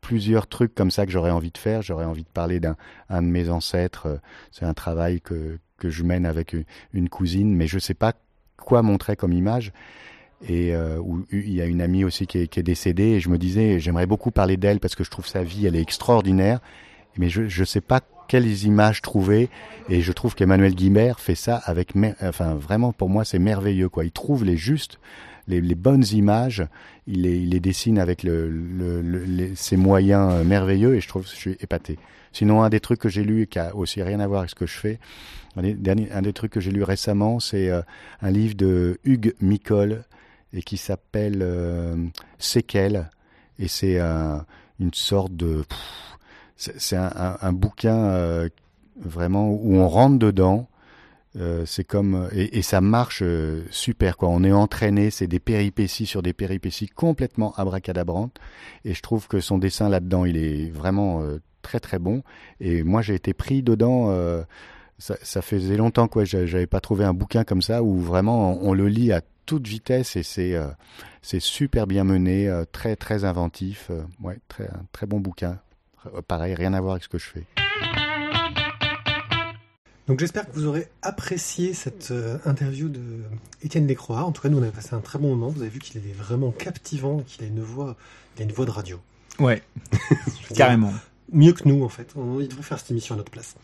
plusieurs 0.00 0.46
trucs 0.46 0.74
comme 0.74 0.90
ça 0.90 1.06
que 1.06 1.12
j'aurais 1.12 1.30
envie 1.30 1.50
de 1.50 1.58
faire. 1.58 1.82
J'aurais 1.82 2.04
envie 2.04 2.24
de 2.24 2.28
parler 2.28 2.60
d'un 2.60 2.76
un 3.08 3.22
de 3.22 3.28
mes 3.28 3.48
ancêtres. 3.48 4.20
C'est 4.50 4.64
un 4.64 4.74
travail 4.74 5.20
que, 5.20 5.58
que 5.78 5.90
je 5.90 6.02
mène 6.02 6.26
avec 6.26 6.54
une 6.92 7.08
cousine, 7.08 7.54
mais 7.54 7.66
je 7.66 7.78
sais 7.78 7.94
pas 7.94 8.12
quoi 8.56 8.82
montrer 8.82 9.16
comme 9.16 9.32
image. 9.32 9.72
Et 10.48 10.74
euh, 10.74 10.98
où 10.98 11.24
il 11.30 11.52
y 11.52 11.60
a 11.60 11.66
une 11.66 11.80
amie 11.80 12.04
aussi 12.04 12.26
qui 12.26 12.38
est, 12.38 12.48
qui 12.48 12.58
est 12.58 12.64
décédée 12.64 13.10
et 13.10 13.20
je 13.20 13.28
me 13.28 13.38
disais 13.38 13.78
j'aimerais 13.78 14.06
beaucoup 14.06 14.32
parler 14.32 14.56
d'elle 14.56 14.80
parce 14.80 14.96
que 14.96 15.04
je 15.04 15.10
trouve 15.10 15.24
sa 15.28 15.44
vie 15.44 15.66
elle 15.66 15.76
est 15.76 15.80
extraordinaire 15.80 16.58
mais 17.16 17.28
je 17.28 17.46
je 17.46 17.62
sais 17.62 17.80
pas 17.80 18.00
quelles 18.32 18.64
images 18.64 19.02
trouver. 19.02 19.50
Et 19.90 20.00
je 20.00 20.10
trouve 20.10 20.34
qu'Emmanuel 20.34 20.74
Guimert 20.74 21.20
fait 21.20 21.34
ça 21.34 21.56
avec 21.66 21.92
enfin 22.22 22.54
vraiment 22.54 22.94
pour 22.94 23.10
moi 23.10 23.26
c'est 23.26 23.38
merveilleux 23.38 23.90
quoi. 23.90 24.06
Il 24.06 24.10
trouve 24.10 24.42
les 24.42 24.56
justes 24.56 24.98
les, 25.48 25.60
bonnes 25.74 26.04
images. 26.12 26.64
Il 27.06 27.22
les, 27.22 27.60
dessine 27.60 27.98
avec 27.98 28.26
ses 29.54 29.76
moyens 29.76 30.46
merveilleux 30.46 30.94
et 30.94 31.02
je 31.02 31.08
trouve 31.08 31.26
je 31.26 31.34
suis 31.34 31.56
épaté. 31.60 31.98
Sinon 32.32 32.62
un 32.62 32.70
des 32.70 32.80
trucs 32.80 33.00
que 33.00 33.10
j'ai 33.10 33.22
lu 33.22 33.46
qui 33.46 33.58
a 33.58 33.76
aussi 33.76 34.02
rien 34.02 34.18
à 34.18 34.26
voir 34.26 34.40
avec 34.40 34.50
ce 34.50 34.54
que 34.54 34.66
je 34.66 34.78
fais 34.78 34.98
un 35.56 36.22
des, 36.22 36.32
trucs 36.32 36.52
que 36.52 36.60
j'ai 36.60 36.70
lu 36.70 36.82
récemment 36.82 37.38
c'est 37.38 37.68
euh, 37.68 37.82
un 38.22 38.30
livre 38.30 38.54
de 38.54 38.98
Hugues 39.04 39.34
Micole 39.42 40.04
et 40.54 40.62
qui 40.62 40.78
s'appelle 40.78 41.40
euh, 41.42 41.94
Séquelles. 42.38 43.10
Et 43.58 43.68
c'est 43.68 44.00
euh, 44.00 44.38
une 44.80 44.94
sorte 44.94 45.36
de 45.36 45.64
c'est 46.56 46.96
un, 46.96 47.52
bouquin 47.52 47.96
euh, 47.96 48.48
vraiment 48.96 49.50
où 49.50 49.76
on 49.76 49.88
rentre 49.88 50.18
dedans. 50.18 50.68
Euh, 51.38 51.64
c'est 51.64 51.84
comme 51.84 52.28
et, 52.32 52.60
ça 52.60 52.80
marche 52.80 53.22
euh, 53.22 53.64
super. 53.70 54.16
On 54.20 54.44
est 54.44 54.52
entraîné, 54.52 55.10
c'est 55.10 55.26
des 55.26 55.40
péripéties 55.40 56.06
sur 56.06 56.22
des 56.22 56.34
péripéties 56.34 56.88
complètement 56.88 57.54
abracadabrantes. 57.56 58.38
Et 58.84 58.94
je 58.94 59.02
trouve 59.02 59.28
que 59.28 59.40
son 59.40 59.58
dessin 59.58 59.88
là-dedans, 59.88 60.24
il 60.24 60.36
est 60.36 60.70
vraiment 60.70 61.22
très 61.62 61.80
très 61.80 61.98
bon. 61.98 62.22
Et 62.60 62.82
moi, 62.82 63.02
j'ai 63.02 63.14
été 63.14 63.32
pris 63.32 63.62
dedans. 63.62 64.14
Ça, 64.98 65.42
faisait 65.42 65.76
longtemps 65.76 66.06
quoi. 66.06 66.24
J'avais 66.24 66.66
pas 66.66 66.80
trouvé 66.80 67.04
un 67.04 67.14
bouquin 67.14 67.44
comme 67.44 67.62
ça 67.62 67.82
où 67.82 67.98
vraiment 67.98 68.62
on, 68.62 68.72
le 68.72 68.88
lit 68.88 69.10
à 69.10 69.20
toute 69.46 69.66
vitesse 69.66 70.14
et 70.14 70.22
c'est 70.22 70.54
c'est 71.22 71.40
super 71.40 71.86
bien 71.86 72.04
mené, 72.04 72.52
très 72.72 72.94
très 72.94 73.24
inventif. 73.24 73.90
ouais, 74.22 74.38
très 74.48 74.64
un 74.64 74.84
très 74.92 75.06
bon 75.06 75.18
bouquin. 75.18 75.58
Pareil, 76.26 76.54
rien 76.54 76.74
à 76.74 76.80
voir 76.80 76.92
avec 76.92 77.04
ce 77.04 77.08
que 77.08 77.18
je 77.18 77.26
fais. 77.26 77.44
Donc 80.08 80.18
j'espère 80.18 80.48
que 80.48 80.52
vous 80.52 80.66
aurez 80.66 80.88
apprécié 81.02 81.74
cette 81.74 82.10
euh, 82.10 82.38
interview 82.44 82.88
de 82.88 83.00
Étienne 83.62 83.86
Descroix. 83.86 84.24
En 84.24 84.32
tout 84.32 84.42
cas, 84.42 84.48
nous 84.48 84.58
on 84.58 84.62
a 84.62 84.70
passé 84.70 84.94
un 84.94 85.00
très 85.00 85.18
bon 85.18 85.28
moment. 85.28 85.48
Vous 85.48 85.60
avez 85.60 85.70
vu 85.70 85.78
qu'il 85.78 85.96
est 85.98 86.12
vraiment 86.12 86.50
captivant, 86.50 87.20
qu'il 87.20 87.44
a 87.44 87.46
une 87.46 87.62
voix, 87.62 87.96
il 88.36 88.42
a 88.42 88.44
une 88.44 88.52
voix 88.52 88.66
de 88.66 88.72
radio. 88.72 89.00
Ouais, 89.38 89.62
carrément. 90.54 90.92
Mieux 91.32 91.52
que 91.52 91.68
nous 91.68 91.84
en 91.84 91.88
fait. 91.88 92.12
On, 92.16 92.40
il 92.40 92.48
devrait 92.48 92.64
faire 92.64 92.78
cette 92.78 92.90
émission 92.90 93.14
à 93.14 93.18
notre 93.18 93.30
place. 93.30 93.54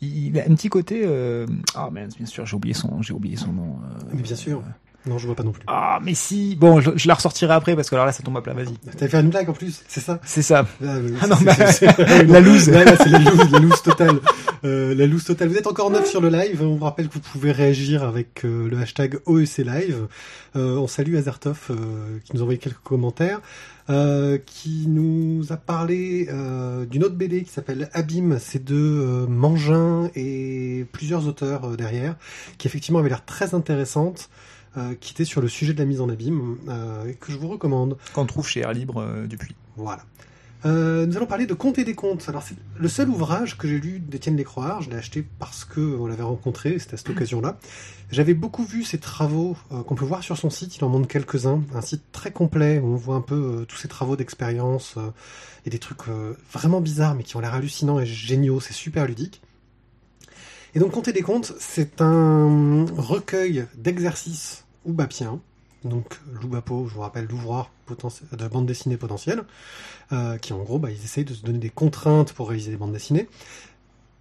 Il 0.00 0.38
a 0.40 0.44
un 0.44 0.54
petit 0.54 0.70
côté. 0.70 1.02
Euh... 1.04 1.46
Ah 1.74 1.88
oh, 1.88 1.90
bien 1.92 2.08
sûr, 2.24 2.46
j'ai 2.46 2.56
oublié 2.56 2.74
son, 2.74 3.02
j'ai 3.02 3.12
oublié 3.12 3.36
son 3.36 3.52
nom. 3.52 3.78
Euh... 3.84 4.04
Mais 4.14 4.22
bien 4.22 4.36
sûr. 4.36 4.62
Non, 5.06 5.16
je 5.16 5.26
vois 5.26 5.34
pas 5.34 5.42
non 5.42 5.52
plus. 5.52 5.62
Ah, 5.66 5.98
mais 6.02 6.14
si. 6.14 6.56
Bon, 6.56 6.80
je, 6.80 6.90
je, 6.94 7.08
la 7.08 7.14
ressortirai 7.14 7.54
après 7.54 7.74
parce 7.74 7.88
que 7.88 7.94
alors 7.94 8.06
là, 8.06 8.12
ça 8.12 8.22
tombe 8.22 8.36
à 8.36 8.42
plat. 8.42 8.52
Vas-y. 8.52 8.74
T'avais 8.96 9.08
fait 9.08 9.20
une 9.20 9.30
blague 9.30 9.48
en 9.48 9.54
plus, 9.54 9.82
c'est 9.88 10.00
ça? 10.00 10.20
C'est 10.24 10.42
ça. 10.42 10.66
Ah, 10.84 10.96
ah 11.22 11.26
non, 11.26 11.36
mais 11.42 12.24
la 12.24 12.40
loose. 12.40 12.68
Là, 12.68 12.84
là 12.84 12.96
c'est 12.96 13.08
la 13.08 13.18
loose, 13.18 13.50
la 13.50 13.58
loose 13.58 13.82
totale. 13.82 14.20
Euh, 14.64 14.94
la 14.94 15.06
loose 15.06 15.24
totale. 15.24 15.48
Vous 15.48 15.56
êtes 15.56 15.66
encore 15.66 15.90
neuf 15.90 16.06
sur 16.06 16.20
le 16.20 16.28
live. 16.28 16.60
On 16.62 16.76
vous 16.76 16.84
rappelle 16.84 17.08
que 17.08 17.14
vous 17.14 17.20
pouvez 17.20 17.52
réagir 17.52 18.02
avec 18.02 18.44
euh, 18.44 18.68
le 18.68 18.78
hashtag 18.78 19.18
OEC 19.24 19.58
Live. 19.58 20.06
Euh, 20.56 20.76
on 20.76 20.86
salue 20.86 21.16
Azertov 21.16 21.58
euh, 21.70 22.18
qui 22.24 22.34
nous 22.34 22.40
a 22.40 22.42
envoyé 22.42 22.58
quelques 22.58 22.82
commentaires. 22.82 23.40
Euh, 23.90 24.38
qui 24.46 24.86
nous 24.86 25.52
a 25.52 25.56
parlé 25.56 26.28
euh, 26.30 26.86
d'une 26.86 27.02
autre 27.02 27.16
BD 27.16 27.42
qui 27.42 27.50
s'appelle 27.50 27.90
Abîme, 27.92 28.38
c'est 28.38 28.62
de 28.62 28.76
euh, 28.76 29.26
Mangin 29.26 30.10
et 30.14 30.86
plusieurs 30.92 31.26
auteurs 31.26 31.76
derrière, 31.76 32.14
qui 32.56 32.68
effectivement 32.68 33.00
avait 33.00 33.08
l'air 33.08 33.24
très 33.24 33.52
intéressante. 33.52 34.30
Euh, 34.76 34.94
qui 34.94 35.14
était 35.14 35.24
sur 35.24 35.40
le 35.40 35.48
sujet 35.48 35.72
de 35.72 35.80
la 35.80 35.84
mise 35.84 36.00
en 36.00 36.08
abîme 36.08 36.56
euh, 36.68 37.08
et 37.08 37.14
que 37.14 37.32
je 37.32 37.38
vous 37.38 37.48
recommande. 37.48 37.96
Qu'on 38.12 38.24
trouve 38.24 38.46
chez 38.46 38.60
Air 38.60 38.72
Libre 38.72 38.98
euh, 38.98 39.26
depuis. 39.26 39.56
Voilà. 39.76 40.04
Euh, 40.64 41.06
nous 41.06 41.16
allons 41.16 41.26
parler 41.26 41.46
de 41.46 41.54
Compter 41.54 41.82
des 41.82 41.94
comptes. 41.94 42.28
Alors 42.28 42.44
c'est 42.44 42.54
le 42.78 42.88
seul 42.88 43.08
ouvrage 43.08 43.58
que 43.58 43.66
j'ai 43.66 43.80
lu 43.80 43.98
d'Étienne 43.98 44.36
Descroix. 44.36 44.78
Je 44.80 44.88
l'ai 44.90 44.96
acheté 44.96 45.26
parce 45.40 45.64
que 45.64 45.80
on 45.80 46.06
l'avait 46.06 46.22
rencontré. 46.22 46.78
C'était 46.78 46.94
à 46.94 46.96
cette 46.98 47.10
occasion-là. 47.10 47.58
J'avais 48.12 48.34
beaucoup 48.34 48.64
vu 48.64 48.84
ses 48.84 48.98
travaux 48.98 49.56
euh, 49.72 49.82
qu'on 49.82 49.96
peut 49.96 50.04
voir 50.04 50.22
sur 50.22 50.36
son 50.36 50.50
site. 50.50 50.76
Il 50.76 50.84
en 50.84 50.88
montre 50.88 51.08
quelques-uns. 51.08 51.64
Un 51.74 51.80
site 51.80 52.04
très 52.12 52.30
complet 52.30 52.78
où 52.78 52.86
on 52.86 52.96
voit 52.96 53.16
un 53.16 53.22
peu 53.22 53.64
tous 53.66 53.76
ses 53.76 53.88
travaux 53.88 54.14
d'expérience 54.14 54.96
et 55.66 55.70
des 55.70 55.80
trucs 55.80 56.02
vraiment 56.52 56.80
bizarres 56.80 57.16
mais 57.16 57.24
qui 57.24 57.36
ont 57.36 57.40
l'air 57.40 57.54
hallucinants 57.54 57.98
et 57.98 58.06
géniaux. 58.06 58.60
C'est 58.60 58.72
super 58.72 59.06
ludique. 59.06 59.42
Et 60.74 60.78
donc 60.78 60.92
Compter 60.92 61.12
des 61.12 61.22
comptes, 61.22 61.52
c'est 61.58 62.00
un 62.00 62.86
recueil 62.96 63.66
d'exercices 63.74 64.64
oubapiens. 64.84 65.40
Donc 65.84 66.20
l'oubapo, 66.40 66.86
je 66.86 66.94
vous 66.94 67.00
rappelle, 67.00 67.26
l'ouvroir 67.26 67.70
de 67.88 68.48
bande 68.48 68.66
dessinée 68.66 68.96
potentielle, 68.96 69.42
euh, 70.12 70.36
qui 70.38 70.52
en 70.52 70.62
gros, 70.62 70.78
bah, 70.78 70.90
ils 70.90 71.02
essayent 71.02 71.24
de 71.24 71.34
se 71.34 71.42
donner 71.42 71.58
des 71.58 71.70
contraintes 71.70 72.32
pour 72.32 72.48
réaliser 72.48 72.70
des 72.70 72.76
bandes 72.76 72.92
dessinées. 72.92 73.28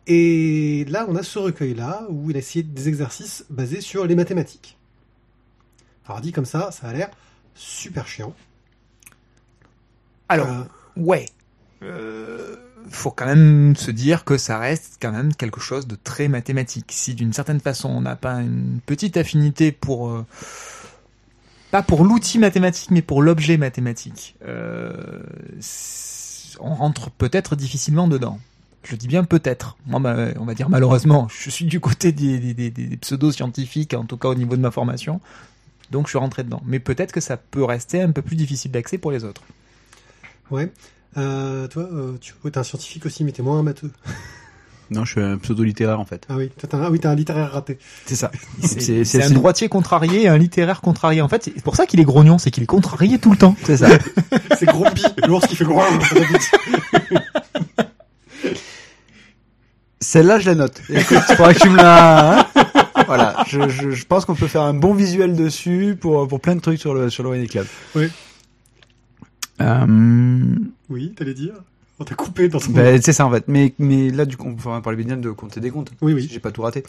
Et 0.08 0.86
là, 0.86 1.06
on 1.08 1.16
a 1.16 1.22
ce 1.22 1.38
recueil-là 1.38 2.08
où 2.10 2.32
il 2.32 2.36
a 2.36 2.39
essayé 2.39 2.64
des 2.64 2.88
exercices 2.88 3.45
basés 3.50 3.82
sur 3.82 4.06
les 4.06 4.16
mathématiques. 4.16 4.78
Alors 6.06 6.22
dit 6.22 6.32
comme 6.32 6.45
ça, 6.45 6.72
ça 6.72 6.88
a 6.88 6.93
l'air 6.93 7.12
super 7.54 8.08
chiant. 8.08 8.34
Alors, 10.30 10.47
euh, 10.47 10.64
ouais. 10.95 11.26
Euh 11.84 12.56
faut 12.90 13.12
quand 13.12 13.26
même 13.26 13.76
se 13.76 13.92
dire 13.92 14.24
que 14.26 14.38
ça 14.38 14.58
reste 14.58 14.98
quand 15.02 15.12
même 15.12 15.34
quelque 15.34 15.60
chose 15.60 15.88
de 15.88 15.96
très 15.96 16.28
mathématique. 16.28 16.86
Si 16.90 17.14
d'une 17.16 17.34
certaine 17.34 17.60
façon 17.60 17.90
on 17.90 18.02
n'a 18.02 18.16
pas 18.16 18.42
une 18.42 18.80
petite 18.86 19.18
affinité 19.18 19.72
pour 19.72 20.10
euh, 20.10 20.26
pas 21.72 21.84
pour 21.84 22.04
l'outil 22.04 22.40
mathématique, 22.40 22.92
mais 22.92 23.02
pour 23.02 23.22
l'objet 23.22 23.58
mathématique. 23.58 24.36
Euh, 24.48 25.22
on 26.60 26.74
rentre 26.74 27.10
peut-être 27.12 27.56
difficilement 27.56 28.08
dedans. 28.08 28.40
Je 28.84 28.96
dis 28.96 29.08
bien 29.08 29.24
peut-être. 29.24 29.78
Moi, 29.86 30.02
on 30.40 30.46
va 30.46 30.54
dire 30.54 30.70
malheureusement, 30.70 31.28
je 31.44 31.50
suis 31.50 31.66
du 31.66 31.80
côté 31.80 32.12
des- 32.12 32.40
des 32.54 32.98
pseudo-scientifiques, 32.98 33.94
en 33.94 34.06
tout 34.06 34.18
cas 34.18 34.30
au 34.30 34.36
niveau 34.36 34.56
de 34.56 34.62
ma 34.62 34.72
formation. 34.72 35.22
Donc 35.92 36.06
je 36.08 36.10
suis 36.12 36.18
rentré 36.20 36.44
dedans. 36.44 36.62
Mais 36.66 36.80
peut-être 36.80 37.12
que 37.12 37.20
ça 37.22 37.36
peut 37.38 37.64
rester 37.64 38.02
un 38.02 38.12
peu 38.12 38.22
plus 38.22 38.36
difficile 38.36 38.72
d'accès 38.72 38.98
pour 38.98 39.12
les 39.12 39.24
autres. 39.24 39.42
Ouais. 40.52 40.72
Euh, 41.18 41.68
toi, 41.68 41.84
euh, 41.91 42.18
tu 42.22 42.34
es 42.45 42.57
un 42.57 42.64
scientifique 42.64 43.05
aussi, 43.05 43.24
mais 43.24 43.32
t'es 43.32 43.41
moins 43.41 43.60
un 43.60 43.64
matheux. 43.64 43.91
Non, 44.91 45.05
je 45.05 45.12
suis 45.12 45.22
un 45.22 45.38
pseudo-littéraire 45.38 45.99
en 45.99 46.05
fait. 46.05 46.26
Ah 46.30 46.36
oui, 46.36 46.49
t'as 46.57 46.76
un, 46.76 46.82
ah 46.82 46.89
oui, 46.89 46.99
t'es 46.99 47.07
un 47.07 47.14
littéraire 47.14 47.51
raté. 47.51 47.78
C'est 48.07 48.16
ça. 48.16 48.32
C'est 48.64 49.22
un 49.24 49.30
droitier 49.30 49.70
contrarié 49.70 50.24
et 50.24 50.28
un 50.28 50.38
littéraire 50.39 50.82
contrarié. 50.82 51.22
En 51.22 51.30
fait, 51.30 51.43
c'est 51.43 51.62
pour 51.62 51.76
ça 51.76 51.86
qu'il 51.86 51.99
est 51.99 52.05
grognon, 52.05 52.39
c'est 52.39 52.49
qu'il 52.49 52.64
est 52.64 52.66
contrarié 52.66 53.20
tout 53.20 53.30
le 53.30 53.38
temps. 53.38 53.55
C'est 53.64 53.78
ça. 53.78 53.88
C'est 54.57 54.66
Grumpy, 54.66 55.03
l'ours 55.28 55.45
qui 55.45 55.55
fait 55.55 55.66
gros. 55.66 55.84
Celle-là, 59.99 60.39
je 60.39 60.49
la 60.49 60.55
note. 60.55 60.82
Écoute, 60.89 61.20
faudra 61.20 61.53
que 61.53 61.60
tu 61.60 61.70
me 61.70 61.78
la. 61.78 62.39
hein 62.39 62.45
voilà. 63.05 63.43
Je, 63.47 63.70
je, 63.70 63.91
je 63.91 64.05
pense 64.05 64.26
qu'on 64.26 64.34
peut 64.34 64.47
faire 64.47 64.64
un 64.64 64.74
bon 64.74 64.95
visuel 64.95 65.36
dessus 65.36 65.97
pour 66.01 66.28
pour 66.28 66.39
plein 66.39 66.55
de 66.55 66.62
trucs 66.62 66.80
sur 66.80 66.95
le 66.95 67.12
sur 67.12 67.24
le 67.24 67.45
Club. 67.45 67.68
Oui. 67.95 68.10
Euh, 69.62 70.55
Oui, 70.89 71.14
t'allais 71.16 71.34
dire. 71.34 71.53
On 71.99 72.05
t'a 72.05 72.16
coupé 72.16 72.47
dans 72.47 72.60
ton. 72.60 72.72
ben, 72.72 73.01
c'est 73.01 73.12
ça 73.12 73.26
en 73.26 73.32
fait. 73.32 73.43
Mais 73.47 73.74
mais 73.78 74.10
là, 74.10 74.26
du 74.26 74.38
coup, 74.38 74.47
on 74.47 74.53
va 74.53 74.80
parler 74.80 75.03
bien 75.03 75.18
de 75.18 75.32
compter 75.32 75.60
des 75.60 75.70
comptes. 75.70 75.91
Oui, 76.01 76.14
oui. 76.14 76.28
J'ai 76.32 76.39
pas 76.39 76.51
tout 76.51 76.62
raté. 76.62 76.84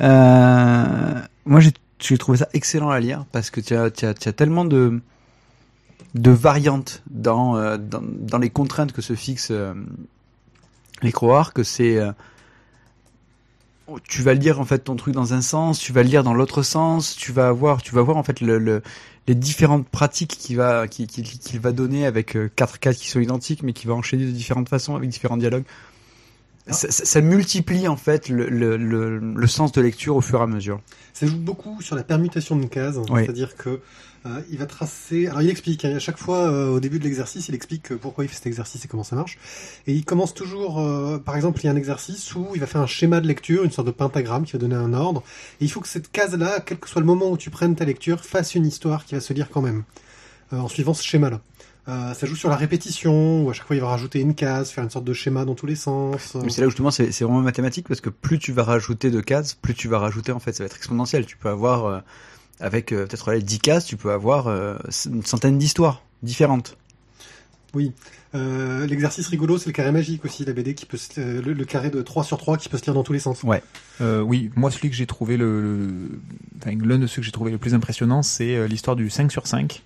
Euh, 0.00 1.14
moi, 1.44 1.60
j'ai 1.60 2.18
trouvé 2.18 2.38
ça 2.38 2.48
excellent 2.54 2.88
à 2.90 2.98
lire 2.98 3.26
parce 3.32 3.50
que 3.50 3.60
tu 3.60 3.74
as 3.74 3.90
as 4.02 4.32
tellement 4.32 4.64
de 4.64 5.00
de 6.14 6.30
variantes 6.30 7.02
dans 7.10 7.56
euh, 7.56 7.76
dans, 7.76 8.02
dans 8.02 8.38
les 8.38 8.48
contraintes 8.48 8.92
que 8.92 9.02
se 9.02 9.14
fixent 9.14 9.50
euh, 9.50 9.74
les 11.02 11.12
croires 11.12 11.52
que 11.52 11.62
c'est 11.62 11.98
euh, 11.98 12.12
tu 14.08 14.22
vas 14.22 14.34
lire 14.34 14.60
en 14.60 14.64
fait 14.64 14.80
ton 14.80 14.96
truc 14.96 15.14
dans 15.14 15.32
un 15.34 15.40
sens, 15.42 15.78
tu 15.78 15.92
vas 15.92 16.02
le 16.02 16.08
lire 16.08 16.24
dans 16.24 16.34
l'autre 16.34 16.62
sens, 16.62 17.14
tu 17.16 17.32
vas 17.32 17.48
avoir 17.48 17.82
tu 17.82 17.94
vas 17.94 18.02
voir 18.02 18.16
en 18.16 18.22
fait 18.22 18.40
le, 18.40 18.58
le- 18.58 18.82
les 19.28 19.34
différentes 19.34 19.88
pratiques 19.88 20.36
qu'il 20.38 20.56
va 20.56 20.88
qu'il 20.88 21.60
va 21.60 21.72
donner 21.72 22.06
avec 22.06 22.36
euh, 22.36 22.50
quatre 22.54 22.78
cas 22.80 22.92
qui 22.92 23.08
sont 23.08 23.20
identiques 23.20 23.62
mais 23.62 23.72
qui 23.72 23.86
va 23.86 23.94
enchaîner 23.94 24.24
de 24.26 24.30
différentes 24.30 24.68
façons 24.68 24.96
avec 24.96 25.08
différents 25.08 25.36
dialogues. 25.36 25.64
Ça, 26.68 26.90
ça- 26.90 27.04
ça 27.04 27.20
multiplie 27.20 27.86
en 27.86 27.96
fait 27.96 28.28
le, 28.28 28.48
le, 28.48 28.76
le, 28.76 29.18
le 29.18 29.46
sens 29.46 29.70
de 29.72 29.80
lecture 29.80 30.16
au 30.16 30.20
fur 30.20 30.40
et 30.40 30.42
à 30.42 30.46
mesure. 30.46 30.80
Ça 31.12 31.26
joue 31.26 31.38
beaucoup 31.38 31.80
sur 31.80 31.94
la 31.96 32.02
permutation 32.02 32.56
de 32.56 32.66
cases, 32.66 32.96
Oui. 33.08 33.22
c'est-à-dire 33.22 33.56
que 33.56 33.80
euh, 34.26 34.40
il 34.50 34.58
va 34.58 34.66
tracer. 34.66 35.28
Alors 35.28 35.42
il 35.42 35.48
explique 35.48 35.84
hein, 35.84 35.94
à 35.94 35.98
chaque 36.00 36.18
fois 36.18 36.38
euh, 36.38 36.68
au 36.70 36.80
début 36.80 36.98
de 36.98 37.04
l'exercice, 37.04 37.48
il 37.48 37.54
explique 37.54 37.94
pourquoi 37.96 38.24
il 38.24 38.28
fait 38.28 38.34
cet 38.34 38.46
exercice 38.48 38.84
et 38.84 38.88
comment 38.88 39.04
ça 39.04 39.14
marche. 39.14 39.38
Et 39.86 39.92
il 39.94 40.04
commence 40.04 40.34
toujours, 40.34 40.80
euh, 40.80 41.18
par 41.18 41.36
exemple, 41.36 41.60
il 41.60 41.66
y 41.66 41.68
a 41.68 41.72
un 41.72 41.76
exercice 41.76 42.34
où 42.34 42.48
il 42.54 42.60
va 42.60 42.66
faire 42.66 42.80
un 42.80 42.86
schéma 42.88 43.20
de 43.20 43.28
lecture, 43.28 43.62
une 43.62 43.70
sorte 43.70 43.86
de 43.86 43.92
pentagramme 43.92 44.44
qui 44.44 44.52
va 44.54 44.58
donner 44.58 44.74
un 44.74 44.92
ordre. 44.92 45.22
Et 45.60 45.64
il 45.66 45.70
faut 45.70 45.80
que 45.80 45.88
cette 45.88 46.10
case-là, 46.10 46.58
quel 46.66 46.78
que 46.78 46.88
soit 46.88 47.00
le 47.00 47.06
moment 47.06 47.30
où 47.30 47.36
tu 47.36 47.50
prennes 47.50 47.76
ta 47.76 47.84
lecture, 47.84 48.24
fasse 48.24 48.56
une 48.56 48.66
histoire 48.66 49.04
qui 49.04 49.14
va 49.14 49.20
se 49.20 49.32
lire 49.32 49.50
quand 49.50 49.62
même 49.62 49.84
euh, 50.52 50.58
en 50.58 50.66
suivant 50.68 50.94
ce 50.94 51.04
schéma-là. 51.04 51.40
Euh, 51.88 52.14
ça 52.14 52.26
joue 52.26 52.34
sur 52.34 52.48
la 52.48 52.56
répétition, 52.56 53.44
où 53.44 53.50
à 53.50 53.52
chaque 53.52 53.66
fois 53.66 53.76
il 53.76 53.80
va 53.82 53.88
rajouter 53.88 54.20
une 54.20 54.34
case, 54.34 54.70
faire 54.70 54.82
une 54.82 54.90
sorte 54.90 55.04
de 55.04 55.12
schéma 55.12 55.44
dans 55.44 55.54
tous 55.54 55.66
les 55.66 55.76
sens. 55.76 56.34
Mais 56.42 56.50
c'est 56.50 56.60
là 56.60 56.66
où 56.66 56.70
justement 56.70 56.90
c'est 56.90 57.12
c'est 57.12 57.24
vraiment 57.24 57.40
mathématique 57.40 57.86
parce 57.86 58.00
que 58.00 58.10
plus 58.10 58.38
tu 58.40 58.50
vas 58.52 58.64
rajouter 58.64 59.10
de 59.10 59.20
cases, 59.20 59.54
plus 59.54 59.74
tu 59.74 59.86
vas 59.86 59.98
rajouter 60.00 60.32
en 60.32 60.40
fait, 60.40 60.52
ça 60.52 60.64
va 60.64 60.66
être 60.66 60.76
exponentiel. 60.76 61.26
Tu 61.26 61.36
peux 61.36 61.48
avoir 61.48 61.84
euh, 61.86 62.00
avec 62.58 62.92
euh, 62.92 63.06
peut-être 63.06 63.30
les 63.32 63.42
10 63.42 63.60
cases, 63.60 63.84
tu 63.84 63.96
peux 63.96 64.10
avoir 64.10 64.48
euh, 64.48 64.76
une 65.06 65.24
centaine 65.24 65.58
d'histoires 65.58 66.02
différentes. 66.24 66.76
Euh, 68.34 68.86
L'exercice 68.86 69.28
rigolo, 69.28 69.58
c'est 69.58 69.66
le 69.66 69.72
carré 69.72 69.92
magique 69.92 70.24
aussi, 70.24 70.44
la 70.44 70.52
BD 70.54 70.74
qui 70.74 70.86
peut 70.86 70.96
se- 70.96 71.20
euh, 71.20 71.40
le, 71.42 71.52
le 71.52 71.64
carré 71.64 71.90
de 71.90 72.02
3 72.02 72.24
sur 72.24 72.38
3 72.38 72.56
qui 72.56 72.68
peut 72.68 72.78
se 72.78 72.84
lire 72.84 72.94
dans 72.94 73.02
tous 73.04 73.12
les 73.12 73.18
sens. 73.20 73.42
Euh, 74.00 74.20
oui, 74.20 74.50
moi 74.56 74.70
celui 74.70 74.90
que 74.90 74.96
j'ai 74.96 75.06
trouvé 75.06 75.36
le, 75.36 75.60
le- 75.60 76.20
enfin, 76.60 76.76
l'un 76.84 76.98
de 76.98 77.06
ceux 77.06 77.16
que 77.20 77.22
j'ai 77.26 77.32
trouvé 77.32 77.50
le 77.52 77.58
plus 77.58 77.74
impressionnant, 77.74 78.22
c'est 78.22 78.56
euh, 78.56 78.66
l'histoire 78.66 78.96
du 78.96 79.08
5 79.10 79.30
sur 79.30 79.46
5. 79.46 79.82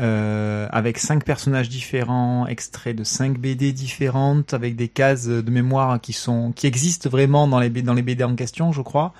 Euh, 0.00 0.66
avec 0.70 0.98
cinq 0.98 1.24
personnages 1.24 1.68
différents, 1.68 2.46
extraits 2.46 2.96
de 2.96 3.04
cinq 3.04 3.38
BD 3.38 3.72
différentes, 3.72 4.54
avec 4.54 4.74
des 4.74 4.88
cases 4.88 5.26
de 5.26 5.50
mémoire 5.50 6.00
qui 6.00 6.14
sont 6.14 6.52
qui 6.52 6.66
existent 6.66 7.10
vraiment 7.10 7.46
dans 7.46 7.60
les 7.60 7.68
dans 7.68 7.92
les 7.92 8.02
BD 8.02 8.24
en 8.24 8.34
question, 8.34 8.72
je 8.72 8.80
crois. 8.80 9.12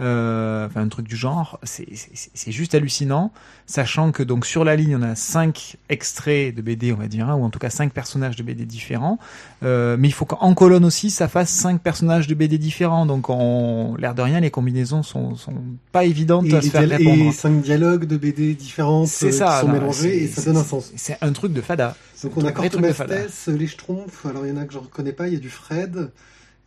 Euh, 0.00 0.66
enfin 0.66 0.82
un 0.82 0.88
truc 0.88 1.08
du 1.08 1.16
genre, 1.16 1.58
c'est 1.64 2.52
juste 2.52 2.74
hallucinant, 2.74 3.32
sachant 3.66 4.12
que 4.12 4.22
donc 4.22 4.46
sur 4.46 4.64
la 4.64 4.76
ligne 4.76 4.96
on 4.96 5.02
a 5.02 5.16
cinq 5.16 5.76
extraits 5.88 6.54
de 6.54 6.62
BD, 6.62 6.92
on 6.92 6.96
va 6.96 7.08
dire, 7.08 7.28
hein, 7.28 7.34
ou 7.34 7.42
en 7.42 7.50
tout 7.50 7.58
cas 7.58 7.70
cinq 7.70 7.92
personnages 7.92 8.36
de 8.36 8.44
BD 8.44 8.64
différents. 8.64 9.18
Euh, 9.64 9.96
mais 9.98 10.08
il 10.08 10.12
faut 10.12 10.24
qu'en 10.24 10.54
colonne 10.54 10.84
aussi, 10.84 11.10
ça 11.10 11.26
fasse 11.26 11.50
cinq 11.50 11.80
personnages 11.80 12.26
de 12.28 12.34
BD 12.34 12.58
différents. 12.58 13.06
Donc, 13.06 13.28
on, 13.28 13.96
l'air 13.98 14.14
de 14.14 14.22
rien, 14.22 14.40
les 14.40 14.50
combinaisons 14.50 15.02
sont, 15.02 15.34
sont 15.34 15.54
pas 15.90 16.04
évidentes 16.04 16.46
Et, 16.46 16.54
à 16.54 16.62
se 16.62 16.70
faire 16.70 16.88
répondre. 16.88 17.22
et 17.24 17.32
cinq 17.32 17.60
dialogues 17.60 18.04
de 18.04 18.16
BD 18.16 18.54
différentes 18.54 19.08
C'est 19.08 19.26
euh, 19.26 19.32
ça. 19.32 19.54
qui 19.54 19.60
sont 19.60 19.72
non, 19.72 19.80
mélangés 19.80 20.22
et 20.22 20.28
ça 20.28 20.42
donne 20.42 20.58
un 20.58 20.64
sens. 20.64 20.92
C'est 20.96 21.18
un 21.20 21.32
truc 21.32 21.52
de 21.52 21.60
fada. 21.60 21.96
Donc 22.22 22.36
on 22.36 22.44
a. 22.44 22.52
Cortomastes, 22.52 23.48
les 23.48 23.66
Schtroumpfs, 23.66 24.26
alors 24.26 24.46
il 24.46 24.50
y 24.50 24.52
en 24.52 24.60
a 24.60 24.64
que 24.64 24.72
je 24.72 24.78
reconnais 24.78 25.12
pas, 25.12 25.28
il 25.28 25.34
y 25.34 25.36
a 25.36 25.40
du 25.40 25.50
Fred, 25.50 26.10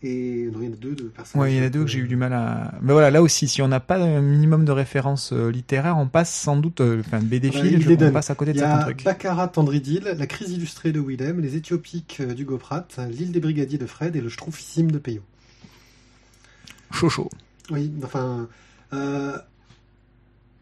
et 0.03 0.49
non, 0.51 0.59
il 0.61 0.65
y 0.65 0.69
en 0.69 0.73
a 0.73 0.75
deux 0.77 0.95
de 0.95 1.03
personnes. 1.03 1.39
Ouais, 1.41 1.53
il 1.53 1.57
y 1.57 1.61
en 1.61 1.65
a 1.65 1.69
deux 1.69 1.81
que 1.83 1.89
j'ai 1.89 1.99
eu 1.99 2.07
du 2.07 2.15
mal 2.15 2.33
à. 2.33 2.73
Mais 2.81 2.91
voilà, 2.93 3.11
là 3.11 3.21
aussi, 3.21 3.47
si 3.47 3.61
on 3.61 3.67
n'a 3.67 3.79
pas 3.79 3.97
un 3.97 4.21
minimum 4.21 4.65
de 4.65 4.71
références 4.71 5.31
euh, 5.33 5.49
littéraires, 5.51 5.97
on 5.97 6.07
passe 6.07 6.33
sans 6.33 6.57
doute, 6.57 6.81
euh, 6.81 7.01
enfin, 7.01 7.19
BD 7.19 7.51
fil, 7.51 7.85
on 8.03 8.11
passe 8.11 8.29
à 8.31 8.35
côté 8.35 8.51
Il 8.51 8.53
de 8.55 8.57
y 8.59 8.61
certains 8.61 8.79
a 8.79 8.83
trucs. 8.83 9.03
Baccarat 9.03 9.47
Tandridil, 9.49 10.13
la 10.17 10.27
crise 10.27 10.49
illustrée 10.51 10.91
de 10.91 10.99
Willem, 10.99 11.39
les 11.39 11.55
Éthiopiques 11.55 12.17
euh, 12.21 12.33
du 12.33 12.45
Goprat, 12.45 12.87
l'île 13.09 13.31
des 13.31 13.39
brigadiers 13.39 13.77
de 13.77 13.85
Fred 13.85 14.15
et 14.15 14.21
le 14.21 14.29
Schtroumpfissime 14.29 14.91
de 14.91 14.97
Peyo. 14.97 15.21
Chaud 16.91 17.09
chaud. 17.09 17.29
Oui, 17.69 17.91
enfin. 18.03 18.47
euh, 18.93 19.37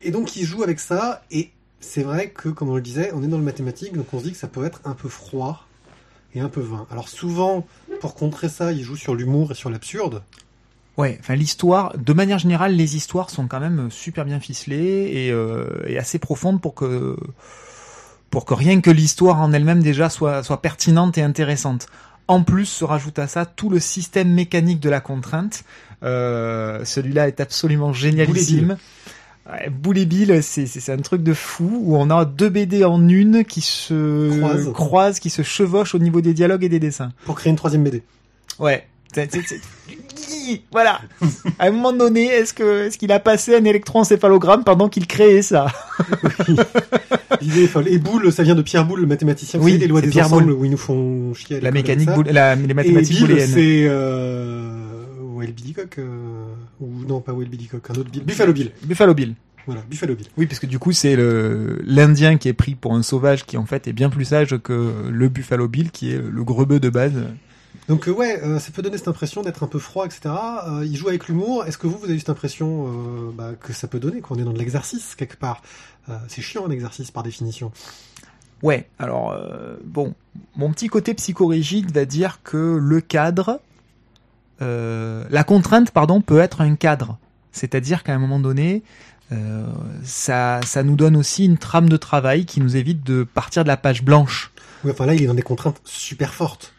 Et 0.01 0.11
donc 0.11 0.35
il 0.35 0.45
joue 0.45 0.63
avec 0.63 0.79
ça, 0.79 1.23
et 1.31 1.51
c'est 1.79 2.03
vrai 2.03 2.29
que, 2.29 2.49
comme 2.49 2.69
on 2.69 2.75
le 2.75 2.81
disait, 2.81 3.11
on 3.13 3.23
est 3.23 3.27
dans 3.27 3.37
le 3.37 3.43
mathématique, 3.43 3.93
donc 3.95 4.13
on 4.13 4.19
se 4.19 4.25
dit 4.25 4.31
que 4.31 4.37
ça 4.37 4.47
peut 4.49 4.65
être 4.65 4.81
un 4.85 4.93
peu 4.93 5.07
froid 5.09 5.65
et 6.35 6.39
un 6.39 6.49
peu 6.49 6.61
vain. 6.61 6.85
Alors 6.91 7.09
souvent, 7.09 7.65
pour 8.01 8.15
contrer 8.15 8.49
ça, 8.49 8.71
il 8.71 8.83
joue 8.83 8.95
sur 8.95 9.15
l'humour 9.15 9.51
et 9.51 9.55
sur 9.55 9.69
l'absurde. 9.69 10.21
Ouais, 10.97 11.17
enfin 11.21 11.35
l'histoire, 11.35 11.97
de 11.97 12.13
manière 12.13 12.39
générale, 12.39 12.73
les 12.75 12.95
histoires 12.97 13.29
sont 13.29 13.47
quand 13.47 13.61
même 13.61 13.89
super 13.89 14.25
bien 14.25 14.39
ficelées 14.39 15.11
et, 15.13 15.31
euh, 15.31 15.65
et 15.87 15.97
assez 15.97 16.19
profondes 16.19 16.61
pour 16.61 16.75
que 16.75 17.15
pour 18.29 18.45
que 18.45 18.53
rien 18.53 18.81
que 18.81 18.91
l'histoire 18.91 19.41
en 19.41 19.53
elle-même 19.53 19.81
déjà 19.81 20.09
soit 20.09 20.43
soit 20.43 20.61
pertinente 20.61 21.17
et 21.17 21.21
intéressante. 21.21 21.87
En 22.27 22.43
plus, 22.43 22.65
se 22.65 22.83
rajoute 22.83 23.17
à 23.17 23.27
ça 23.27 23.45
tout 23.47 23.69
le 23.69 23.79
système 23.79 24.29
mécanique 24.31 24.79
de 24.79 24.89
la 24.89 24.99
contrainte. 24.99 25.63
Euh, 26.03 26.85
Celui-là 26.85 27.27
est 27.27 27.39
absolument 27.39 27.91
génialissime. 27.91 28.77
Ouais, 29.51 29.69
Boule 29.69 29.97
et 29.97 30.05
Bill, 30.05 30.41
c'est 30.43 30.89
un 30.91 30.97
truc 30.97 31.23
de 31.23 31.33
fou 31.33 31.81
où 31.83 31.97
on 31.97 32.09
a 32.11 32.23
deux 32.25 32.49
BD 32.49 32.83
en 32.83 33.07
une 33.09 33.43
qui 33.43 33.61
se 33.61 34.37
Croisent. 34.39 34.71
croisent, 34.73 35.19
qui 35.19 35.29
se 35.31 35.41
chevauchent 35.41 35.95
au 35.95 35.99
niveau 35.99 36.21
des 36.21 36.33
dialogues 36.35 36.63
et 36.63 36.69
des 36.69 36.79
dessins. 36.79 37.11
Pour 37.25 37.35
créer 37.35 37.49
une 37.49 37.55
troisième 37.55 37.83
BD. 37.83 38.03
Ouais. 38.59 38.85
C'est- 39.15 39.59
Voilà. 40.71 41.01
À 41.57 41.65
un 41.67 41.71
moment 41.71 41.93
donné, 41.93 42.25
est-ce 42.27 42.53
que 42.53 42.85
est-ce 42.85 42.97
qu'il 42.99 43.11
a 43.11 43.19
passé 43.19 43.55
un 43.55 43.63
électroencéphalogramme 43.63 44.63
pendant 44.63 44.87
qu'il 44.87 45.07
créait 45.07 45.41
ça? 45.41 45.65
L'idée 47.41 47.63
est 47.63 47.67
folle. 47.67 47.87
Et 47.87 47.97
Boule, 47.97 48.31
ça 48.31 48.43
vient 48.43 48.53
de 48.55 48.61
Pierre 48.61 48.85
Boulle, 48.85 49.01
le 49.01 49.07
mathématicien. 49.07 49.59
Oui, 49.59 49.77
les 49.79 49.87
lois 49.87 50.01
des 50.01 50.09
Pierre 50.09 50.25
ensembles 50.27 50.45
Boulle. 50.45 50.53
où 50.53 50.65
ils 50.65 50.71
nous 50.71 50.77
font 50.77 51.33
chier 51.33 51.57
à 51.57 51.61
La 51.61 51.71
mécanique, 51.71 52.09
boule- 52.11 52.27
la, 52.29 52.55
les 52.55 52.69
Et 52.69 52.73
mathématiques 52.73 53.17
Bill, 53.17 53.27
booléennes. 53.27 53.49
c'est 53.49 53.85
euh... 53.87 54.69
Will 55.33 55.53
Billycock 55.53 55.97
euh... 55.99 56.48
ou 56.79 57.05
non 57.07 57.21
pas 57.21 57.33
Will 57.33 57.49
Billycock, 57.49 57.89
un 57.89 57.93
autre 57.95 58.09
Bill, 58.09 58.23
Buffalo 58.23 58.53
Bill. 58.53 58.71
Buffalo 58.83 59.13
Bill. 59.13 59.35
Voilà, 59.65 59.81
Buffalo 59.89 60.15
Bill. 60.15 60.27
Oui, 60.37 60.47
parce 60.47 60.59
que 60.59 60.65
du 60.65 60.79
coup, 60.79 60.91
c'est 60.93 61.15
le 61.15 61.79
l'Indien 61.83 62.37
qui 62.37 62.47
est 62.47 62.53
pris 62.53 62.75
pour 62.75 62.95
un 62.95 63.03
sauvage 63.03 63.45
qui 63.45 63.57
en 63.57 63.65
fait 63.65 63.87
est 63.87 63.93
bien 63.93 64.09
plus 64.09 64.25
sage 64.25 64.57
que 64.57 65.09
le 65.09 65.29
Buffalo 65.29 65.67
Bill 65.67 65.91
qui 65.91 66.11
est 66.11 66.17
le 66.17 66.43
grebeux 66.43 66.79
de 66.79 66.89
base. 66.89 67.13
Donc 67.87 68.07
euh, 68.07 68.11
ouais, 68.11 68.41
euh, 68.43 68.59
ça 68.59 68.71
peut 68.71 68.81
donner 68.81 68.97
cette 68.97 69.07
impression 69.07 69.41
d'être 69.41 69.63
un 69.63 69.67
peu 69.67 69.79
froid, 69.79 70.05
etc. 70.05 70.21
Euh, 70.67 70.85
il 70.85 70.95
joue 70.95 71.09
avec 71.09 71.27
l'humour. 71.27 71.65
Est-ce 71.65 71.77
que 71.77 71.87
vous, 71.87 71.97
vous 71.97 72.05
avez 72.05 72.15
eu 72.15 72.19
cette 72.19 72.29
impression 72.29 72.87
euh, 72.87 73.31
bah, 73.33 73.51
que 73.59 73.73
ça 73.73 73.87
peut 73.87 73.99
donner 73.99 74.21
qu'on 74.21 74.35
est 74.35 74.43
dans 74.43 74.53
de 74.53 74.59
l'exercice 74.59 75.15
quelque 75.15 75.37
part? 75.37 75.61
Euh, 76.07 76.17
C'est 76.27 76.41
chiant 76.41 76.65
un 76.65 76.71
exercice 76.71 77.11
par 77.11 77.23
définition. 77.23 77.71
Ouais, 78.61 78.89
alors 78.99 79.31
euh, 79.31 79.77
bon, 79.85 80.13
mon 80.55 80.71
petit 80.71 80.87
côté 80.87 81.13
psychorigide 81.13 81.91
va 81.91 82.05
dire 82.05 82.41
que 82.43 82.77
le 82.79 83.01
cadre, 83.01 83.59
euh, 84.61 85.23
la 85.29 85.43
contrainte, 85.43 85.91
pardon, 85.91 86.21
peut 86.21 86.39
être 86.39 86.61
un 86.61 86.75
cadre. 86.75 87.17
C'est-à-dire 87.51 88.03
qu'à 88.03 88.13
un 88.13 88.19
moment 88.19 88.39
donné, 88.39 88.83
euh, 89.31 89.65
ça, 90.03 90.59
ça 90.63 90.83
nous 90.83 90.95
donne 90.95 91.15
aussi 91.15 91.45
une 91.45 91.57
trame 91.57 91.89
de 91.89 91.97
travail 91.97 92.45
qui 92.45 92.61
nous 92.61 92.75
évite 92.75 93.03
de 93.05 93.23
partir 93.23 93.63
de 93.63 93.67
la 93.67 93.77
page 93.77 94.03
blanche. 94.03 94.51
Oui, 94.83 94.91
enfin 94.91 95.05
là, 95.05 95.13
il 95.13 95.23
est 95.23 95.27
dans 95.27 95.33
des 95.33 95.41
contraintes 95.41 95.81
super 95.83 96.33
fortes. 96.33 96.73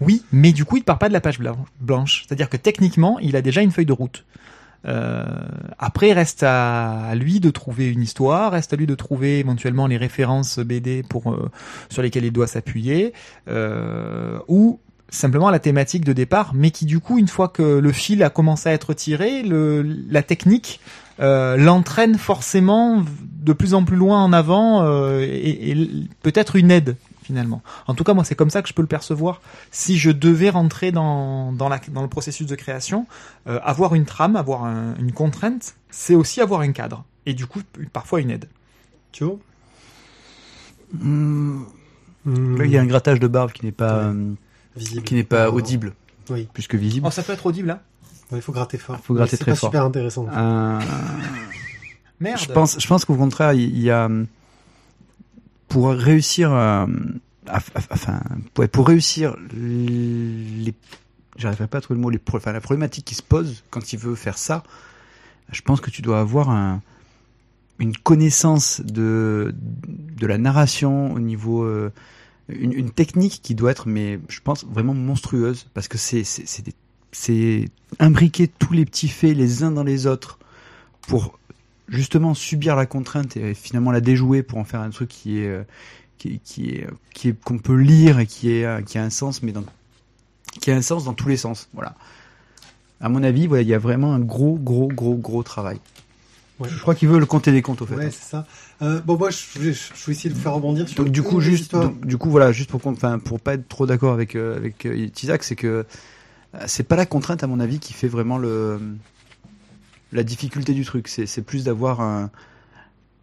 Oui, 0.00 0.24
mais 0.32 0.52
du 0.52 0.64
coup, 0.64 0.76
il 0.78 0.84
part 0.84 0.98
pas 0.98 1.08
de 1.08 1.12
la 1.12 1.20
page 1.20 1.38
blan- 1.38 1.64
blanche. 1.80 2.24
C'est-à-dire 2.26 2.48
que 2.48 2.56
techniquement, 2.56 3.18
il 3.18 3.36
a 3.36 3.42
déjà 3.42 3.60
une 3.60 3.70
feuille 3.70 3.86
de 3.86 3.92
route. 3.92 4.24
Euh, 4.86 5.26
après, 5.78 6.14
reste 6.14 6.42
à 6.42 7.12
lui 7.14 7.38
de 7.38 7.50
trouver 7.50 7.90
une 7.90 8.00
histoire, 8.00 8.52
reste 8.52 8.72
à 8.72 8.76
lui 8.76 8.86
de 8.86 8.94
trouver 8.94 9.38
éventuellement 9.38 9.86
les 9.86 9.98
références 9.98 10.58
BD 10.58 11.02
pour 11.02 11.30
euh, 11.32 11.50
sur 11.90 12.00
lesquelles 12.02 12.24
il 12.24 12.32
doit 12.32 12.46
s'appuyer, 12.46 13.12
euh, 13.48 14.38
ou 14.48 14.80
simplement 15.10 15.50
la 15.50 15.58
thématique 15.58 16.04
de 16.04 16.12
départ, 16.12 16.52
mais 16.54 16.70
qui 16.70 16.86
du 16.86 17.00
coup, 17.00 17.18
une 17.18 17.28
fois 17.28 17.48
que 17.48 17.62
le 17.78 17.92
fil 17.92 18.22
a 18.22 18.30
commencé 18.30 18.68
à 18.68 18.72
être 18.72 18.94
tiré, 18.94 19.42
le, 19.42 19.82
la 20.08 20.22
technique 20.22 20.80
euh, 21.20 21.56
l'entraîne 21.58 22.16
forcément 22.16 23.04
de 23.42 23.52
plus 23.52 23.74
en 23.74 23.84
plus 23.84 23.96
loin 23.96 24.22
en 24.24 24.32
avant 24.32 24.82
euh, 24.84 25.20
et, 25.20 25.70
et 25.72 25.88
peut-être 26.22 26.56
une 26.56 26.70
aide 26.70 26.96
finalement. 27.22 27.62
En 27.86 27.94
tout 27.94 28.02
cas, 28.04 28.14
moi, 28.14 28.24
c'est 28.24 28.34
comme 28.34 28.50
ça 28.50 28.60
que 28.62 28.68
je 28.68 28.72
peux 28.74 28.82
le 28.82 28.88
percevoir. 28.88 29.40
Si 29.70 29.98
je 29.98 30.10
devais 30.10 30.50
rentrer 30.50 30.90
dans, 30.92 31.52
dans, 31.52 31.68
la, 31.68 31.78
dans 31.92 32.02
le 32.02 32.08
processus 32.08 32.46
de 32.46 32.54
création, 32.56 33.06
euh, 33.46 33.60
avoir 33.62 33.94
une 33.94 34.04
trame, 34.04 34.34
avoir 34.34 34.64
un- 34.64 34.94
une 34.98 35.12
contrainte, 35.12 35.74
c'est 35.90 36.14
aussi 36.16 36.40
avoir 36.40 36.62
un 36.62 36.72
cadre. 36.72 37.04
Et 37.26 37.34
du 37.34 37.46
coup, 37.46 37.60
parfois 37.92 38.20
une 38.20 38.30
aide. 38.30 38.46
Tu 39.12 39.24
vois 39.24 39.36
Hmm, 40.98 41.62
Hmm, 42.24 42.56
Là, 42.58 42.64
il 42.66 42.70
y 42.70 42.76
a 42.76 42.80
un 42.82 42.86
grattage 42.86 43.20
de 43.20 43.28
barbe 43.28 43.52
qui 43.52 43.64
n'est 43.64 43.72
pas, 43.72 43.98
euh, 44.08 44.32
visible. 44.76 45.02
qui 45.02 45.14
n'est 45.14 45.24
pas 45.24 45.46
Euh, 45.46 45.50
audible, 45.52 45.92
Oui, 46.30 46.48
plus 46.52 46.66
que 46.68 46.76
visible. 46.76 47.06
Oh, 47.06 47.10
ça 47.10 47.22
peut 47.22 47.32
être 47.32 47.46
audible, 47.46 47.68
là 47.68 47.82
Ouais, 48.30 48.38
il 48.38 48.42
faut 48.42 48.52
gratter 48.52 48.78
fort. 48.78 48.98
Faut 49.00 49.14
gratter 49.14 49.30
c'est 49.36 49.38
très 49.38 49.52
pas 49.52 49.56
fort. 49.56 49.70
super 49.70 49.84
intéressant. 49.84 50.26
Euh, 50.32 50.78
Merde. 52.20 52.38
je 52.40 52.52
pense, 52.52 52.78
je 52.80 52.86
pense 52.86 53.04
qu'au 53.04 53.16
contraire, 53.16 53.52
il 53.54 53.62
il 53.76 53.80
y 53.82 53.90
a 53.90 54.08
pour 55.68 55.88
réussir, 55.90 56.52
euh, 56.52 56.86
à- 57.46 57.56
à- 57.58 57.60
enfin, 57.92 58.20
pour, 58.54 58.68
pour 58.68 58.86
réussir 58.88 59.36
les, 59.56 60.74
j'arriverai 61.36 61.66
pas 61.68 61.78
à 61.78 61.80
trouver 61.80 61.96
le 61.98 62.02
mot, 62.02 62.10
les, 62.10 62.20
enfin, 62.32 62.52
la 62.52 62.60
problématique 62.60 63.04
qui 63.04 63.14
se 63.14 63.22
pose 63.22 63.62
quand 63.70 63.92
il 63.92 63.98
veut 63.98 64.14
faire 64.16 64.36
ça, 64.38 64.62
je 65.52 65.62
pense 65.62 65.80
que 65.80 65.90
tu 65.90 66.02
dois 66.02 66.20
avoir 66.20 66.50
un, 66.50 66.82
une 67.78 67.96
connaissance 67.96 68.80
de 68.84 69.54
de 69.56 70.26
la 70.26 70.38
narration 70.38 71.12
au 71.14 71.20
niveau 71.20 71.62
euh, 71.64 71.90
une, 72.58 72.90
technique 72.90 73.40
qui 73.42 73.54
doit 73.54 73.70
être 73.70 73.88
mais 73.88 74.18
je 74.28 74.40
pense 74.40 74.64
vraiment 74.64 74.94
monstrueuse 74.94 75.66
parce 75.74 75.88
que 75.88 75.98
c'est 75.98 76.24
c'est 77.12 77.64
imbriquer 77.98 78.48
tous 78.48 78.72
les 78.72 78.84
petits 78.84 79.08
faits 79.08 79.36
les 79.36 79.62
uns 79.62 79.70
dans 79.70 79.82
les 79.82 80.06
autres 80.06 80.38
pour 81.02 81.38
justement 81.88 82.34
subir 82.34 82.76
la 82.76 82.86
contrainte 82.86 83.36
et 83.36 83.54
finalement 83.54 83.90
la 83.90 84.00
déjouer 84.00 84.42
pour 84.42 84.58
en 84.58 84.64
faire 84.64 84.80
un 84.80 84.90
truc 84.90 85.08
qui 85.08 85.38
est 85.38 85.48
euh, 85.48 85.64
qui 86.18 86.40
est 86.70 86.86
qui 87.12 87.28
est 87.28 87.40
qu'on 87.42 87.58
peut 87.58 87.76
lire 87.76 88.20
et 88.20 88.26
qui 88.26 88.52
est 88.52 88.64
euh, 88.64 88.82
qui 88.82 88.98
a 88.98 89.02
un 89.02 89.10
sens 89.10 89.42
mais 89.42 89.52
dans 89.52 89.64
qui 90.60 90.70
a 90.70 90.76
un 90.76 90.82
sens 90.82 91.04
dans 91.04 91.14
tous 91.14 91.28
les 91.28 91.36
sens. 91.36 91.68
Voilà. 91.74 91.94
À 93.00 93.08
mon 93.08 93.22
avis 93.22 93.46
voilà 93.46 93.62
il 93.62 93.68
y 93.68 93.74
a 93.74 93.78
vraiment 93.78 94.14
un 94.14 94.20
gros 94.20 94.56
gros 94.56 94.88
gros 94.88 95.16
gros 95.16 95.42
travail 95.42 95.80
Ouais. 96.60 96.68
je 96.68 96.78
crois 96.80 96.94
qu'il 96.94 97.08
veut 97.08 97.18
le 97.18 97.26
compter 97.26 97.50
des 97.52 97.62
comptes 97.62 97.82
au 97.82 97.86
fait 97.86 97.94
Ouais, 97.96 98.10
c'est 98.10 98.28
ça. 98.30 98.46
Euh, 98.82 99.00
bon, 99.00 99.16
moi, 99.18 99.30
je 99.30 99.58
vais, 99.58 99.72
je 99.72 100.06
vais 100.06 100.12
essayer 100.12 100.30
de 100.30 100.38
faire 100.38 100.54
rebondir 100.54 100.88
sur. 100.88 101.02
donc 101.02 101.12
du 101.12 101.22
coup 101.22 101.40
juste 101.40 101.72
donc, 101.72 102.04
du 102.06 102.16
coup 102.18 102.30
voilà 102.30 102.52
juste 102.52 102.70
pour 102.70 102.80
enfin 102.86 103.18
pour 103.18 103.40
pas 103.40 103.54
être 103.54 103.68
trop 103.68 103.86
d'accord 103.86 104.12
avec 104.12 104.36
euh, 104.36 104.56
avec 104.56 104.86
euh, 104.86 105.08
Isaac 105.22 105.42
c'est 105.42 105.56
que 105.56 105.66
euh, 106.54 106.58
c'est 106.66 106.82
pas 106.84 106.96
la 106.96 107.06
contrainte 107.06 107.42
à 107.42 107.46
mon 107.46 107.60
avis 107.60 107.78
qui 107.78 107.92
fait 107.92 108.08
vraiment 108.08 108.38
le 108.38 108.78
la 110.12 110.22
difficulté 110.22 110.72
du 110.72 110.84
truc 110.84 111.08
c'est 111.08 111.26
c'est 111.26 111.42
plus 111.42 111.64
d'avoir 111.64 112.00
un 112.00 112.30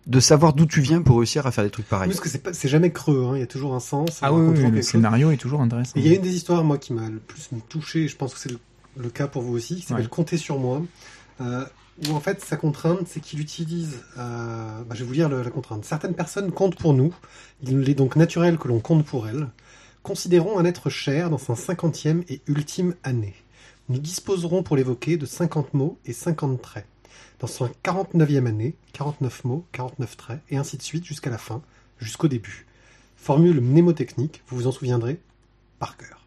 de 0.08 0.20
savoir 0.22 0.54
d'où 0.54 0.66
tu 0.66 0.80
viens 0.80 1.02
pour 1.02 1.18
réussir 1.18 1.46
à 1.48 1.52
faire 1.52 1.66
des 1.66 1.70
trucs 1.70 1.88
pareils 1.90 2.08
Parce 2.08 2.22
que 2.22 2.30
c'est 2.30 2.42
pas, 2.42 2.54
c'est 2.54 2.70
jamais 2.70 2.92
creux. 2.92 3.26
Hein. 3.28 3.32
Il 3.36 3.40
y 3.42 3.44
a 3.44 3.48
toujours 3.48 3.76
un 3.76 3.82
sens. 3.82 4.20
Ah 4.22 4.32
oui, 4.32 4.42
oui, 4.58 4.72
le 4.72 4.78
chose. 4.78 4.86
scénario 4.86 5.32
est 5.32 5.38
toujours 5.38 5.60
intéressant. 5.60 5.92
Il 5.98 6.08
y 6.08 6.12
a 6.12 6.16
une 6.16 6.22
des 6.22 6.34
histoires, 6.34 6.64
moi, 6.64 6.78
qui 6.78 6.94
m'a 6.94 7.10
le 7.10 7.18
plus 7.20 7.50
touché, 7.68 8.04
et 8.06 8.08
je 8.08 8.16
pense 8.16 8.34
que 8.34 8.40
c'est 8.40 8.52
le, 8.52 8.58
le 8.96 9.10
cas 9.10 9.28
pour 9.28 9.42
vous 9.42 9.54
aussi, 9.54 9.76
qui 9.76 9.82
s'appelle 9.82 10.06
Ouais. 10.06 10.10
Compter 10.10 10.38
sur 10.38 10.60
moi, 10.60 10.82
euh, 11.42 11.66
où 12.06 12.14
en 12.14 12.20
fait, 12.20 12.44
sa 12.44 12.58
contrainte, 12.58 13.08
c'est 13.08 13.20
qu'il 13.20 13.40
utilise, 13.40 14.00
euh, 14.18 14.84
bah, 14.84 14.96
je 14.96 15.00
vais 15.00 15.06
vous 15.06 15.14
lire 15.14 15.30
la 15.30 15.50
contrainte. 15.50 15.86
Certaines 15.86 16.14
personnes 16.14 16.52
comptent 16.52 16.78
pour 16.78 16.94
nous, 16.94 17.14
il 17.64 17.90
est 17.90 17.96
donc 17.96 18.16
naturel 18.16 18.58
que 18.58 18.68
l'on 18.68 18.80
compte 18.80 19.06
pour 19.06 19.28
elles. 19.28 19.48
Considérons 20.04 20.60
un 20.60 20.66
être 20.66 20.90
cher 20.90 21.30
dans 21.30 21.38
sa 21.38 21.56
cinquantième 21.56 22.24
et 22.30 22.42
ultime 22.48 22.96
année. 23.04 23.36
Nous 23.90 24.00
disposerons 24.00 24.64
pour 24.64 24.76
l'évoquer 24.76 25.18
de 25.18 25.26
50 25.26 25.74
mots 25.74 25.98
et 26.06 26.14
50 26.14 26.62
traits. 26.62 26.86
Dans 27.40 27.48
sa 27.48 27.68
49e 27.84 28.46
année, 28.46 28.76
49 28.94 29.46
mots, 29.46 29.66
49 29.72 30.18
traits, 30.18 30.40
et 30.50 30.58
ainsi 30.58 30.78
de 30.78 30.82
suite 30.82 31.06
jusqu'à 31.06 31.30
la 31.30 31.38
fin, 31.38 31.62
jusqu'au 32.00 32.28
début. 32.28 32.66
Formule 33.16 33.60
mnémotechnique, 33.62 34.44
vous 34.48 34.58
vous 34.58 34.68
en 34.68 34.72
souviendrez, 34.72 35.20
par 35.80 35.98
cœur. 35.98 36.26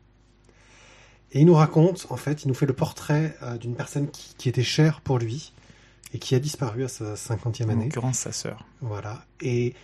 Et 1.33 1.41
il 1.41 1.47
nous 1.47 1.55
raconte, 1.55 2.07
en 2.11 2.17
fait, 2.17 2.45
il 2.45 2.49
nous 2.49 2.55
fait 2.55 2.67
le 2.67 2.73
portrait 2.73 3.37
euh, 3.43 3.57
d'une 3.57 3.77
personne 3.77 4.09
qui 4.11 4.49
était 4.49 4.65
chère 4.65 5.01
pour 5.01 5.19
lui 5.19 5.53
et 6.13 6.19
qui 6.19 6.35
a 6.35 6.39
disparu 6.41 6.85
à 6.85 6.89
sa 6.89 7.15
50e 7.17 7.67
En 7.67 7.69
année. 7.71 7.85
l'occurrence, 7.85 8.19
sa 8.19 8.33
sœur. 8.33 8.67
Voilà. 8.81 9.25
Et 9.41 9.75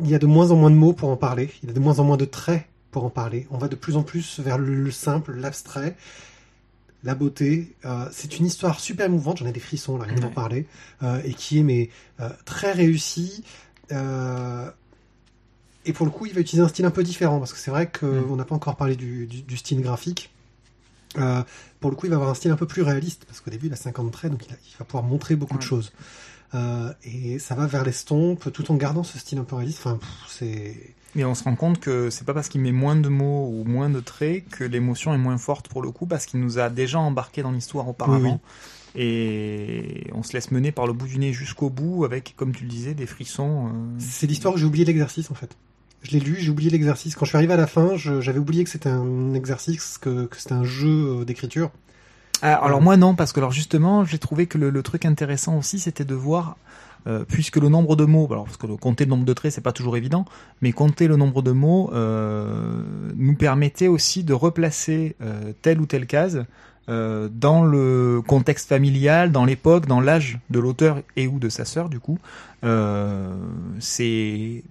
il 0.00 0.08
y 0.08 0.14
a 0.14 0.18
de 0.18 0.26
moins 0.26 0.50
en 0.50 0.56
moins 0.56 0.70
de 0.70 0.76
mots 0.76 0.92
pour 0.92 1.08
en 1.08 1.16
parler, 1.16 1.50
il 1.62 1.68
y 1.68 1.70
a 1.70 1.74
de 1.74 1.80
moins 1.80 1.98
en 1.98 2.04
moins 2.04 2.16
de 2.16 2.24
traits 2.24 2.64
pour 2.90 3.04
en 3.04 3.10
parler. 3.10 3.46
On 3.50 3.58
va 3.58 3.68
de 3.68 3.76
plus 3.76 3.96
en 3.96 4.02
plus 4.02 4.38
vers 4.40 4.58
le, 4.58 4.74
le 4.74 4.90
simple, 4.90 5.34
l'abstrait, 5.34 5.96
la 7.04 7.14
beauté. 7.14 7.74
Euh, 7.84 8.08
c'est 8.12 8.38
une 8.38 8.46
histoire 8.46 8.78
super 8.80 9.06
émouvante, 9.06 9.38
j'en 9.38 9.46
ai 9.46 9.52
des 9.52 9.60
frissons 9.60 9.96
là, 9.98 10.04
rien 10.04 10.20
d'en 10.20 10.28
Ouais. 10.28 10.32
parler, 10.34 10.66
euh, 11.02 11.20
et 11.24 11.34
qui 11.34 11.58
est 11.58 11.62
mais 11.64 11.90
euh, 12.20 12.28
très 12.44 12.72
réussie. 12.72 13.42
Et 15.84 15.92
pour 15.92 16.06
le 16.06 16.12
coup, 16.12 16.26
il 16.26 16.32
va 16.34 16.40
utiliser 16.40 16.64
un 16.64 16.68
style 16.68 16.84
un 16.84 16.90
peu 16.92 17.02
différent, 17.02 17.38
parce 17.40 17.52
que 17.52 17.58
c'est 17.58 17.70
vrai 17.72 17.90
qu'on 17.90 18.06
Mm. 18.06 18.36
n'a 18.36 18.44
pas 18.44 18.54
encore 18.54 18.76
parlé 18.76 18.94
du, 18.94 19.26
du- 19.26 19.42
du 19.42 19.56
style 19.56 19.80
graphique. 19.82 20.30
Pour 21.82 21.90
le 21.90 21.96
coup, 21.96 22.06
il 22.06 22.10
va 22.10 22.16
avoir 22.16 22.30
un 22.30 22.34
style 22.34 22.50
un 22.50 22.56
peu 22.56 22.66
plus 22.66 22.80
réaliste, 22.82 23.26
parce 23.26 23.40
qu'au 23.42 23.50
début, 23.50 23.66
il 23.66 23.72
a 23.74 23.76
50 23.76 24.10
traits, 24.10 24.30
donc 24.32 24.46
il, 24.48 24.52
a- 24.54 24.56
il 24.66 24.76
va 24.78 24.86
pouvoir 24.86 25.04
montrer 25.04 25.36
beaucoup 25.36 25.58
de 25.58 25.62
choses. 25.68 25.92
Euh, 26.54 26.92
et 27.04 27.38
ça 27.38 27.54
va 27.54 27.66
vers 27.66 27.84
l'estompe, 27.84 28.50
tout 28.52 28.70
en 28.72 28.76
gardant 28.76 29.02
ce 29.02 29.18
style 29.18 29.38
un 29.38 29.44
peu 29.44 29.56
réaliste. 29.56 29.80
Enfin, 29.84 29.98
c'est... 30.28 30.94
Mais 31.14 31.24
on 31.24 31.34
se 31.34 31.44
rend 31.44 31.56
compte 31.56 31.78
que 31.78 32.08
c'est 32.08 32.24
pas 32.24 32.32
parce 32.32 32.48
qu'il 32.48 32.62
met 32.62 32.72
moins 32.72 32.96
de 32.96 33.08
mots 33.10 33.46
ou 33.52 33.64
moins 33.64 33.90
de 33.90 34.00
traits 34.00 34.48
que 34.48 34.64
l'émotion 34.64 35.12
est 35.12 35.18
moins 35.18 35.36
forte 35.36 35.68
pour 35.68 35.82
le 35.82 35.90
coup, 35.90 36.06
parce 36.06 36.24
qu'il 36.24 36.40
nous 36.40 36.58
a 36.58 36.70
déjà 36.70 36.98
embarqué 37.00 37.42
dans 37.42 37.52
l'histoire 37.52 37.86
auparavant. 37.88 38.40
Et 38.94 40.06
on 40.12 40.22
se 40.22 40.32
laisse 40.34 40.50
mener 40.50 40.72
par 40.72 40.86
le 40.86 40.92
bout 40.92 41.06
du 41.06 41.18
nez 41.18 41.32
jusqu'au 41.32 41.70
bout 41.70 42.04
avec, 42.04 42.34
comme 42.36 42.54
tu 42.54 42.64
le 42.64 42.70
disais, 42.70 42.94
des 42.94 43.06
frissons. 43.06 43.68
euh, 43.68 43.70
C'est 43.98 44.26
l'histoire 44.26 44.54
où 44.54 44.56
j'ai 44.58 44.66
oublié 44.66 44.84
l'exercice, 44.84 45.30
en 45.30 45.34
fait. 45.34 45.56
Je 46.02 46.10
l'ai 46.10 46.20
lu, 46.20 46.36
j'ai 46.38 46.50
oublié 46.50 46.70
l'exercice. 46.70 47.14
Quand 47.14 47.24
je 47.24 47.30
suis 47.30 47.36
arrivé 47.36 47.54
à 47.54 47.56
la 47.56 47.68
fin, 47.68 47.96
j'avais 47.96 48.38
oublié 48.38 48.64
que 48.64 48.70
c'était 48.70 48.88
un 48.88 49.34
exercice, 49.34 49.98
que, 49.98 50.28
c'était 50.36 50.52
un 50.52 50.64
jeu 50.64 51.20
euh, 51.20 51.24
d'écriture. 51.24 51.70
Ah, 52.42 52.54
alors 52.54 52.82
moi 52.82 52.96
non, 52.96 53.14
parce 53.14 53.32
que 53.32 53.38
alors 53.38 53.52
justement, 53.52 54.04
j'ai 54.04 54.18
trouvé 54.18 54.46
que 54.46 54.58
le, 54.58 54.82
truc 54.82 55.04
intéressant 55.04 55.56
aussi, 55.56 55.78
c'était 55.78 56.04
de 56.04 56.16
voir, 56.16 56.56
euh, 57.06 57.24
puisque 57.28 57.56
le 57.56 57.68
nombre 57.68 57.94
de 57.94 58.04
mots, 58.04 58.26
alors 58.32 58.46
parce 58.46 58.56
que 58.56 58.66
compter 58.66 59.04
le 59.04 59.10
nombre 59.10 59.24
de 59.24 59.32
traits, 59.32 59.52
c'est 59.52 59.60
pas 59.60 59.72
toujours 59.72 59.96
évident, 59.96 60.24
mais 60.60 60.72
compter 60.72 61.06
le 61.06 61.14
nombre 61.14 61.40
de 61.40 61.52
mots 61.52 61.90
euh, 61.92 62.82
nous 63.14 63.36
permettait 63.36 63.86
aussi 63.86 64.24
de 64.24 64.34
replacer 64.34 65.14
telle 65.62 65.80
ou 65.80 65.86
telle 65.86 66.06
case 66.08 66.44
dans 66.88 67.62
le 67.62 68.20
contexte 68.26 68.68
familial, 68.68 69.30
dans 69.30 69.44
l'époque, 69.44 69.86
dans 69.86 70.00
l'âge 70.00 70.40
de 70.50 70.58
l'auteur 70.58 71.00
et 71.14 71.28
ou 71.28 71.38
de 71.38 71.48
sa 71.48 71.64
sœur 71.64 71.88
du 71.88 72.00
coup. 72.00 72.18
C'est 73.78 74.64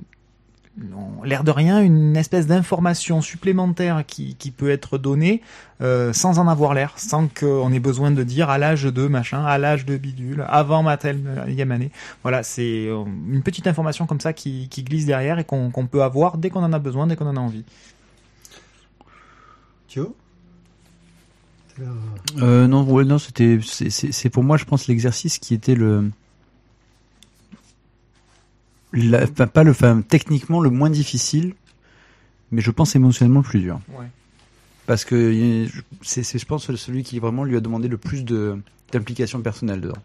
l'air 1.24 1.44
de 1.44 1.52
rien, 1.52 1.82
une 1.82 2.16
espèce 2.16 2.48
d'information 2.48 3.22
supplémentaire 3.22 4.04
qui, 4.06 4.36
qui 4.36 4.52
peut 4.52 4.70
être 4.70 4.98
donnée 4.98 5.42
euh, 5.82 6.14
sans 6.14 6.40
en 6.40 6.48
avoir 6.48 6.74
l'air, 6.74 6.94
sans 6.98 7.28
qu'on 7.28 7.72
ait 7.74 7.80
besoin 7.80 8.12
de 8.12 8.24
dire 8.24 8.50
à 8.50 8.58
l'âge 8.58 8.84
de 8.84 9.08
machin, 9.08 9.44
à 9.44 9.58
l'âge 9.58 9.86
de 9.86 9.98
bidule, 9.98 10.46
avant 10.48 10.84
ma 10.84 10.98
telle 10.98 11.22
année. 11.72 11.92
Voilà, 12.24 12.44
c'est 12.44 12.88
euh, 12.88 13.04
une 13.30 13.44
petite 13.44 13.68
information 13.68 14.06
comme 14.06 14.22
ça 14.22 14.34
qui, 14.34 14.70
qui 14.70 14.84
glisse 14.84 15.06
derrière 15.06 15.40
et 15.40 15.44
qu'on 15.44 15.72
peut 15.72 16.04
avoir 16.04 16.38
dès 16.38 16.50
qu'on 16.50 16.64
en 16.64 16.74
a 16.74 16.80
besoin, 16.80 17.08
dès 17.08 17.16
qu'on 17.16 17.28
en 17.28 17.38
a 17.38 17.42
envie. 17.42 17.66
Thio? 19.88 20.16
Euh, 22.38 22.68
non, 22.68 22.84
ouais, 22.84 23.04
non, 23.04 23.18
c'était, 23.18 23.60
c'est 23.62 24.30
pour 24.30 24.44
moi, 24.44 24.58
je 24.58 24.66
pense, 24.66 24.88
l'exercice 24.88 25.40
qui 25.40 25.54
était 25.54 25.76
le, 25.76 26.12
la- 28.94 29.24
enfin, 29.24 29.48
pas 29.48 29.64
le, 29.64 29.72
enfin, 29.72 30.02
techniquement 30.08 30.60
le 30.62 30.70
moins 30.70 30.90
difficile, 30.90 31.54
mais 32.52 32.62
je 32.62 32.72
pense 32.72 32.96
émotionnellement 32.96 33.40
le 33.40 33.46
plus 33.46 33.60
dur. 33.62 33.80
Ouais. 33.90 34.06
Parce 34.88 35.06
que 35.06 35.68
c'est, 36.02 36.24
c'est, 36.24 36.38
je 36.40 36.46
pense, 36.46 36.74
celui 36.76 37.04
qui 37.04 37.20
vraiment 37.20 37.44
lui 37.44 37.56
a 37.56 37.62
demandé 37.62 37.88
le 37.88 37.98
plus 37.98 38.24
de 38.26 38.58
d'implication 38.92 39.42
personnelle 39.42 39.80
dedans. 39.80 40.02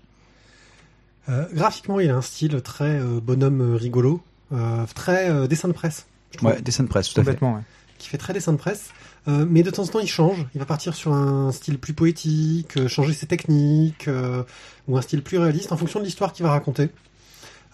Euh, 1.28 1.44
graphiquement, 1.52 1.98
il 1.98 2.08
a 2.10 2.16
un 2.16 2.22
style 2.22 2.60
très 2.62 3.00
euh, 3.00 3.18
bonhomme 3.20 3.60
euh, 3.60 3.76
rigolo, 3.76 4.22
euh, 4.52 4.84
très 4.94 5.28
euh, 5.28 5.48
dessin 5.48 5.66
de 5.66 5.72
presse. 5.72 6.06
je. 6.40 6.46
Ouais, 6.46 6.62
dessin 6.62 6.84
de 6.84 6.88
presse, 6.88 7.12
tout 7.12 7.20
à 7.20 7.24
fait. 7.24 7.42
Ouais. 7.42 7.60
qui 7.98 8.08
fait 8.08 8.18
très 8.18 8.32
dessin 8.32 8.52
de 8.52 8.58
presse, 8.58 8.90
euh, 9.26 9.44
mais 9.48 9.64
de 9.64 9.70
temps 9.70 9.82
en 9.82 9.86
temps 9.88 9.98
il 9.98 10.06
change. 10.08 10.46
Il 10.54 10.58
va 10.60 10.66
partir 10.66 10.94
sur 10.94 11.12
un 11.14 11.50
style 11.50 11.78
plus 11.78 11.94
poétique, 11.94 12.86
changer 12.86 13.12
ses 13.12 13.26
techniques, 13.26 14.06
euh, 14.06 14.44
ou 14.86 14.96
un 14.98 15.02
style 15.02 15.22
plus 15.22 15.38
réaliste 15.38 15.72
en 15.72 15.76
fonction 15.76 15.98
de 15.98 16.04
l'histoire 16.04 16.32
qu'il 16.32 16.44
va 16.44 16.50
raconter. 16.52 16.90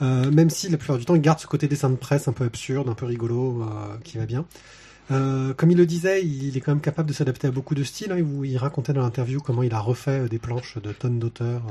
Euh, 0.03 0.31
même 0.33 0.51
si 0.51 0.69
la 0.69 0.79
plupart 0.79 0.99
du 0.99 1.05
temps 1.05 1.15
il 1.15 1.21
garde 1.21 1.39
ce 1.39 1.47
côté 1.47 1.69
dessin 1.69 1.89
de 1.89 1.95
presse 1.97 2.27
un 2.29 2.33
peu 2.33 2.45
absurde, 2.45 2.89
un 2.89 2.95
peu 2.95 3.07
rigolo, 3.07 3.63
euh, 3.63 3.97
qui 4.05 4.19
va 4.19 4.27
bien. 4.27 4.45
Euh, 5.11 5.53
comme 5.55 5.71
il 5.71 5.77
le 5.77 5.87
disait, 5.87 6.25
il 6.25 6.57
est 6.57 6.61
quand 6.61 6.73
même 6.73 6.81
capable 6.81 7.09
de 7.09 7.15
s'adapter 7.15 7.47
à 7.49 7.51
beaucoup 7.51 7.75
de 7.75 7.85
styles. 7.85 8.11
hein. 8.13 8.17
Il, 8.19 8.25
vous- 8.25 8.45
il 8.45 8.57
racontait 8.57 8.93
dans 8.93 9.03
l'interview 9.03 9.41
comment 9.41 9.63
il 9.63 9.75
a 9.75 9.81
refait 9.81 10.29
des 10.29 10.39
planches 10.39 10.79
de 10.79 10.93
tonnes 10.93 11.19
d'auteurs, 11.19 11.63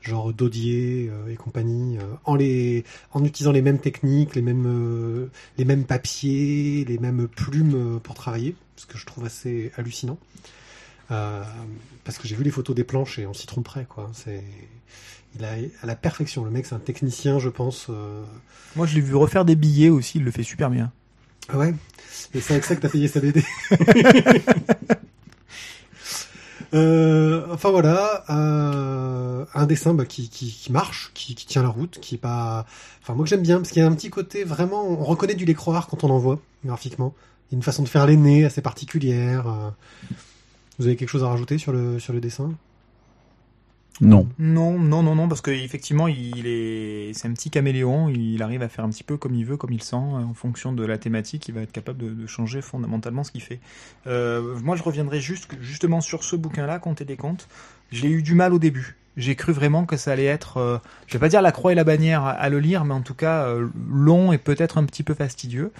genre 0.00 0.32
Dodier 0.32 1.10
euh, 1.10 1.30
et 1.32 1.36
compagnie, 1.36 1.98
en 2.24 2.34
les, 2.36 2.84
en 3.12 3.24
utilisant 3.24 3.52
les 3.52 3.62
mêmes 3.62 3.78
techniques, 3.80 4.34
les 4.34 4.42
mêmes, 4.42 5.28
les 5.58 5.64
mêmes 5.64 5.84
papiers, 5.84 6.84
les 6.86 6.98
mêmes 6.98 7.26
plumes 7.28 8.00
pour 8.02 8.14
travailler, 8.14 8.54
ce 8.76 8.86
que 8.86 8.96
je 8.98 9.06
trouve 9.06 9.24
assez 9.24 9.72
hallucinant. 9.76 10.18
Parce 11.08 12.18
que 12.18 12.26
j'ai 12.26 12.36
vu 12.36 12.44
les 12.44 12.50
photos 12.50 12.74
des 12.74 12.84
planches 12.84 13.18
et 13.18 13.26
on 13.26 13.34
s'y 13.34 13.46
tromperait, 13.46 13.86
quoi. 13.88 14.10
Il 15.36 15.44
a 15.44 15.52
à 15.82 15.86
la 15.86 15.94
perfection. 15.96 16.44
Le 16.44 16.50
mec, 16.50 16.66
c'est 16.66 16.74
un 16.74 16.78
technicien, 16.80 17.38
je 17.38 17.48
pense. 17.48 17.86
euh, 17.90 18.22
Moi, 18.76 18.86
je 18.86 18.94
l'ai 18.94 19.00
vu 19.00 19.14
refaire 19.14 19.44
des 19.44 19.56
billets 19.56 19.88
aussi, 19.90 20.18
il 20.18 20.24
le 20.24 20.30
fait 20.30 20.42
super 20.42 20.70
bien. 20.70 20.92
Ah 21.48 21.58
ouais? 21.58 21.74
Et 22.34 22.40
c'est 22.40 22.54
avec 22.54 22.64
ça 22.64 22.76
que 22.76 22.80
t'as 22.80 22.88
payé 22.88 23.08
sa 23.08 23.20
BD 23.20 23.42
Euh, 26.74 27.46
enfin 27.50 27.70
voilà, 27.70 28.24
euh, 28.30 29.44
un 29.52 29.66
dessin 29.66 29.92
bah, 29.92 30.06
qui, 30.06 30.30
qui, 30.30 30.50
qui 30.50 30.72
marche, 30.72 31.10
qui, 31.12 31.34
qui 31.34 31.44
tient 31.44 31.62
la 31.62 31.68
route, 31.68 31.98
qui 32.00 32.14
est 32.14 32.18
pas... 32.18 32.64
Enfin 33.02 33.12
moi 33.14 33.24
que 33.24 33.28
j'aime 33.28 33.42
bien, 33.42 33.58
parce 33.58 33.70
qu'il 33.72 33.82
y 33.82 33.84
a 33.84 33.88
un 33.88 33.94
petit 33.94 34.08
côté 34.08 34.42
vraiment... 34.44 34.88
On 34.88 35.04
reconnaît 35.04 35.34
du 35.34 35.44
Lécroard 35.44 35.86
quand 35.88 36.02
on 36.02 36.08
en 36.08 36.18
voit, 36.18 36.40
graphiquement. 36.64 37.14
Il 37.50 37.52
y 37.52 37.56
a 37.56 37.58
une 37.58 37.62
façon 37.62 37.82
de 37.82 37.88
faire 37.88 38.06
les 38.06 38.16
nez 38.16 38.46
assez 38.46 38.62
particulière. 38.62 39.44
Vous 40.78 40.86
avez 40.86 40.96
quelque 40.96 41.10
chose 41.10 41.24
à 41.24 41.28
rajouter 41.28 41.58
sur 41.58 41.72
le, 41.72 41.98
sur 42.00 42.14
le 42.14 42.20
dessin? 42.22 42.52
Non. 44.00 44.26
Non, 44.38 44.78
non, 44.78 45.02
non, 45.02 45.14
non, 45.14 45.28
parce 45.28 45.40
qu'effectivement, 45.40 46.08
il 46.08 46.46
est, 46.46 47.12
c'est 47.14 47.28
un 47.28 47.32
petit 47.32 47.50
caméléon. 47.50 48.08
Il 48.08 48.42
arrive 48.42 48.62
à 48.62 48.68
faire 48.68 48.84
un 48.84 48.90
petit 48.90 49.04
peu 49.04 49.16
comme 49.16 49.34
il 49.34 49.44
veut, 49.44 49.56
comme 49.56 49.72
il 49.72 49.82
sent, 49.82 49.96
en 49.96 50.34
fonction 50.34 50.72
de 50.72 50.84
la 50.84 50.98
thématique. 50.98 51.46
Il 51.48 51.54
va 51.54 51.62
être 51.62 51.72
capable 51.72 51.98
de, 51.98 52.26
changer 52.26 52.62
fondamentalement 52.62 53.24
ce 53.24 53.30
qu'il 53.30 53.42
fait. 53.42 53.60
Euh, 54.06 54.58
moi, 54.62 54.76
je 54.76 54.82
reviendrai 54.82 55.20
juste, 55.20 55.50
justement 55.60 56.00
sur 56.00 56.24
ce 56.24 56.36
bouquin-là, 56.36 56.78
Compter 56.78 57.04
des 57.04 57.16
comptes. 57.16 57.48
J'ai 57.90 58.08
eu 58.08 58.22
du 58.22 58.34
mal 58.34 58.54
au 58.54 58.58
début. 58.58 58.96
J'ai 59.18 59.36
cru 59.36 59.52
vraiment 59.52 59.84
que 59.84 59.98
ça 59.98 60.12
allait 60.12 60.24
être, 60.24 60.56
euh, 60.56 60.78
je 61.06 61.12
vais 61.12 61.18
pas 61.18 61.28
dire 61.28 61.42
la 61.42 61.52
croix 61.52 61.72
et 61.72 61.74
la 61.74 61.84
bannière 61.84 62.24
à, 62.24 62.48
le 62.48 62.58
lire, 62.58 62.86
mais 62.86 62.94
en 62.94 63.02
tout 63.02 63.14
cas 63.14 63.46
euh, 63.46 63.68
long 63.90 64.32
et 64.32 64.38
peut-être 64.38 64.78
un 64.78 64.84
petit 64.84 65.02
peu 65.02 65.12
fastidieux. 65.12 65.70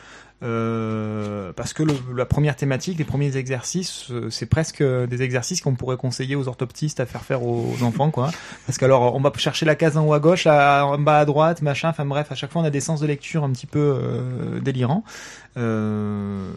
Euh, 1.52 1.54
parce 1.54 1.72
que 1.72 1.82
le- 1.82 1.94
la 2.16 2.24
première 2.24 2.56
thématique, 2.56 2.98
les 2.98 3.04
premiers 3.04 3.36
exercices, 3.36 4.06
euh, 4.10 4.30
c'est 4.30 4.46
presque 4.46 4.82
des 4.82 5.22
exercices 5.22 5.60
qu'on 5.60 5.74
pourrait 5.74 5.96
conseiller 5.96 6.36
aux 6.36 6.48
orthoptistes 6.48 7.00
à 7.00 7.06
faire 7.06 7.22
faire 7.22 7.42
aux, 7.42 7.74
enfants, 7.82 8.10
quoi. 8.10 8.30
Parce 8.66 8.78
qu'alors, 8.78 9.14
on 9.14 9.20
va 9.20 9.32
chercher 9.36 9.66
la 9.66 9.74
case 9.74 9.96
en 9.96 10.06
haut 10.06 10.12
à 10.12 10.20
gauche, 10.20 10.46
en 10.46 10.98
bas 10.98 11.18
à 11.18 11.24
droite, 11.24 11.62
machin. 11.62 11.88
Enfin 11.88 12.04
bref, 12.04 12.30
à 12.30 12.34
chaque 12.34 12.50
fois, 12.52 12.62
on 12.62 12.64
a 12.64 12.70
des 12.70 12.80
sens 12.80 13.00
de 13.00 13.06
lecture 13.06 13.44
un 13.44 13.50
petit 13.50 13.66
peu 13.66 13.78
euh, 13.78 14.60
délirants. 14.60 15.04
Euh, 15.56 16.50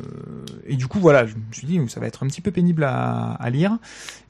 et 0.68 0.76
du 0.76 0.88
coup, 0.88 1.00
voilà, 1.00 1.26
je 1.26 1.36
me 1.36 1.40
suis 1.52 1.68
dit, 1.68 1.80
ça 1.90 2.00
va 2.00 2.08
être 2.08 2.24
un 2.24 2.28
petit 2.28 2.42
peu 2.42 2.52
pénible 2.52 2.84
à, 2.84 3.34
à 3.34 3.50
lire. 3.50 3.78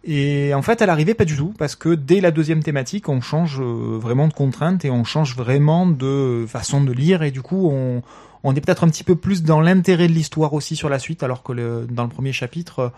Et 0.04 0.54
en 0.54 0.62
fait, 0.62 0.82
à 0.82 0.86
l'arrivée, 0.86 1.14
pas 1.14 1.26
du 1.26 1.36
tout, 1.36 1.54
parce 1.58 1.76
que 1.76 1.96
dès 1.96 2.22
la 2.22 2.32
deuxième 2.32 2.64
thématique, 2.64 3.10
on 3.10 3.22
change 3.22 3.60
euh, 3.60 3.98
vraiment 4.00 4.28
de 4.28 4.34
contrainte 4.34 4.86
et 4.86 4.92
on 4.92 5.04
change 5.04 5.36
vraiment 5.36 5.86
de 5.88 6.46
façon 6.48 6.84
de 6.84 6.92
lire. 6.92 7.24
Et 7.24 7.32
du 7.32 7.42
coup, 7.42 7.70
on, 7.72 8.02
on 8.46 8.54
est 8.54 8.62
peut-être 8.62 8.84
un 8.84 8.90
petit 8.90 9.04
peu 9.04 9.16
plus 9.16 9.44
dans 9.44 9.60
l'intérêt 9.60 10.08
de 10.08 10.14
l'histoire 10.14 10.54
aussi 10.54 10.76
sur 10.76 10.88
la 10.88 11.00
suite, 11.00 11.24
alors 11.24 11.42
que 11.42 11.86
dans 11.86 12.04
le 12.04 12.10
premier 12.10 12.32
chapitre, 12.32 12.80
euh, 12.80 12.90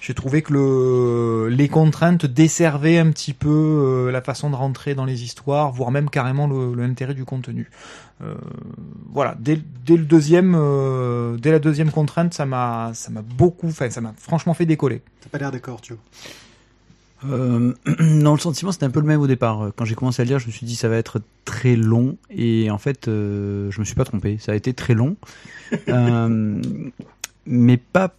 j'ai 0.00 0.14
trouvé 0.14 0.40
que 0.40 0.52
le, 0.52 1.48
les 1.48 1.68
contraintes 1.68 2.24
desservaient 2.24 2.98
un 2.98 3.10
petit 3.10 3.34
peu 3.34 3.48
euh, 3.48 4.10
la 4.10 4.22
façon 4.22 4.48
de 4.48 4.56
rentrer 4.56 4.94
dans 4.94 5.04
les 5.04 5.22
histoires, 5.22 5.72
voire 5.72 5.90
même 5.90 6.08
carrément 6.08 6.46
l'intérêt 6.46 7.12
du 7.12 7.26
contenu. 7.26 7.70
Euh, 8.22 8.34
voilà, 9.12 9.36
dès, 9.38 9.56
le 9.88 10.04
deuxième, 10.04 10.52
dès 11.38 11.50
la 11.52 11.58
deuxième 11.58 11.90
contrainte, 11.90 12.32
ça 12.32 12.46
m'a, 12.46 12.92
ça 12.94 13.10
m'a 13.10 13.22
beaucoup, 13.22 13.68
enfin, 13.68 13.90
ça 13.90 14.00
m'a 14.00 14.14
franchement 14.16 14.54
fait 14.54 14.66
décoller. 14.66 15.02
T'as 15.20 15.28
pas 15.28 15.38
l'air 15.38 15.52
d'accord, 15.52 15.82
tu 15.82 15.92
vois. 15.92 16.02
Euh, 17.30 17.72
non, 18.00 18.34
le 18.34 18.40
sentiment 18.40 18.72
c'était 18.72 18.86
un 18.86 18.90
peu 18.90 19.00
le 19.00 19.06
même 19.06 19.20
au 19.20 19.26
départ. 19.26 19.70
Quand 19.76 19.84
j'ai 19.84 19.94
commencé 19.94 20.22
à 20.22 20.24
le 20.24 20.30
lire, 20.30 20.38
je 20.38 20.46
me 20.46 20.52
suis 20.52 20.66
dit 20.66 20.76
ça 20.76 20.88
va 20.88 20.96
être 20.96 21.20
très 21.44 21.76
long 21.76 22.16
et 22.30 22.70
en 22.70 22.78
fait, 22.78 23.08
euh, 23.08 23.70
je 23.70 23.80
me 23.80 23.84
suis 23.84 23.94
pas 23.94 24.04
trompé. 24.04 24.38
Ça 24.38 24.52
a 24.52 24.54
été 24.54 24.72
très 24.74 24.94
long, 24.94 25.16
Euh, 25.88 26.60
mais 27.46 27.76
pas 27.76 28.14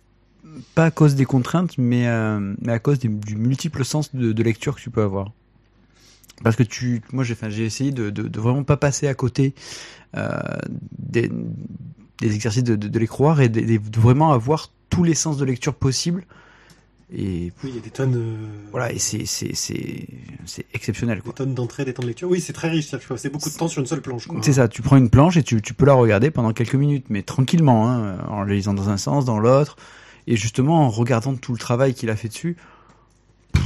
pas 0.73 0.85
à 0.85 0.91
cause 0.91 1.15
des 1.15 1.25
contraintes, 1.25 1.77
mais, 1.77 2.07
euh, 2.07 2.53
mais 2.61 2.71
à 2.71 2.79
cause 2.79 2.99
des- 2.99 3.09
du 3.09 3.35
multiple 3.35 3.83
sens 3.83 4.15
de, 4.15 4.31
de 4.31 4.43
lecture 4.43 4.75
que 4.75 4.81
tu 4.81 4.89
peux 4.89 5.01
avoir. 5.01 5.31
Parce 6.43 6.55
que 6.55 6.63
tu, 6.63 7.01
moi 7.11 7.23
j'ai, 7.23 7.33
enfin, 7.33 7.49
j'ai 7.49 7.65
essayé 7.65 7.91
de, 7.91 8.09
de, 8.09 8.23
de 8.23 8.39
vraiment 8.39 8.63
pas 8.63 8.77
passer 8.77 9.07
à 9.07 9.13
côté 9.13 9.53
des, 10.97 11.29
des 12.19 12.35
exercices 12.35 12.63
de, 12.63 12.99
les 12.99 13.07
croire 13.07 13.41
et 13.41 13.49
de 13.49 13.99
vraiment 13.99 14.31
avoir 14.31 14.71
tous 14.89 15.03
les 15.03 15.13
sens 15.15 15.37
de 15.37 15.45
lecture 15.45 15.73
possibles. 15.73 16.23
Et 17.13 17.51
Oui, 17.63 17.69
il 17.69 17.75
y 17.75 17.77
a 17.77 17.81
des 17.81 17.91
tonnes, 17.91 18.15
euh, 18.15 18.47
voilà, 18.71 18.91
et 18.91 18.97
c'est 18.97 19.25
c'est 19.27 19.53
c'est 19.53 20.07
c'est 20.45 20.65
exceptionnel 20.73 21.17
des 21.17 21.21
quoi. 21.21 21.33
tonnes 21.33 21.53
d'entrées, 21.53 21.85
des 21.85 21.93
temps 21.93 22.01
de 22.01 22.07
lecture. 22.07 22.27
Oui, 22.27 22.41
c'est 22.41 22.51
très 22.53 22.69
riche. 22.69 22.87
Ça, 22.87 22.97
tu 22.97 23.07
beaucoup 23.29 23.49
de 23.49 23.55
temps 23.55 23.67
sur 23.67 23.79
une 23.81 23.85
seule 23.85 24.01
planche. 24.01 24.27
C'est 24.41 24.53
ça, 24.53 24.67
tu 24.67 24.81
prends 24.81 24.97
une 24.97 25.11
planche 25.11 25.37
et 25.37 25.43
tu, 25.43 25.61
tu 25.61 25.75
peux 25.75 25.85
la 25.85 25.93
regarder 25.93 26.31
pendant 26.31 26.51
quelques 26.51 26.75
minutes, 26.75 27.05
mais 27.09 27.21
tranquillement, 27.21 27.89
hein, 27.89 28.17
en 28.27 28.43
la 28.43 28.53
lisant 28.55 28.73
dans 28.73 28.89
un 28.89 28.97
sens, 28.97 29.23
dans 29.23 29.37
l'autre, 29.37 29.77
et 30.25 30.35
justement 30.35 30.83
en 30.85 30.89
regardant 30.89 31.35
tout 31.35 31.51
le 31.53 31.59
travail 31.59 31.93
qu'il 31.93 32.09
a 32.09 32.15
fait 32.15 32.27
dessus. 32.27 32.57
pff, 33.53 33.63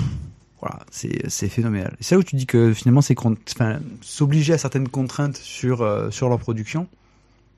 Voilà, 0.60 0.80
c'est 0.92 1.30
c'est 1.30 1.48
phénoménal. 1.48 1.96
C'est 2.02 2.16
là 2.16 2.20
où 2.20 2.24
tu 2.24 2.36
dis 2.36 2.46
que 2.46 2.74
finalement, 2.74 3.02
c'est 3.02 3.16
enfin, 3.56 3.80
s'obliger 4.02 4.52
à 4.54 4.58
certaines 4.58 4.90
contraintes 4.90 5.38
sur 5.38 5.82
euh, 5.82 6.12
sur 6.12 6.28
leur 6.28 6.40
production, 6.40 6.88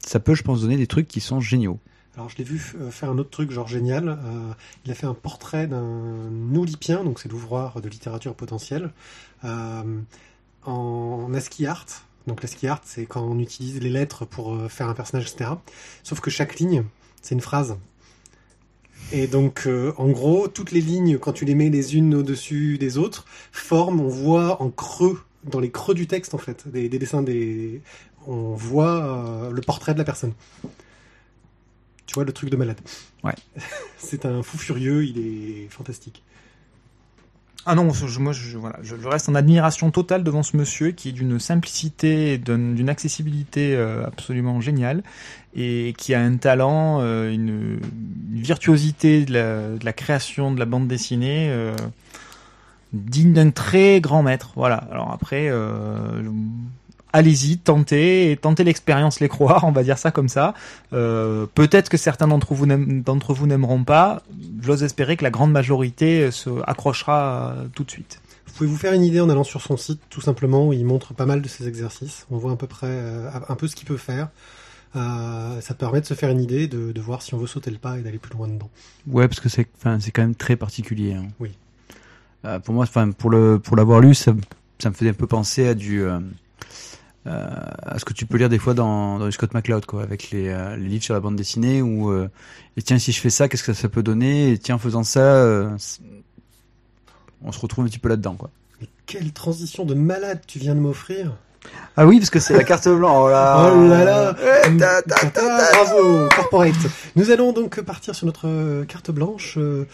ça 0.05 0.19
peut, 0.19 0.35
je 0.35 0.43
pense, 0.43 0.61
donner 0.61 0.77
des 0.77 0.87
trucs 0.87 1.07
qui 1.07 1.21
sont 1.21 1.39
géniaux. 1.39 1.79
Alors 2.17 2.29
je 2.29 2.37
l'ai 2.37 2.43
vu 2.43 2.73
euh, 2.79 2.91
faire 2.91 3.09
un 3.09 3.17
autre 3.17 3.29
truc 3.29 3.51
genre 3.51 3.67
génial. 3.67 4.09
Euh, 4.09 4.53
il 4.85 4.91
a 4.91 4.95
fait 4.95 5.07
un 5.07 5.13
portrait 5.13 5.67
d'un 5.67 6.29
Oulipien, 6.53 7.03
donc 7.03 7.19
c'est 7.19 7.29
l'ouvroir 7.29 7.81
de 7.81 7.87
littérature 7.87 8.35
potentielle, 8.35 8.91
euh, 9.45 9.83
en 10.65 11.33
ASCII 11.33 11.67
art. 11.67 11.85
Donc 12.27 12.41
l'ASCII 12.43 12.67
art, 12.67 12.81
c'est 12.83 13.05
quand 13.05 13.23
on 13.23 13.39
utilise 13.39 13.79
les 13.79 13.89
lettres 13.89 14.25
pour 14.25 14.69
faire 14.69 14.89
un 14.89 14.93
personnage, 14.93 15.31
etc. 15.31 15.51
Sauf 16.03 16.19
que 16.19 16.29
chaque 16.29 16.59
ligne, 16.59 16.83
c'est 17.21 17.33
une 17.33 17.41
phrase. 17.41 17.77
Et 19.11 19.25
donc, 19.27 19.67
en 19.97 20.09
gros, 20.09 20.47
toutes 20.47 20.71
les 20.71 20.79
lignes, 20.81 21.17
quand 21.17 21.33
tu 21.33 21.45
les 21.45 21.55
mets 21.55 21.69
les 21.69 21.95
unes 21.95 22.13
au-dessus 22.13 22.77
des 22.77 22.99
autres, 22.99 23.25
forment, 23.51 24.01
on 24.01 24.07
voit 24.07 24.61
en 24.61 24.69
creux, 24.69 25.19
dans 25.43 25.59
les 25.59 25.71
creux 25.71 25.95
du 25.95 26.05
texte, 26.05 26.35
en 26.35 26.37
fait, 26.37 26.67
des, 26.67 26.87
des 26.89 26.99
dessins, 26.99 27.23
des... 27.23 27.81
on 28.27 28.53
voit 28.53 29.49
le 29.51 29.61
portrait 29.61 29.93
de 29.93 29.97
la 29.97 30.05
personne. 30.05 30.33
Tu 32.11 32.15
vois 32.15 32.25
le 32.25 32.33
truc 32.33 32.49
de 32.49 32.57
malade. 32.57 32.77
Ouais. 33.23 33.31
C'est 33.97 34.25
un 34.25 34.43
fou 34.43 34.57
furieux, 34.57 35.05
il 35.05 35.17
est 35.17 35.69
fantastique. 35.69 36.23
Ah 37.65 37.73
non, 37.73 37.93
je- 37.93 38.19
moi 38.19 38.33
je, 38.33 38.57
voilà, 38.57 38.79
je, 38.81 38.97
je 39.01 39.07
reste 39.07 39.29
en 39.29 39.35
admiration 39.35 39.91
totale 39.91 40.21
devant 40.25 40.43
ce 40.43 40.57
monsieur 40.57 40.91
qui 40.91 41.07
est 41.07 41.11
d'une 41.13 41.39
simplicité, 41.39 42.37
d'une 42.37 42.89
accessibilité 42.89 43.77
euh, 43.77 44.05
absolument 44.05 44.59
géniale 44.59 45.03
et 45.55 45.93
qui 45.97 46.13
a 46.13 46.19
un 46.21 46.35
talent, 46.35 46.99
euh, 46.99 47.31
une, 47.31 47.79
une 48.33 48.41
virtuosité 48.41 49.23
de 49.23 49.31
la, 49.31 49.69
de 49.77 49.85
la 49.85 49.93
création 49.93 50.51
de 50.51 50.59
la 50.59 50.65
bande 50.65 50.89
dessinée 50.89 51.47
euh, 51.49 51.77
digne 52.91 53.31
d'un 53.31 53.51
très 53.51 54.01
grand 54.01 54.21
maître. 54.21 54.51
Voilà. 54.57 54.75
Alors 54.91 55.11
après, 55.13 55.47
euh, 55.49 56.23
allez-y, 57.13 57.57
tentez, 57.57 58.31
et 58.31 58.37
tentez 58.37 58.63
l'expérience 58.63 59.19
les 59.19 59.29
croire, 59.29 59.63
on 59.65 59.71
va 59.71 59.83
dire 59.83 59.97
ça 59.97 60.11
comme 60.11 60.29
ça. 60.29 60.53
Euh, 60.93 61.45
Peut-être 61.53 61.89
que 61.89 61.97
certains 61.97 62.27
d'entre 62.27 62.53
vous 62.53 62.65
n'aiment- 62.65 63.01
d'entre 63.01 63.33
vous 63.33 63.47
n'aimeront 63.47 63.83
pas. 63.83 64.23
J'ose 64.61 64.83
espérer 64.83 65.17
que 65.17 65.23
la 65.23 65.29
grande 65.31 65.51
majorité 65.51 66.31
se 66.31 66.49
accrochera 66.67 67.53
euh, 67.57 67.65
tout 67.73 67.83
de 67.83 67.91
suite. 67.91 68.21
Vous 68.47 68.53
pouvez 68.53 68.69
vous 68.69 68.77
faire 68.77 68.93
une 68.93 69.03
idée 69.03 69.21
en 69.21 69.29
allant 69.29 69.43
sur 69.45 69.61
son 69.61 69.77
site, 69.77 70.01
tout 70.09 70.21
simplement, 70.21 70.67
où 70.67 70.73
il 70.73 70.83
montre 70.85 71.13
pas 71.13 71.25
mal 71.25 71.41
de 71.41 71.47
ses 71.47 71.67
exercices. 71.67 72.25
On 72.31 72.37
voit 72.37 72.51
à 72.51 72.55
peu 72.57 72.67
près 72.67 72.87
euh, 72.89 73.29
un 73.47 73.55
peu 73.55 73.67
ce 73.67 73.75
qu'il 73.75 73.87
peut 73.87 73.97
faire. 73.97 74.27
Euh, 74.95 75.61
ça 75.61 75.73
permet 75.73 76.01
de 76.01 76.05
se 76.05 76.13
faire 76.13 76.29
une 76.29 76.41
idée, 76.41 76.67
de, 76.67 76.91
de 76.91 77.01
voir 77.01 77.21
si 77.21 77.33
on 77.33 77.37
veut 77.37 77.47
sauter 77.47 77.71
le 77.71 77.77
pas 77.77 77.97
et 77.97 78.01
d'aller 78.01 78.17
plus 78.17 78.33
loin 78.35 78.47
dedans. 78.49 78.69
Ouais, 79.07 79.27
parce 79.29 79.39
que 79.39 79.47
c'est, 79.47 79.67
enfin, 79.77 79.99
c'est 80.01 80.11
quand 80.11 80.21
même 80.21 80.35
très 80.35 80.57
particulier. 80.57 81.13
hein. 81.13 81.27
Oui. 81.39 81.51
Euh, 82.43 82.59
pour 82.59 82.73
moi, 82.73 82.83
enfin, 82.83 83.11
pour 83.11 83.29
le, 83.29 83.57
pour 83.57 83.77
l'avoir 83.77 84.01
lu, 84.01 84.13
ça, 84.13 84.33
me- 84.33 84.41
ça 84.79 84.89
me 84.89 84.95
faisait 84.95 85.11
un 85.11 85.13
peu 85.13 85.27
penser 85.27 85.67
à 85.67 85.73
du, 85.75 86.01
euh, 86.01 86.15
euh, 86.15 86.19
à 87.25 87.99
ce 87.99 88.05
que 88.05 88.13
tu 88.13 88.25
peux 88.25 88.37
lire 88.37 88.49
des 88.49 88.57
fois 88.57 88.73
dans, 88.73 89.19
dans 89.19 89.29
Scott 89.31 89.53
McCloud, 89.53 89.85
quoi, 89.85 90.01
avec 90.03 90.31
les, 90.31 90.49
euh, 90.49 90.75
les 90.75 90.87
livres 90.87 91.03
sur 91.03 91.13
la 91.13 91.19
bande 91.19 91.35
dessinée 91.35 91.81
où, 91.81 92.11
euh, 92.11 92.29
et 92.77 92.81
tiens, 92.81 92.97
si 92.97 93.11
je 93.11 93.19
fais 93.19 93.29
ça, 93.29 93.47
qu'est-ce 93.47 93.63
que 93.63 93.73
ça 93.73 93.89
peut 93.89 94.01
donner 94.03 94.51
Et 94.53 94.57
tiens, 94.57 94.75
en 94.75 94.79
faisant 94.79 95.03
ça, 95.03 95.19
euh, 95.19 95.69
on 97.43 97.51
se 97.51 97.59
retrouve 97.59 97.85
un 97.85 97.87
petit 97.87 97.99
peu 97.99 98.09
là-dedans, 98.09 98.35
quoi. 98.35 98.49
Mais 98.79 98.87
quelle 99.05 99.31
transition 99.31 99.85
de 99.85 99.93
malade 99.93 100.39
tu 100.47 100.57
viens 100.59 100.73
de 100.75 100.79
m'offrir 100.79 101.35
Ah 101.95 102.07
oui, 102.07 102.17
parce 102.17 102.29
que 102.31 102.39
c'est 102.39 102.55
la 102.55 102.63
carte 102.63 102.87
blanche. 102.87 103.25
Oh 103.27 103.29
là, 103.29 103.71
Oh 103.75 103.87
là 103.87 104.03
là 104.03 104.35
Eh, 104.67 104.77
ta, 104.77 105.01
ta, 105.03 105.15
ta, 105.19 105.29
ta. 105.29 105.71
Bravo, 105.83 106.27
corporate 106.35 106.73
Nous 107.15 107.29
allons 107.29 107.51
donc 107.53 107.79
partir 107.81 108.15
sur 108.15 108.25
notre 108.25 108.47
euh, 108.47 108.85
carte 108.85 109.11
blanche. 109.11 109.55
euh, 109.57 109.85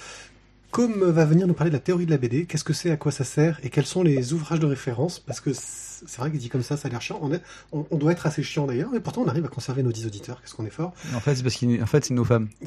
Com 0.77 0.93
va 0.93 1.25
venir 1.25 1.47
nous 1.47 1.55
parler 1.55 1.71
de 1.71 1.75
la 1.75 1.81
théorie 1.81 2.05
de 2.05 2.11
la 2.11 2.17
BD. 2.17 2.45
Qu'est-ce 2.45 2.63
que 2.63 2.73
c'est, 2.73 2.91
à 2.91 2.97
quoi 2.97 3.11
ça 3.11 3.23
sert 3.23 3.59
et 3.63 3.69
quels 3.69 3.85
sont 3.85 4.03
les 4.03 4.33
ouvrages 4.33 4.59
de 4.59 4.67
référence 4.67 5.19
Parce 5.19 5.41
que 5.41 5.49
c'est 5.53 6.17
vrai 6.17 6.29
que 6.29 6.37
dit 6.37 6.49
comme 6.49 6.61
ça, 6.61 6.77
ça 6.77 6.87
a 6.87 6.91
l'air 6.91 7.01
chiant. 7.01 7.17
On, 7.21 7.33
est, 7.33 7.41
on, 7.71 7.87
on, 7.89 7.97
doit 7.97 8.11
être 8.11 8.27
assez 8.27 8.43
chiant 8.43 8.67
d'ailleurs, 8.67 8.89
mais 8.93 8.99
pourtant 8.99 9.21
on 9.21 9.27
arrive 9.27 9.45
à 9.45 9.47
conserver 9.47 9.81
nos 9.81 9.91
10 9.91 10.05
auditeurs. 10.05 10.39
Qu'est-ce 10.39 10.53
qu'on 10.53 10.67
est 10.67 10.69
fort 10.69 10.93
En 11.15 11.19
fait, 11.19 11.35
c'est 11.35 11.41
parce 11.41 11.57
qu'en 11.57 11.85
fait, 11.87 12.05
c'est 12.05 12.13
nos 12.13 12.23
femmes. 12.23 12.49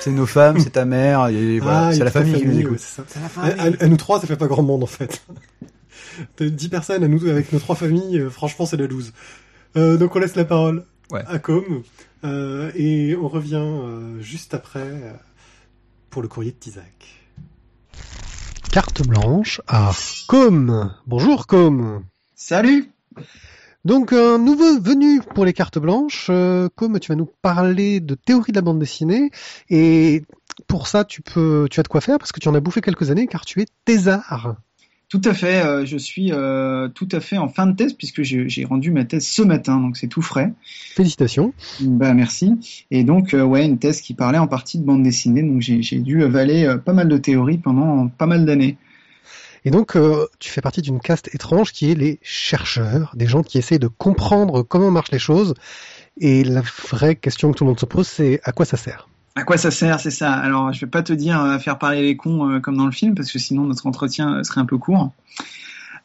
C'est 0.00 0.10
nos 0.10 0.26
femmes, 0.26 0.58
c'est 0.58 0.70
ta 0.70 0.84
mère, 0.84 1.28
et 1.28 1.60
voilà, 1.60 1.86
ah, 1.86 1.92
c'est 1.92 2.02
la 2.02 2.10
famille, 2.10 2.34
qui 2.34 2.46
nous 2.48 2.58
écoute. 2.58 2.80
ça. 2.80 3.04
À, 3.36 3.66
à, 3.78 3.86
nous 3.86 3.96
trois, 3.96 4.20
ça 4.20 4.26
fait 4.26 4.36
pas 4.36 4.48
grand 4.48 4.64
monde 4.64 4.82
en 4.82 4.86
fait. 4.86 5.24
10 6.40 6.68
personnes 6.68 7.04
à 7.04 7.08
nous 7.08 7.24
avec 7.28 7.52
nos 7.52 7.60
trois 7.60 7.76
familles, 7.76 8.18
euh, 8.18 8.30
franchement, 8.30 8.66
c'est 8.66 8.76
la 8.76 8.88
loose. 8.88 9.12
Euh, 9.76 9.96
donc 9.96 10.16
on 10.16 10.18
laisse 10.18 10.34
la 10.34 10.44
parole 10.44 10.84
ouais. 11.12 11.22
à 11.28 11.38
Com 11.38 11.84
euh, 12.24 12.72
et 12.74 13.14
on 13.16 13.28
revient 13.28 13.56
euh, 13.56 14.20
juste 14.20 14.54
après 14.54 14.80
euh, 14.80 15.12
pour 16.10 16.22
le 16.22 16.28
courrier 16.28 16.50
de 16.50 16.56
Tizak. 16.56 17.21
Carte 18.72 19.06
blanche 19.06 19.60
à 19.68 19.90
Com. 20.28 20.94
Bonjour 21.06 21.46
Com. 21.46 22.04
Salut. 22.34 22.90
Donc 23.84 24.14
un 24.14 24.38
nouveau 24.38 24.80
venu 24.80 25.20
pour 25.20 25.44
les 25.44 25.52
cartes 25.52 25.78
blanches. 25.78 26.28
Euh, 26.30 26.70
Com, 26.74 26.98
tu 26.98 27.12
vas 27.12 27.16
nous 27.16 27.28
parler 27.42 28.00
de 28.00 28.14
théorie 28.14 28.50
de 28.50 28.56
la 28.56 28.62
bande 28.62 28.78
dessinée 28.78 29.30
et 29.68 30.22
pour 30.68 30.86
ça 30.86 31.04
tu 31.04 31.20
peux, 31.20 31.68
tu 31.70 31.80
as 31.80 31.82
de 31.82 31.88
quoi 31.88 32.00
faire 32.00 32.16
parce 32.16 32.32
que 32.32 32.40
tu 32.40 32.48
en 32.48 32.54
as 32.54 32.60
bouffé 32.60 32.80
quelques 32.80 33.10
années 33.10 33.26
car 33.26 33.44
tu 33.44 33.60
es 33.60 33.66
thésard. 33.84 34.56
Tout 35.12 35.20
à 35.26 35.34
fait, 35.34 35.62
euh, 35.62 35.84
je 35.84 35.98
suis 35.98 36.32
euh, 36.32 36.88
tout 36.88 37.08
à 37.12 37.20
fait 37.20 37.36
en 37.36 37.50
fin 37.50 37.66
de 37.66 37.76
thèse 37.76 37.92
puisque 37.92 38.22
j'ai 38.22 38.64
rendu 38.64 38.90
ma 38.90 39.04
thèse 39.04 39.26
ce 39.26 39.42
matin, 39.42 39.78
donc 39.78 39.98
c'est 39.98 40.06
tout 40.06 40.22
frais. 40.22 40.54
Félicitations. 40.64 41.52
Bah 41.82 42.14
merci. 42.14 42.86
Et 42.90 43.04
donc 43.04 43.34
euh, 43.34 43.42
ouais, 43.42 43.66
une 43.66 43.78
thèse 43.78 44.00
qui 44.00 44.14
parlait 44.14 44.38
en 44.38 44.46
partie 44.46 44.78
de 44.78 44.84
bande 44.84 45.02
dessinée, 45.02 45.42
donc 45.42 45.60
j'ai 45.60 45.98
dû 45.98 46.24
avaler 46.24 46.76
pas 46.82 46.94
mal 46.94 47.08
de 47.08 47.18
théories 47.18 47.58
pendant 47.58 48.08
pas 48.08 48.24
mal 48.24 48.46
d'années. 48.46 48.78
Et 49.66 49.70
donc 49.70 49.98
tu 50.38 50.50
fais 50.50 50.62
partie 50.62 50.80
d'une 50.80 50.98
caste 50.98 51.28
étrange 51.34 51.72
qui 51.72 51.90
est 51.90 51.94
les 51.94 52.18
chercheurs, 52.22 53.12
des 53.14 53.26
gens 53.26 53.42
qui 53.42 53.58
essayent 53.58 53.78
de 53.78 53.88
comprendre 53.88 54.62
comment 54.62 54.90
marchent 54.90 55.12
les 55.12 55.18
choses. 55.18 55.52
Et 56.22 56.42
la 56.42 56.62
vraie 56.62 57.16
question 57.16 57.52
que 57.52 57.58
tout 57.58 57.64
le 57.64 57.68
monde 57.68 57.80
se 57.80 57.84
pose, 57.84 58.08
c'est 58.08 58.40
à 58.44 58.52
quoi 58.52 58.64
ça 58.64 58.78
sert? 58.78 59.10
À 59.34 59.44
quoi 59.44 59.56
ça 59.56 59.70
sert, 59.70 59.98
c'est 59.98 60.10
ça? 60.10 60.32
Alors, 60.32 60.72
je 60.72 60.80
vais 60.80 60.90
pas 60.90 61.02
te 61.02 61.12
dire 61.12 61.38
à 61.38 61.54
euh, 61.54 61.58
faire 61.58 61.78
parler 61.78 62.02
les 62.02 62.16
cons 62.16 62.50
euh, 62.50 62.60
comme 62.60 62.76
dans 62.76 62.86
le 62.86 62.92
film, 62.92 63.14
parce 63.14 63.32
que 63.32 63.38
sinon 63.38 63.64
notre 63.64 63.86
entretien 63.86 64.34
euh, 64.34 64.42
serait 64.42 64.60
un 64.60 64.66
peu 64.66 64.78
court. 64.78 65.10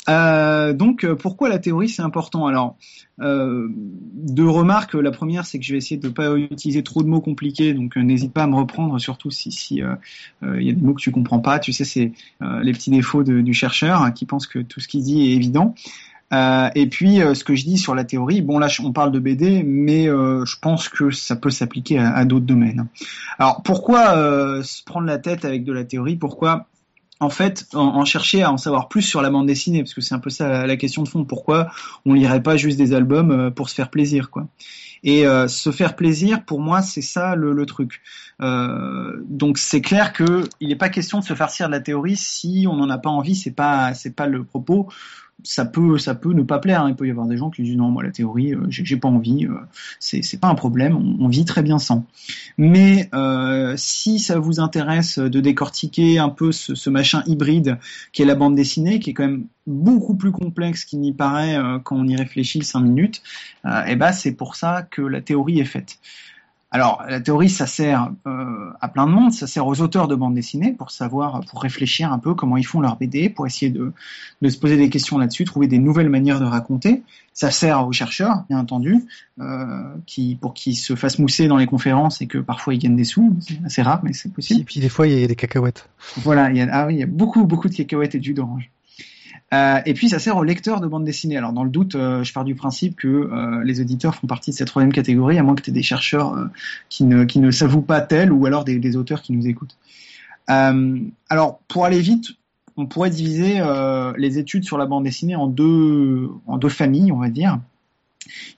Donc, 0.08 1.06
pourquoi 1.16 1.50
la 1.50 1.60
théorie 1.60 1.90
c'est 1.90 2.02
important? 2.02 2.48
Alors, 2.48 2.78
deux 3.20 4.48
remarques. 4.48 4.94
La 4.94 5.12
première, 5.12 5.46
c'est 5.46 5.60
que 5.60 5.66
je 5.66 5.74
vais 5.74 5.80
essayer 5.80 5.98
de 5.98 6.08
ne 6.08 6.14
pas 6.14 6.34
utiliser 6.38 6.82
trop 6.82 7.04
de 7.04 7.10
mots 7.10 7.20
compliqués, 7.20 7.74
donc 7.74 7.98
n'hésite 7.98 8.32
pas 8.32 8.44
à 8.44 8.48
me 8.48 8.56
reprendre, 8.56 8.98
surtout 9.00 9.32
si 9.32 9.50
il 9.76 10.64
y 10.64 10.70
a 10.70 10.74
des 10.74 10.82
mots 10.82 10.94
que 10.94 11.02
tu 11.02 11.12
comprends 11.12 11.40
pas. 11.40 11.60
Tu 11.60 11.74
sais, 11.74 11.84
c'est 11.84 12.14
les 12.40 12.72
petits 12.72 12.90
défauts 12.90 13.24
du 13.24 13.54
chercheur 13.54 14.02
hein, 14.02 14.12
qui 14.12 14.26
pense 14.26 14.48
que 14.48 14.60
tout 14.60 14.80
ce 14.80 14.88
qu'il 14.88 15.04
dit 15.04 15.28
est 15.28 15.36
évident. 15.36 15.76
Euh, 16.34 16.70
et 16.76 16.88
puis, 16.88 17.22
euh, 17.22 17.34
ce 17.34 17.44
que 17.44 17.56
je 17.56 17.64
dis 17.64 17.78
sur 17.78 17.96
la 17.96 18.04
théorie, 18.04 18.42
bon 18.42 18.60
là, 18.60 18.68
on 18.84 18.92
parle 18.92 19.12
de 19.12 19.20
BD, 19.20 19.64
mais 19.64 20.10
euh, 20.10 20.44
je 20.46 20.58
pense 20.60 20.90
que 20.90 21.10
ça 21.12 21.36
peut 21.36 21.50
s'appliquer 21.50 22.00
à, 22.00 22.26
d'autres 22.26 22.46
domaines. 22.46 22.88
Alors, 23.40 23.64
pourquoi 23.64 24.64
se 24.64 24.84
prendre 24.84 25.08
la 25.08 25.18
tête 25.18 25.46
avec 25.46 25.64
de 25.64 25.72
la 25.72 25.84
théorie? 25.84 26.16
Pourquoi? 26.16 26.68
En 27.20 27.32
fait, 27.32 27.66
en, 27.74 28.06
chercher 28.06 28.44
à 28.44 28.52
en 28.52 28.58
savoir 28.58 28.90
plus 28.90 29.02
sur 29.02 29.24
la 29.24 29.32
bande 29.32 29.48
dessinée, 29.48 29.82
parce 29.82 29.96
que 29.96 30.02
c'est 30.02 30.14
un 30.14 30.20
peu 30.20 30.30
ça 30.30 30.68
la, 30.68 30.78
question 30.78 31.02
de 31.02 31.10
fond. 31.10 31.24
Pourquoi 31.24 31.72
on 32.06 32.14
lirait 32.14 32.44
pas 32.44 32.58
juste 32.58 32.78
des 32.78 32.94
albums 32.94 33.52
pour 33.52 33.70
se 33.70 33.76
faire 33.76 33.90
plaisir, 33.90 34.30
quoi? 34.30 34.48
Et 35.04 35.24
se 35.48 35.72
faire 35.72 35.96
plaisir, 35.96 36.44
pour 36.44 36.60
moi, 36.60 36.82
c'est 36.82 37.02
ça 37.02 37.36
le, 37.36 37.54
le 37.54 37.66
truc. 37.66 38.02
donc 38.40 39.58
c'est 39.58 39.82
clair 39.82 40.14
que 40.14 40.44
il 40.60 40.68
n'est 40.70 40.76
pas 40.76 40.90
question 40.90 41.20
de 41.20 41.24
se 41.24 41.34
farcir 41.34 41.68
de 41.68 41.72
la 41.72 41.80
théorie 41.80 42.18
si 42.18 42.68
on 42.70 42.76
n'en 42.76 42.90
a 42.90 43.00
pas 43.00 43.10
envie. 43.10 43.36
C'est 43.36 43.52
pas 43.52 43.96
c'est 43.96 44.16
pas 44.16 44.28
le 44.28 44.44
propos 44.44 44.88
ça 45.44 45.66
peut 45.66 45.98
ça 45.98 46.16
peut 46.16 46.34
ne 46.34 46.44
pas 46.44 46.60
plaire. 46.60 46.82
Hein. 46.82 46.90
Il 46.90 46.96
peut 46.96 47.08
y 47.08 47.12
avoir 47.12 47.28
des 47.28 47.38
gens 47.38 47.50
qui 47.50 47.64
disent 47.64 47.76
non 47.76 47.90
moi 47.90 48.04
la 48.04 48.12
théorie 48.12 48.54
euh, 48.54 48.66
j'ai 48.70 48.98
pas 48.98 49.08
envie, 49.08 49.46
euh, 49.46 49.56
c'est 50.00 50.40
pas 50.40 50.48
un 50.48 50.56
problème, 50.56 50.96
on, 51.20 51.28
vit 51.28 51.46
très 51.46 51.62
bien 51.62 51.80
sans. 51.80 52.06
Mais 52.58 53.10
euh, 53.14 53.74
si 53.78 54.20
ça 54.20 54.40
vous 54.40 54.60
intéresse 54.60 55.20
de 55.20 55.40
décortiquer 55.40 56.20
un 56.20 56.30
peu 56.30 56.52
ce, 56.52 56.90
machin 56.90 57.24
hybride 57.28 57.78
qui 58.12 58.22
est 58.22 58.26
la 58.26 58.36
bande 58.36 58.56
dessinée, 58.56 59.00
qui 59.00 59.12
est 59.12 59.14
quand 59.14 59.28
même 59.28 59.46
beaucoup 59.66 60.16
plus 60.16 60.32
complexe 60.32 60.86
qu'il 60.86 61.00
n'y 61.02 61.14
paraît 61.14 61.58
euh, 61.58 61.80
quand 61.80 61.98
on 61.98 62.08
y 62.08 62.16
réfléchit 62.16 62.64
cinq 62.64 62.82
minutes, 62.82 63.22
eh 63.88 63.96
ben 63.96 64.12
c'est 64.12 64.34
pour 64.34 64.56
ça 64.56 64.84
que 64.84 65.02
la 65.02 65.22
théorie 65.22 65.60
est 65.60 65.66
faite. 65.66 66.00
Alors, 66.70 67.02
la 67.08 67.22
théorie, 67.22 67.50
ça 67.50 67.66
sert 67.66 68.12
euh, 68.26 68.72
à 68.82 68.90
plein 68.90 69.08
de 69.08 69.12
monde, 69.12 69.32
ça 69.32 69.48
sert 69.48 69.66
aux 69.66 69.80
auteurs 69.80 70.10
de 70.10 70.16
bande 70.16 70.34
dessinée 70.34 70.74
pour 70.74 70.92
savoir, 70.92 71.40
pour 71.50 71.62
réfléchir 71.62 72.12
un 72.12 72.20
peu 72.20 72.34
comment 72.34 72.58
ils 72.58 72.66
font 72.66 72.82
leur 72.82 72.98
BD, 72.98 73.30
pour 73.30 73.48
essayer 73.48 73.72
de, 73.72 73.94
de 74.42 74.50
se 74.50 74.58
poser 74.58 74.76
des 74.76 74.90
questions 74.90 75.18
là-dessus, 75.18 75.46
trouver 75.46 75.68
des 75.68 75.80
nouvelles 75.80 76.10
manières 76.10 76.42
de 76.42 76.46
raconter. 76.46 77.04
Ça 77.34 77.52
sert 77.52 77.88
aux 77.88 77.94
chercheurs, 77.94 78.44
bien 78.50 78.60
entendu, 78.60 79.06
euh, 79.40 79.94
qui 80.06 80.36
pour 80.36 80.54
qu'ils 80.54 80.76
se 80.76 80.96
fassent 80.96 81.20
mousser 81.20 81.48
dans 81.48 81.58
les 81.58 81.68
conférences 81.68 82.20
et 82.22 82.28
que 82.28 82.40
parfois 82.40 82.74
ils 82.74 82.80
gagnent 82.80 82.98
des 82.98 83.06
sous. 83.06 83.34
C'est 83.40 83.64
assez 83.64 83.82
rare, 83.82 84.02
mais 84.04 84.12
c'est 84.12 84.34
possible. 84.34 84.62
Et 84.62 84.64
puis 84.66 84.82
des 84.82 84.90
fois, 84.90 85.08
il 85.08 85.18
y 85.18 85.24
a 85.24 85.28
des 85.28 85.36
cacahuètes. 85.36 85.88
Voilà, 86.18 86.50
il 86.50 86.58
y 86.58 86.62
a, 86.62 86.68
ah 86.72 86.88
oui, 86.88 86.96
il 86.96 87.00
y 87.00 87.04
a 87.04 87.08
beaucoup, 87.08 87.46
beaucoup 87.46 87.70
de 87.70 87.76
cacahuètes 87.76 88.16
et 88.16 88.20
de 88.20 88.24
jus 88.24 88.34
d'orange. 88.34 88.70
Euh, 89.54 89.80
et 89.86 89.94
puis 89.94 90.10
ça 90.10 90.20
sert 90.20 90.36
aux 90.36 90.44
lecteurs 90.44 90.82
de 90.82 90.88
bande 90.88 91.06
dessinée. 91.06 91.38
Alors 91.38 91.54
dans 91.54 91.64
le 91.64 91.70
doute, 91.70 91.96
euh, 91.96 92.24
je 92.24 92.34
pars 92.34 92.44
du 92.44 92.56
principe 92.56 92.98
que 92.98 93.08
euh, 93.08 93.64
les 93.64 93.80
auditeurs 93.80 94.16
font 94.16 94.28
partie 94.28 94.52
de 94.52 94.56
cette 94.56 94.68
troisième 94.68 94.92
catégorie, 94.92 95.38
à 95.38 95.44
moins 95.44 95.56
que 95.56 95.62
tu 95.62 95.70
aies 95.70 95.74
des 95.74 95.84
chercheurs 95.84 96.50
qui, 96.90 97.06
ne, 97.06 97.52
s'avouent 97.52 97.82
pas 97.82 98.02
tels, 98.02 98.32
ou 98.32 98.46
alors 98.46 98.66
des, 98.66 98.80
des 98.80 98.98
auteurs 98.98 99.22
qui 99.22 99.34
nous 99.34 99.48
écoutent. 99.48 99.78
alors 100.48 101.60
pour 101.68 101.86
aller 101.86 102.02
vite, 102.02 102.32
on 102.76 102.86
pourrait 102.86 103.10
diviser 103.10 103.62
les 104.18 104.38
études 104.38 104.66
sur 104.66 104.78
la 104.78 104.86
bande 104.86 105.04
dessinée 105.04 105.36
en 105.36 105.48
deux, 105.48 106.30
en 106.46 106.58
deux 106.58 106.70
familles, 106.70 107.12
on 107.12 107.20
va 107.20 107.30
dire. 107.30 107.60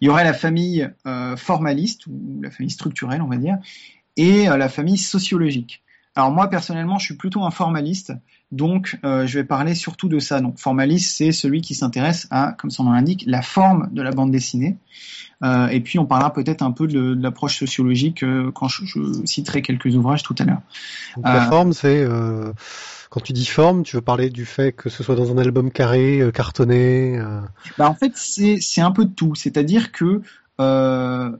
Il 0.02 0.07
y 0.07 0.10
aurait 0.10 0.24
la 0.24 0.34
famille 0.34 0.90
formaliste, 1.38 2.07
ou 2.07 2.41
la 2.41 2.49
famille 2.49 2.72
structurelle, 2.72 3.22
on 3.22 3.28
va 3.28 3.38
dire, 3.38 3.57
et 4.18 4.45
la 4.45 4.70
famille 4.70 4.98
sociologique. 4.98 5.84
Alors 6.16 6.32
moi 6.32 6.49
personnellement, 6.49 6.98
je 6.98 7.06
suis 7.06 7.16
plutôt 7.16 7.44
un 7.44 7.52
formaliste, 7.52 8.14
donc 8.52 8.98
euh, 9.04 9.28
je 9.28 9.38
vais 9.38 9.44
parler 9.44 9.76
surtout 9.76 10.10
de 10.10 10.20
ça. 10.20 10.42
Donc 10.42 10.58
formaliste, 10.60 11.16
c'est 11.16 11.32
celui 11.32 11.62
qui 11.62 11.76
s'intéresse 11.76 12.28
à, 12.32 12.56
comme 12.58 12.72
son 12.72 12.84
nom 12.84 12.92
l'indique, 12.92 13.24
la 13.28 13.42
forme 13.42 13.90
de 13.92 14.02
la 14.02 14.12
bande 14.12 14.32
dessinée. 14.32 14.78
Euh, 15.44 15.68
et 15.68 15.80
puis 15.80 16.00
on 16.00 16.06
parlera 16.06 16.34
peut-être 16.34 16.64
un 16.64 16.72
peu 16.72 16.88
de, 16.88 17.16
l'approche 17.20 17.58
sociologique 17.58 18.24
euh, 18.24 18.52
quand 18.52 18.68
je, 18.68 18.84
citerai 19.24 19.62
quelques 19.62 19.96
ouvrages 19.96 20.24
tout 20.24 20.36
à 20.40 20.44
l'heure. 20.44 20.62
La 21.24 21.44
forme, 21.44 21.74
c'est 21.74 22.08
quand 23.10 23.22
tu 23.22 23.34
dis 23.34 23.46
forme, 23.46 23.84
tu 23.84 23.96
veux 23.96 24.04
parler 24.04 24.30
du 24.30 24.46
fait 24.46 24.72
que 24.72 24.90
ce 24.90 25.02
soit 25.02 25.16
dans 25.16 25.32
un 25.32 25.38
album 25.38 25.72
carré, 25.72 26.30
cartonné. 26.34 27.20
Bah 27.78 27.90
en 27.90 27.96
fait, 27.96 28.14
c'est 28.16 28.82
un 28.82 28.92
peu 28.92 29.06
de 29.06 29.12
tout. 29.12 29.36
C'est-à-dire 29.36 29.92
que 29.92 30.22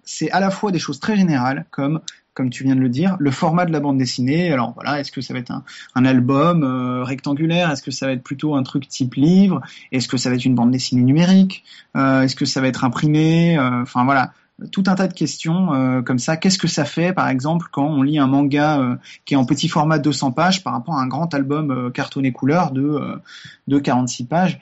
c'est 0.04 0.32
à 0.32 0.40
la 0.40 0.52
fois 0.52 0.72
des 0.72 0.80
choses 0.80 1.00
très 1.00 1.18
générales 1.18 1.66
comme 1.72 2.02
comme 2.40 2.50
tu 2.50 2.64
viens 2.64 2.78
de 2.78 2.80
le 2.80 2.88
dire, 2.88 3.18
le 3.20 3.32
format 3.32 3.66
de 3.66 3.74
la 3.74 3.82
bande 3.82 3.98
dessinée. 3.98 4.54
Alors 4.54 4.72
voilà, 4.74 5.02
est-ce 5.02 5.12
que 5.12 5.20
ça 5.20 5.34
va 5.34 5.42
être 5.42 5.52
un, 5.94 6.06
album 6.06 6.64
euh, 6.64 7.04
rectangulaire 7.04 7.70
Est-ce 7.70 7.84
que 7.84 7.92
ça 7.92 8.06
va 8.06 8.14
être 8.14 8.24
plutôt 8.24 8.56
un 8.56 8.64
truc 8.64 8.88
type 8.88 9.16
livre 9.16 9.60
Est-ce 9.92 10.08
que 10.08 10.16
ça 10.16 10.30
va 10.30 10.36
être 10.36 10.46
une 10.46 10.56
bande 10.56 10.72
dessinée 10.72 11.02
numérique 11.02 11.66
euh, 11.98 12.22
Est-ce 12.22 12.38
que 12.38 12.46
ça 12.46 12.62
va 12.62 12.70
être 12.70 12.86
imprimé 12.86 13.58
euh, 13.58 13.82
Enfin 13.82 14.06
voilà, 14.06 14.32
tout 14.72 14.86
un 14.88 14.96
tas 14.96 15.10
de 15.10 15.14
questions 15.14 16.02
comme 16.06 16.18
ça. 16.18 16.38
Qu'est-ce 16.38 16.58
que 16.58 16.70
ça 16.70 16.86
fait, 16.86 17.12
par 17.12 17.28
exemple, 17.28 17.68
quand 17.74 17.86
on 17.86 18.04
lit 18.04 18.20
un 18.20 18.28
manga 18.28 18.98
qui 19.26 19.34
est 19.34 19.38
en 19.38 19.44
petit 19.44 19.68
format 19.68 19.98
de 19.98 20.04
200 20.04 20.32
pages 20.32 20.64
par 20.64 20.72
rapport 20.72 20.96
à 20.96 21.02
un 21.02 21.08
grand 21.08 21.34
album 21.34 21.92
cartonné 21.94 22.32
couleur 22.32 22.72
de, 22.72 23.20
de 23.68 23.80
46 23.80 24.26
pages 24.28 24.60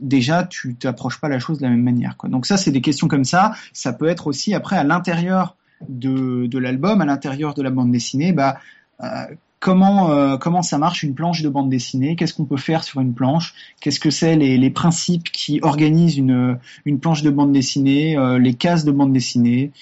déjà 0.00 0.44
tu 0.44 0.74
t'approches 0.74 1.20
pas 1.20 1.28
la 1.28 1.38
chose 1.38 1.58
de 1.58 1.64
la 1.64 1.70
même 1.70 1.82
manière. 1.82 2.16
Donc 2.24 2.46
ça, 2.46 2.56
c'est 2.56 2.70
des 2.70 2.80
questions 2.80 3.08
comme 3.08 3.24
ça. 3.24 3.52
Ça 3.74 3.92
peut 3.92 4.08
être 4.08 4.26
aussi 4.26 4.54
après 4.54 4.76
à 4.76 4.84
l'intérieur 4.84 5.56
de, 5.88 6.58
l'album, 6.58 7.00
à 7.00 7.04
l'intérieur 7.04 7.54
de 7.54 7.62
la 7.62 7.70
bande 7.70 7.90
dessinée, 7.90 8.32
bah, 8.32 8.58
euh, 9.02 9.26
comment, 9.60 10.10
euh, 10.10 10.36
comment 10.36 10.62
ça 10.62 10.78
marche 10.78 11.02
une 11.02 11.14
planche 11.14 11.42
de 11.42 11.48
bande 11.48 11.70
dessinée, 11.70 12.16
qu'est-ce 12.16 12.34
qu'on 12.34 12.44
peut 12.44 12.56
faire 12.56 12.84
sur 12.84 13.00
une 13.00 13.14
planche, 13.14 13.54
qu'est-ce 13.80 14.00
que 14.00 14.10
c'est 14.10 14.36
les, 14.36 14.58
les, 14.58 14.70
principes 14.70 15.30
qui 15.32 15.58
organisent 15.62 16.18
une, 16.18 16.58
une 16.84 17.00
planche 17.00 17.22
de 17.22 17.30
bande 17.30 17.52
dessinée, 17.52 18.16
euh, 18.16 18.38
les 18.38 18.54
cases 18.54 18.84
de 18.84 18.92
bande 18.92 19.12
dessinée, 19.12 19.72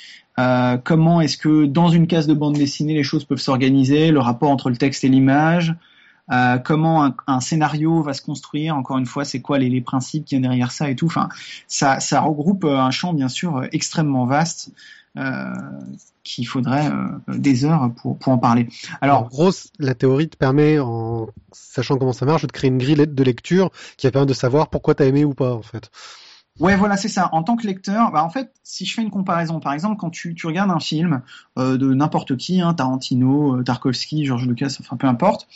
comment 0.84 1.20
est-ce 1.20 1.36
que 1.36 1.66
dans 1.66 1.88
une 1.88 2.06
case 2.06 2.26
de 2.26 2.34
bande 2.34 2.54
dessinée 2.54 2.94
les 2.94 3.02
choses 3.02 3.24
peuvent 3.24 3.38
s'organiser, 3.38 4.10
le 4.10 4.18
rapport 4.18 4.50
entre 4.50 4.70
le 4.70 4.76
texte 4.76 5.04
et 5.04 5.08
l'image, 5.08 5.74
comment 6.64 7.04
un, 7.04 7.14
un, 7.26 7.40
scénario 7.40 8.02
va 8.02 8.12
se 8.12 8.22
construire, 8.22 8.74
encore 8.74 8.98
une 8.98 9.06
fois, 9.06 9.24
c'est 9.24 9.40
quoi 9.40 9.58
les, 9.58 9.68
les, 9.68 9.82
principes 9.82 10.24
qui 10.24 10.34
y 10.34 10.40
derrière 10.40 10.72
ça 10.72 10.90
et 10.90 10.96
tout? 10.96 11.06
Enfin, 11.06 11.28
ça, 11.68 12.00
ça 12.00 12.20
regroupe 12.22 12.64
un 12.64 12.90
champ 12.90 13.12
bien 13.12 13.28
sûr 13.28 13.62
extrêmement 13.72 14.24
vaste. 14.24 14.72
Euh, 15.18 15.52
qu'il 16.24 16.46
faudrait 16.46 16.86
euh, 16.86 17.08
des 17.28 17.66
heures 17.66 17.92
pour, 18.00 18.18
pour 18.18 18.32
en 18.32 18.38
parler. 18.38 18.66
Alors, 19.02 19.24
en 19.24 19.26
gros, 19.26 19.50
la 19.78 19.94
théorie 19.94 20.28
te 20.28 20.38
permet, 20.38 20.78
en 20.78 21.28
sachant 21.50 21.98
comment 21.98 22.14
ça 22.14 22.24
marche, 22.24 22.46
de 22.46 22.52
créer 22.52 22.70
une 22.70 22.78
grille 22.78 22.96
de 22.96 23.22
lecture 23.22 23.70
qui 23.98 24.06
va 24.06 24.10
permettre 24.10 24.30
de 24.30 24.34
savoir 24.34 24.70
pourquoi 24.70 24.94
tu 24.94 25.02
as 25.02 25.06
aimé 25.06 25.26
ou 25.26 25.34
pas, 25.34 25.52
en 25.52 25.60
fait. 25.60 25.90
Ouais, 26.60 26.76
voilà, 26.76 26.98
c'est 26.98 27.08
ça. 27.08 27.30
En 27.32 27.42
tant 27.42 27.56
que 27.56 27.66
lecteur, 27.66 28.12
bah, 28.12 28.22
en 28.22 28.28
fait, 28.28 28.52
si 28.62 28.84
je 28.84 28.94
fais 28.94 29.00
une 29.00 29.10
comparaison, 29.10 29.58
par 29.58 29.72
exemple, 29.72 29.96
quand 29.96 30.10
tu, 30.10 30.36
regardes 30.44 30.70
un 30.70 30.80
film 30.80 31.22
euh, 31.58 31.78
de 31.78 31.94
n'importe 31.94 32.36
qui, 32.36 32.60
hein, 32.60 32.74
Tarantino, 32.74 33.56
euh, 33.56 33.62
Tarkovsky, 33.62 34.26
George 34.26 34.46
Lucas, 34.46 34.76
enfin 34.78 34.96
peu 34.96 35.06
importe, 35.06 35.48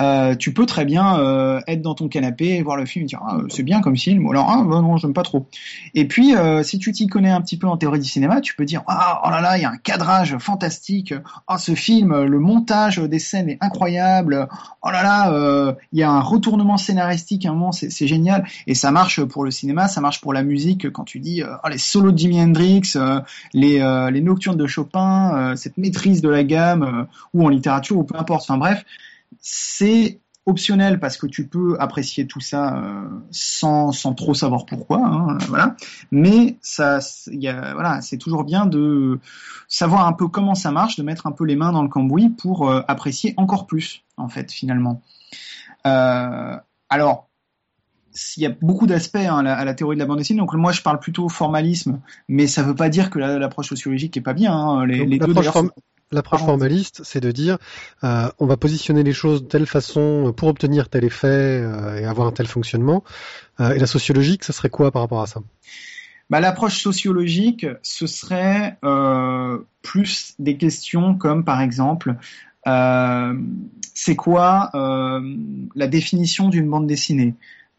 euh, 0.00 0.34
tu 0.34 0.52
peux 0.52 0.66
très 0.66 0.84
bien 0.84 1.62
être 1.68 1.80
dans 1.80 1.94
ton 1.94 2.08
canapé 2.08 2.56
et 2.56 2.62
voir 2.62 2.76
le 2.76 2.86
film 2.86 3.04
et 3.04 3.06
dire 3.06 3.20
ah, 3.24 3.38
c'est 3.50 3.62
bien 3.62 3.80
comme 3.80 3.96
film, 3.96 4.26
ou 4.26 4.32
alors 4.32 4.50
ah 4.50 4.64
bah, 4.64 4.80
non, 4.80 4.96
j'aime 4.96 5.12
pas 5.12 5.22
trop. 5.22 5.46
Et 5.94 6.08
puis, 6.08 6.34
si 6.64 6.78
tu 6.78 6.90
t'y 6.90 7.06
connais 7.06 7.30
un 7.30 7.40
petit 7.40 7.56
peu 7.56 7.68
en 7.68 7.76
théorie 7.76 8.00
du 8.00 8.08
cinéma, 8.08 8.40
tu 8.40 8.56
peux 8.56 8.64
dire 8.64 8.82
ah 8.88 9.22
oh 9.24 9.30
là 9.30 9.40
là, 9.40 9.58
il 9.58 9.62
y 9.62 9.64
a 9.64 9.70
un 9.70 9.76
cadrage 9.76 10.36
fantastique, 10.38 11.14
oh 11.48 11.56
ce 11.56 11.74
film, 11.74 12.24
le 12.24 12.38
montage 12.40 12.98
des 12.98 13.18
scènes 13.20 13.48
est 13.48 13.58
incroyable, 13.60 14.48
oh 14.82 14.90
là 14.90 15.02
là, 15.02 15.76
il 15.92 15.98
y 15.98 16.02
a 16.02 16.10
un 16.10 16.20
retournement 16.20 16.78
scénaristique 16.78 17.46
à 17.46 17.50
un 17.50 17.52
moment, 17.52 17.72
c'est 17.72 18.06
génial, 18.06 18.44
et 18.66 18.74
ça 18.74 18.90
marche 18.90 19.22
pour 19.24 19.44
le 19.44 19.52
cinéma, 19.52 19.86
ça 19.88 20.00
marche 20.00 20.20
pour 20.20 20.31
la 20.32 20.42
musique 20.42 20.90
quand 20.90 21.04
tu 21.04 21.18
dis 21.18 21.42
euh, 21.42 21.54
oh, 21.64 21.68
les 21.68 21.78
solos 21.78 22.12
de 22.12 22.18
Jimi 22.18 22.40
Hendrix, 22.40 22.92
euh, 22.96 23.20
les, 23.52 23.80
euh, 23.80 24.10
les 24.10 24.20
nocturnes 24.20 24.56
de 24.56 24.66
Chopin, 24.66 25.54
cette 25.56 25.78
maîtrise 25.78 26.22
de 26.22 26.28
la 26.28 26.44
gamme, 26.44 27.06
ou 27.34 27.44
en 27.44 27.48
littérature, 27.48 27.98
ou 27.98 28.04
peu 28.04 28.18
importe. 28.18 28.42
Enfin 28.42 28.58
bref, 28.58 28.84
c'est 29.40 30.18
optionnel 30.44 30.98
parce 30.98 31.16
que 31.16 31.26
tu 31.26 31.46
peux 31.46 31.76
apprécier 31.78 32.26
tout 32.26 32.40
ça 32.40 32.82
sans, 33.30 33.92
sans 33.92 34.12
trop 34.14 34.34
savoir 34.34 34.66
pourquoi, 34.66 34.98
hein, 34.98 35.38
voilà. 35.48 35.76
Mais 36.10 36.56
ça, 36.60 36.98
voilà, 37.28 38.00
c'est 38.00 38.18
toujours 38.18 38.44
bien 38.44 38.66
de 38.66 39.20
savoir 39.68 40.06
un 40.06 40.12
peu 40.12 40.26
comment 40.26 40.56
ça 40.56 40.72
marche, 40.72 40.96
de 40.96 41.02
mettre 41.04 41.26
un 41.26 41.32
peu 41.32 41.44
les 41.44 41.54
mains 41.54 41.70
dans 41.70 41.82
le 41.82 41.88
cambouis 41.88 42.28
pour 42.28 42.70
apprécier 42.70 43.34
encore 43.36 43.66
plus, 43.66 44.02
en 44.16 44.28
fait, 44.28 44.50
finalement. 44.50 45.00
Alors, 45.84 47.28
il 48.36 48.42
y 48.42 48.46
a 48.46 48.50
beaucoup 48.60 48.86
d'aspects 48.86 49.16
hein, 49.16 49.38
à, 49.38 49.42
la, 49.42 49.56
à 49.56 49.64
la 49.64 49.74
théorie 49.74 49.96
de 49.96 50.00
la 50.00 50.06
bande 50.06 50.18
dessinée. 50.18 50.38
Donc 50.38 50.54
moi, 50.54 50.72
je 50.72 50.82
parle 50.82 51.00
plutôt 51.00 51.28
formalisme, 51.28 52.00
mais 52.28 52.46
ça 52.46 52.62
veut 52.62 52.74
pas 52.74 52.88
dire 52.88 53.10
que 53.10 53.18
la- 53.18 53.38
l'approche 53.38 53.68
sociologique 53.68 54.16
est 54.16 54.22
pas 54.22 54.34
bien. 54.34 54.52
hein. 54.52 54.86
Les, 54.86 54.98
Donc, 54.98 55.08
les 55.08 55.18
deux 55.18 55.34
l'approche 56.12 56.42
formaliste, 56.42 57.00
c'est 57.04 57.20
de 57.20 57.30
dire 57.30 57.56
euh, 58.04 58.28
on 58.38 58.46
va 58.46 58.58
positionner 58.58 59.02
les 59.02 59.14
choses 59.14 59.42
de 59.44 59.48
telle 59.48 59.66
façon 59.66 60.34
pour 60.36 60.48
obtenir 60.48 60.90
tel 60.90 61.04
effet 61.04 61.26
euh, 61.62 61.98
et 61.98 62.04
avoir 62.04 62.26
un 62.26 62.32
tel 62.32 62.46
fonctionnement. 62.46 63.02
Euh, 63.60 63.72
et 63.72 63.78
la 63.78 63.86
sociologique, 63.86 64.44
ça 64.44 64.52
serait 64.52 64.68
quoi 64.68 64.90
par 64.90 65.00
rapport 65.02 65.22
à 65.22 65.26
ça? 65.26 65.40
Bah, 66.28 66.40
l'approche 66.40 66.82
sociologique, 66.82 67.66
ce 67.82 68.06
serait 68.06 68.78
plus 69.82 70.34
des 70.38 70.56
questions 70.56 71.14
comme 71.14 71.44
par 71.44 71.60
exemple, 71.60 72.16
c'est 72.64 74.16
quoi 74.16 74.70
la 74.72 75.86
définition 75.88 76.48
d'une 76.48 76.70
bande 76.70 76.86
dessinée? 76.86 77.34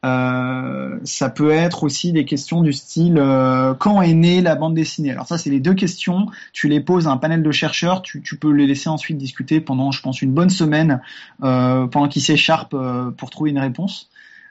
Euh, 0.06 1.00
ça 1.06 1.30
peut 1.30 1.52
être 1.52 1.84
aussi 1.84 2.12
des 2.12 2.26
questions 2.26 2.62
du 2.62 2.74
style 2.74 3.18
euh, 3.18 3.74
quand 3.74 4.02
est 4.02 4.14
née 4.14 4.42
la 4.42 4.56
bande 4.56 4.74
dessinée? 4.74 5.12
Alors 5.12 5.28
ça, 5.28 5.38
c'est 5.38 5.50
les 5.50 5.62
deux 5.62 5.76
questions. 5.76 6.28
Tu 6.52 6.68
les 6.68 6.82
poses 6.82 7.08
à 7.08 7.12
un 7.12 7.18
panel 7.18 7.42
de 7.42 7.52
chercheurs. 7.52 8.02
Tu, 8.02 8.22
tu 8.22 8.38
peux 8.38 8.52
les 8.52 8.68
laisser 8.68 8.90
ensuite 8.90 9.18
discuter 9.18 9.62
pendant, 9.62 9.92
je 9.92 10.02
pense, 10.02 10.22
une 10.22 10.34
bonne 10.34 10.50
semaine 10.50 11.00
euh, 11.44 11.88
pendant 11.88 12.10
qu'ils 12.10 12.22
s'écharpent 12.22 12.74
euh, 12.74 13.12
pour 13.12 13.30
trouver 13.30 13.52
une 13.52 13.60
réponse. 13.60 14.10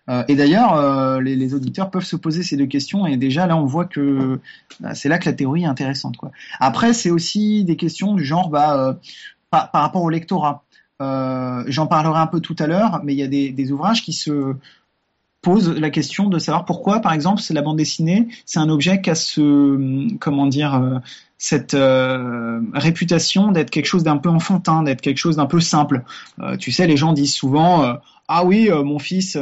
Euh, 0.08 0.24
et 0.26 0.36
d'ailleurs, 0.36 1.20
les, 1.20 1.36
les 1.36 1.54
auditeurs 1.54 1.90
peuvent 1.90 2.02
se 2.02 2.16
poser 2.16 2.42
ces 2.42 2.56
deux 2.56 2.66
questions 2.66 3.06
et 3.06 3.18
déjà 3.18 3.46
là, 3.46 3.56
on 3.56 3.66
voit 3.66 3.84
que 3.84 4.40
bah, 4.80 4.94
c'est 4.94 5.10
là 5.10 5.18
que 5.18 5.26
la 5.26 5.34
théorie 5.34 5.64
est 5.64 5.66
intéressante. 5.66 6.16
Quoi. 6.16 6.32
Après, 6.60 6.94
c'est 6.94 7.10
aussi 7.10 7.62
des 7.62 7.76
questions 7.76 8.14
du 8.14 8.24
genre 8.24 8.48
bah, 8.48 8.98
par, 9.50 9.70
par 9.70 9.82
rapport 9.82 10.02
au 10.02 10.10
lectorat. 10.10 10.64
J'en 10.98 11.86
parlerai 11.88 12.20
un 12.20 12.26
peu 12.26 12.40
tout 12.40 12.56
à 12.58 12.66
l'heure, 12.66 13.02
mais 13.04 13.12
il 13.12 13.18
y 13.18 13.22
a 13.22 13.28
des, 13.28 13.50
des 13.50 13.70
ouvrages 13.70 14.02
qui 14.02 14.12
se 14.12 14.54
posent 15.42 15.76
la 15.76 15.90
question 15.90 16.28
de 16.28 16.38
savoir 16.38 16.64
pourquoi, 16.64 17.00
par 17.00 17.12
exemple, 17.12 17.42
la 17.50 17.62
bande 17.62 17.76
dessinée, 17.76 18.28
c'est 18.46 18.60
un 18.60 18.68
objet 18.68 19.00
qui 19.02 19.10
a 19.10 19.14
ce, 19.16 20.16
comment 20.18 20.46
dire, 20.46 20.74
euh, 20.74 20.98
cette 21.36 21.74
euh, 21.74 22.60
réputation 22.72 23.50
d'être 23.50 23.70
quelque 23.70 23.86
chose 23.86 24.04
d'un 24.04 24.16
peu 24.16 24.28
enfantin, 24.28 24.84
d'être 24.84 25.00
quelque 25.00 25.18
chose 25.18 25.36
d'un 25.36 25.46
peu 25.46 25.60
simple. 25.60 26.04
Euh, 26.40 26.56
tu 26.56 26.70
sais, 26.70 26.86
les 26.86 26.96
gens 26.96 27.12
disent 27.12 27.34
souvent, 27.34 27.96
ah 28.28 28.44
oui, 28.44 28.70
mon 28.70 29.00
fils, 29.00 29.36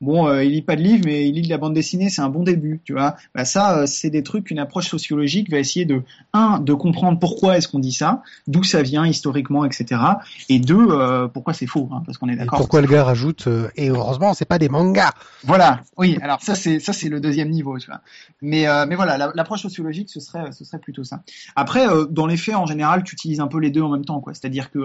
bon, 0.00 0.26
euh, 0.28 0.44
il 0.44 0.52
lit 0.52 0.62
pas 0.62 0.76
de 0.76 0.82
livre, 0.82 1.02
mais 1.06 1.28
il 1.28 1.34
lit 1.34 1.42
de 1.42 1.48
la 1.48 1.58
bande 1.58 1.74
dessinée, 1.74 2.10
c'est 2.10 2.22
un 2.22 2.28
bon 2.28 2.42
début, 2.42 2.80
tu 2.84 2.92
vois. 2.92 3.16
Bah 3.34 3.44
ça, 3.44 3.78
euh, 3.78 3.86
c'est 3.86 4.10
des 4.10 4.22
trucs 4.22 4.44
qu'une 4.44 4.58
approche 4.58 4.88
sociologique 4.88 5.50
va 5.50 5.58
essayer 5.58 5.84
de, 5.84 6.02
un, 6.32 6.60
de 6.60 6.74
comprendre 6.74 7.18
pourquoi 7.18 7.56
est-ce 7.56 7.68
qu'on 7.68 7.78
dit 7.78 7.92
ça, 7.92 8.22
d'où 8.46 8.62
ça 8.62 8.82
vient 8.82 9.06
historiquement, 9.06 9.64
etc. 9.64 10.00
Et 10.48 10.58
deux, 10.58 10.86
euh, 10.90 11.28
pourquoi 11.28 11.54
c'est 11.54 11.66
faux, 11.66 11.88
hein, 11.92 12.02
parce 12.04 12.18
qu'on 12.18 12.28
est 12.28 12.36
d'accord. 12.36 12.58
pourquoi 12.58 12.80
le 12.80 12.86
gars 12.88 13.04
rajoute 13.04 13.48
et 13.76 13.88
heureusement 13.90 14.34
c'est 14.34 14.44
pas 14.44 14.58
des 14.58 14.68
mangas 14.68 15.12
Voilà, 15.44 15.80
oui. 15.96 16.18
Alors 16.22 16.42
ça 16.42 16.54
c'est 16.54 16.78
ça 16.80 16.92
c'est 16.92 17.08
le 17.08 17.20
deuxième 17.20 17.50
niveau, 17.50 17.78
tu 17.78 17.86
vois. 17.86 18.00
Mais 18.42 18.66
mais 18.86 18.94
voilà, 18.96 19.16
la- 19.16 19.32
l'approche 19.34 19.62
sociologique 19.62 20.10
ce 20.10 20.20
serait 20.20 20.52
ce 20.52 20.64
serait 20.64 20.78
plutôt 20.78 21.04
ça. 21.04 21.22
Après, 21.54 21.86
dans 22.10 22.26
les 22.26 22.36
faits 22.36 22.54
en 22.54 22.66
général, 22.66 23.02
tu 23.02 23.14
utilises 23.14 23.40
un 23.40 23.46
peu 23.46 23.58
les 23.60 23.70
deux 23.70 23.82
en 23.82 23.90
même 23.90 24.04
temps, 24.04 24.20
quoi. 24.20 24.34
C'est-à-dire 24.34 24.70
que 24.70 24.78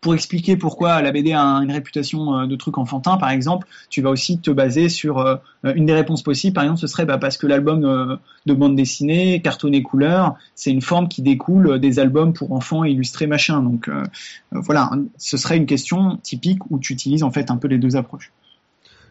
pour 0.00 0.14
expliquer 0.14 0.56
pourquoi 0.56 1.00
la 1.02 1.10
BD 1.12 1.32
a 1.32 1.40
un- 1.42 1.62
une 1.62 1.72
réputation 1.72 2.46
de 2.46 2.56
truc 2.56 2.78
enfantin, 2.78 3.16
par 3.16 3.30
exemple, 3.30 3.66
tu 3.88 4.02
vas 4.02 4.10
aussi 4.10 4.38
te 4.40 4.50
baser 4.58 4.88
sur 4.88 5.18
euh, 5.18 5.36
une 5.64 5.86
des 5.86 5.94
réponses 5.94 6.22
possibles. 6.22 6.54
Par 6.54 6.64
exemple, 6.64 6.80
ce 6.80 6.88
serait 6.88 7.06
bah, 7.06 7.16
parce 7.16 7.36
que 7.36 7.46
l'album 7.46 7.84
euh, 7.84 8.16
de 8.44 8.54
bande 8.54 8.74
dessinée, 8.76 9.40
cartonné 9.40 9.82
couleur, 9.82 10.34
c'est 10.54 10.70
une 10.70 10.82
forme 10.82 11.08
qui 11.08 11.22
découle 11.22 11.78
des 11.78 11.98
albums 12.00 12.32
pour 12.32 12.52
enfants 12.52 12.84
illustrés 12.84 13.26
machin. 13.26 13.62
Donc 13.62 13.88
euh, 13.88 14.02
euh, 14.54 14.60
voilà, 14.60 14.90
ce 15.16 15.36
serait 15.36 15.56
une 15.56 15.66
question 15.66 16.16
typique 16.18 16.60
où 16.70 16.78
tu 16.78 16.92
utilises 16.92 17.22
en 17.22 17.30
fait 17.30 17.50
un 17.50 17.56
peu 17.56 17.68
les 17.68 17.78
deux 17.78 17.96
approches. 17.96 18.32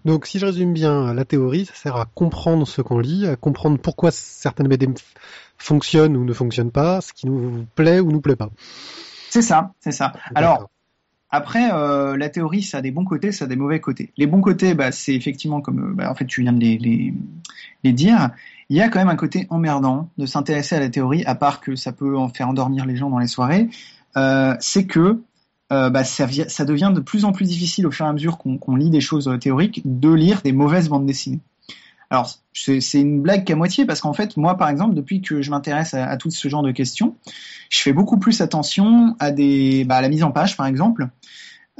Donc 0.06 0.26
si 0.28 0.38
je 0.38 0.46
résume 0.46 0.74
bien, 0.74 1.14
la 1.14 1.26
théorie, 1.26 1.66
ça 1.66 1.74
sert 1.74 1.96
à 1.96 2.06
comprendre 2.06 2.68
ce 2.68 2.82
qu'on 2.82 3.00
lit, 3.00 3.26
à 3.26 3.36
comprendre 3.36 3.80
pourquoi 3.80 4.12
certaines 4.12 4.68
BD 4.68 4.88
fonctionnent 5.58 6.16
ou 6.16 6.24
ne 6.24 6.34
fonctionnent 6.34 6.72
pas, 6.72 7.02
ce 7.02 7.14
qui 7.14 7.28
nous 7.28 7.66
plaît 7.76 8.00
ou 8.00 8.12
nous 8.12 8.22
plaît 8.22 8.36
pas. 8.36 8.50
C'est 9.30 9.42
ça, 9.42 9.74
c'est 9.80 9.92
ça. 9.92 10.14
Alors. 10.36 10.70
Après, 11.30 11.70
euh, 11.74 12.16
la 12.16 12.30
théorie, 12.30 12.64
ça 12.64 12.78
a 12.78 12.82
des 12.82 12.92
bons 12.92 13.04
côtés, 13.04 13.32
ça 13.32 13.46
a 13.46 13.48
des 13.48 13.58
mauvais 13.58 13.80
côtés. 13.82 14.12
Les 14.18 14.28
bons 14.28 14.40
côtés, 14.42 14.74
bah, 14.74 14.92
c'est 14.92 15.14
effectivement 15.14 15.60
comme, 15.60 15.92
euh, 15.92 15.94
bah, 15.94 16.10
en 16.10 16.16
fait, 16.16 16.26
tu 16.26 16.42
viens 16.42 16.54
de 16.54 16.60
les, 16.60 17.14
dire. 17.92 18.32
Il 18.70 18.78
y 18.78 18.82
a 18.82 18.90
quand 18.90 19.00
même 19.00 19.10
un 19.10 19.16
côté 19.16 19.48
emmerdant 19.50 20.10
de 20.18 20.26
s'intéresser 20.26 20.76
à 20.76 20.80
la 20.80 20.90
théorie, 20.90 21.24
à 21.26 21.36
part 21.36 21.62
que 21.62 21.76
ça 21.76 21.92
peut 21.92 22.18
en 22.18 22.30
faire 22.30 22.50
endormir 22.50 22.86
les 22.86 22.96
gens 22.96 23.10
dans 23.10 23.20
les 23.20 23.28
soirées. 23.28 23.70
Euh, 24.16 24.56
c'est 24.60 24.86
que 24.86 25.22
bah, 25.70 26.04
ça, 26.06 26.26
vi- 26.26 26.50
ça 26.50 26.64
devient 26.64 26.92
de 26.96 27.02
plus 27.02 27.26
en 27.26 27.34
plus 27.34 27.46
difficile 27.46 27.88
au 27.88 27.92
fur 27.92 28.06
et 28.06 28.10
à 28.10 28.14
mesure 28.14 28.38
qu'on 28.38 28.76
lit 28.76 28.90
des 28.90 29.02
choses 29.02 29.30
théoriques 29.42 29.82
de 29.84 30.14
lire 30.14 30.42
des 30.42 30.54
mauvaises 30.54 30.88
bandes 30.88 31.06
dessinées. 31.06 31.40
Alors, 32.10 32.34
c'est 32.54 33.02
une 33.02 33.22
blague 33.22 33.44
qu'à 33.44 33.56
moitié, 33.56 33.86
parce 33.86 34.00
qu'en 34.00 34.14
fait, 34.14 34.38
moi, 34.38 34.56
par 34.56 34.70
exemple, 34.70 34.96
depuis 34.96 35.22
que 35.22 35.42
je 35.42 35.52
m'intéresse 35.52 35.94
à, 35.94 36.16
tout 36.18 36.32
ce 36.32 36.48
genre 36.48 36.64
de 36.64 36.72
questions, 36.72 37.16
je 37.70 37.80
fais 37.80 37.94
beaucoup 37.94 38.18
plus 38.18 38.40
attention 38.42 39.16
à 39.20 39.32
des, 39.32 39.84
bah, 39.84 39.98
à 39.98 40.02
la 40.02 40.10
mise 40.10 40.24
en 40.24 40.32
page, 40.32 40.56
par 40.56 40.68
exemple. 40.68 41.10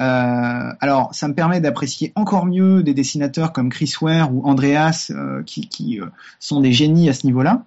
Euh, 0.00 0.72
alors, 0.80 1.14
ça 1.14 1.28
me 1.28 1.34
permet 1.34 1.60
d'apprécier 1.60 2.12
encore 2.14 2.46
mieux 2.46 2.82
des 2.82 2.94
dessinateurs 2.94 3.52
comme 3.52 3.70
Chris 3.70 3.94
Ware 4.00 4.32
ou 4.32 4.46
Andreas, 4.46 5.10
euh, 5.10 5.42
qui, 5.44 5.98
euh, 6.00 6.06
sont 6.38 6.60
des 6.60 6.72
génies 6.72 7.08
à 7.08 7.14
ce 7.14 7.26
niveau-là. 7.26 7.64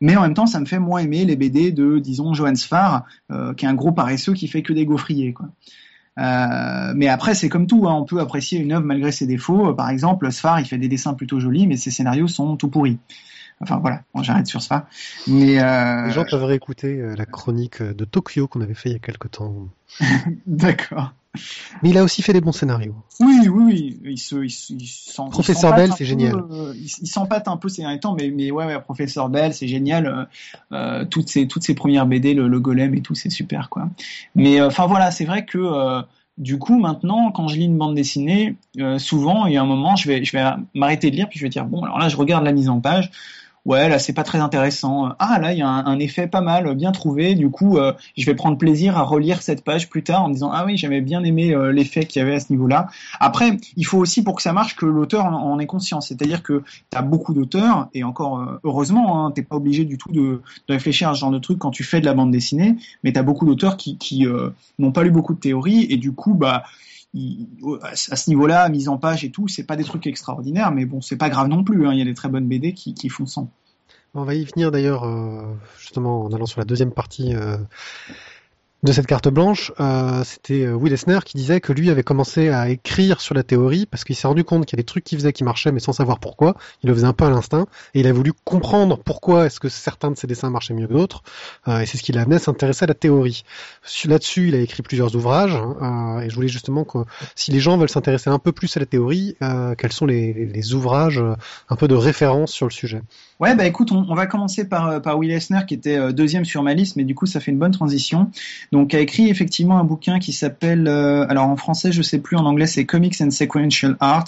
Mais 0.00 0.16
en 0.16 0.22
même 0.22 0.34
temps, 0.34 0.46
ça 0.46 0.60
me 0.60 0.66
fait 0.66 0.78
moins 0.78 1.00
aimer 1.00 1.24
les 1.24 1.36
BD 1.36 1.72
de, 1.72 1.98
disons, 1.98 2.34
Johan 2.34 2.54
Sfar, 2.54 3.04
euh, 3.30 3.54
qui 3.54 3.66
est 3.66 3.68
un 3.68 3.74
gros 3.74 3.92
paresseux 3.92 4.32
qui 4.32 4.48
fait 4.48 4.62
que 4.62 4.72
des 4.72 4.86
gaufriers, 4.86 5.32
quoi. 5.32 5.48
Euh, 6.20 6.92
mais 6.94 7.08
après, 7.08 7.34
c'est 7.34 7.48
comme 7.48 7.66
tout, 7.66 7.88
hein, 7.88 7.94
on 7.94 8.04
peut 8.04 8.20
apprécier 8.20 8.60
une 8.60 8.72
œuvre 8.72 8.84
malgré 8.84 9.10
ses 9.10 9.26
défauts. 9.26 9.72
Par 9.74 9.88
exemple, 9.88 10.30
Sfar, 10.30 10.60
il 10.60 10.66
fait 10.66 10.78
des 10.78 10.88
dessins 10.88 11.14
plutôt 11.14 11.40
jolis, 11.40 11.66
mais 11.66 11.76
ses 11.76 11.90
scénarios 11.90 12.28
sont 12.28 12.56
tout 12.56 12.68
pourris. 12.68 12.98
Enfin 13.62 13.78
voilà, 13.78 14.02
bon, 14.14 14.22
j'arrête 14.22 14.46
sur 14.46 14.62
Sfar. 14.62 14.86
Mais 15.26 15.62
euh, 15.62 16.06
Les 16.06 16.12
gens 16.12 16.24
peuvent 16.24 16.44
réécouter 16.44 16.98
euh, 16.98 17.14
la 17.16 17.26
chronique 17.26 17.82
euh, 17.82 17.92
de 17.92 18.04
Tokyo 18.04 18.48
qu'on 18.48 18.60
avait 18.62 18.74
fait 18.74 18.88
il 18.88 18.92
y 18.92 18.96
a 18.96 19.00
quelque 19.00 19.28
temps. 19.28 19.68
d'accord. 20.46 21.12
Mais 21.82 21.90
il 21.90 21.98
a 21.98 22.02
aussi 22.02 22.22
fait 22.22 22.32
des 22.32 22.40
bons 22.40 22.50
scénarios. 22.52 22.94
Oui, 23.20 23.36
oui, 23.48 23.50
oui. 23.50 24.00
Il 24.04 24.18
se, 24.18 24.34
il, 24.36 24.80
il 24.80 25.30
Professeur 25.30 25.74
Bell, 25.76 25.90
c'est 25.92 25.98
peu, 25.98 26.04
génial. 26.04 26.34
euh, 26.50 26.72
il, 26.74 26.90
il 27.02 27.06
s'empâte 27.06 27.46
un 27.46 27.56
peu 27.56 27.68
ces 27.68 27.82
derniers 27.82 28.00
temps, 28.00 28.16
mais, 28.18 28.30
mais 28.30 28.50
ouais, 28.50 28.66
ouais, 28.66 28.80
Professeur 28.80 29.28
Bell, 29.28 29.54
c'est 29.54 29.68
génial. 29.68 30.28
euh, 30.72 31.04
toutes 31.04 31.28
ces, 31.28 31.46
toutes 31.46 31.62
ces 31.62 31.74
premières 31.74 32.06
BD, 32.06 32.34
le, 32.34 32.48
le 32.48 32.60
Golem 32.60 32.94
et 32.94 33.00
tout, 33.02 33.14
c'est 33.14 33.30
super, 33.30 33.68
quoi. 33.68 33.88
Mais 34.34 34.60
euh, 34.60 34.66
enfin 34.68 34.86
voilà, 34.86 35.12
c'est 35.12 35.24
vrai 35.24 35.44
que 35.44 35.58
euh, 35.58 36.02
du 36.36 36.58
coup, 36.58 36.80
maintenant, 36.80 37.30
quand 37.30 37.46
je 37.46 37.56
lis 37.56 37.66
une 37.66 37.78
bande 37.78 37.94
dessinée, 37.94 38.56
euh, 38.78 38.98
souvent, 38.98 39.46
il 39.46 39.52
y 39.52 39.56
a 39.56 39.62
un 39.62 39.66
moment, 39.66 39.94
je 39.94 40.08
vais, 40.08 40.24
je 40.24 40.32
vais 40.32 40.44
m'arrêter 40.74 41.12
de 41.12 41.16
lire, 41.16 41.28
puis 41.28 41.38
je 41.38 41.44
vais 41.44 41.50
dire 41.50 41.64
bon, 41.64 41.84
alors 41.84 41.98
là, 41.98 42.08
je 42.08 42.16
regarde 42.16 42.44
la 42.44 42.52
mise 42.52 42.68
en 42.68 42.80
page. 42.80 43.10
Ouais, 43.66 43.90
là, 43.90 43.98
c'est 43.98 44.14
pas 44.14 44.22
très 44.22 44.38
intéressant. 44.38 45.10
Ah, 45.18 45.38
là, 45.38 45.52
il 45.52 45.58
y 45.58 45.62
a 45.62 45.68
un, 45.68 45.98
effet 45.98 46.26
pas 46.26 46.40
mal, 46.40 46.74
bien 46.74 46.92
trouvé. 46.92 47.34
Du 47.34 47.50
coup, 47.50 47.76
euh, 47.76 47.92
je 48.16 48.24
vais 48.24 48.34
prendre 48.34 48.56
plaisir 48.56 48.96
à 48.96 49.02
relire 49.02 49.42
cette 49.42 49.62
page 49.62 49.90
plus 49.90 50.02
tard 50.02 50.24
en 50.24 50.30
disant 50.30 50.50
ah 50.50 50.64
oui, 50.64 50.78
j'avais 50.78 51.02
bien 51.02 51.22
aimé 51.24 51.54
euh, 51.54 51.70
l'effet 51.70 52.06
qu'il 52.06 52.20
y 52.20 52.22
avait 52.22 52.36
à 52.36 52.40
ce 52.40 52.46
niveau-là. 52.50 52.88
Après, 53.20 53.58
il 53.76 53.84
faut 53.84 53.98
aussi 53.98 54.24
pour 54.24 54.36
que 54.36 54.42
ça 54.42 54.54
marche 54.54 54.76
que 54.76 54.86
l'auteur 54.86 55.26
en, 55.26 55.52
en 55.52 55.58
ait 55.58 55.66
conscience. 55.66 56.08
C'est-à-dire 56.08 56.42
que 56.42 56.62
tu 56.90 56.96
as 56.96 57.02
beaucoup 57.02 57.34
d'auteurs 57.34 57.88
et 57.92 58.02
encore 58.02 58.38
euh, 58.38 58.60
heureusement, 58.64 59.26
hein, 59.26 59.30
t'es 59.30 59.42
pas 59.42 59.56
obligé 59.56 59.84
du 59.84 59.98
tout 59.98 60.10
de, 60.10 60.40
réfléchir 60.68 61.10
à 61.10 61.14
ce 61.14 61.20
genre 61.20 61.30
de 61.30 61.38
truc 61.38 61.58
quand 61.58 61.70
tu 61.70 61.84
fais 61.84 62.00
de 62.00 62.06
la 62.06 62.14
bande 62.14 62.30
dessinée, 62.30 62.76
mais 63.04 63.12
tu 63.12 63.18
as 63.18 63.22
beaucoup 63.22 63.44
d'auteurs 63.44 63.76
qui, 63.76 63.98
qui 63.98 64.26
n'ont 64.78 64.92
pas 64.92 65.02
lu 65.02 65.10
beaucoup 65.10 65.34
de 65.34 65.40
théorie 65.40 65.86
et 65.90 65.96
du 65.96 66.12
coup, 66.12 66.34
bah 66.34 66.64
à 67.82 67.96
ce 67.96 68.30
niveau-là, 68.30 68.68
mise 68.68 68.88
en 68.88 68.98
page 68.98 69.24
et 69.24 69.30
tout, 69.30 69.48
c'est 69.48 69.64
pas 69.64 69.76
des 69.76 69.84
trucs 69.84 70.06
extraordinaires, 70.06 70.70
mais 70.72 70.84
bon, 70.84 71.00
c'est 71.00 71.16
pas 71.16 71.28
grave 71.28 71.48
non 71.48 71.64
plus. 71.64 71.86
hein. 71.86 71.92
Il 71.92 71.98
y 71.98 72.02
a 72.02 72.04
des 72.04 72.14
très 72.14 72.28
bonnes 72.28 72.46
BD 72.46 72.72
qui, 72.72 72.94
qui 72.94 73.08
font 73.08 73.26
sans. 73.26 73.50
On 74.14 74.24
va 74.24 74.34
y 74.34 74.44
venir 74.44 74.70
d'ailleurs, 74.70 75.04
euh, 75.04 75.54
justement, 75.78 76.24
en 76.24 76.32
allant 76.32 76.46
sur 76.46 76.60
la 76.60 76.64
deuxième 76.64 76.90
partie 76.92 77.34
euh, 77.34 77.56
de 78.82 78.92
cette 78.92 79.06
carte 79.06 79.28
blanche. 79.28 79.72
Euh, 79.80 80.22
C'était 80.24 80.64
euh, 80.64 80.74
Will 80.74 80.92
Eisner 80.92 81.18
qui 81.24 81.36
disait 81.36 81.60
que 81.60 81.72
lui 81.72 81.90
avait 81.90 82.02
commencé 82.02 82.48
à 82.48 82.68
écrire 82.68 83.20
sur 83.20 83.34
la 83.34 83.42
théorie 83.42 83.86
parce 83.86 84.04
qu'il 84.04 84.16
s'est 84.16 84.26
rendu 84.26 84.44
compte 84.44 84.66
qu'il 84.66 84.78
y 84.78 84.80
a 84.80 84.82
des 84.82 84.86
trucs 84.86 85.04
qu'il 85.04 85.18
faisait 85.18 85.32
qui 85.32 85.44
marchaient, 85.44 85.72
mais 85.72 85.80
sans 85.80 85.92
savoir 85.92 86.18
pourquoi. 86.18 86.54
Il 86.82 86.88
le 86.88 86.94
faisait 86.94 87.06
un 87.06 87.12
peu 87.12 87.24
à 87.24 87.30
l'instinct, 87.30 87.66
et 87.94 88.00
il 88.00 88.06
a 88.06 88.12
voulu 88.12 88.32
comprendre 88.44 88.98
pourquoi 88.98 89.46
est-ce 89.46 89.60
que 89.60 89.68
certains 89.68 90.10
de 90.10 90.16
ses 90.16 90.26
dessins 90.26 90.50
marchaient 90.50 90.74
mieux 90.74 90.86
que 90.86 90.94
d'autres. 90.94 91.22
Euh, 91.68 91.80
et 91.80 91.86
c'est 91.86 91.98
ce 91.98 92.02
qui 92.02 92.12
l'a 92.12 92.22
amené 92.22 92.36
à 92.36 92.38
s'intéresser 92.38 92.84
à 92.84 92.88
la 92.88 92.94
théorie. 92.94 93.44
Là-dessus, 94.06 94.48
il 94.48 94.54
a 94.54 94.58
écrit 94.58 94.82
plusieurs 94.82 95.14
ouvrages, 95.14 95.56
hein, 95.80 96.20
et 96.22 96.30
je 96.30 96.34
voulais 96.34 96.48
justement 96.48 96.84
que 96.84 96.98
si 97.34 97.50
les 97.50 97.60
gens 97.60 97.76
veulent 97.76 97.88
s'intéresser 97.88 98.30
un 98.30 98.38
peu 98.38 98.52
plus 98.52 98.74
à 98.76 98.80
la 98.80 98.86
théorie, 98.86 99.36
quels 99.78 99.92
sont 99.92 100.06
les, 100.06 100.74
ouvrages 100.74 101.22
un 101.68 101.76
peu 101.76 101.88
de 101.88 101.94
référence 101.94 102.52
sur 102.52 102.66
le 102.66 102.70
sujet? 102.70 103.02
Ouais, 103.40 103.54
bah 103.56 103.66
écoute, 103.66 103.92
on, 103.92 104.14
va 104.14 104.26
commencer 104.26 104.68
par, 104.68 105.00
par 105.00 105.18
Will 105.18 105.38
qui 105.66 105.74
était 105.74 106.12
deuxième 106.12 106.44
sur 106.44 106.62
ma 106.62 106.74
liste, 106.74 106.96
mais 106.96 107.04
du 107.04 107.14
coup 107.14 107.26
ça 107.26 107.40
fait 107.40 107.50
une 107.50 107.58
bonne 107.58 107.72
transition. 107.72 108.30
Donc, 108.72 108.94
a 108.94 109.00
écrit 109.00 109.28
effectivement 109.28 109.78
un 109.78 109.84
bouquin 109.84 110.20
qui 110.20 110.32
s'appelle, 110.32 110.86
euh, 110.86 111.26
alors 111.28 111.48
en 111.48 111.56
français 111.56 111.90
je 111.90 112.02
sais 112.02 112.18
plus, 112.18 112.36
en 112.36 112.46
anglais 112.46 112.66
c'est 112.66 112.86
Comics 112.86 113.20
and 113.20 113.30
Sequential 113.30 113.96
Art. 113.98 114.26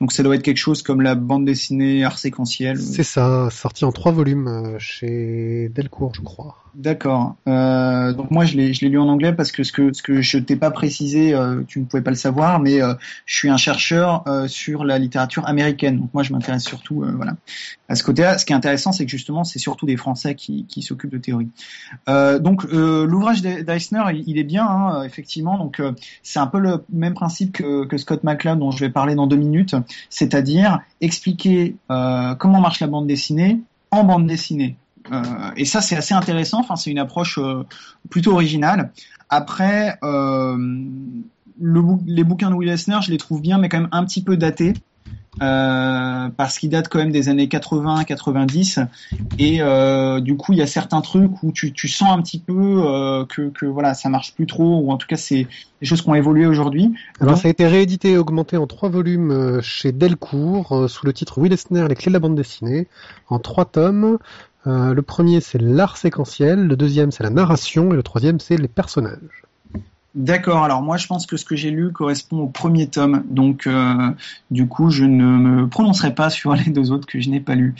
Donc 0.00 0.12
ça 0.12 0.22
doit 0.22 0.34
être 0.34 0.42
quelque 0.42 0.58
chose 0.58 0.82
comme 0.82 1.00
la 1.00 1.14
bande 1.14 1.44
dessinée 1.44 2.04
art 2.04 2.18
séquentiel. 2.18 2.78
C'est 2.78 3.04
ça, 3.04 3.48
sorti 3.50 3.84
en 3.84 3.92
trois 3.92 4.10
volumes 4.10 4.48
euh, 4.48 4.78
chez 4.78 5.70
Delcourt, 5.72 6.12
je 6.14 6.22
crois. 6.22 6.63
D'accord. 6.74 7.36
Euh, 7.46 8.12
donc 8.12 8.32
moi 8.32 8.44
je 8.44 8.56
l'ai 8.56 8.72
lu 8.72 8.98
en 8.98 9.08
anglais 9.08 9.32
parce 9.32 9.52
que 9.52 9.62
ce 9.62 9.70
que 9.70 9.92
ce 9.92 10.02
que 10.02 10.22
je 10.22 10.38
t'ai 10.38 10.56
pas 10.56 10.72
précisé, 10.72 11.32
euh, 11.32 11.62
tu 11.68 11.78
ne 11.78 11.84
pouvais 11.84 12.02
pas 12.02 12.10
le 12.10 12.16
savoir, 12.16 12.58
mais 12.58 12.82
euh, 12.82 12.94
je 13.26 13.36
suis 13.36 13.48
un 13.48 13.56
chercheur 13.56 14.24
sur 14.48 14.84
la 14.84 14.98
littérature 14.98 15.46
américaine. 15.46 16.00
Donc 16.00 16.12
moi 16.12 16.24
je 16.24 16.32
m'intéresse 16.32 16.64
surtout 16.64 17.04
voilà 17.14 17.36
à 17.88 17.94
ce 17.94 18.02
côté-là. 18.02 18.38
Ce 18.38 18.44
qui 18.44 18.52
est 18.52 18.56
intéressant, 18.56 18.90
c'est 18.90 19.04
que 19.04 19.10
justement 19.10 19.44
c'est 19.44 19.60
surtout 19.60 19.86
des 19.86 19.96
Français 19.96 20.34
qui 20.34 20.82
s'occupent 20.82 21.12
de 21.12 21.18
théorie. 21.18 21.48
Donc 22.08 22.64
l'ouvrage 22.64 23.40
d'E- 23.40 23.62
d'Eisner, 23.62 24.02
il, 24.26 24.38
est 24.38 24.44
bien 24.44 24.66
hein, 24.66 25.04
effectivement. 25.04 25.58
Donc 25.58 25.80
c'est 26.24 26.40
un 26.40 26.48
peu 26.48 26.58
le 26.58 26.84
même 26.92 27.14
principe 27.14 27.52
que, 27.52 27.84
que 27.84 27.98
Scott 27.98 28.24
McCloud 28.24 28.58
dont 28.58 28.72
je 28.72 28.80
vais 28.80 28.90
parler 28.90 29.14
dans 29.14 29.28
deux 29.28 29.36
minutes, 29.36 29.76
c'est-à-dire 30.10 30.80
expliquer 31.00 31.76
comment 31.88 32.60
marche 32.60 32.80
la 32.80 32.88
bande 32.88 33.06
dessinée 33.06 33.60
en 33.92 34.02
bande 34.02 34.26
dessinée. 34.26 34.76
Euh, 35.12 35.50
et 35.56 35.64
ça, 35.64 35.80
c'est 35.80 35.96
assez 35.96 36.14
intéressant. 36.14 36.60
Enfin, 36.60 36.76
c'est 36.76 36.90
une 36.90 36.98
approche 36.98 37.38
euh, 37.38 37.64
plutôt 38.10 38.32
originale. 38.32 38.90
Après, 39.28 39.98
euh, 40.02 40.56
les 41.60 42.24
bouquins 42.24 42.50
de 42.50 42.54
Will 42.54 42.68
Eisner, 42.68 42.98
je 43.02 43.10
les 43.10 43.18
trouve 43.18 43.40
bien, 43.40 43.58
mais 43.58 43.68
quand 43.68 43.80
même 43.80 43.88
un 43.92 44.04
petit 44.04 44.22
peu 44.22 44.36
datés. 44.36 44.74
Parce 45.40 46.58
qu'ils 46.60 46.70
datent 46.70 46.88
quand 46.88 47.00
même 47.00 47.10
des 47.10 47.28
années 47.28 47.46
80-90 47.46 48.86
et 49.40 49.60
euh, 49.60 50.20
du 50.20 50.36
coup 50.36 50.52
il 50.52 50.60
y 50.60 50.62
a 50.62 50.66
certains 50.68 51.00
trucs 51.00 51.42
où 51.42 51.50
tu, 51.50 51.88
sens 51.88 52.16
un 52.16 52.22
petit 52.22 52.38
peu 52.38 53.26
que, 53.28 53.48
que 53.48 53.66
voilà 53.66 53.94
ça 53.94 54.08
marche 54.08 54.32
plus 54.36 54.46
trop 54.46 54.78
ou 54.78 54.92
en 54.92 54.96
tout 54.96 55.08
cas 55.08 55.16
c'est 55.16 55.48
des 55.80 55.86
choses 55.86 56.02
qui 56.02 56.08
ont 56.08 56.14
évolué 56.14 56.46
aujourd'hui 56.46 56.94
Alors 57.18 57.32
Donc- 57.32 57.42
ça 57.42 57.48
a 57.48 57.50
été 57.50 57.66
réédité 57.66 58.12
et 58.12 58.16
augmenté 58.16 58.56
en 58.56 58.68
trois 58.68 58.90
volumes 58.90 59.60
chez 59.60 59.90
Delcourt 59.90 60.88
sous 60.88 61.04
le 61.04 61.12
titre 61.12 61.38
Will 61.38 61.52
Eisner, 61.52 61.88
les 61.88 61.96
clés 61.96 62.10
de 62.10 62.14
la 62.14 62.20
bande 62.20 62.36
dessinée, 62.36 62.86
en 63.28 63.40
trois 63.40 63.64
tomes. 63.64 64.18
Euh, 64.66 64.94
le 64.94 65.02
premier 65.02 65.40
c'est 65.40 65.60
l'art 65.60 65.96
séquentiel, 65.96 66.66
le 66.66 66.76
deuxième 66.76 67.10
c'est 67.10 67.22
la 67.22 67.30
narration 67.30 67.92
et 67.92 67.96
le 67.96 68.02
troisième 68.02 68.40
c'est 68.40 68.56
les 68.56 68.68
personnages. 68.68 69.42
D'accord, 70.14 70.62
alors 70.62 70.80
moi 70.80 70.96
je 70.96 71.06
pense 71.06 71.26
que 71.26 71.36
ce 71.36 71.44
que 71.44 71.56
j'ai 71.56 71.70
lu 71.70 71.92
correspond 71.92 72.38
au 72.38 72.46
premier 72.46 72.86
tome, 72.86 73.24
donc 73.28 73.66
euh, 73.66 74.10
du 74.50 74.66
coup 74.66 74.90
je 74.90 75.04
ne 75.04 75.24
me 75.24 75.68
prononcerai 75.68 76.14
pas 76.14 76.30
sur 76.30 76.54
les 76.54 76.70
deux 76.70 76.92
autres 76.92 77.06
que 77.06 77.20
je 77.20 77.28
n'ai 77.28 77.40
pas 77.40 77.56
lus. 77.56 77.74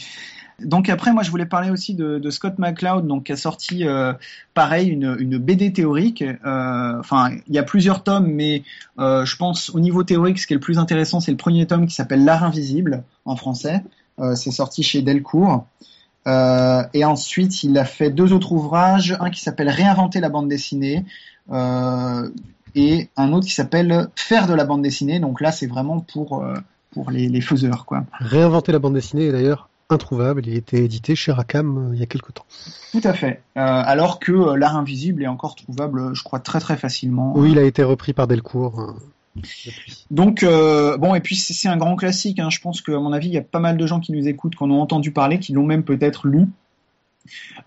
Donc 0.63 0.89
après 0.89 1.13
moi 1.13 1.23
je 1.23 1.31
voulais 1.31 1.47
parler 1.47 1.71
aussi 1.71 1.95
de, 1.95 2.31
Scott 2.31 2.59
McCloud 2.59 3.07
donc 3.07 3.25
qui 3.25 3.33
a 3.33 3.37
sorti 3.37 3.87
euh, 3.87 4.13
pareil 4.53 4.89
une, 4.89 5.39
BD 5.39 5.73
théorique. 5.73 6.23
Enfin 6.45 7.31
il 7.49 7.55
y 7.55 7.59
a 7.59 7.63
plusieurs 7.63 8.03
tomes 8.03 8.27
mais 8.27 8.63
je 8.99 9.37
pense 9.37 9.71
au 9.71 9.81
niveau 9.81 10.05
théorique 10.05 10.39
ce 10.39 10.47
qui 10.47 10.53
est 10.53 10.57
le 10.57 10.61
plus 10.61 10.79
intéressant 10.79 11.21
c'est 11.21 11.33
le 11.33 11.37
premier 11.37 11.67
tome 11.67 11.87
qui 11.87 11.95
s'appelle 11.95 12.25
L'art 12.25 12.45
invisible 12.45 13.05
en 13.25 13.37
français. 13.37 13.83
C'est 14.35 14.53
sorti 14.53 14.85
chez 14.85 15.03
Delcourt. 15.03 15.67
Euh, 16.27 16.83
et 16.95 17.05
ensuite, 17.05 17.63
il 17.63 17.77
a 17.79 17.85
fait 17.85 18.11
deux 18.11 18.33
autres 18.33 18.53
ouvrages, 18.53 19.17
un 19.21 19.31
qui 19.31 19.41
s'appelle 19.41 19.69
Réinventer 19.69 20.21
la 20.21 20.29
bande 20.29 20.49
dessinée 20.49 21.05
euh, 21.53 22.29
et 22.75 23.09
un 23.17 23.33
autre 23.33 23.47
qui 23.47 23.53
s'appelle 23.53 24.09
Faire 24.17 24.47
de 24.47 24.55
la 24.55 24.65
bande 24.65 24.83
dessinée. 24.83 25.21
Donc 25.21 25.41
là, 25.41 25.53
c'est 25.53 25.67
vraiment 25.67 26.01
pour 26.01 26.43
euh, 26.43 26.55
pour 26.93 27.11
les, 27.11 27.29
les 27.29 27.41
faiseurs, 27.41 27.85
quoi. 27.87 28.05
Réinventer 28.21 28.73
la 28.73 28.79
bande 28.79 28.95
dessinée 28.95 29.27
est 29.27 29.33
d'ailleurs 29.33 29.69
introuvable, 29.91 30.47
il 30.47 30.55
a 30.55 30.57
été 30.57 30.83
édité 30.83 31.15
chez 31.15 31.33
Rackham 31.33 31.91
euh, 31.91 31.95
il 31.95 32.01
y 32.01 32.03
a 32.03 32.07
quelque 32.07 32.33
temps. 32.33 32.47
Tout 32.93 33.01
à 33.05 33.13
fait. 33.13 33.43
Euh, 33.57 33.61
alors 33.61 34.19
que 34.19 34.55
l'art 34.55 34.77
invisible 34.77 35.23
est 35.23 35.27
encore 35.27 35.55
trouvable, 35.55 36.15
je 36.15 36.23
crois, 36.23 36.41
très 36.41 36.61
très 36.61 36.77
facilement. 36.77 37.33
Oui, 37.37 37.53
il 37.53 37.59
a 37.59 37.65
été 37.65 37.83
repris 37.83 38.13
par 38.13 38.27
Delcourt. 38.27 38.95
Donc 40.11 40.43
euh, 40.43 40.97
bon, 40.97 41.15
et 41.15 41.21
puis 41.21 41.37
c'est 41.37 41.69
un 41.69 41.77
grand 41.77 41.97
classique. 41.97 42.39
Hein. 42.39 42.51
Je 42.51 42.61
pense 42.61 42.81
qu'à 42.81 42.99
mon 42.99 43.13
avis, 43.13 43.29
il 43.29 43.35
y 43.35 43.39
a 43.39 43.43
pas 43.43 43.59
mal 43.59 43.77
de 43.77 43.87
gens 43.87 44.01
qui 44.01 44.13
nous 44.13 44.29
écoutent, 44.29 44.55
qui 44.55 44.63
en 44.63 44.71
ont 44.71 44.81
entendu 44.81 45.11
parler, 45.11 45.39
qui 45.39 45.53
l'ont 45.53 45.67
même 45.67 45.83
peut-être 45.83 46.27
lu. 46.27 46.47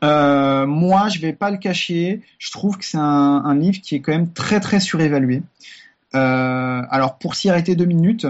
Euh, 0.04 0.66
moi, 0.66 1.10
je 1.10 1.20
vais 1.20 1.34
pas 1.34 1.52
le 1.52 1.58
cacher. 1.58 2.22
Je 2.40 2.52
trouve 2.52 2.78
que 2.78 2.86
c'est 2.86 2.98
un, 2.98 3.56
livre 3.56 3.82
qui 3.82 3.96
est 3.96 4.02
quand 4.02 4.12
même 4.12 4.32
très 4.32 4.60
très 4.60 4.80
surévalué. 4.80 5.44
Euh, 6.16 6.82
alors 6.90 7.18
pour 7.18 7.36
s'y 7.36 7.50
arrêter 7.50 7.76
deux 7.76 7.86
minutes, 7.86 8.28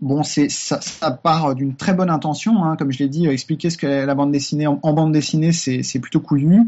bon, 0.00 0.24
c'est 0.24 0.50
ça, 0.50 0.80
part 1.10 1.54
d'une 1.54 1.76
très 1.76 1.94
bonne 1.94 2.10
intention. 2.10 2.64
Hein. 2.64 2.76
Comme 2.76 2.90
je 2.90 2.98
l'ai 2.98 3.08
dit, 3.08 3.28
expliquer 3.28 3.70
ce 3.70 3.78
qu'est 3.78 4.04
la 4.04 4.14
bande 4.16 4.32
dessinée 4.32 4.66
en, 4.66 4.92
bande 4.92 5.12
dessinée, 5.12 5.52
c'est 5.52 6.00
plutôt 6.00 6.20
couillu. 6.20 6.62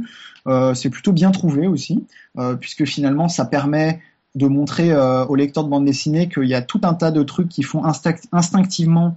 C'est 0.74 0.90
plutôt 0.90 1.12
bien 1.12 1.32
trouvé 1.32 1.66
aussi, 1.66 2.04
puisque 2.60 2.84
finalement, 2.84 3.28
ça 3.28 3.44
permet 3.44 4.00
de 4.34 4.46
montrer 4.46 4.92
euh, 4.92 5.24
aux 5.26 5.34
lecteurs 5.34 5.64
de 5.64 5.68
bande 5.68 5.84
dessinée 5.84 6.28
qu'il 6.28 6.44
y 6.44 6.54
a 6.54 6.62
tout 6.62 6.80
un 6.84 6.94
tas 6.94 7.10
de 7.10 7.22
trucs 7.22 7.48
qui 7.48 7.62
font 7.62 7.84
instinct- 7.84 8.28
instinctivement. 8.32 9.16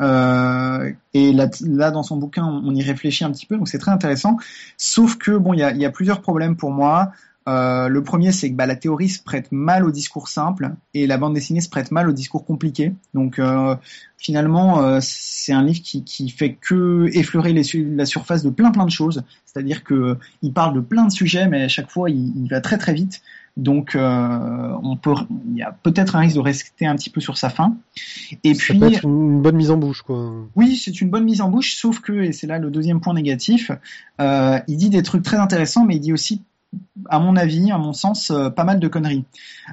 Euh, 0.00 0.92
et 1.14 1.32
là, 1.32 1.90
dans 1.90 2.02
son 2.02 2.16
bouquin, 2.16 2.44
on, 2.44 2.74
y 2.74 2.82
réfléchit 2.82 3.24
un 3.24 3.30
petit 3.30 3.46
peu, 3.46 3.56
donc 3.56 3.68
c'est 3.68 3.78
très 3.78 3.90
intéressant. 3.90 4.36
Sauf 4.76 5.16
que 5.16 5.32
bon, 5.32 5.54
il 5.54 5.60
y 5.60 5.84
a, 5.84 5.90
plusieurs 5.90 6.20
problèmes 6.20 6.56
pour 6.56 6.70
moi. 6.70 7.12
Euh, 7.48 7.88
le 7.88 8.02
premier, 8.02 8.30
c'est 8.30 8.50
que 8.50 8.54
bah, 8.54 8.66
la 8.66 8.76
théorie 8.76 9.08
se 9.08 9.22
prête 9.22 9.50
mal 9.52 9.84
au 9.84 9.90
discours 9.90 10.28
simple 10.28 10.74
et 10.92 11.06
la 11.06 11.16
bande 11.16 11.32
dessinée 11.32 11.62
se 11.62 11.70
prête 11.70 11.90
mal 11.90 12.08
au 12.08 12.12
discours 12.12 12.44
compliqué. 12.44 12.92
Donc 13.14 13.38
euh, 13.38 13.74
finalement, 14.18 14.82
euh, 14.82 14.98
c'est 15.00 15.54
un 15.54 15.62
livre 15.62 15.80
qui, 15.82 16.04
qui 16.04 16.28
fait 16.28 16.58
que 16.60 17.08
effleurer 17.14 17.54
la 17.54 18.04
surface 18.04 18.42
de 18.42 18.50
plein 18.50 18.70
plein 18.70 18.84
de 18.84 18.90
choses. 18.90 19.22
C'est-à-dire 19.46 19.82
que 19.82 20.18
il 20.42 20.52
parle 20.52 20.74
de 20.74 20.80
plein 20.80 21.06
de 21.06 21.12
sujets, 21.12 21.48
mais 21.48 21.62
à 21.62 21.68
chaque 21.68 21.90
fois, 21.90 22.10
il 22.10 22.48
va 22.50 22.60
très 22.60 22.76
très 22.76 22.92
vite. 22.92 23.22
Donc 23.58 23.94
euh, 23.94 24.72
on 24.82 24.96
peut, 24.96 25.14
il 25.50 25.56
y 25.56 25.62
a 25.62 25.72
peut-être 25.82 26.16
un 26.16 26.20
risque 26.20 26.36
de 26.36 26.40
rester 26.40 26.86
un 26.86 26.96
petit 26.96 27.10
peu 27.10 27.20
sur 27.20 27.36
sa 27.36 27.50
fin. 27.50 27.76
Et 28.44 28.54
Ça 28.54 28.60
puis 28.60 28.78
peut 28.78 28.92
être 28.92 29.04
une 29.04 29.42
bonne 29.42 29.56
mise 29.56 29.70
en 29.70 29.76
bouche, 29.76 30.02
quoi. 30.02 30.32
oui, 30.56 30.76
c'est 30.76 31.00
une 31.00 31.10
bonne 31.10 31.24
mise 31.24 31.40
en 31.40 31.50
bouche, 31.50 31.74
sauf 31.74 32.00
que, 32.00 32.12
et 32.12 32.32
c'est 32.32 32.46
là 32.46 32.58
le 32.58 32.70
deuxième 32.70 33.00
point 33.00 33.14
négatif, 33.14 33.72
euh, 34.20 34.60
il 34.68 34.76
dit 34.76 34.90
des 34.90 35.02
trucs 35.02 35.24
très 35.24 35.38
intéressants, 35.38 35.84
mais 35.84 35.96
il 35.96 36.00
dit 36.00 36.12
aussi, 36.12 36.42
à 37.08 37.18
mon 37.18 37.36
avis, 37.36 37.70
à 37.70 37.78
mon 37.78 37.92
sens, 37.92 38.30
euh, 38.30 38.50
pas 38.50 38.64
mal 38.64 38.78
de 38.78 38.88
conneries. 38.88 39.24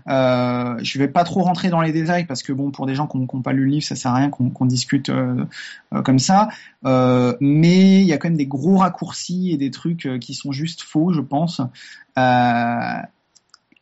Euh, 0.08 0.76
je 0.82 0.98
vais 0.98 1.08
pas 1.08 1.24
trop 1.24 1.42
rentrer 1.42 1.70
dans 1.70 1.82
les 1.82 1.92
détails 1.92 2.26
parce 2.26 2.42
que 2.42 2.54
bon, 2.54 2.72
pour 2.72 2.86
des 2.86 2.96
gens 2.96 3.08
qui 3.08 3.18
n'ont 3.18 3.42
pas 3.42 3.54
lu 3.54 3.66
le 3.66 3.72
livre, 3.72 3.86
ça 3.86 3.96
sert 3.96 4.12
à 4.12 4.16
rien 4.16 4.30
qu'on 4.30 4.66
discute 4.66 5.10
euh, 5.10 5.46
euh, 5.94 6.02
comme 6.02 6.20
ça. 6.20 6.50
Euh, 6.86 7.36
mais 7.42 8.00
il 8.02 8.06
y 8.06 8.14
a 8.14 8.18
quand 8.18 8.30
même 8.30 8.38
des 8.38 8.48
gros 8.48 8.78
raccourcis 8.78 9.52
et 9.52 9.58
des 9.58 9.72
trucs 9.72 10.08
qui 10.22 10.34
sont 10.34 10.52
juste 10.52 10.82
faux, 10.82 11.12
je 11.12 11.22
pense. 11.22 11.62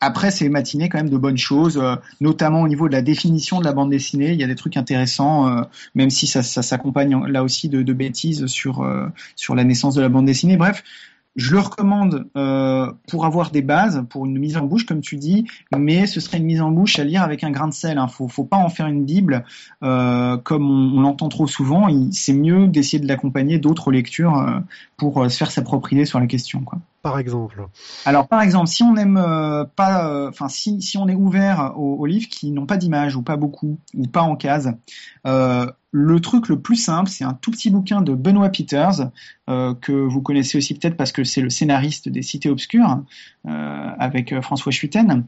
Après, 0.04 0.30
c'est 0.30 0.50
matiné 0.50 0.90
quand 0.90 0.98
même 0.98 1.08
de 1.08 1.16
bonnes 1.16 1.38
choses, 1.38 1.78
euh, 1.78 1.96
notamment 2.20 2.60
au 2.60 2.68
niveau 2.68 2.88
de 2.88 2.92
la 2.92 3.00
définition 3.00 3.58
de 3.58 3.64
la 3.64 3.72
bande 3.72 3.88
dessinée. 3.88 4.32
Il 4.32 4.38
y 4.38 4.44
a 4.44 4.46
des 4.46 4.54
trucs 4.54 4.76
intéressants, 4.76 5.48
euh, 5.48 5.62
même 5.94 6.10
si 6.10 6.26
ça, 6.26 6.42
s'accompagne 6.42 7.26
là 7.26 7.42
aussi 7.42 7.70
de, 7.70 7.82
de 7.82 7.92
bêtises 7.94 8.44
sur 8.44 8.82
euh, 8.82 9.06
sur 9.34 9.54
la 9.54 9.64
naissance 9.64 9.94
de 9.94 10.02
la 10.02 10.10
bande 10.10 10.26
dessinée. 10.26 10.58
Bref, 10.58 10.84
je 11.36 11.52
le 11.52 11.60
recommande 11.60 12.26
euh, 12.36 12.92
pour 13.08 13.26
avoir 13.26 13.50
des 13.50 13.62
bases, 13.62 14.04
pour 14.08 14.24
une 14.26 14.38
mise 14.38 14.56
en 14.56 14.64
bouche, 14.64 14.86
comme 14.86 15.00
tu 15.00 15.16
dis, 15.16 15.46
mais 15.76 16.06
ce 16.06 16.20
serait 16.20 16.38
une 16.38 16.44
mise 16.44 16.60
en 16.60 16.70
bouche 16.70 16.98
à 16.98 17.04
lire 17.04 17.22
avec 17.22 17.42
un 17.42 17.50
grain 17.50 17.68
de 17.68 17.74
sel. 17.74 17.98
Hein. 17.98 18.06
Faut, 18.08 18.28
faut 18.28 18.44
pas 18.44 18.56
en 18.56 18.68
faire 18.68 18.86
une 18.86 19.04
bible, 19.04 19.44
euh, 19.82 20.36
comme 20.36 20.70
on, 20.70 20.98
on 20.98 21.00
l'entend 21.00 21.28
trop 21.28 21.46
souvent. 21.46 21.88
Il- 21.88 22.12
C'est 22.12 22.32
mieux 22.34 22.68
d'essayer 22.68 23.00
de 23.00 23.08
l'accompagner 23.08 23.58
d'autres 23.58 23.90
lectures 23.90 24.38
euh, 24.38 24.60
pour 24.96 25.28
se 25.30 25.36
faire 25.36 25.50
sa 25.50 25.62
propre 25.62 25.92
idée 25.92 26.04
sur 26.04 26.20
la 26.20 26.26
question. 26.26 26.60
Quoi. 26.60 26.78
Par 27.02 27.18
exemple. 27.18 27.66
Alors 28.06 28.28
par 28.28 28.40
exemple, 28.40 28.68
si 28.68 28.82
on 28.82 28.94
aime 28.96 29.16
euh, 29.16 29.64
pas, 29.64 30.08
euh, 30.08 30.28
enfin 30.28 30.48
si, 30.48 30.80
si 30.80 30.96
on 30.98 31.08
est 31.08 31.14
ouvert 31.14 31.72
aux, 31.76 31.96
aux 31.96 32.06
livres 32.06 32.28
qui 32.30 32.50
n'ont 32.52 32.66
pas 32.66 32.76
d'image 32.76 33.16
ou 33.16 33.22
pas 33.22 33.36
beaucoup 33.36 33.78
ou 33.94 34.06
pas 34.06 34.22
en 34.22 34.36
case, 34.36 34.72
euh, 35.26 35.66
le 35.96 36.18
truc 36.18 36.48
le 36.48 36.58
plus 36.58 36.74
simple, 36.74 37.08
c'est 37.08 37.22
un 37.22 37.34
tout 37.34 37.52
petit 37.52 37.70
bouquin 37.70 38.02
de 38.02 38.14
Benoît 38.14 38.48
Peters, 38.48 39.12
euh, 39.48 39.74
que 39.74 39.92
vous 39.92 40.22
connaissez 40.22 40.58
aussi 40.58 40.74
peut-être 40.74 40.96
parce 40.96 41.12
que 41.12 41.22
c'est 41.22 41.40
le 41.40 41.50
scénariste 41.50 42.08
des 42.08 42.20
Cités 42.20 42.50
Obscures, 42.50 43.04
euh, 43.46 43.90
avec 43.96 44.32
euh, 44.32 44.42
François 44.42 44.72
Schuiten. 44.72 45.24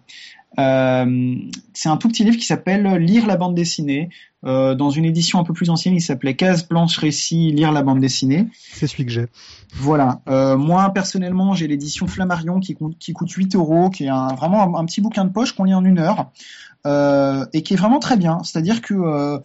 c'est 0.56 1.88
un 1.88 1.97
tout 1.98 2.09
petit 2.09 2.24
livre 2.24 2.36
qui 2.36 2.47
s'appelle 2.47 2.82
Lire 2.97 3.28
la 3.28 3.36
bande 3.36 3.55
dessinée. 3.55 4.09
dans 4.43 4.90
une 4.90 5.05
édition 5.05 5.38
un 5.38 5.44
peu 5.44 5.52
plus 5.52 5.70
ancienne, 5.70 5.94
il 5.94 6.01
s'appelait 6.01 6.34
Case 6.34 6.66
blanche 6.66 6.98
récit, 6.98 7.52
lire 7.52 7.70
la 7.70 7.82
bande 7.82 8.01
dessinée. 8.01 8.48
C'est 8.72 8.88
celui 8.88 9.06
que 9.06 9.12
j'ai. 9.12 9.26
Voilà. 9.74 10.20
moi, 10.56 10.90
personnellement, 10.93 11.55
j'ai 11.55 11.68
l'édition 11.68 12.09
Flammarion 12.09 12.59
qui, 12.59 12.76
qui, 12.98 13.12
coûte 13.12 13.30
8 13.30 13.55
euros, 13.55 13.88
qui 13.90 14.06
est 14.06 14.09
un, 14.09 14.34
vraiment 14.34 14.76
un, 14.76 14.84
petit 14.84 15.01
bouquin 15.01 15.24
de 15.24 15.30
poche 15.30 15.52
qu'on 15.52 15.62
lit 15.62 15.74
en 15.74 15.84
une 15.84 16.01
heure, 16.01 16.32
et 17.52 17.62
qui 17.62 17.74
est 17.74 17.76
vraiment 17.76 18.01
très 18.01 18.16
bien. 18.16 18.43
C'est-à-dire 18.43 18.80
que 18.80 19.43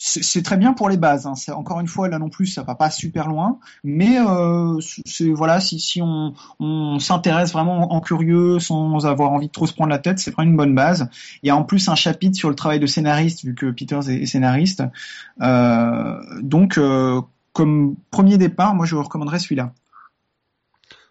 c'est 0.00 0.42
très 0.42 0.56
bien 0.56 0.72
pour 0.74 0.88
les 0.88 0.96
bases. 0.96 1.26
Hein. 1.26 1.34
Encore 1.54 1.80
une 1.80 1.88
fois, 1.88 2.08
là 2.08 2.20
non 2.20 2.28
plus, 2.28 2.46
ça 2.46 2.62
va 2.62 2.76
pas 2.76 2.88
super 2.88 3.26
loin, 3.26 3.58
mais 3.82 4.18
euh, 4.20 4.78
voilà, 5.34 5.60
si, 5.60 5.80
si 5.80 6.00
on, 6.00 6.34
on 6.60 7.00
s'intéresse 7.00 7.52
vraiment 7.52 7.92
en 7.92 8.00
curieux, 8.00 8.60
sans 8.60 9.06
avoir 9.06 9.32
envie 9.32 9.48
de 9.48 9.52
trop 9.52 9.66
se 9.66 9.74
prendre 9.74 9.90
la 9.90 9.98
tête, 9.98 10.20
c'est 10.20 10.30
vraiment 10.30 10.52
une 10.52 10.56
bonne 10.56 10.74
base. 10.74 11.08
Il 11.42 11.48
y 11.48 11.50
a 11.50 11.56
en 11.56 11.64
plus 11.64 11.88
un 11.88 11.96
chapitre 11.96 12.36
sur 12.36 12.48
le 12.48 12.54
travail 12.54 12.78
de 12.78 12.86
scénariste, 12.86 13.44
vu 13.44 13.56
que 13.56 13.70
Peters 13.72 14.08
est, 14.08 14.24
scénariste. 14.26 14.84
Euh, 15.42 16.20
donc, 16.40 16.78
euh, 16.78 17.20
comme 17.52 17.96
premier 18.12 18.38
départ, 18.38 18.76
moi 18.76 18.86
je 18.86 18.94
vous 18.94 19.02
recommanderais 19.02 19.40
celui-là. 19.40 19.72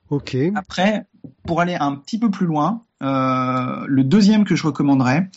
Ok. 0.10 0.38
Après, 0.56 1.06
pour 1.46 1.60
aller 1.60 1.76
un 1.76 1.96
petit 1.96 2.18
peu 2.18 2.32
plus 2.32 2.46
loin, 2.46 2.84
euh, 3.04 3.86
le 3.88 4.04
deuxième 4.04 4.46
que 4.46 4.56
je 4.56 4.64
recommanderais, 4.66 5.30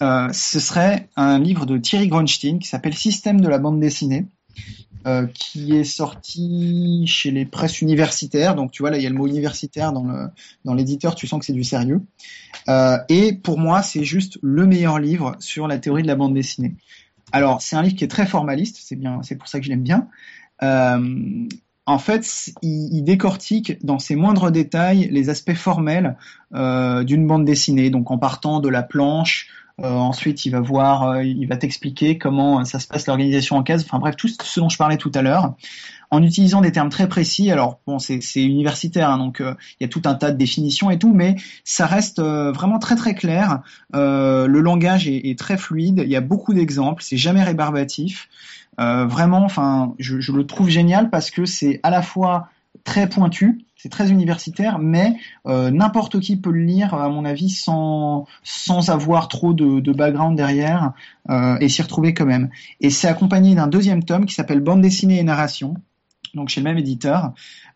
euh, 0.00 0.28
ce 0.32 0.60
serait 0.60 1.08
un 1.16 1.38
livre 1.38 1.66
de 1.66 1.76
Thierry 1.76 2.08
Gronstein 2.08 2.58
qui 2.58 2.68
s'appelle 2.68 2.94
Système 2.94 3.40
de 3.40 3.48
la 3.48 3.58
bande 3.58 3.80
dessinée, 3.80 4.26
euh, 5.06 5.26
qui 5.26 5.74
est 5.74 5.84
sorti 5.84 7.04
chez 7.06 7.30
les 7.30 7.44
presses 7.44 7.80
universitaires. 7.80 8.54
Donc 8.54 8.70
tu 8.70 8.82
vois 8.82 8.90
là, 8.90 8.98
il 8.98 9.02
y 9.02 9.06
a 9.06 9.10
le 9.10 9.16
mot 9.16 9.26
universitaire 9.26 9.92
dans 9.92 10.04
le 10.04 10.28
dans 10.64 10.74
l'éditeur, 10.74 11.14
tu 11.14 11.26
sens 11.26 11.40
que 11.40 11.46
c'est 11.46 11.52
du 11.52 11.64
sérieux. 11.64 12.00
Euh, 12.68 12.98
et 13.08 13.32
pour 13.32 13.58
moi, 13.58 13.82
c'est 13.82 14.04
juste 14.04 14.38
le 14.42 14.66
meilleur 14.66 14.98
livre 14.98 15.36
sur 15.40 15.66
la 15.66 15.78
théorie 15.78 16.02
de 16.02 16.08
la 16.08 16.16
bande 16.16 16.34
dessinée. 16.34 16.74
Alors 17.32 17.60
c'est 17.60 17.76
un 17.76 17.82
livre 17.82 17.96
qui 17.96 18.04
est 18.04 18.08
très 18.08 18.26
formaliste, 18.26 18.78
c'est 18.80 18.96
bien, 18.96 19.20
c'est 19.22 19.36
pour 19.36 19.48
ça 19.48 19.58
que 19.58 19.64
je 19.64 19.70
l'aime 19.70 19.82
bien. 19.82 20.08
En 21.88 21.98
fait, 21.98 22.52
il, 22.62 23.02
décortique 23.02 23.84
dans 23.84 23.98
ses 23.98 24.14
moindres 24.14 24.50
détails 24.50 25.08
les 25.10 25.30
aspects 25.30 25.54
formels 25.54 26.16
d'une 26.52 27.26
bande 27.26 27.44
dessinée, 27.44 27.90
donc 27.90 28.10
en 28.10 28.18
partant 28.18 28.60
de 28.60 28.68
la 28.68 28.82
planche, 28.82 29.48
euh, 29.80 29.92
ensuite, 29.92 30.44
il 30.44 30.50
va 30.50 30.60
voir, 30.60 31.04
euh, 31.04 31.22
il 31.22 31.46
va 31.46 31.56
t'expliquer 31.56 32.18
comment 32.18 32.64
ça 32.64 32.80
se 32.80 32.88
passe 32.88 33.06
l'organisation 33.06 33.56
en 33.56 33.62
case. 33.62 33.84
Enfin 33.84 34.00
bref, 34.00 34.16
tout 34.16 34.26
ce 34.28 34.60
dont 34.60 34.68
je 34.68 34.76
parlais 34.76 34.96
tout 34.96 35.12
à 35.14 35.22
l'heure, 35.22 35.54
en 36.10 36.22
utilisant 36.22 36.60
des 36.60 36.72
termes 36.72 36.88
très 36.88 37.08
précis. 37.08 37.52
Alors 37.52 37.78
bon, 37.86 38.00
c'est 38.00 38.20
universitaire, 38.42 39.10
hein, 39.10 39.18
donc 39.18 39.40
euh, 39.40 39.54
il 39.78 39.84
y 39.84 39.86
a 39.86 39.88
tout 39.88 40.02
un 40.06 40.14
tas 40.14 40.32
de 40.32 40.36
définitions 40.36 40.90
et 40.90 40.98
tout, 40.98 41.14
mais 41.14 41.36
ça 41.62 41.86
reste 41.86 42.20
vraiment 42.20 42.80
très 42.80 42.96
très 42.96 43.14
clair. 43.14 43.60
le 43.94 44.60
langage 44.60 45.06
est, 45.06 45.38
très 45.38 45.56
fluide. 45.56 46.02
Il 46.04 46.10
y 46.10 46.16
a 46.16 46.20
beaucoup 46.20 46.54
d'exemples. 46.54 47.02
C'est 47.02 47.16
jamais 47.16 47.44
rébarbatif. 47.44 48.28
Vraiment, 48.78 49.44
enfin, 49.44 49.94
je, 49.98 50.20
je 50.20 50.32
le 50.32 50.46
trouve 50.46 50.68
génial 50.68 51.10
parce 51.10 51.30
que 51.30 51.44
c'est 51.44 51.80
à 51.82 51.90
la 51.90 52.02
fois 52.02 52.48
très 52.84 53.08
pointu, 53.08 53.64
c'est 53.76 53.90
très 53.90 54.10
universitaire, 54.10 54.78
mais 54.78 55.14
euh, 55.46 55.70
n'importe 55.70 56.20
qui 56.20 56.36
peut 56.36 56.50
le 56.50 56.64
lire, 56.64 56.94
à 56.94 57.08
mon 57.08 57.24
avis, 57.24 57.50
sans, 57.50 58.26
sans 58.42 58.90
avoir 58.90 59.28
trop 59.28 59.52
de, 59.54 59.80
de 59.80 59.92
background 59.92 60.36
derrière, 60.36 60.92
euh, 61.30 61.56
et 61.60 61.68
s'y 61.68 61.82
retrouver 61.82 62.12
quand 62.14 62.26
même. 62.26 62.50
Et 62.80 62.90
c'est 62.90 63.08
accompagné 63.08 63.54
d'un 63.54 63.68
deuxième 63.68 64.02
tome 64.04 64.26
qui 64.26 64.34
s'appelle 64.34 64.60
Bande 64.60 64.80
dessinée 64.80 65.18
et 65.18 65.22
narration, 65.22 65.74
donc 66.34 66.48
chez 66.48 66.60
le 66.60 66.64
même 66.64 66.78
éditeur. 66.78 67.32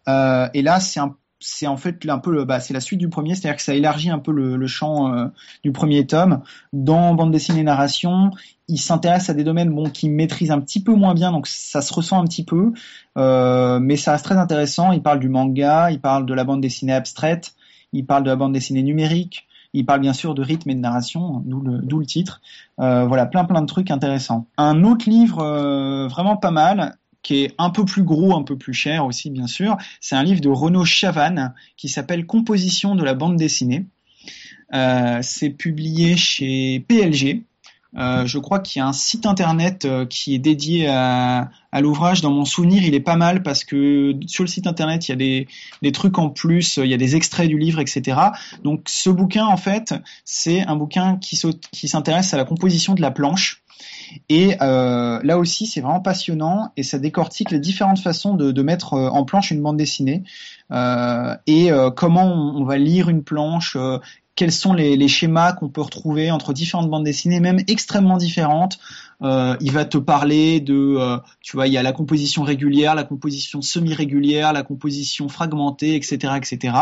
Euh, 0.09 0.49
et 0.55 0.63
là, 0.63 0.81
c'est 0.81 0.99
un 0.99 1.15
c'est 1.43 1.67
en 1.67 1.77
fait 1.77 2.09
un 2.09 2.19
peu 2.19 2.45
bah, 2.45 2.61
c'est 2.61 2.73
la 2.73 2.81
suite 2.81 3.01
du 3.01 3.09
premier, 3.09 3.35
c'est-à-dire 3.35 3.57
que 3.57 3.63
ça 3.63 3.75
élargit 3.75 4.11
un 4.11 4.19
peu 4.19 4.33
le, 4.33 4.67
champ 4.67 5.13
euh, 5.13 5.27
du 5.63 5.73
premier 5.73 6.07
tome. 6.07 6.43
Dans 6.73 7.15
bande 7.15 7.33
dessinée 7.33 7.63
narration, 7.63 8.31
il 8.69 8.79
s'intéresse 8.79 9.29
à 9.29 9.35
des 9.35 9.45
domaines 9.45 9.71
bon 9.71 9.91
qui 9.91 10.09
maîtrise 10.09 10.51
un 10.51 10.61
petit 10.61 10.83
peu 10.83 10.95
moins 10.95 11.15
bien, 11.15 11.33
donc 11.33 11.47
ça 11.47 11.83
se 11.83 11.93
ressent 11.93 12.21
un 12.21 12.25
petit 12.25 12.45
peu, 12.45 12.73
euh, 13.19 13.81
mais 13.81 13.97
ça 13.97 14.13
reste 14.13 14.25
très 14.25 14.37
intéressant. 14.37 14.93
Il 14.93 15.03
parle 15.03 15.19
du 15.19 15.29
manga, 15.29 15.91
il 15.91 16.01
parle 16.01 16.25
de 16.25 16.35
la 16.35 16.45
bande 16.45 16.61
dessinée 16.61 16.95
abstraite, 16.95 17.55
il 17.93 18.07
parle 18.07 18.23
de 18.23 18.31
la 18.31 18.37
bande 18.37 18.53
dessinée 18.53 18.83
numérique, 18.83 19.47
il 19.75 19.85
parle 19.85 20.01
bien 20.01 20.13
sûr 20.13 20.35
de 20.35 20.43
rythme 20.43 20.71
et 20.71 20.75
de 20.75 20.81
narration, 20.81 21.43
d'où 21.45 21.61
le, 21.99 22.07
titre. 22.07 22.41
Euh, 22.81 23.05
voilà, 23.05 23.27
plein 23.27 23.45
plein 23.45 23.61
de 23.61 23.67
trucs 23.67 23.91
intéressants. 23.91 24.47
Un 24.57 24.85
autre 24.85 25.09
livre 25.09 26.07
vraiment 26.09 26.37
pas 26.37 26.51
mal, 26.51 26.97
qui 27.23 27.45
est 27.45 27.55
un 27.59 27.71
peu 27.71 27.85
plus 27.85 28.03
gros, 28.03 28.35
un 28.37 28.43
peu 28.43 28.57
plus 28.57 28.75
cher 28.75 29.07
aussi, 29.07 29.31
bien 29.31 29.47
sûr. 29.47 29.77
C'est 30.01 30.17
un 30.17 30.23
livre 30.23 30.41
de 30.41 30.49
Renaud 30.49 30.85
Chavannes 30.85 31.55
qui 31.77 31.89
s'appelle 31.89 32.27
Composition 32.27 32.95
de 32.95 33.05
la 33.05 33.15
bande 33.15 33.37
dessinée. 33.37 33.87
Euh, 34.75 35.19
c'est 35.23 35.51
publié 35.51 36.17
chez 36.17 36.81
PLG. 36.89 37.45
Euh, 37.99 38.25
je 38.25 38.39
crois 38.39 38.59
qu'il 38.59 38.81
y 38.81 38.83
a 38.83 38.87
un 38.87 38.95
site 38.95 39.27
internet 39.27 39.85
euh, 39.85 40.07
qui 40.07 40.35
est 40.35 40.39
dédié 40.39 40.89
à, 40.89 41.51
l'ouvrage. 41.79 42.23
Dans 42.23 42.31
mon 42.31 42.47
souvenir, 42.47 42.83
il 42.83 42.95
est 42.95 43.01
pas 43.01 43.17
mal 43.17 43.43
parce 43.43 43.65
que 43.65 44.15
sur 44.27 44.45
le 44.45 44.49
site 44.49 44.67
internet, 44.67 45.09
il 45.09 45.11
y 45.11 45.13
a 45.13 45.17
des, 45.17 45.49
des 45.83 45.93
trucs 45.93 46.19
en 46.19 46.31
plus, 46.31 46.79
il 46.79 46.91
y 46.91 46.95
a 46.95 46.99
des 46.99 47.17
extraits 47.17 47.49
du 47.49 47.59
livre, 47.59 47.81
etc. 47.81 48.19
Donc 48.65 48.85
ce 48.87 49.11
bouquin, 49.11 49.47
en 49.47 49.59
fait, 49.59 49.95
c'est 50.25 50.63
un 50.63 50.77
bouquin 50.77 51.19
qui 51.19 51.37
s'intéresse 51.89 52.33
à 52.33 52.37
la 52.37 52.45
composition 52.45 52.95
de 52.95 53.03
la 53.03 53.11
planche. 53.11 53.62
Et 54.29 54.57
euh, 54.61 55.21
là 55.23 55.39
aussi, 55.39 55.67
c'est 55.67 55.81
vraiment 55.81 56.01
passionnant 56.01 56.73
et 56.77 56.83
ça 56.83 56.99
décortique 56.99 57.51
les 57.51 57.59
différentes 57.59 57.99
façons 57.99 58.35
de, 58.35 58.63
mettre 58.63 58.95
euh, 58.95 59.09
en 59.09 59.25
planche 59.25 59.51
une 59.51 59.63
bande 59.63 59.77
dessinée 59.77 60.23
euh, 60.71 61.35
et 61.47 61.71
comment 61.97 62.27
on, 62.27 62.65
va 62.65 62.79
lire 62.79 63.09
une 63.09 63.23
planche. 63.23 63.77
Quels 64.35 64.53
sont 64.53 64.73
les, 64.73 64.97
les 64.97 65.09
schémas 65.09 65.53
qu'on 65.53 65.69
peut 65.69 65.83
retrouver 65.83 66.31
entre 66.31 66.55
différentes 66.55 66.89
bandes 66.89 67.05
dessinées, 67.05 67.41
même 67.41 67.61
extrêmement 67.69 68.17
différentes. 68.17 68.79
il 69.21 69.71
va 69.73 69.85
te 69.85 69.99
parler 69.99 70.61
de, 70.61 71.19
tu 71.43 71.57
vois, 71.57 71.67
il 71.67 71.73
y 71.75 71.77
a 71.77 71.83
la 71.83 71.93
composition 71.93 72.43
régulière, 72.43 72.95
la 72.95 73.05
composition 73.05 73.61
semi-régulière, 73.61 74.55
la 74.55 74.63
composition 74.63 75.29
fragmentée, 75.29 75.95
etc., 75.97 76.35
etc. 76.37 76.75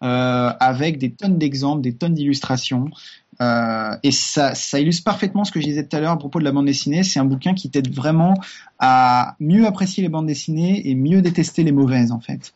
avec 0.00 0.98
des 0.98 1.12
tonnes 1.12 1.38
d'exemples, 1.38 1.82
des 1.82 1.96
tonnes 1.96 2.14
d'illustrations. 2.14 2.90
Euh, 3.40 3.96
et 4.02 4.10
ça, 4.10 4.54
illustre 4.74 5.04
parfaitement 5.04 5.44
ce 5.44 5.52
que 5.52 5.60
je 5.60 5.66
disais 5.66 5.86
tout 5.86 5.96
à 5.96 6.00
l'heure 6.00 6.12
à 6.12 6.18
propos 6.18 6.38
de 6.38 6.44
la 6.44 6.52
bande 6.52 6.66
dessinée. 6.66 7.02
C'est 7.02 7.20
un 7.20 7.24
bouquin 7.24 7.54
qui 7.54 7.70
t'aide 7.70 7.92
vraiment 7.92 8.34
à 8.78 9.36
mieux 9.40 9.66
apprécier 9.66 10.02
les 10.02 10.08
bandes 10.08 10.26
dessinées 10.26 10.88
et 10.88 10.94
mieux 10.94 11.22
détester 11.22 11.62
les 11.64 11.72
mauvaises, 11.72 12.12
en 12.12 12.20
fait. 12.20 12.54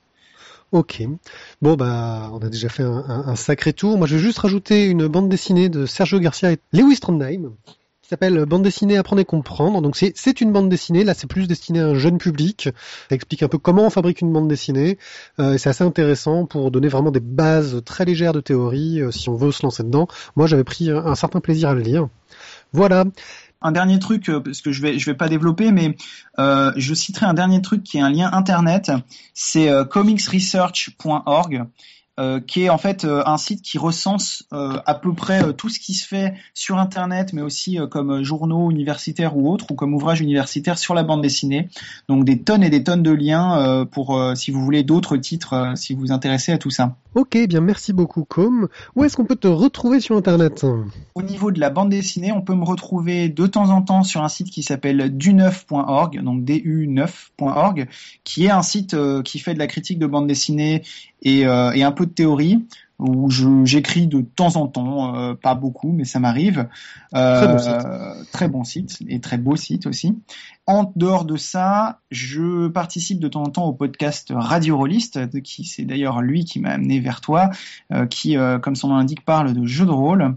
Ok. 0.72 1.02
Bon, 1.62 1.76
bah, 1.76 2.30
on 2.32 2.38
a 2.38 2.48
déjà 2.48 2.68
fait 2.68 2.82
un, 2.82 3.04
un, 3.08 3.28
un 3.28 3.36
sacré 3.36 3.72
tour. 3.72 3.96
Moi, 3.96 4.06
je 4.06 4.16
vais 4.16 4.22
juste 4.22 4.38
rajouter 4.38 4.86
une 4.86 5.06
bande 5.06 5.28
dessinée 5.28 5.68
de 5.68 5.86
Sergio 5.86 6.20
Garcia 6.20 6.52
et 6.52 6.58
Lewis 6.72 7.00
Trondheim 7.00 7.52
s'appelle 8.08 8.44
Bande 8.46 8.62
dessinée 8.62 8.96
Apprendre 8.96 9.20
et 9.20 9.24
comprendre. 9.24 9.82
Donc 9.82 9.96
c'est 9.96 10.40
une 10.40 10.52
bande 10.52 10.68
dessinée, 10.68 11.04
là 11.04 11.14
c'est 11.14 11.26
plus 11.26 11.46
destiné 11.46 11.80
à 11.80 11.88
un 11.88 11.94
jeune 11.94 12.18
public. 12.18 12.70
Ça 13.08 13.14
explique 13.14 13.42
un 13.42 13.48
peu 13.48 13.58
comment 13.58 13.84
on 13.84 13.90
fabrique 13.90 14.22
une 14.22 14.32
bande 14.32 14.48
dessinée. 14.48 14.98
Euh, 15.38 15.58
c'est 15.58 15.68
assez 15.68 15.84
intéressant 15.84 16.46
pour 16.46 16.70
donner 16.70 16.88
vraiment 16.88 17.10
des 17.10 17.20
bases 17.20 17.82
très 17.84 18.04
légères 18.04 18.32
de 18.32 18.40
théorie 18.40 19.00
euh, 19.00 19.10
si 19.10 19.28
on 19.28 19.34
veut 19.34 19.52
se 19.52 19.62
lancer 19.62 19.82
dedans. 19.82 20.08
Moi 20.36 20.46
j'avais 20.46 20.64
pris 20.64 20.90
un, 20.90 21.14
certain 21.14 21.40
plaisir 21.40 21.68
à 21.68 21.74
le 21.74 21.82
lire. 21.82 22.08
Voilà. 22.72 23.04
Un 23.60 23.72
dernier 23.72 23.98
truc, 23.98 24.30
euh, 24.30 24.40
parce 24.40 24.62
que 24.62 24.72
je 24.72 24.80
vais 24.80 24.98
je 24.98 25.04
vais 25.04 25.16
pas 25.16 25.28
développer, 25.28 25.72
mais 25.72 25.96
euh, 26.38 26.72
je 26.76 26.94
citerai 26.94 27.26
un 27.26 27.34
dernier 27.34 27.60
truc 27.60 27.82
qui 27.82 27.98
est 27.98 28.00
un 28.00 28.10
lien 28.10 28.30
internet, 28.32 28.90
c'est 29.34 29.68
comicsresearch.org. 29.90 31.66
Euh, 32.18 32.40
qui 32.40 32.64
est 32.64 32.68
en 32.68 32.78
fait 32.78 33.04
euh, 33.04 33.22
un 33.26 33.36
site 33.36 33.62
qui 33.62 33.78
recense 33.78 34.42
euh, 34.52 34.80
à 34.86 34.94
peu 34.96 35.12
près 35.12 35.52
tout 35.52 35.68
ce 35.68 35.78
qui 35.78 35.94
se 35.94 36.04
fait 36.04 36.34
sur 36.52 36.78
Internet, 36.78 37.32
mais 37.32 37.42
aussi 37.42 37.78
comme 37.92 38.24
journaux 38.24 38.72
universitaires 38.72 39.36
ou 39.36 39.48
autres, 39.48 39.66
ou 39.70 39.74
comme 39.74 39.94
ouvrages 39.94 40.20
universitaires 40.20 40.78
sur 40.78 40.94
la 40.94 41.04
bande 41.04 41.22
dessinée. 41.22 41.68
Donc 42.08 42.24
des 42.24 42.40
tonnes 42.40 42.64
et 42.64 42.70
des 42.70 42.82
tonnes 42.82 43.04
de 43.04 43.12
liens 43.12 43.86
pour, 43.90 44.20
si 44.34 44.50
vous 44.50 44.64
voulez, 44.64 44.82
d'autres 44.82 45.16
titres, 45.16 45.72
si 45.76 45.94
vous 45.94 46.00
vous 46.00 46.12
intéressez 46.12 46.52
à 46.52 46.58
tout 46.58 46.70
ça. 46.70 46.96
Ok, 47.14 47.36
eh 47.36 47.46
bien 47.46 47.60
merci 47.60 47.92
beaucoup 47.92 48.24
Com. 48.24 48.68
Où 48.94 49.04
est-ce 49.04 49.16
qu'on 49.16 49.24
peut 49.24 49.36
te 49.36 49.48
retrouver 49.48 50.00
sur 50.00 50.16
Internet? 50.16 50.64
Au 51.14 51.22
niveau 51.22 51.50
de 51.50 51.58
la 51.60 51.70
bande 51.70 51.90
dessinée, 51.90 52.32
on 52.32 52.42
peut 52.42 52.54
me 52.54 52.64
retrouver 52.64 53.28
de 53.28 53.46
temps 53.46 53.70
en 53.70 53.82
temps 53.82 54.02
sur 54.02 54.22
un 54.22 54.28
site 54.28 54.50
qui 54.50 54.62
s'appelle 54.62 55.16
du9.org, 55.16 56.22
donc 56.22 56.44
du9.org, 56.44 57.88
qui 58.24 58.46
est 58.46 58.50
un 58.50 58.62
site 58.62 58.96
qui 59.24 59.38
fait 59.38 59.54
de 59.54 59.58
la 59.58 59.66
critique 59.66 59.98
de 59.98 60.06
bande 60.06 60.26
dessinée 60.26 60.82
et, 61.22 61.46
euh, 61.46 61.72
et 61.72 61.82
un 61.82 61.92
peu 61.92 62.06
de 62.06 62.12
théorie 62.12 62.64
où 62.98 63.30
j'écris 63.64 64.08
de 64.08 64.22
temps 64.22 64.56
en 64.56 64.66
temps, 64.66 65.14
euh, 65.14 65.34
pas 65.34 65.54
beaucoup, 65.54 65.92
mais 65.92 66.04
ça 66.04 66.18
m'arrive. 66.18 66.66
Euh, 67.14 67.36
très, 67.36 67.48
bon 67.48 68.24
très 68.32 68.48
bon 68.48 68.64
site 68.64 68.98
et 69.08 69.20
très 69.20 69.38
beau 69.38 69.54
site 69.54 69.86
aussi. 69.86 70.16
En 70.68 70.92
dehors 70.96 71.24
de 71.24 71.38
ça, 71.38 72.00
je 72.10 72.68
participe 72.68 73.20
de 73.20 73.28
temps 73.28 73.42
en 73.42 73.48
temps 73.48 73.64
au 73.64 73.72
podcast 73.72 74.34
Radio 74.36 74.76
Rolliste, 74.76 75.40
qui 75.40 75.64
c'est 75.64 75.84
d'ailleurs 75.84 76.20
lui 76.20 76.44
qui 76.44 76.60
m'a 76.60 76.72
amené 76.72 77.00
vers 77.00 77.22
toi, 77.22 77.48
euh, 77.90 78.04
qui, 78.04 78.36
euh, 78.36 78.58
comme 78.58 78.76
son 78.76 78.88
nom 78.88 78.98
l'indique, 78.98 79.24
parle 79.24 79.54
de 79.54 79.66
jeux 79.66 79.86
de 79.86 79.90
rôle. 79.90 80.36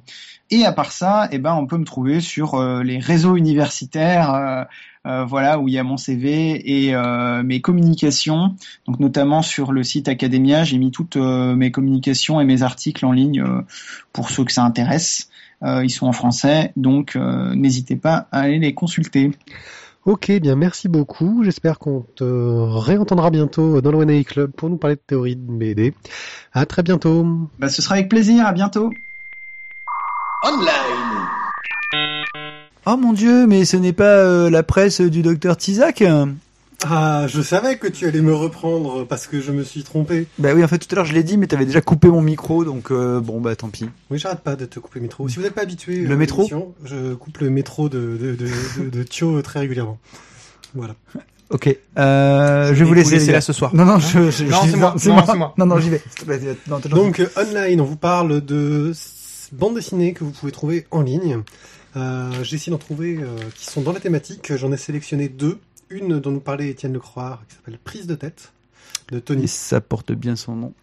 Et 0.50 0.64
à 0.64 0.72
part 0.72 0.94
ça, 0.94 1.28
eh 1.34 1.38
ben, 1.38 1.54
on 1.56 1.68
peut 1.68 1.78
me 1.78 1.84
trouver 1.84 2.22
sur 2.22 2.54
euh, 2.54 2.82
les 2.82 2.98
réseaux 2.98 3.36
universitaires, 3.36 4.68
voilà, 5.04 5.60
où 5.60 5.68
il 5.68 5.74
y 5.74 5.80
a 5.80 5.84
mon 5.84 5.98
CV 5.98 6.88
et 6.88 6.96
mes 7.44 7.60
communications. 7.60 8.56
Donc 8.86 9.00
notamment 9.00 9.42
sur 9.42 9.74
le 9.74 9.84
site 9.84 10.08
Academia, 10.08 10.64
j'ai 10.64 10.78
mis 10.78 10.92
toutes 10.92 11.18
mes 11.18 11.72
communications 11.72 12.40
et 12.40 12.46
mes 12.46 12.62
articles 12.62 13.04
en 13.06 13.12
ligne 13.12 13.44
pour 14.14 14.30
ceux 14.30 14.46
que 14.46 14.52
ça 14.52 14.64
intéresse. 14.64 15.30
ils 15.64 15.90
sont 15.90 16.06
en 16.06 16.14
français, 16.14 16.72
donc 16.76 17.16
n'hésitez 17.16 17.96
pas 17.96 18.28
à 18.32 18.42
aller 18.42 18.60
les 18.60 18.76
consulter. 18.76 19.32
Ok, 20.04 20.32
bien 20.32 20.56
merci 20.56 20.88
beaucoup. 20.88 21.44
J'espère 21.44 21.78
qu'on 21.78 22.04
te 22.16 22.24
réentendra 22.24 23.30
bientôt 23.30 23.82
dans 23.82 23.92
le 23.92 23.98
One 23.98 24.24
Club 24.24 24.52
pour 24.52 24.68
nous 24.70 24.78
parler 24.78 24.96
de 24.96 25.02
théorie 25.06 25.36
de 25.36 25.52
BD. 25.52 25.94
À 26.54 26.66
très 26.66 26.82
bientôt. 26.82 27.24
Bah, 27.60 27.70
ce 27.70 27.84
sera 27.84 27.96
avec 27.96 28.10
plaisir. 28.10 28.48
À 28.48 28.52
bientôt. 28.52 28.92
Online. 30.44 31.28
Oh 32.88 32.98
mon 32.98 33.14
dieu, 33.14 33.46
mais 33.46 33.64
ce 33.64 33.78
n'est 33.78 33.94
pas 33.94 34.04
euh, 34.04 34.50
la 34.50 34.64
presse 34.64 35.02
du 35.02 35.22
docteur 35.22 35.56
Tizak 35.56 36.04
ah, 36.84 37.26
je 37.28 37.42
savais 37.42 37.78
que 37.78 37.88
tu 37.88 38.08
allais 38.08 38.22
me 38.22 38.34
reprendre 38.34 39.06
parce 39.06 39.28
que 39.28 39.40
je 39.40 39.52
me 39.52 39.64
suis 39.64 39.84
trompé. 39.84 40.28
Bah 40.40 40.50
oui, 40.54 40.64
en 40.64 40.68
fait, 40.68 40.80
tout 40.80 40.88
à 40.92 40.96
l'heure 40.96 41.06
je 41.06 41.14
l'ai 41.14 41.24
dit, 41.24 41.38
mais 41.38 41.48
t'avais 41.48 41.66
déjà 41.66 41.82
coupé 41.82 42.08
mon 42.08 42.22
micro, 42.22 42.66
donc 42.66 42.92
euh, 42.92 43.20
bon, 43.20 43.40
bah 43.40 43.56
tant 43.56 43.70
pis. 43.70 43.90
Oui, 44.10 44.18
j'arrête 44.18 44.42
pas 44.42 44.56
de 44.56 44.66
te 44.66 44.80
couper 44.80 45.00
le 45.00 45.04
micro. 45.04 45.28
Si 45.28 45.36
vous 45.36 45.44
n'êtes 45.44 45.54
pas 45.54 45.62
habitué, 45.62 45.98
le 45.98 46.18
métro, 46.18 46.50
je 46.84 47.14
coupe 47.14 47.38
le 47.40 47.50
métro 47.50 47.90
de 47.90 48.18
de, 48.18 48.36
de, 48.36 48.90
de, 48.90 49.04
Thio 49.04 49.42
très 49.42 49.60
régulièrement. 49.60 50.00
Voilà. 50.74 50.96
Ok, 51.54 51.68
euh, 51.98 52.68
je 52.74 52.80
vais 52.80 52.86
vous 52.86 52.94
laisser 52.94 53.30
là 53.30 53.42
ce 53.42 53.52
soir. 53.52 53.76
Non, 53.76 53.84
non, 53.84 54.00
je, 54.00 54.32
je, 54.32 54.46
non, 54.46 54.62
c'est 54.98 55.10
moi. 55.10 55.26
Non, 55.28 55.36
moi. 55.36 55.54
Non, 55.58 55.66
non, 55.66 55.80
j'y 55.80 55.90
vais. 55.90 56.02
Donc, 56.90 57.20
euh, 57.20 57.28
online, 57.36 57.82
on 57.82 57.84
vous 57.84 57.98
parle 57.98 58.40
de 58.40 58.94
bandes 59.52 59.76
dessinées 59.76 60.14
que 60.14 60.24
vous 60.24 60.32
pouvez 60.32 60.54
trouver 60.54 60.88
en 60.92 61.02
ligne. 61.02 61.44
Euh, 61.98 62.32
J'ai 62.44 62.56
essayé 62.56 62.72
d'en 62.72 62.78
trouver 62.78 63.18
euh, 63.18 63.38
qui 63.56 63.66
sont 63.66 63.82
dans 63.82 63.92
la 63.92 64.00
thématique. 64.00 64.56
J'en 64.56 64.72
ai 64.72 64.78
sélectionné 64.78 65.28
deux 65.28 65.60
une 65.92 66.20
dont 66.20 66.32
nous 66.32 66.40
parlait 66.40 66.70
Étienne 66.70 66.94
Lecroix, 66.94 67.40
qui 67.48 67.56
s'appelle 67.56 67.78
Prise 67.84 68.08
de 68.08 68.16
tête, 68.16 68.54
de 69.12 69.20
Tony. 69.20 69.48
ça 69.48 69.82
porte 69.82 70.12
bien 70.12 70.36
son 70.36 70.56
nom. 70.56 70.74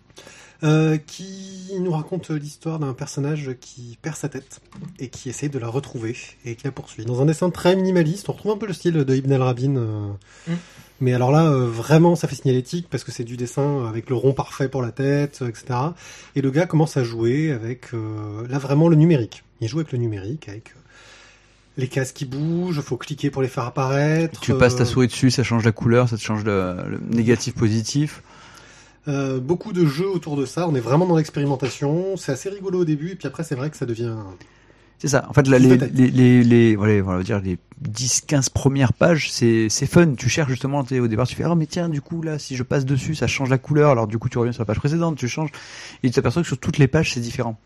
Euh, 0.64 0.97
qui 0.97 1.70
nous 1.78 1.93
raconte 1.93 2.30
l'histoire 2.30 2.80
d'un 2.80 2.93
personnage 2.93 3.52
qui 3.60 3.97
perd 4.02 4.16
sa 4.16 4.28
tête 4.28 4.60
et 4.98 5.09
qui 5.09 5.28
essaie 5.28 5.48
de 5.48 5.59
la 5.60 5.68
retrouver 5.68 6.16
et 6.44 6.56
qui 6.56 6.64
la 6.64 6.72
poursuit. 6.72 7.05
Dans 7.05 7.22
un 7.22 7.26
dessin 7.26 7.51
très 7.51 7.76
minimaliste, 7.76 8.28
on 8.28 8.32
retrouve 8.32 8.51
un 8.51 8.56
peu 8.56 8.66
le 8.66 8.72
style 8.72 8.94
de 8.94 9.14
Ibn 9.14 9.32
al-Rabin. 9.35 9.76
Euh, 9.76 10.09
mm. 10.48 10.55
Mais 11.01 11.14
alors 11.14 11.30
là, 11.30 11.44
euh, 11.44 11.68
vraiment, 11.68 12.16
ça 12.16 12.26
fait 12.26 12.35
signalétique 12.35 12.89
parce 12.90 13.05
que 13.05 13.12
c'est 13.12 13.22
du 13.22 13.36
dessin 13.36 13.86
avec 13.86 14.10
le 14.10 14.16
rond 14.16 14.32
parfait 14.32 14.68
pour 14.68 14.82
la 14.82 14.90
tête, 14.90 15.44
etc. 15.47 15.78
Et 16.35 16.40
le 16.40 16.51
gars 16.51 16.66
commence 16.66 16.97
à 16.97 17.05
jouer 17.05 17.52
avec, 17.52 17.93
là 17.93 18.59
vraiment, 18.59 18.89
le 18.89 18.97
numérique. 18.97 19.44
Il 19.60 19.68
joue 19.68 19.78
avec 19.78 19.93
le 19.93 19.98
numérique, 19.98 20.48
avec 20.48 20.74
les 21.78 21.86
cases 21.86 22.12
qui 22.12 22.26
bougent, 22.26 22.80
faut 22.80 22.96
cliquer 22.96 23.30
pour 23.30 23.40
les 23.40 23.48
faire 23.48 23.64
apparaître. 23.64 24.40
Tu 24.40 24.52
passes 24.52 24.76
ta 24.76 24.82
euh, 24.82 24.86
souris 24.86 25.06
dessus, 25.06 25.30
ça 25.30 25.44
change 25.44 25.64
la 25.64 25.72
couleur, 25.72 26.09
ça 26.09 26.16
te 26.16 26.22
change 26.22 26.44
le, 26.44 27.00
négatif 27.09 27.55
positif. 27.55 28.22
Euh, 29.06 29.38
beaucoup 29.38 29.72
de 29.72 29.86
jeux 29.86 30.10
autour 30.10 30.36
de 30.36 30.44
ça. 30.44 30.68
On 30.68 30.74
est 30.74 30.80
vraiment 30.80 31.06
dans 31.06 31.16
l'expérimentation. 31.16 32.16
C'est 32.16 32.32
assez 32.32 32.50
rigolo 32.50 32.80
au 32.80 32.84
début, 32.84 33.12
et 33.12 33.14
puis 33.14 33.28
après, 33.28 33.44
c'est 33.44 33.55
vrai 33.55 33.70
que 33.70 33.76
ça 33.76 33.86
devient. 33.86 34.16
C'est 34.98 35.06
ça. 35.06 35.24
En 35.28 35.32
fait, 35.32 35.46
là, 35.46 35.60
les, 35.60 35.76
les, 35.76 36.10
les, 36.10 36.42
les, 36.42 36.74
voilà, 36.74 37.05
on 37.05 37.16
va 37.16 37.22
dire 37.22 37.40
les 37.40 37.56
10-15 37.88 38.50
premières 38.50 38.92
pages, 38.92 39.30
c'est, 39.30 39.68
c'est 39.70 39.86
fun. 39.86 40.14
Tu 40.14 40.28
cherches 40.28 40.50
justement, 40.50 40.80
au 40.80 41.06
départ, 41.06 41.28
tu 41.28 41.36
fais, 41.36 41.44
oh, 41.44 41.55
mais 41.55 41.66
tiens, 41.66 41.88
du 41.88 42.00
coup, 42.00 42.22
là, 42.22 42.40
si 42.40 42.56
je 42.56 42.64
passe 42.64 42.84
dessus, 42.84 43.14
ça 43.14 43.28
change 43.28 43.50
la 43.50 43.59
couleur. 43.59 43.90
Alors, 43.90 44.09
du 44.09 44.18
coup, 44.18 44.28
tu 44.28 44.38
reviens 44.38 44.52
sur 44.52 44.62
la 44.62 44.66
page 44.66 44.80
précédente, 44.80 45.16
tu 45.16 45.28
changes. 45.28 45.50
Et 46.02 46.09
tu 46.09 46.14
t'aperçois 46.14 46.42
que 46.42 46.48
sur 46.48 46.59
toutes 46.59 46.78
les 46.78 46.88
pages, 46.88 47.14
c'est 47.14 47.20
différent. 47.20 47.56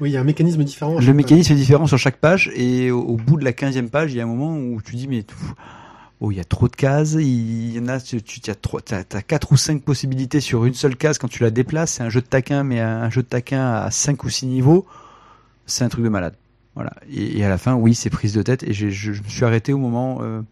Oui, 0.00 0.10
il 0.10 0.12
y 0.12 0.16
a 0.16 0.20
un 0.20 0.24
mécanisme 0.24 0.62
différent. 0.62 0.98
Le 0.98 1.14
mécanisme 1.14 1.52
est 1.52 1.56
différent 1.56 1.86
sur 1.86 1.98
chaque 1.98 2.16
page 2.16 2.50
et 2.54 2.90
au, 2.90 3.16
bout 3.16 3.38
de 3.38 3.44
la 3.44 3.52
quinzième 3.52 3.88
page, 3.88 4.12
il 4.12 4.18
y 4.18 4.20
a 4.20 4.24
un 4.24 4.28
moment 4.28 4.56
où 4.56 4.80
tu 4.82 4.96
dis 4.96 5.08
mais 5.08 5.24
oh 6.20 6.30
il 6.30 6.36
y 6.36 6.40
a 6.40 6.44
trop 6.44 6.68
de 6.68 6.76
cases, 6.76 7.14
il 7.14 7.72
y 7.72 7.78
en 7.78 7.88
a 7.88 8.00
tu, 8.00 8.22
tu 8.22 8.50
as 8.50 8.54
trois, 8.54 8.80
t'as, 8.82 9.04
quatre 9.04 9.52
ou 9.52 9.56
cinq 9.56 9.82
possibilités 9.82 10.40
sur 10.40 10.64
une 10.64 10.74
seule 10.74 10.96
case 10.96 11.18
quand 11.18 11.28
tu 11.28 11.42
la 11.42 11.50
déplaces. 11.50 11.92
C'est 11.92 12.02
un 12.02 12.10
jeu 12.10 12.20
de 12.20 12.26
taquin 12.26 12.62
mais 12.62 12.80
un 12.80 13.08
jeu 13.10 13.22
de 13.22 13.28
taquin 13.28 13.72
à 13.72 13.90
cinq 13.90 14.24
ou 14.24 14.28
six 14.28 14.46
niveaux, 14.46 14.86
c'est 15.64 15.84
un 15.84 15.88
truc 15.88 16.04
de 16.04 16.10
malade. 16.10 16.34
Voilà. 16.74 16.92
Et, 17.10 17.42
à 17.42 17.48
la 17.48 17.56
fin, 17.56 17.74
oui, 17.74 17.94
c'est 17.94 18.10
prise 18.10 18.34
de 18.34 18.42
tête 18.42 18.62
et 18.62 18.74
je, 18.74 18.90
je, 18.90 19.10
me 19.10 19.28
suis 19.28 19.44
arrêté 19.44 19.72
au 19.72 19.78
moment. 19.78 20.18
Euh, 20.20 20.42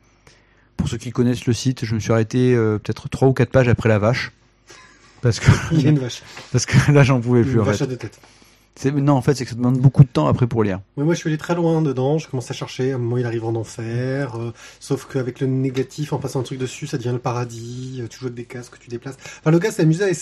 pour 0.77 0.89
ceux 0.89 0.97
qui 0.97 1.13
connaissent 1.13 1.47
le 1.47 1.53
site, 1.53 1.85
je 1.85 1.95
me 1.95 2.01
suis 2.01 2.13
arrêté 2.13 2.55
euh, 2.55 2.79
peut-être 2.79 3.09
trois 3.11 3.29
ou 3.29 3.35
quatre 3.35 3.51
pages 3.51 3.69
après 3.69 3.91
la 3.91 3.99
vache. 3.99 4.33
Parce 5.21 5.39
que, 5.39 5.51
il 5.73 5.83
y 5.83 5.87
a 5.87 5.91
une 5.91 5.99
vache. 5.99 6.23
Parce 6.53 6.65
que 6.65 6.91
là, 6.91 7.03
j'en 7.03 7.21
pouvais 7.21 7.43
une 7.43 7.47
plus. 7.47 7.59
Vache 7.59 7.79
de 7.81 7.95
tête. 7.95 8.19
Non, 8.85 9.15
en 9.15 9.23
fait, 9.23 9.35
c'est 9.35 9.45
que 9.45 9.51
ça 9.51 9.57
demande 9.57 9.79
beaucoup 9.79 10.03
de 10.03 10.09
temps 10.09 10.27
après 10.27 10.47
pour 10.47 10.65
lire. 10.65 10.81
Oui, 10.97 11.05
moi, 11.05 11.15
je 11.15 11.21
suis 11.21 11.29
allé 11.29 11.39
très 11.39 11.55
loin 11.55 11.81
dedans. 11.81 12.19
Je 12.19 12.29
commence 12.29 12.51
à 12.51 12.55
chercher. 12.55 12.93
À 12.93 12.97
un 12.97 12.99
moment, 12.99 13.19
il 13.19 13.27
arrive 13.27 13.45
en 13.45 13.55
enfer. 13.55 14.37
Euh, 14.37 14.53
sauf 14.81 15.07
qu'avec 15.07 15.41
le 15.41 15.47
négatif, 15.47 16.13
en 16.13 16.19
passant 16.19 16.41
un 16.41 16.43
truc 16.43 16.59
dessus, 16.59 16.87
ça 16.87 16.99
devient 16.99 17.13
le 17.13 17.19
paradis. 17.19 18.01
Euh, 18.01 18.09
tu 18.09 18.19
joues 18.19 18.31
des 18.31 18.45
casques, 18.45 18.79
tu 18.81 18.91
déplaces. 18.91 19.17
Enfin, 19.41 19.53
le 19.53 19.59
gars 19.59 19.71
s'est 19.71 19.83
amusé 19.83 20.13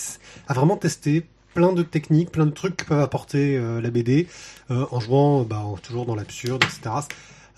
à, 0.47 0.53
vraiment 0.53 0.77
tester 0.77 1.25
plein 1.55 1.73
de 1.73 1.83
techniques, 1.83 2.31
plein 2.31 2.45
de 2.45 2.51
trucs 2.51 2.77
que 2.77 2.85
peuvent 2.85 3.01
apporter 3.01 3.57
euh, 3.57 3.81
la 3.81 3.89
BD 3.91 4.27
en 4.69 4.99
jouant 4.99 5.43
bah, 5.43 5.63
toujours 5.83 6.05
dans 6.05 6.15
l'absurde, 6.15 6.63
etc. 6.63 7.05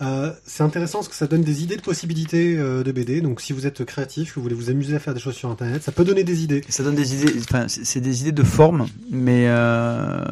Euh, 0.01 0.33
c'est 0.45 0.63
intéressant 0.63 0.99
parce 0.99 1.07
que 1.07 1.15
ça 1.15 1.25
donne 1.25 1.41
des 1.41 1.63
idées 1.63 1.77
de 1.77 1.81
possibilités 1.81 2.57
euh, 2.57 2.83
de 2.83 2.91
BD. 2.91 3.21
Donc 3.21 3.39
si 3.39 3.53
vous 3.53 3.65
êtes 3.65 3.85
créatif, 3.85 4.31
que 4.31 4.35
vous 4.35 4.43
voulez 4.43 4.55
vous 4.55 4.69
amuser 4.69 4.95
à 4.95 4.99
faire 4.99 5.13
des 5.13 5.21
choses 5.21 5.35
sur 5.35 5.49
Internet, 5.49 5.83
ça 5.83 5.93
peut 5.93 6.03
donner 6.03 6.23
des 6.23 6.43
idées. 6.43 6.63
Ça 6.67 6.83
donne 6.83 6.95
des 6.95 7.15
idées. 7.15 7.39
Enfin, 7.39 7.67
c'est 7.67 8.01
des 8.01 8.21
idées 8.21 8.33
de 8.33 8.43
forme, 8.43 8.87
mais 9.09 9.45
euh, 9.47 10.23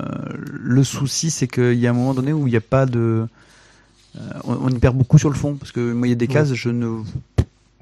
le 0.45 0.84
souci 0.84 1.31
c'est 1.31 1.48
qu'il 1.48 1.76
y 1.76 1.88
a 1.88 1.91
un 1.91 1.94
moment 1.94 2.14
donné 2.14 2.34
où 2.34 2.48
il 2.48 2.52
n'y 2.52 2.57
a 2.57 2.61
pas 2.61 2.85
de, 2.85 3.26
on, 4.44 4.69
y 4.69 4.80
perd 4.80 4.98
beaucoup 4.98 5.18
sur 5.18 5.30
le 5.30 5.35
fond 5.35 5.56
parce 5.56 5.72
que 5.72 5.94
moi 5.94 6.07
il 6.07 6.10
y 6.10 6.14
a 6.14 6.18
des 6.18 6.27
cases, 6.27 6.53
je 6.53 6.69
ne, 6.69 7.02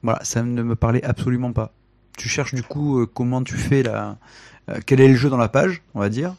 voilà, 0.04 0.20
ça 0.24 0.44
ne 0.44 0.62
me 0.62 0.76
parlait 0.76 1.04
absolument 1.04 1.52
pas. 1.52 1.74
Tu 2.16 2.30
cherches 2.30 2.54
du 2.54 2.62
coup 2.62 3.08
comment 3.12 3.42
tu 3.42 3.56
fais 3.56 3.82
la, 3.82 4.18
quel 4.86 5.02
est 5.02 5.08
le 5.08 5.16
jeu 5.16 5.30
dans 5.30 5.38
la 5.38 5.50
page, 5.50 5.82
on 5.96 6.00
va 6.00 6.10
dire, 6.10 6.36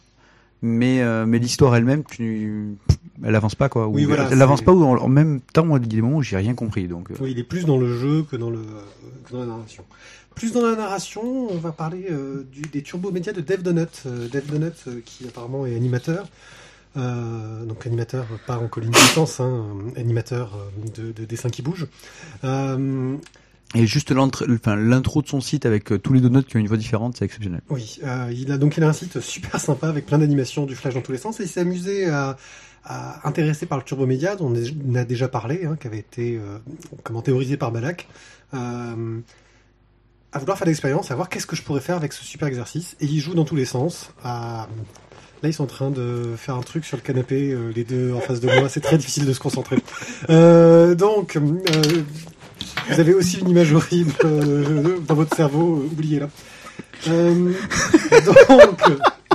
mais 0.63 1.03
mais 1.27 1.39
l'histoire 1.39 1.77
elle-même, 1.77 2.05
tu 2.05 2.77
elle 3.25 3.35
avance 3.35 3.55
pas 3.55 3.69
quoi. 3.69 3.87
Oui, 3.89 4.05
voilà, 4.05 4.29
elle 4.31 4.43
avance 4.43 4.63
pas 4.63 4.73
ou 4.73 4.85
en, 4.85 5.09
même 5.09 5.41
temps, 5.41 5.65
moi, 5.65 5.79
il 5.79 5.85
y 5.85 5.87
a 5.87 5.89
des 5.89 6.03
moments 6.03 6.17
où 6.19 6.23
j'ai 6.23 6.37
rien 6.37 6.55
compris. 6.55 6.89
Donc. 6.89 7.11
Euh. 7.11 7.15
Oui, 7.21 7.33
il 7.33 7.39
est 7.39 7.45
plus 7.45 7.65
dans 7.65 7.79
le 7.79 7.97
jeu 7.97 8.25
que 8.29 8.37
dans 8.37 8.51
le 8.51 8.61
que 9.27 9.33
dans 9.33 9.41
la 9.41 9.47
narration. 9.47 9.85
Plus 10.35 10.53
dans 10.53 10.63
la 10.63 10.75
narration, 10.75 11.23
on 11.51 11.59
va 11.59 11.73
parler 11.73 12.07
euh, 12.11 12.47
du, 12.51 12.63
des 12.63 12.83
turbo-médias 12.83 13.33
de 13.33 13.43
Dev 13.43 13.63
Donut. 13.63 13.87
Euh, 14.07 14.29
Dev 14.29 14.47
Donut, 14.51 15.03
qui 15.05 15.27
apparemment 15.27 15.67
est 15.67 15.77
animateur. 15.77 16.27
donc 16.97 17.87
animateur 17.87 18.27
pas 18.47 18.57
en 18.57 18.69
colline 18.69 18.91
distance, 18.91 19.41
hein, 19.41 19.67
animateur 19.97 20.59
de, 20.97 21.13
de 21.13 21.25
dessin 21.25 21.51
qui 21.51 21.63
bouge. 21.63 21.87
Et 23.75 23.87
juste 23.87 24.11
l'intro 24.13 25.23
de 25.23 25.29
son 25.29 25.41
site 25.41 25.65
avec 25.67 26.03
tous 26.03 26.13
les 26.13 26.21
donuts 26.21 26.45
qui 26.45 26.57
ont 26.57 26.61
une 26.61 26.69
voix 26.69 26.77
différente, 26.77 27.17
c'est 27.17 27.25
exceptionnel. 27.25 27.63
Oui, 27.71 27.99
il 28.31 28.53
a 28.53 28.59
donc 28.59 28.77
il 28.77 28.85
a 28.85 28.89
un 28.89 28.93
site 28.93 29.21
super 29.21 29.59
sympa 29.61 29.89
avec 29.89 30.07
plein 30.07 30.19
d'animations, 30.19 30.67
du 30.67 30.75
flash 30.75 30.95
dans 30.95 31.01
tous 31.01 31.13
les 31.13 31.19
sens, 31.19 31.41
et 31.41 31.45
il 31.45 31.49
s'est 31.49 31.61
amusé 31.61 32.09
à, 32.09 32.37
intéressé 33.25 33.67
par 33.67 33.79
le 33.79 33.85
turbo 33.85 34.07
média, 34.07 34.37
dont 34.37 34.53
on 34.53 34.95
a 34.95 35.05
déjà 35.05 35.29
parlé, 35.29 35.65
hein, 35.65 35.77
qui 35.81 35.87
avait 35.87 35.99
été 35.99 36.37
euh, 36.37 36.59
comment 37.03 37.23
théorisé 37.23 37.57
par 37.57 37.71
Balak, 37.71 38.09
euh, 38.55 39.21
à 40.33 40.39
vouloir 40.39 40.59
faire 40.59 40.67
l'expérience, 40.67 41.11
à 41.11 41.15
voir 41.15 41.29
qu'est-ce 41.29 41.47
que 41.47 41.57
je 41.57 41.63
pourrais 41.63 41.81
faire 41.81 41.97
avec 41.97 42.13
ce 42.13 42.25
super 42.25 42.49
exercice. 42.49 42.97
Et 43.01 43.07
il 43.07 43.21
joue 43.21 43.35
dans 43.35 43.45
tous 43.45 43.57
les 43.57 43.67
sens. 43.67 44.11
À... 44.25 44.69
Là, 45.43 45.49
ils 45.49 45.53
sont 45.53 45.65
en 45.65 45.69
train 45.69 45.91
de 45.91 46.35
faire 46.37 46.55
un 46.55 46.63
truc 46.63 46.85
sur 46.85 46.97
le 46.97 47.03
canapé, 47.03 47.51
euh, 47.51 47.73
les 47.75 47.85
deux 47.85 48.13
en 48.13 48.21
face 48.21 48.41
de 48.41 48.47
moi. 48.47 48.69
C'est 48.69 48.81
très 48.81 48.97
difficile 48.97 49.27
de 49.27 49.33
se 49.33 49.41
concentrer. 49.41 49.77
Euh, 50.31 50.95
donc, 50.95 51.37
euh, 51.37 51.41
vous 52.89 53.01
avez 53.01 53.15
aussi 53.15 53.39
une 53.41 53.49
image 53.51 53.73
horrible 53.73 54.13
dans 55.07 55.15
votre 55.15 55.37
cerveau. 55.37 55.87
oubliez-la. 55.91 56.29
donc, 57.07 58.79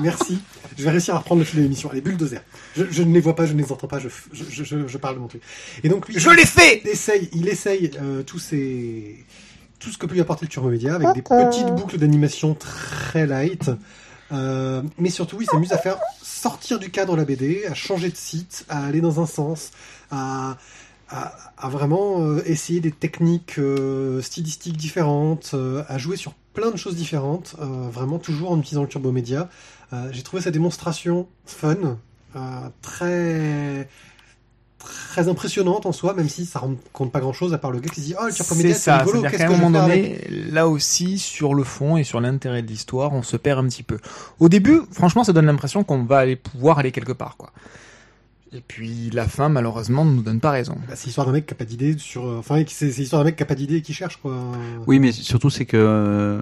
merci. 0.02 0.40
Je 0.78 0.84
vais 0.84 0.92
réussir 0.92 1.16
à 1.16 1.20
reprendre 1.20 1.40
le 1.40 1.46
fil 1.46 1.58
de 1.58 1.64
l'émission. 1.64 1.90
Allez, 1.90 2.02
bulldozer. 2.02 2.40
Je, 2.76 2.84
je 2.90 3.02
ne 3.02 3.14
les 3.14 3.20
vois 3.20 3.36
pas, 3.36 3.48
je 3.48 3.54
ne 3.54 3.62
les 3.62 3.72
entends 3.72 3.88
pas, 3.88 4.00
je, 4.00 4.10
je, 4.32 4.64
je, 4.64 4.88
je 4.88 4.98
parle 4.98 5.16
de 5.16 5.20
mon 5.20 5.28
truc. 5.28 5.42
Et 5.84 5.90
donc 5.90 6.08
lui, 6.08 6.20
je 6.20 6.30
l'ai 6.30 6.46
fait. 6.46 6.82
Il 6.84 6.90
essaye, 6.90 7.30
il 7.34 7.48
essaye 7.48 7.92
euh, 8.00 8.22
tous 8.22 8.40
ces 8.40 9.26
tout 9.80 9.90
ce 9.92 9.98
que 9.98 10.06
peut 10.06 10.14
lui 10.14 10.22
apporter 10.22 10.46
le 10.46 10.50
Turbo 10.50 10.70
Média 10.70 10.96
avec 10.96 11.14
des 11.14 11.22
petites 11.22 11.68
boucles 11.76 11.98
d'animation 11.98 12.56
très 12.56 13.26
light. 13.28 13.70
Euh, 14.32 14.82
mais 14.98 15.10
surtout, 15.10 15.42
il 15.42 15.48
s'amuse 15.48 15.72
à 15.72 15.78
faire 15.78 15.98
sortir 16.22 16.80
du 16.80 16.90
cadre 16.90 17.16
la 17.16 17.26
BD, 17.26 17.66
à 17.66 17.74
changer 17.74 18.10
de 18.10 18.16
site, 18.16 18.66
à 18.70 18.86
aller 18.86 19.02
dans 19.02 19.22
un 19.22 19.26
sens, 19.26 19.72
à, 20.12 20.58
à, 21.10 21.34
à 21.58 21.70
vraiment 21.70 22.22
euh, 22.22 22.42
essayer 22.46 22.80
des 22.80 22.92
techniques 22.92 23.60
euh, 23.60 24.22
stylistiques 24.22 24.78
différentes, 24.78 25.52
euh, 25.54 25.84
à 25.88 25.98
jouer 25.98 26.18
sur 26.18 26.34
plein 26.54 26.72
de 26.72 26.78
choses 26.78 26.96
différentes, 26.96 27.56
vraiment 27.60 28.18
toujours 28.18 28.50
en 28.50 28.60
utilisant 28.60 28.82
le 28.82 28.88
Turbo 28.88 29.12
Média. 29.12 29.48
J'ai 30.10 30.24
trouvé 30.24 30.42
sa 30.42 30.50
démonstration 30.50 31.28
fun, 31.46 32.00
très 32.82 33.88
très 34.80 35.30
impressionnante 35.30 35.86
en 35.86 35.92
soi, 35.92 36.16
même 36.16 36.30
si 36.30 36.48
ça 36.48 36.58
rend 36.58 36.74
compte 36.94 37.12
pas 37.12 37.20
grand 37.20 37.32
chose 37.32 37.54
à 37.54 37.60
part 37.60 37.70
le 37.70 37.80
gars 37.80 37.90
qui 37.90 38.02
se 38.02 38.06
dit 38.08 38.16
oh 38.20 38.26
le 38.26 38.34
Turbo 38.34 38.56
Média 38.56 38.74
c'est 38.74 38.80
ça, 38.80 38.98
rigolo, 38.98 39.22
qu'est-ce 39.22 39.38
qu'à 39.38 39.46
que 39.46 39.52
moment 39.52 39.70
donné, 39.70 40.20
là 40.50 40.68
aussi, 40.68 41.20
sur 41.20 41.54
le 41.54 41.64
fond 41.64 41.96
et 41.96 42.04
sur 42.04 42.20
l'intérêt 42.22 42.64
de 42.64 42.68
l'histoire, 42.68 43.14
on 43.14 43.22
se 43.22 43.38
perd 43.38 43.64
un 43.64 43.68
petit 43.68 43.84
peu. 43.84 44.00
Au 44.40 44.50
début, 44.50 44.82
franchement, 44.92 45.24
ça 45.24 45.34
donne 45.34 45.46
l'impression 45.46 45.84
qu'on 45.84 46.06
va 46.06 46.18
aller 46.18 46.38
pouvoir 46.38 46.80
aller 46.80 46.92
quelque 46.92 47.14
part, 47.14 47.38
quoi. 47.38 47.52
Et 48.54 48.62
puis 48.66 49.10
la 49.12 49.28
fin, 49.28 49.50
malheureusement, 49.50 50.06
ne 50.06 50.12
nous 50.12 50.22
donne 50.24 50.40
pas 50.40 50.52
raison. 50.52 50.78
Bah, 50.88 50.94
c'est 50.96 51.06
l'histoire 51.08 51.28
d'un 51.28 51.34
mec 51.34 51.46
qui 51.46 51.54
a 51.54 51.58
pas 51.58 51.66
d'idée 51.66 51.98
sur, 51.98 52.26
euh, 52.28 52.38
enfin 52.40 52.64
c'est 52.68 52.86
l'histoire 52.98 53.22
d'un 53.22 53.26
mec 53.30 53.36
qui 53.36 53.44
a 53.44 53.46
pas 53.46 53.56
d'idée 53.56 53.76
et 53.78 53.82
qui 53.82 53.94
cherche 53.94 54.18
quoi. 54.18 54.36
Oui, 54.88 55.00
mais 55.00 55.12
surtout 55.12 55.50
c'est 55.50 55.66
que 55.66 55.76
euh, 55.78 56.42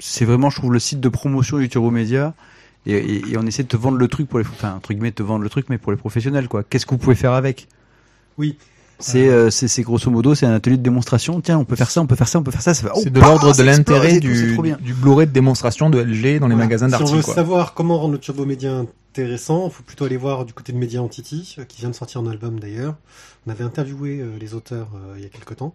c'est 0.00 0.24
vraiment, 0.24 0.50
je 0.50 0.56
trouve, 0.58 0.72
le 0.72 0.78
site 0.80 1.00
de 1.00 1.08
promotion 1.08 1.58
du 1.58 1.68
Turbo 1.68 1.90
Média. 1.90 2.34
Et, 2.86 2.92
et- 2.96 3.30
et 3.32 3.38
on 3.38 3.46
essaie 3.46 3.62
de 3.62 3.68
te 3.68 3.76
vendre 3.78 3.96
le 3.96 4.08
truc 4.08 4.28
pour 4.28 4.38
les, 4.38 4.44
enfin, 4.46 4.74
entre 4.74 4.92
guillemets, 4.92 5.10
de 5.10 5.14
te 5.14 5.22
vendre 5.22 5.42
le 5.42 5.48
truc, 5.48 5.66
mais 5.70 5.78
pour 5.78 5.90
les 5.92 5.96
professionnels, 5.96 6.48
quoi. 6.48 6.62
Qu'est-ce 6.64 6.84
que 6.84 6.90
vous 6.90 6.98
pouvez 6.98 7.14
faire 7.14 7.32
avec? 7.32 7.66
Oui. 8.36 8.58
C'est, 9.00 9.28
euh, 9.28 9.50
c'est, 9.50 9.68
c'est 9.68 9.82
grosso 9.82 10.10
modo, 10.10 10.34
c'est 10.34 10.46
un 10.46 10.54
atelier 10.54 10.76
de 10.76 10.82
démonstration. 10.82 11.40
Tiens, 11.40 11.58
on 11.58 11.64
peut 11.64 11.76
faire 11.76 11.90
ça, 11.90 12.00
on 12.00 12.06
peut 12.06 12.14
faire 12.16 12.28
ça, 12.28 12.38
on 12.38 12.42
peut 12.42 12.50
faire 12.52 12.62
ça. 12.62 12.74
ça 12.74 12.86
va- 12.88 12.94
C'est 12.94 13.08
oh, 13.08 13.10
de 13.10 13.20
l'ordre 13.20 13.48
de 13.48 13.52
ça 13.52 13.64
explose 13.64 13.66
l'intérêt 13.96 14.20
du, 14.20 14.56
du 14.80 14.94
Blu-ray 14.94 15.26
de 15.26 15.32
démonstration 15.32 15.90
de 15.90 15.98
LG 16.00 16.38
dans 16.38 16.46
les 16.48 16.54
Voilà. 16.54 16.56
magasins 16.56 16.88
Si 16.88 16.94
on 16.94 16.98
veut 16.98 17.04
d'articles. 17.04 17.24
quoi. 17.24 17.34
savoir 17.34 17.74
comment 17.74 17.98
rendre 17.98 18.12
le 18.12 18.18
Turbo 18.18 18.46
Média 18.46 18.72
intéressant, 18.78 19.68
faut 19.68 19.82
plutôt 19.82 20.04
aller 20.06 20.16
voir 20.16 20.44
du 20.44 20.52
côté 20.52 20.72
de 20.72 20.78
Media 20.78 21.02
Entity, 21.02 21.56
euh, 21.58 21.64
qui 21.64 21.80
vient 21.80 21.90
de 21.90 21.94
sortir 21.94 22.20
un 22.20 22.26
album 22.28 22.58
d'ailleurs. 22.60 22.94
On 23.46 23.50
avait 23.50 23.64
interviewé 23.64 24.20
euh, 24.20 24.30
les 24.40 24.54
auteurs 24.54 24.88
euh, 24.94 25.14
il 25.16 25.22
y 25.22 25.26
a 25.26 25.28
quelque 25.28 25.54
temps. 25.54 25.72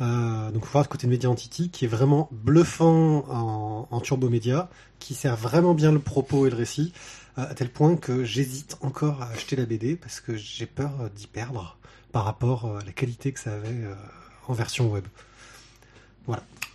Euh, 0.00 0.50
donc, 0.50 0.64
faut 0.64 0.72
voir 0.72 0.84
du 0.84 0.88
côté 0.88 1.06
de 1.06 1.12
Media 1.12 1.30
Entity, 1.30 1.70
qui 1.70 1.84
est 1.84 1.88
vraiment 1.88 2.28
bluffant 2.32 3.24
en, 3.30 3.88
en 3.90 4.00
Turbo 4.00 4.28
Média, 4.28 4.68
qui 4.98 5.14
sert 5.14 5.36
vraiment 5.36 5.72
bien 5.74 5.92
le 5.92 5.98
propos 6.00 6.46
et 6.46 6.50
le 6.50 6.56
récit, 6.56 6.92
euh, 7.38 7.42
à 7.50 7.54
tel 7.54 7.68
point 7.70 7.96
que 7.96 8.24
j'hésite 8.24 8.76
encore 8.82 9.22
à 9.22 9.28
acheter 9.30 9.56
la 9.56 9.64
BD 9.66 9.96
parce 9.96 10.20
que 10.20 10.34
j'ai 10.36 10.66
peur 10.66 10.90
d'y 11.14 11.26
perdre 11.26 11.76
par 12.16 12.24
rapport 12.24 12.64
euh, 12.64 12.78
à 12.78 12.84
la 12.86 12.92
qualité 12.92 13.30
que 13.30 13.38
ça 13.38 13.52
avait 13.52 13.68
euh, 13.68 13.94
en 14.48 14.54
version 14.54 14.90
web. 14.90 15.04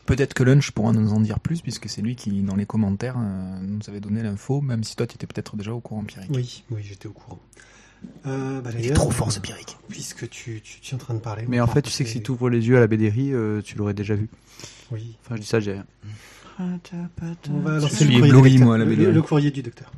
Peut-être 0.06 0.36
que 0.36 0.44
Lunch 0.44 0.70
pourra 0.70 0.92
nous 0.92 1.14
en 1.14 1.20
dire 1.20 1.40
plus, 1.40 1.62
puisque 1.62 1.90
c'est 1.90 2.04
lui 2.04 2.16
qui, 2.16 2.44
dans 2.44 2.56
les 2.56 2.68
commentaires, 2.68 3.16
euh, 3.18 3.60
nous 3.64 3.80
avait 3.88 4.02
donné 4.02 4.22
l'info, 4.22 4.62
même 4.62 4.84
si 4.84 4.96
toi, 4.96 5.08
tu 5.08 5.16
étais 5.16 5.26
peut-être 5.26 5.56
déjà 5.56 5.74
au 5.74 5.80
courant, 5.80 6.04
Pierrick. 6.04 6.30
Oui, 6.32 6.64
oui, 6.70 6.82
j'étais 6.84 7.08
au 7.08 7.12
courant. 7.12 7.40
Euh, 8.28 8.62
bah, 8.62 8.70
Il 8.78 8.86
est 8.86 8.94
trop 8.94 9.10
fort, 9.10 9.32
ce 9.32 9.40
Pierrick. 9.40 9.78
Puisque 9.90 10.30
tu, 10.30 10.62
tu, 10.62 10.80
tu 10.80 10.92
es 10.92 10.96
en 10.96 11.00
train 11.00 11.16
de 11.16 11.20
parler. 11.20 11.46
Mais 11.48 11.60
en 11.60 11.66
fait, 11.66 11.82
tu 11.82 11.90
sais 11.90 12.04
que 12.04 12.10
si 12.12 12.22
tu 12.22 12.30
ouvres 12.30 12.52
les 12.52 12.68
yeux 12.68 12.78
à 12.78 12.80
la 12.80 12.86
BDRI, 12.86 13.34
euh, 13.34 13.64
tu 13.64 13.76
l'aurais 13.78 13.96
déjà 13.96 14.14
vu. 14.14 14.30
Oui. 14.92 15.16
Enfin, 15.26 15.38
je 15.38 15.42
dis 15.42 15.48
ça, 15.48 15.60
j'ai 15.60 15.74
rien. 15.74 15.86
On 16.60 17.60
va 17.62 17.80
lancer 17.80 18.06
courrier, 18.06 18.60
moi, 18.60 18.78
la 18.78 18.86
le 18.86 19.22
courrier 19.24 19.50
du 19.50 19.64
docteur. 19.64 19.92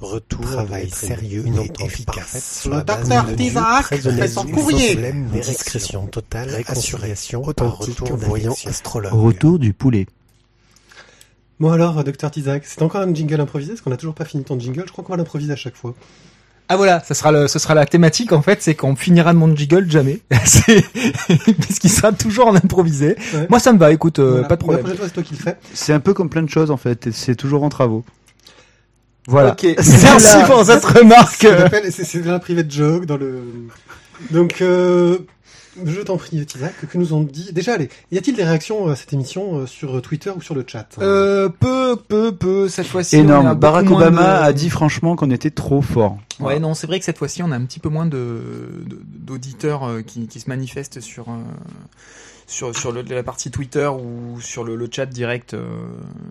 Retour 0.00 0.42
Travail 0.42 0.90
sérieux 0.90 1.42
une 1.46 1.56
et 1.58 1.70
efficace. 1.80 2.66
Le 2.70 2.82
docteur 2.82 3.24
très 3.82 3.98
fait 3.98 4.28
son 4.28 4.46
courrier. 4.46 4.92
problème, 4.92 5.28
Discrétion 5.32 6.06
totale, 6.06 6.50
réconciliation 6.50 7.42
authentique, 7.42 8.00
voyant 8.12 8.54
astrologue. 8.66 9.12
Retour 9.12 9.58
du 9.58 9.72
poulet. 9.72 10.06
Bon 11.58 11.70
alors, 11.70 12.04
docteur 12.04 12.30
Tizak, 12.30 12.64
c'est 12.66 12.82
encore 12.82 13.00
un 13.00 13.14
jingle 13.14 13.40
improvisé 13.40 13.72
parce 13.72 13.80
qu'on 13.80 13.88
n'a 13.88 13.96
toujours 13.96 14.14
pas 14.14 14.26
fini 14.26 14.44
ton 14.44 14.60
jingle. 14.60 14.84
Je 14.86 14.92
crois 14.92 15.02
qu'on 15.02 15.14
va 15.14 15.16
l'improviser 15.16 15.54
à 15.54 15.56
chaque 15.56 15.76
fois. 15.76 15.94
Ah 16.68 16.76
voilà, 16.76 17.00
ça 17.00 17.14
sera 17.14 17.30
le, 17.32 17.48
ce 17.48 17.58
sera 17.58 17.74
la 17.74 17.86
thématique 17.86 18.32
en 18.32 18.42
fait, 18.42 18.60
c'est 18.60 18.74
qu'on 18.74 18.96
finira 18.96 19.32
de 19.32 19.38
mon 19.38 19.54
jiggle 19.54 19.88
jamais, 19.88 20.20
parce 20.28 21.78
qu'il 21.80 21.90
sera 21.90 22.12
toujours 22.12 22.48
en 22.48 22.56
improvisé. 22.56 23.16
Ouais. 23.32 23.46
Moi 23.48 23.60
ça 23.60 23.72
me 23.72 23.78
va, 23.78 23.92
écoute, 23.92 24.18
euh, 24.18 24.30
Voilà. 24.32 24.48
pas 24.48 24.56
de 24.56 24.60
problème. 24.60 24.80
prochaine 24.80 24.98
fois, 24.98 25.06
c'est 25.06 25.14
toi 25.14 25.22
qui 25.22 25.34
le 25.34 25.40
fais. 25.40 25.56
C'est 25.72 25.92
un 25.92 26.00
peu 26.00 26.12
comme 26.12 26.28
plein 26.28 26.42
de 26.42 26.50
choses, 26.50 26.72
en 26.72 26.76
fait. 26.76 27.08
C'est 27.12 27.36
toujours 27.36 27.62
en 27.62 27.68
travaux. 27.68 28.04
Voilà. 29.26 29.52
Ok, 29.52 29.62
merci 29.76 30.36
pour 30.46 30.64
cette 30.64 30.84
remarque. 30.84 31.46
C'est 31.90 32.04
c'est 32.04 32.28
un 32.28 32.38
private 32.38 32.70
joke 32.70 33.06
dans 33.06 33.16
le. 33.16 33.42
Donc, 34.30 34.60
euh, 34.62 35.18
je 35.84 36.00
t'en 36.00 36.16
prie, 36.16 36.46
Tizak, 36.46 36.72
que 36.88 36.96
nous 36.96 37.12
ont 37.12 37.22
dit. 37.22 37.52
Déjà, 37.52 37.74
allez, 37.74 37.90
y 38.12 38.16
a-t-il 38.18 38.34
des 38.36 38.44
réactions 38.44 38.88
à 38.88 38.96
cette 38.96 39.12
émission 39.12 39.58
euh, 39.58 39.66
sur 39.66 40.00
Twitter 40.00 40.30
ou 40.34 40.40
sur 40.40 40.54
le 40.54 40.64
chat? 40.66 40.86
Euh, 41.00 41.48
peu, 41.50 41.96
peu, 41.96 42.32
peu, 42.32 42.68
cette 42.68 42.86
fois-ci. 42.86 43.16
on 43.16 43.20
a 43.20 43.22
Énorme. 43.22 43.54
Barack 43.54 43.90
Obama 43.90 44.38
de- 44.38 44.44
a 44.44 44.52
dit 44.52 44.70
franchement 44.70 45.16
qu'on 45.16 45.30
était 45.30 45.50
trop 45.50 45.82
fort. 45.82 46.16
Ouais, 46.40 46.58
non, 46.58 46.72
c'est 46.74 46.86
vrai 46.86 46.98
que 46.98 47.04
cette 47.04 47.18
fois-ci, 47.18 47.42
on 47.42 47.50
a 47.52 47.56
un 47.56 47.64
petit 47.64 47.80
peu 47.80 47.88
moins 47.90 48.06
de 48.06 48.40
de- 48.86 49.00
d'auditeurs 49.04 49.84
euh, 49.88 50.02
qui, 50.02 50.28
qui 50.28 50.40
se 50.40 50.48
manifestent 50.48 51.00
sur 51.00 51.28
euh, 51.28 51.32
sur 52.46 52.74
sur 52.74 52.92
le, 52.92 53.02
la 53.02 53.22
partie 53.22 53.50
Twitter 53.50 53.86
ou 53.88 54.40
sur 54.40 54.64
le, 54.64 54.76
le 54.76 54.88
chat 54.90 55.06
direct 55.06 55.52
euh, 55.54 55.66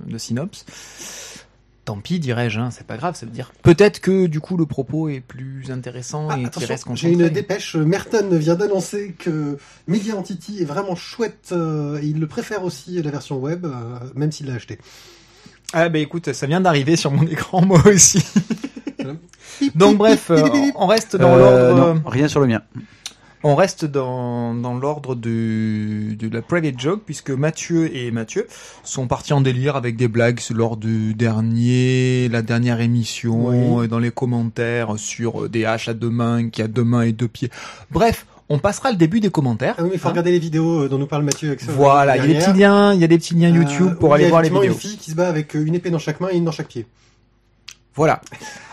de 0.08 0.18
Synops. 0.18 0.66
Tant 1.86 1.98
pis, 1.98 2.20
dirais-je, 2.20 2.60
hein, 2.60 2.70
c'est 2.72 2.88
pas 2.88 2.98
grave. 2.98 3.16
Ça 3.16 3.28
veut 3.28 3.32
dire 3.32 3.52
peut-être 3.62 4.00
que 4.02 4.26
du 4.26 4.40
coup 4.40 4.58
le 4.58 4.66
propos 4.66 5.08
est 5.08 5.20
plus 5.20 5.70
intéressant 5.70 6.28
Ah, 6.32 6.40
et 6.40 6.50
qu'il 6.50 6.66
reste 6.66 6.84
j'ai 6.96 7.10
concentré. 7.10 7.12
une 7.12 7.30
dépêche. 7.30 7.76
Merton 7.76 8.28
vient 8.32 8.56
d'annoncer 8.56 9.14
que 9.20 9.58
Media 9.88 10.16
Entity 10.16 10.62
est 10.62 10.66
vraiment 10.66 10.96
chouette. 10.96 11.50
euh, 11.52 12.00
et 12.02 12.08
il 12.08 12.20
le 12.20 12.26
préfère 12.28 12.64
aussi 12.64 13.02
la 13.04 13.12
version 13.12 13.38
web, 13.38 13.66
euh, 13.66 13.72
même 14.16 14.32
s'il 14.32 14.48
l'a 14.48 14.56
acheté. 14.56 14.80
Ah 15.74 15.90
bah 15.90 16.00
écoute, 16.00 16.34
ça 16.34 16.48
vient 16.48 16.60
d'arriver 16.62 16.96
sur 16.96 17.12
mon 17.12 17.26
écran 17.28 17.64
moi 17.64 17.82
aussi. 17.86 18.26
Donc 19.76 19.98
bref, 19.98 20.32
euh, 20.32 20.42
on 20.76 20.88
reste 20.88 21.16
dans 21.16 21.36
Euh, 21.36 21.76
l'ordre. 21.76 22.02
rien 22.10 22.28
sur 22.28 22.40
le 22.40 22.48
mien. 22.48 22.62
On 23.48 23.54
reste 23.56 23.86
dans, 23.86 24.56
dans 24.56 24.74
l'ordre 24.74 25.14
du, 25.14 26.16
de 26.20 26.30
la 26.30 26.42
private 26.42 26.80
joke 26.80 27.02
puisque 27.06 27.30
Mathieu 27.30 27.96
et 27.96 28.10
Mathieu 28.10 28.48
sont 28.84 29.06
partis 29.06 29.34
en 29.34 29.42
délire 29.42 29.76
avec 29.76 29.98
des 29.98 30.08
blagues 30.08 30.40
lors 30.52 30.78
du 30.78 31.14
dernier, 31.14 32.28
la 32.30 32.42
dernière 32.42 32.82
émission, 32.82 33.50
Oui. 33.78 33.86
et 33.86 33.88
dans 33.88 34.00
les 34.00 34.10
commentaires 34.10 34.98
sur 34.98 35.44
euh, 35.44 35.48
des 35.50 35.64
haches 35.64 35.88
à 35.90 35.94
deux 35.94 36.10
mains, 36.10 36.50
qui 36.50 36.64
a 36.64 36.68
deux 36.68 36.84
mains 36.84 37.04
et 37.04 37.12
deux 37.12 37.28
pieds. 37.28 37.52
Bref, 37.92 38.26
on 38.50 38.58
passera 38.58 38.90
le 38.90 38.98
début 38.98 39.20
des 39.20 39.30
commentaires. 39.30 39.76
Ah 39.78 39.84
oui, 39.84 39.92
il 39.94 40.00
faut 40.00 40.08
hein. 40.08 40.12
regarder 40.12 40.32
les 40.32 40.40
vidéos 40.40 40.84
euh, 40.86 40.90
dont 40.90 40.98
nous 40.98 41.06
parle 41.06 41.24
Mathieu. 41.24 41.50
Avec 41.50 41.62
ça, 41.62 41.72
Voilà, 41.72 42.18
il 42.18 42.22
y 42.22 42.24
a 42.24 42.28
des 42.40 42.40
petits 42.46 42.60
liens, 42.60 42.94
il 42.96 43.00
y 43.00 43.04
a 43.04 43.08
des 43.08 43.18
petits 43.20 43.36
liens 43.36 43.52
Euh, 43.54 43.58
YouTube 43.62 43.94
pour 44.00 44.10
il 44.10 44.12
y 44.12 44.16
aller 44.16 44.26
a 44.26 44.30
voir 44.30 44.42
les 44.42 44.50
vidéos. 44.50 44.64
une 44.64 44.74
fille 44.74 44.98
qui 44.98 45.12
se 45.12 45.16
bat 45.16 45.28
avec 45.30 45.56
euh, 45.56 45.64
une 45.64 45.76
épée 45.76 45.92
dans 45.92 46.00
chaque 46.00 46.20
main 46.20 46.30
et 46.32 46.38
une 46.38 46.46
dans 46.46 46.52
chaque 46.52 46.68
pied. 46.70 46.88
Voilà. 47.96 48.22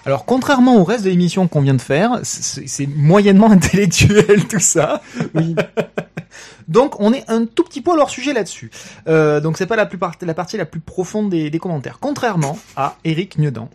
Alors, 0.05 0.25
contrairement 0.25 0.77
au 0.79 0.85
reste 0.85 1.05
de 1.05 1.11
l'émission 1.11 1.47
qu'on 1.49 1.61
vient 1.61 1.75
de 1.75 1.81
faire, 1.81 2.21
c'est 2.25 2.87
moyennement 2.87 3.51
intellectuel 3.53 4.47
tout 4.49 4.59
ça. 4.59 5.01
Oui. 5.35 5.55
Donc, 6.69 6.99
on 7.01 7.13
est 7.13 7.29
un 7.29 7.45
tout 7.47 7.65
petit 7.65 7.81
peu 7.83 7.91
hors 7.99 8.11
sujet 8.11 8.33
là-dessus. 8.33 8.71
Euh, 9.07 9.41
donc, 9.41 9.59
c'est 9.59 9.67
pas 9.67 9.77
la, 9.77 9.85
plus 9.85 9.99
part- 9.99 10.15
la 10.23 10.33
partie 10.35 10.57
la 10.57 10.65
plus 10.65 10.81
profonde 10.81 11.29
des, 11.29 11.51
des 11.51 11.59
commentaires. 11.59 11.99
Contrairement 12.01 12.59
à 12.77 12.97
Eric 13.05 13.37
Niedan. 13.39 13.69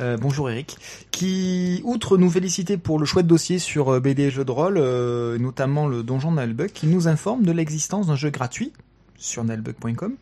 Euh, 0.00 0.16
bonjour 0.16 0.48
Eric, 0.50 0.78
qui, 1.10 1.80
outre 1.84 2.16
nous 2.16 2.30
féliciter 2.30 2.76
pour 2.76 2.98
le 2.98 3.04
chouette 3.04 3.26
dossier 3.26 3.58
sur 3.58 3.90
euh, 3.94 4.00
BD 4.00 4.22
et 4.24 4.30
jeux 4.30 4.44
de 4.44 4.50
rôle, 4.50 4.78
euh, 4.78 5.36
notamment 5.38 5.86
le 5.86 6.02
donjon 6.02 6.32
Nalbuck, 6.32 6.72
qui 6.72 6.86
nous 6.86 7.06
informe 7.08 7.42
de 7.42 7.52
l'existence 7.52 8.06
d'un 8.06 8.16
jeu 8.16 8.30
gratuit 8.30 8.72
sur 9.18 9.44
nalbuck.com. 9.44 10.14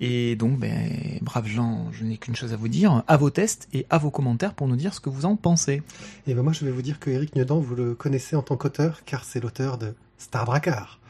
Et 0.00 0.36
donc, 0.36 0.58
ben, 0.58 1.18
braves 1.22 1.46
gens, 1.48 1.86
je 1.92 2.04
n'ai 2.04 2.16
qu'une 2.18 2.36
chose 2.36 2.52
à 2.52 2.56
vous 2.56 2.68
dire, 2.68 3.02
à 3.08 3.16
vos 3.16 3.30
tests 3.30 3.68
et 3.72 3.84
à 3.90 3.98
vos 3.98 4.10
commentaires 4.10 4.54
pour 4.54 4.68
nous 4.68 4.76
dire 4.76 4.94
ce 4.94 5.00
que 5.00 5.10
vous 5.10 5.24
en 5.24 5.34
pensez. 5.36 5.82
Et 6.26 6.34
ben 6.34 6.42
moi, 6.42 6.52
je 6.52 6.64
vais 6.64 6.70
vous 6.70 6.82
dire 6.82 7.00
que 7.00 7.10
Eric 7.10 7.34
Niedan, 7.34 7.58
vous 7.58 7.74
le 7.74 7.94
connaissez 7.94 8.36
en 8.36 8.42
tant 8.42 8.56
qu'auteur, 8.56 9.00
car 9.06 9.24
c'est 9.24 9.40
l'auteur 9.40 9.76
de 9.78 9.94
Star 10.18 10.44
Drakkar. 10.44 11.00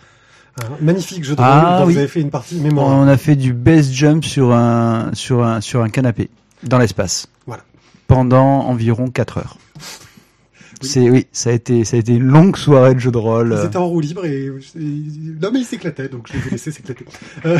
Un 0.60 0.84
magnifique 0.84 1.22
jeu 1.22 1.36
de 1.36 1.40
rôle 1.40 1.50
Ah, 1.50 1.78
dont 1.80 1.86
oui. 1.86 1.92
vous 1.92 1.98
avez 1.98 2.08
fait 2.08 2.20
une 2.20 2.30
partie 2.30 2.56
mémorable. 2.56 2.94
On 2.96 3.06
a 3.08 3.16
fait 3.16 3.36
du 3.36 3.52
base 3.52 3.92
jump 3.92 4.24
sur 4.24 4.52
un, 4.52 5.10
sur 5.12 5.44
un, 5.44 5.60
sur 5.60 5.82
un 5.82 5.88
canapé, 5.90 6.30
dans 6.64 6.78
l'espace. 6.78 7.28
Voilà. 7.46 7.62
Pendant 8.08 8.62
environ 8.62 9.08
4 9.08 9.38
heures. 9.38 9.58
Oui. 10.82 10.88
C'est, 10.88 11.10
oui, 11.10 11.26
ça 11.32 11.50
a 11.50 11.52
été, 11.54 11.84
ça 11.84 11.96
a 11.96 12.00
été 12.00 12.14
une 12.14 12.24
longue 12.28 12.56
soirée 12.56 12.94
de 12.94 13.00
jeu 13.00 13.10
de 13.10 13.18
rôle. 13.18 13.56
Ils 13.60 13.66
étaient 13.66 13.76
en 13.76 13.86
roue 13.88 14.00
libre 14.00 14.24
et, 14.24 14.46
et- 14.46 14.50
non 14.80 15.50
mais 15.52 15.60
il 15.60 15.64
s'éclatait 15.64 16.08
donc 16.08 16.28
je 16.32 16.38
les 16.38 16.46
ai 16.46 16.50
laissés 16.52 16.70
s'éclater. 16.72 17.04
Euh, 17.46 17.58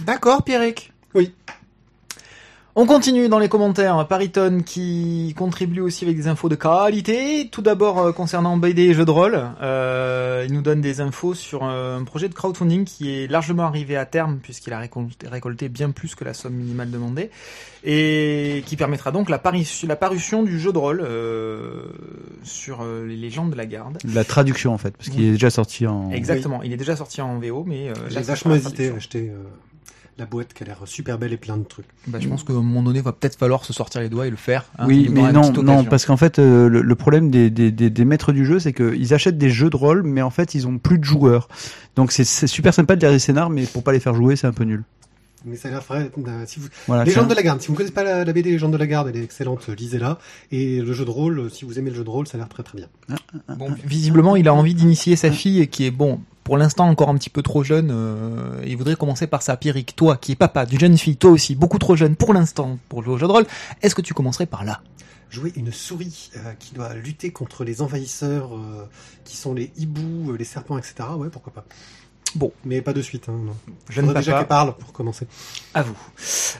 D'accord, 0.00 0.42
Pierrick 0.44 0.92
Oui. 1.14 1.32
On 2.78 2.84
continue 2.84 3.30
dans 3.30 3.38
les 3.38 3.48
commentaires. 3.48 4.06
Pariton 4.06 4.60
qui 4.64 5.32
contribue 5.34 5.80
aussi 5.80 6.04
avec 6.04 6.14
des 6.14 6.28
infos 6.28 6.50
de 6.50 6.56
qualité. 6.56 7.48
Tout 7.50 7.62
d'abord 7.62 7.98
euh, 7.98 8.12
concernant 8.12 8.58
BD 8.58 8.82
et 8.82 8.92
jeux 8.92 9.06
de 9.06 9.10
rôle, 9.10 9.40
euh, 9.62 10.44
il 10.46 10.52
nous 10.52 10.60
donne 10.60 10.82
des 10.82 11.00
infos 11.00 11.32
sur 11.32 11.64
euh, 11.64 11.98
un 11.98 12.04
projet 12.04 12.28
de 12.28 12.34
crowdfunding 12.34 12.84
qui 12.84 13.10
est 13.16 13.28
largement 13.30 13.62
arrivé 13.62 13.96
à 13.96 14.04
terme 14.04 14.40
puisqu'il 14.42 14.74
a 14.74 14.78
récolté, 14.78 15.26
récolté 15.26 15.70
bien 15.70 15.90
plus 15.90 16.14
que 16.14 16.22
la 16.24 16.34
somme 16.34 16.52
minimale 16.52 16.90
demandée 16.90 17.30
et 17.82 18.62
qui 18.66 18.76
permettra 18.76 19.10
donc 19.10 19.30
la, 19.30 19.38
parution- 19.38 19.88
la 19.88 19.96
parution 19.96 20.42
du 20.42 20.60
jeu 20.60 20.70
de 20.74 20.78
rôle 20.78 21.00
euh, 21.02 21.84
sur 22.42 22.82
euh, 22.82 23.06
les 23.06 23.16
légendes 23.16 23.52
de 23.52 23.56
la 23.56 23.64
garde. 23.64 23.96
La 24.12 24.24
traduction, 24.24 24.74
en 24.74 24.78
fait, 24.78 24.94
parce 24.94 25.08
qu'il 25.08 25.22
Oui. 25.22 25.28
est 25.28 25.32
déjà 25.32 25.48
sorti 25.48 25.86
en. 25.86 26.10
Exactement. 26.10 26.62
Il 26.62 26.74
est 26.74 26.76
déjà 26.76 26.94
sorti 26.94 27.22
en 27.22 27.38
VO, 27.38 27.64
mais 27.66 27.88
euh, 27.88 27.94
J'ai 28.10 28.20
vachement 28.20 28.54
hésité 28.54 28.90
à 28.90 28.96
acheter 28.96 29.30
euh, 29.30 29.42
la 30.18 30.24
boîte 30.26 30.54
qui 30.54 30.62
a 30.62 30.66
l'air 30.66 30.78
super 30.86 31.18
belle 31.18 31.32
et 31.32 31.36
plein 31.36 31.56
de 31.58 31.64
trucs. 31.64 31.86
Bah, 32.06 32.18
je 32.20 32.28
pense 32.28 32.42
qu'à 32.42 32.52
un 32.52 32.56
moment 32.56 32.82
donné, 32.82 33.00
va 33.02 33.12
peut-être 33.12 33.36
falloir 33.38 33.64
se 33.64 33.72
sortir 33.72 34.00
les 34.00 34.08
doigts 34.08 34.26
et 34.26 34.30
le 34.30 34.36
faire. 34.36 34.64
hein. 34.78 34.86
Oui, 34.86 35.08
mais 35.10 35.30
non, 35.32 35.52
non, 35.62 35.84
parce 35.84 36.06
qu'en 36.06 36.16
fait, 36.16 36.38
euh, 36.38 36.68
le, 36.68 36.80
le 36.82 36.94
problème 36.94 37.30
des, 37.30 37.50
des, 37.50 37.70
des, 37.70 37.90
des 37.90 38.04
maîtres 38.04 38.32
du 38.32 38.46
jeu, 38.46 38.58
c'est 38.58 38.72
qu'ils 38.72 39.12
achètent 39.12 39.38
des 39.38 39.50
jeux 39.50 39.68
de 39.70 39.76
rôle, 39.76 40.02
mais 40.02 40.22
en 40.22 40.30
fait, 40.30 40.54
ils 40.54 40.66
ont 40.66 40.78
plus 40.78 40.98
de 40.98 41.04
joueurs. 41.04 41.48
Donc 41.96 42.12
c'est 42.12 42.24
c'est 42.24 42.46
super 42.46 42.72
sympa 42.74 42.96
de 42.96 43.00
lire 43.00 43.10
des 43.10 43.18
scénars, 43.18 43.50
mais 43.50 43.64
pour 43.66 43.82
pas 43.82 43.92
les 43.92 44.00
faire 44.00 44.14
jouer, 44.14 44.36
c'est 44.36 44.46
un 44.46 44.52
peu 44.52 44.64
nul. 44.64 44.84
Mais 45.46 45.56
ça 45.56 45.68
a 45.68 45.70
l'air 45.70 45.80
vrai. 45.82 46.10
euh, 46.18 46.44
Si 46.46 46.60
vous... 46.60 46.68
Voilà, 46.86 47.04
Légende 47.04 47.24
tiens. 47.26 47.30
de 47.30 47.36
la 47.36 47.42
Garde. 47.42 47.60
Si 47.60 47.68
vous 47.68 47.72
ne 47.72 47.76
connaissez 47.78 47.94
pas 47.94 48.04
la, 48.04 48.24
la 48.24 48.32
BD 48.32 48.50
Légende 48.50 48.72
de 48.72 48.76
la 48.76 48.86
Garde, 48.86 49.08
elle 49.08 49.16
est 49.16 49.24
excellente. 49.24 49.68
Lisez-la. 49.68 50.18
Et 50.52 50.80
le 50.80 50.92
jeu 50.92 51.04
de 51.04 51.10
rôle, 51.10 51.38
euh, 51.38 51.48
si 51.48 51.64
vous 51.64 51.78
aimez 51.78 51.90
le 51.90 51.96
jeu 51.96 52.04
de 52.04 52.10
rôle, 52.10 52.26
ça 52.26 52.36
a 52.36 52.38
l'air 52.38 52.48
très 52.48 52.62
très 52.62 52.76
bien. 52.78 52.88
Bon, 53.56 53.70
visiblement, 53.84 54.36
il 54.36 54.48
a 54.48 54.54
envie 54.54 54.74
d'initier 54.74 55.16
sa 55.16 55.30
fille 55.30 55.60
et 55.60 55.66
qui 55.68 55.86
est 55.86 55.90
bon. 55.90 56.20
Pour 56.44 56.56
l'instant, 56.58 56.86
encore 56.88 57.08
un 57.08 57.16
petit 57.16 57.30
peu 57.30 57.42
trop 57.42 57.64
jeune. 57.64 57.90
euh, 57.90 58.62
il 58.66 58.76
voudrait 58.76 58.94
commencer 58.96 59.26
par 59.26 59.42
ça. 59.42 59.56
Pierrick, 59.56 59.96
toi, 59.96 60.16
qui 60.16 60.32
est 60.32 60.36
papa 60.36 60.64
d'une 60.66 60.78
jeune 60.78 60.96
fille, 60.96 61.16
toi 61.16 61.30
aussi, 61.32 61.54
beaucoup 61.56 61.78
trop 61.78 61.96
jeune 61.96 62.14
pour 62.16 62.32
l'instant 62.34 62.78
pour 62.88 63.02
jouer 63.02 63.14
au 63.14 63.18
jeu 63.18 63.26
de 63.26 63.32
rôle. 63.32 63.46
Est-ce 63.82 63.94
que 63.96 64.02
tu 64.02 64.14
commencerais 64.14 64.46
par 64.46 64.64
là? 64.64 64.80
Jouer 65.28 65.52
une 65.56 65.72
souris 65.72 66.30
euh, 66.36 66.52
qui 66.60 66.72
doit 66.72 66.94
lutter 66.94 67.32
contre 67.32 67.64
les 67.64 67.82
envahisseurs, 67.82 68.54
euh, 68.54 68.86
qui 69.24 69.36
sont 69.36 69.54
les 69.54 69.72
hiboux, 69.76 70.30
euh, 70.30 70.36
les 70.36 70.44
serpents, 70.44 70.78
etc. 70.78 70.94
Ouais, 71.16 71.28
pourquoi 71.30 71.52
pas. 71.52 71.64
Bon. 72.36 72.52
Mais 72.64 72.80
pas 72.82 72.92
de 72.92 73.02
suite. 73.02 73.28
Hein, 73.28 73.38
non. 73.44 73.56
Faudrait 73.90 74.14
déjà 74.14 74.38
qu'elle 74.38 74.46
parle 74.46 74.74
pour 74.76 74.92
commencer. 74.92 75.26
À 75.74 75.82
vous. 75.82 75.96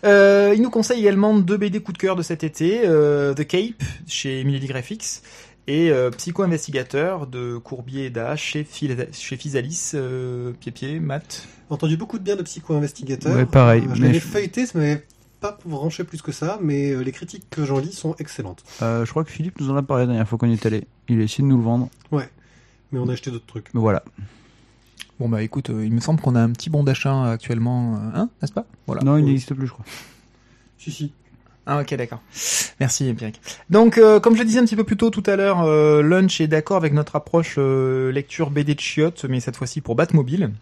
Euh, 0.05 0.53
il 0.57 0.62
nous 0.62 0.70
conseille 0.70 1.01
également 1.01 1.36
deux 1.39 1.57
BD 1.57 1.81
coup 1.81 1.93
de 1.93 1.98
cœur 1.98 2.16
de 2.16 2.23
cet 2.23 2.44
été, 2.44 2.82
euh, 2.86 3.35
The 3.35 3.47
Cape 3.47 3.82
chez 4.07 4.43
Milady 4.44 4.66
Graphics 4.66 5.23
et 5.69 5.90
euh, 5.90 6.11
Psycho 6.11 6.43
Investigateur 6.44 7.27
de 7.27 7.59
Courbier 7.59 8.07
et 8.07 8.11
Dash 8.11 8.43
chez, 8.43 8.65
Phil- 8.65 9.09
chez 9.12 9.36
Physalis, 9.36 9.93
euh, 9.94 10.53
Pied 10.61 10.73
Pied, 10.73 11.01
Matt. 11.01 11.47
Entendu 11.70 11.97
beaucoup 11.97 12.19
de 12.19 12.24
bien 12.24 12.36
de 12.36 12.43
Psycho 12.43 12.74
Investigateur. 12.74 13.35
Ouais, 13.35 13.47
pareil, 13.47 13.82
Euh, 13.90 13.94
je 13.94 14.03
l'avais 14.03 14.15
je- 14.15 14.20
feuilleté, 14.20 14.65
ça 14.66 14.78
m'avait 14.78 15.05
pas 15.40 15.59
branché 15.66 16.05
plus 16.05 16.23
que 16.23 16.32
ça, 16.32 16.59
mais 16.62 16.94
les 16.94 17.12
critiques 17.12 17.51
que 17.51 17.65
j'en 17.65 17.78
lis 17.78 17.93
sont 17.93 18.15
excellentes. 18.19 18.62
Euh, 18.81 19.05
je 19.05 19.11
crois 19.11 19.24
que 19.24 19.31
Philippe 19.31 19.61
nous 19.61 19.70
en 19.70 19.77
a 19.77 19.82
parlé 19.82 20.05
la 20.05 20.07
dernière 20.12 20.28
fois 20.28 20.39
qu'on 20.39 20.47
y 20.48 20.53
est 20.55 20.65
allé. 20.66 20.86
Il 21.09 21.20
a 21.20 21.24
essayé 21.24 21.43
de 21.44 21.48
nous 21.48 21.59
le 21.59 21.65
vendre. 21.65 21.89
Mais 22.93 23.01
on 23.01 23.09
a 23.09 23.12
acheté 23.15 23.32
d'autres 23.32 23.47
trucs. 23.47 23.74
Mais 23.74 23.81
voilà. 23.81 24.05
Bon 25.18 25.28
bah 25.28 25.43
écoute, 25.43 25.70
euh, 25.70 25.84
il 25.84 25.93
me 25.93 26.01
semble 26.01 26.20
qu'on 26.20 26.34
a 26.34 26.40
un 26.40 26.51
petit 26.51 26.68
bon 26.70 26.84
d'achat 26.84 27.30
actuellement, 27.30 27.94
euh, 27.94 27.98
hein, 28.20 28.28
n'est-ce 28.43 28.52
pas? 28.52 28.66
Voilà. 28.86 29.02
Non, 29.02 29.16
il 29.16 29.24
Oui. 29.24 29.30
n'existe 29.30 29.55
plus, 29.55 29.66
je 29.66 29.72
crois. 29.72 29.84
Si, 30.78 30.90
si. 30.90 31.12
Ah 31.68 31.80
ok 31.80 31.94
d'accord. 31.94 32.20
Merci 32.78 33.12
Pierrick. 33.14 33.40
Donc 33.70 33.98
euh, 33.98 34.20
comme 34.20 34.34
je 34.34 34.40
le 34.40 34.44
disais 34.44 34.60
un 34.60 34.64
petit 34.64 34.76
peu 34.76 34.84
plus 34.84 34.97
tôt 34.97 35.10
tout 35.10 35.22
à 35.26 35.34
l'heure, 35.36 35.62
euh, 35.62 36.01
Lunch 36.02 36.40
est 36.40 36.47
d'accord 36.47 36.76
avec 36.76 36.93
notre 36.93 37.16
approche 37.16 37.56
euh, 37.59 38.12
lecture 38.12 38.51
BD 38.51 38.74
de 38.76 38.80
chiottes, 38.80 39.24
mais 39.28 39.40
cette 39.40 39.56
fois-ci 39.56 39.80
pour 39.80 39.97
Batmobile. 39.97 40.52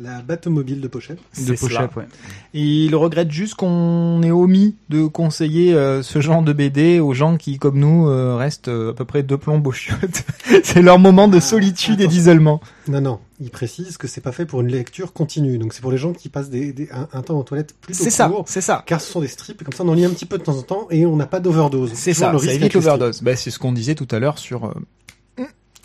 La 0.00 0.22
bateau-mobile 0.22 0.80
de 0.80 0.88
pochette. 0.88 1.18
De 1.46 1.52
pochette, 1.54 1.94
ouais. 1.96 2.06
Et 2.54 2.62
il 2.86 2.96
regrette 2.96 3.30
juste 3.30 3.56
qu'on 3.56 4.22
ait 4.22 4.30
omis 4.30 4.74
de 4.88 5.04
conseiller 5.06 5.74
euh, 5.74 6.02
ce 6.02 6.20
genre 6.22 6.42
de 6.42 6.54
BD 6.54 6.98
aux 6.98 7.12
gens 7.12 7.36
qui, 7.36 7.58
comme 7.58 7.78
nous, 7.78 8.08
euh, 8.08 8.34
restent 8.36 8.68
euh, 8.68 8.92
à 8.92 8.94
peu 8.94 9.04
près 9.04 9.22
deux 9.22 9.36
plombs 9.36 9.62
aux 9.62 9.70
chiottes. 9.72 10.24
c'est 10.64 10.80
leur 10.80 10.98
moment 10.98 11.28
de 11.28 11.36
Ah, 11.36 11.40
solitude 11.42 12.00
et 12.00 12.06
d'isolement. 12.08 12.60
Non, 12.88 13.02
non. 13.02 13.20
Il 13.38 13.50
précise 13.50 13.98
que 13.98 14.08
c'est 14.08 14.22
pas 14.22 14.32
fait 14.32 14.46
pour 14.46 14.62
une 14.62 14.68
lecture 14.68 15.12
continue. 15.12 15.58
Donc 15.58 15.74
c'est 15.74 15.82
pour 15.82 15.92
les 15.92 15.98
gens 15.98 16.14
qui 16.14 16.30
passent 16.30 16.48
des, 16.50 16.72
des- 16.72 16.88
un, 16.90 17.08
un 17.12 17.20
temps 17.22 17.38
en 17.38 17.42
toilette 17.42 17.74
plutôt 17.78 18.02
C'est 18.02 18.10
ça, 18.10 18.28
court. 18.30 18.44
c'est 18.48 18.60
ça. 18.62 18.82
Car 18.86 19.00
ce 19.00 19.12
sont 19.12 19.20
des 19.20 19.28
strips, 19.28 19.60
et 19.60 19.64
comme 19.64 19.74
ça 19.74 19.84
on 19.84 19.88
en 19.88 19.94
lit 19.94 20.06
un 20.06 20.10
petit 20.10 20.26
peu 20.26 20.38
de 20.38 20.42
temps 20.42 20.56
en 20.56 20.62
temps 20.62 20.86
et 20.90 21.04
on 21.04 21.16
n'a 21.16 21.26
pas 21.26 21.40
d'overdose. 21.40 21.90
C'est 21.94 22.14
ça, 22.14 22.32
le 22.32 22.38
ça 22.38 22.44
risque 22.46 22.56
évite 22.62 22.74
l'overdose. 22.74 23.20
Bah, 23.22 23.36
c'est 23.36 23.50
ce 23.50 23.58
qu'on 23.58 23.72
disait 23.72 23.94
tout 23.94 24.08
à 24.10 24.18
l'heure 24.20 24.38
sur 24.38 24.64
euh, 24.66 25.44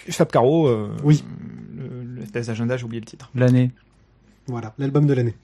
Fab 0.10 0.32
Caro. 0.32 0.68
euh, 0.68 0.90
Oui. 1.04 1.24
le- 1.76 2.20
L'espèce 2.22 2.48
d'agenda, 2.48 2.78
j'ai 2.78 2.86
oublié 2.86 3.02
le 3.02 3.06
titre. 3.06 3.30
L'année. 3.36 3.72
Voilà, 4.48 4.74
l'album 4.78 5.06
de 5.08 5.14
l'année. 5.14 5.36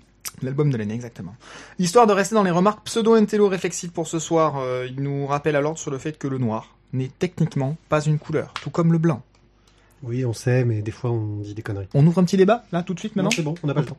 L'album 0.42 0.70
de 0.72 0.78
l'année, 0.78 0.94
exactement. 0.96 1.36
Histoire 1.80 2.08
de 2.08 2.14
rester 2.14 2.36
dans 2.36 2.44
les 2.44 2.52
remarques 2.52 2.84
pseudo-intello-réflexives 2.86 3.92
pour 3.92 4.08
ce 4.08 4.20
soir, 4.20 4.56
euh, 4.58 4.88
il 4.90 5.02
nous 5.04 5.28
rappelle 5.28 5.56
l'ordre 5.56 5.78
sur 5.78 5.92
le 5.92 5.98
fait 5.98 6.18
que 6.18 6.28
le 6.28 6.38
noir 6.38 6.76
n'est 6.94 7.12
techniquement 7.20 7.76
pas 7.90 8.02
une 8.02 8.18
couleur, 8.20 8.54
tout 8.62 8.70
comme 8.70 8.92
le 8.92 8.98
blanc. 8.98 9.22
Oui, 10.02 10.26
on 10.26 10.34
sait, 10.34 10.64
mais 10.66 10.82
des 10.82 10.92
fois 10.92 11.12
on 11.12 11.38
dit 11.42 11.54
des 11.54 11.62
conneries. 11.62 11.88
On 11.94 12.06
ouvre 12.06 12.20
un 12.20 12.24
petit 12.24 12.38
débat, 12.38 12.64
là, 12.72 12.84
tout 12.84 12.94
de 12.94 13.00
suite, 13.00 13.16
maintenant 13.16 13.32
c'est 13.32 13.42
bon, 13.42 13.56
on 13.64 13.68
n'a 13.68 13.74
pas 13.74 13.80
le 13.82 13.86
temps. 13.86 13.98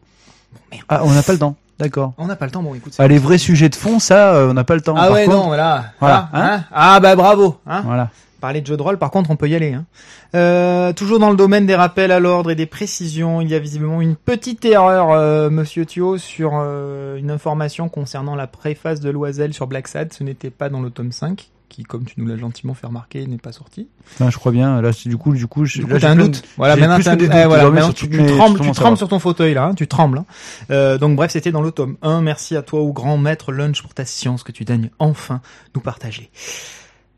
Ah, 0.89 1.03
on 1.05 1.13
n'a 1.13 1.23
pas 1.23 1.33
le 1.33 1.39
temps. 1.39 1.57
D'accord. 1.79 2.13
On 2.19 2.27
n'a 2.27 2.37
pas 2.37 2.45
le 2.47 2.53
temps, 2.53 2.63
bon, 2.63 2.75
écoute. 2.75 2.95
Ah, 2.99 3.09
les 3.09 3.19
vrais 3.19 3.39
sujets 3.39 3.69
de 3.69 3.75
fond, 3.75 3.99
ça, 3.99 4.35
euh, 4.37 4.51
on 4.51 4.55
n'a 4.55 4.63
pas 4.65 4.75
le 4.77 4.81
temps. 4.81 4.95
Ah 4.97 5.05
Par 5.07 5.13
ouais, 5.13 5.25
contre- 5.25 5.37
non, 5.39 5.47
voilà. 5.47 5.87
Voilà, 5.99 6.29
Ah, 6.33 6.55
hein 6.55 6.65
ah 6.73 7.01
bah 7.01 7.17
bravo. 7.17 7.57
Hein 7.67 7.83
Voilà. 7.85 8.11
Parler 8.45 8.61
de 8.61 8.67
jeu 8.67 8.77
de 8.77 8.83
rôle, 8.83 8.99
par 8.99 9.11
contre, 9.11 9.31
on 9.31 9.37
peut 9.37 9.49
y 9.49 9.55
aller. 9.55 9.73
Hein. 9.73 9.87
Euh, 10.35 10.93
toujours 10.93 11.19
dans 11.19 11.31
le 11.31 11.37
domaine 11.37 11.65
des 11.65 11.75
rappels 11.75 12.13
à 12.13 12.21
l'ordre 12.21 12.51
et 12.51 12.55
des 12.55 12.67
précisions, 12.67 13.41
il 13.41 13.49
y 13.49 13.55
a 13.55 13.59
visiblement 13.59 14.03
une 14.03 14.17
petite 14.17 14.63
erreur, 14.67 15.13
euh, 15.13 15.49
Monsieur 15.49 15.87
Thio, 15.87 16.19
sur 16.19 16.51
euh, 16.57 17.17
une 17.17 17.31
information 17.31 17.89
concernant 17.89 18.35
la 18.35 18.47
préface 18.47 19.01
de 19.01 19.09
Loisel 19.09 19.55
sur 19.55 19.67
Black 19.67 19.89
Sad. 19.89 20.13
Ce 20.13 20.23
n'était 20.23 20.51
pas 20.51 20.69
dans 20.69 20.83
le 20.83 20.91
tome 20.91 21.11
5, 21.11 21.49
qui, 21.71 21.85
comme 21.85 22.05
tu 22.05 22.17
nous 22.21 22.27
l'as 22.27 22.37
gentiment 22.37 22.75
fait 22.75 22.87
remarquer, 22.87 23.27
n'est 23.27 23.39
pas 23.39 23.53
sorti. 23.53 23.89
Enfin, 24.13 24.29
je 24.29 24.37
crois 24.37 24.53
bien. 24.53 24.83
Là, 24.83 24.93
c'est- 24.93 25.09
du 25.09 25.17
coup, 25.17 25.33
du 25.33 25.47
coup, 25.47 25.65
je- 25.65 25.79
Du 25.79 25.87
coup, 25.87 25.93
là, 25.93 26.01
t'as 26.01 26.11
un 26.11 26.17
de- 26.17 26.25
doute. 26.25 26.43
Voilà, 26.59 26.77
maintenant, 26.77 26.97
un 26.97 27.17
doutes 27.17 27.31
Eh, 27.35 27.47
voilà, 27.47 27.71
maintenant, 27.71 27.93
tu, 27.95 28.09
trembles, 28.11 28.57
sur 28.59 28.67
tu 28.67 28.73
trembles 28.73 28.99
sur 28.99 29.09
ton 29.09 29.19
fauteuil 29.21 29.55
là, 29.55 29.65
hein, 29.65 29.75
tu 29.75 29.89
trembles. 29.89 30.19
hein. 30.19 30.27
Euh, 30.71 30.99
donc 30.99 31.17
bref, 31.17 31.31
c'était 31.31 31.51
dans 31.51 31.63
le 31.63 31.71
tome 31.73 31.97
1. 32.03 32.21
Merci 32.21 32.57
à 32.57 32.61
toi, 32.63 32.81
au 32.81 32.93
grand 32.93 33.17
maître 33.17 33.53
Lunch, 33.53 33.81
pour 33.81 33.95
ta 33.95 34.05
science 34.05 34.43
que 34.43 34.53
tu 34.53 34.65
daignes 34.67 34.91
enfin 34.99 35.41
nous 35.75 35.81
partager. 35.81 36.31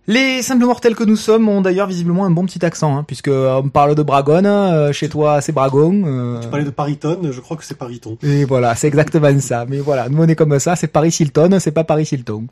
Les 0.08 0.40
simples 0.42 0.64
mortels 0.66 0.94
que 0.94 1.02
nous 1.02 1.16
sommes 1.16 1.48
ont 1.48 1.60
d'ailleurs 1.60 1.88
visiblement 1.88 2.24
un 2.26 2.30
bon 2.30 2.46
petit 2.46 2.64
accent, 2.64 2.96
hein, 2.96 3.02
puisque 3.04 3.26
euh, 3.28 3.60
on 3.64 3.68
parle 3.68 3.94
de 3.96 4.02
Bragonne, 4.04 4.46
euh, 4.46 4.92
chez 4.92 5.08
toi 5.08 5.40
c'est 5.40 5.50
Bragon. 5.52 6.04
euh, 6.06 6.40
Tu 6.40 6.48
parlais 6.48 6.64
de 6.64 6.70
Pariton, 6.70 7.18
je 7.30 7.40
crois 7.40 7.56
que 7.56 7.64
c'est 7.64 7.76
Pariton. 7.76 8.16
et 8.22 8.44
voilà, 8.44 8.74
c'est 8.76 8.86
exactement 8.86 9.40
ça. 9.40 9.66
Mais 9.68 9.78
voilà, 9.78 10.08
nous 10.08 10.22
on 10.22 10.28
est 10.28 10.36
comme 10.36 10.58
ça, 10.60 10.76
c'est 10.76 10.86
Paris 10.86 11.14
Hilton, 11.18 11.58
c'est 11.58 11.72
pas 11.72 11.82
Paris 11.84 12.08
Hilton. 12.12 12.46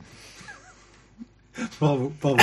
Bravo, 1.81 2.13
bravo. 2.21 2.37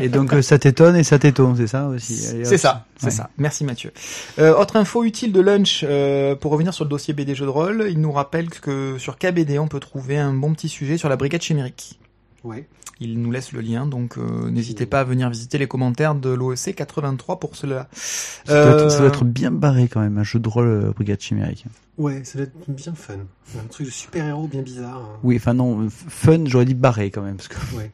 Et 0.00 0.08
donc, 0.08 0.32
euh, 0.32 0.40
ça 0.40 0.58
t'étonne 0.58 0.96
et 0.96 1.04
ça 1.04 1.18
t'étonne, 1.18 1.56
c'est 1.58 1.66
ça 1.66 1.88
aussi. 1.88 2.16
C'est 2.16 2.56
ça, 2.56 2.86
c'est 2.96 3.04
Ouais. 3.06 3.10
ça. 3.12 3.28
Merci 3.36 3.64
Mathieu. 3.64 3.92
Euh, 4.38 4.54
autre 4.56 4.76
info 4.76 5.04
utile 5.04 5.30
de 5.30 5.40
lunch, 5.42 5.84
euh, 5.86 6.34
pour 6.34 6.52
revenir 6.52 6.72
sur 6.72 6.84
le 6.84 6.88
dossier 6.90 7.12
BD 7.12 7.34
jeux 7.34 7.44
de 7.44 7.50
rôle, 7.50 7.86
il 7.90 8.00
nous 8.00 8.12
rappelle 8.12 8.48
que 8.48 8.96
sur 8.96 9.18
KBD 9.18 9.58
on 9.58 9.68
peut 9.68 9.78
trouver 9.80 10.16
un 10.16 10.32
bon 10.32 10.54
petit 10.54 10.70
sujet 10.70 10.96
sur 10.96 11.10
la 11.10 11.16
brigade 11.16 11.42
chimérique. 11.42 11.98
Ouais. 12.44 12.66
Il 13.02 13.20
nous 13.20 13.30
laisse 13.30 13.52
le 13.52 13.60
lien, 13.62 13.86
donc 13.86 14.18
euh, 14.18 14.50
n'hésitez 14.50 14.84
pas 14.86 15.00
à 15.00 15.04
venir 15.04 15.30
visiter 15.30 15.56
les 15.56 15.66
commentaires 15.66 16.14
de 16.14 16.28
l'OEC 16.30 16.74
83 16.74 17.40
pour 17.40 17.56
cela. 17.56 17.88
Ça, 17.92 18.62
doit 18.62 18.72
être, 18.72 18.84
Euh, 18.84 18.88
ça 18.90 18.98
doit 18.98 19.08
être 19.08 19.24
bien 19.24 19.50
barré 19.50 19.88
quand 19.88 20.00
même, 20.00 20.18
un 20.18 20.22
jeu 20.22 20.38
de 20.38 20.48
rôle 20.48 20.66
euh, 20.66 20.92
Brigade 20.94 21.20
Chimérique. 21.20 21.64
Ouais, 21.96 22.22
ça 22.24 22.38
doit 22.38 22.46
être 22.48 22.56
bien 22.68 22.94
fun. 22.94 23.14
Un 23.58 23.66
truc 23.70 23.86
de 23.86 23.92
super-héros 23.92 24.48
bien 24.48 24.62
bizarre. 24.62 24.98
hein. 24.98 25.18
Oui, 25.22 25.36
enfin 25.36 25.54
non, 25.54 25.88
fun, 25.90 26.44
j'aurais 26.46 26.66
dit 26.66 26.74
barré 26.74 27.10
quand 27.10 27.22
même. 27.22 27.36
Parce 27.36 27.48
que... 27.48 27.56
Ouais. 27.76 27.90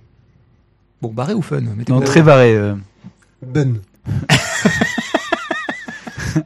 Bon, 1.03 1.13
barré 1.13 1.35
ou 1.35 1.43
fun 1.43 1.61
mettez 1.61 1.93
Non, 1.93 2.01
très 2.01 2.23
barré. 2.23 2.55
euh. 2.57 2.75
Bun. 3.47 3.75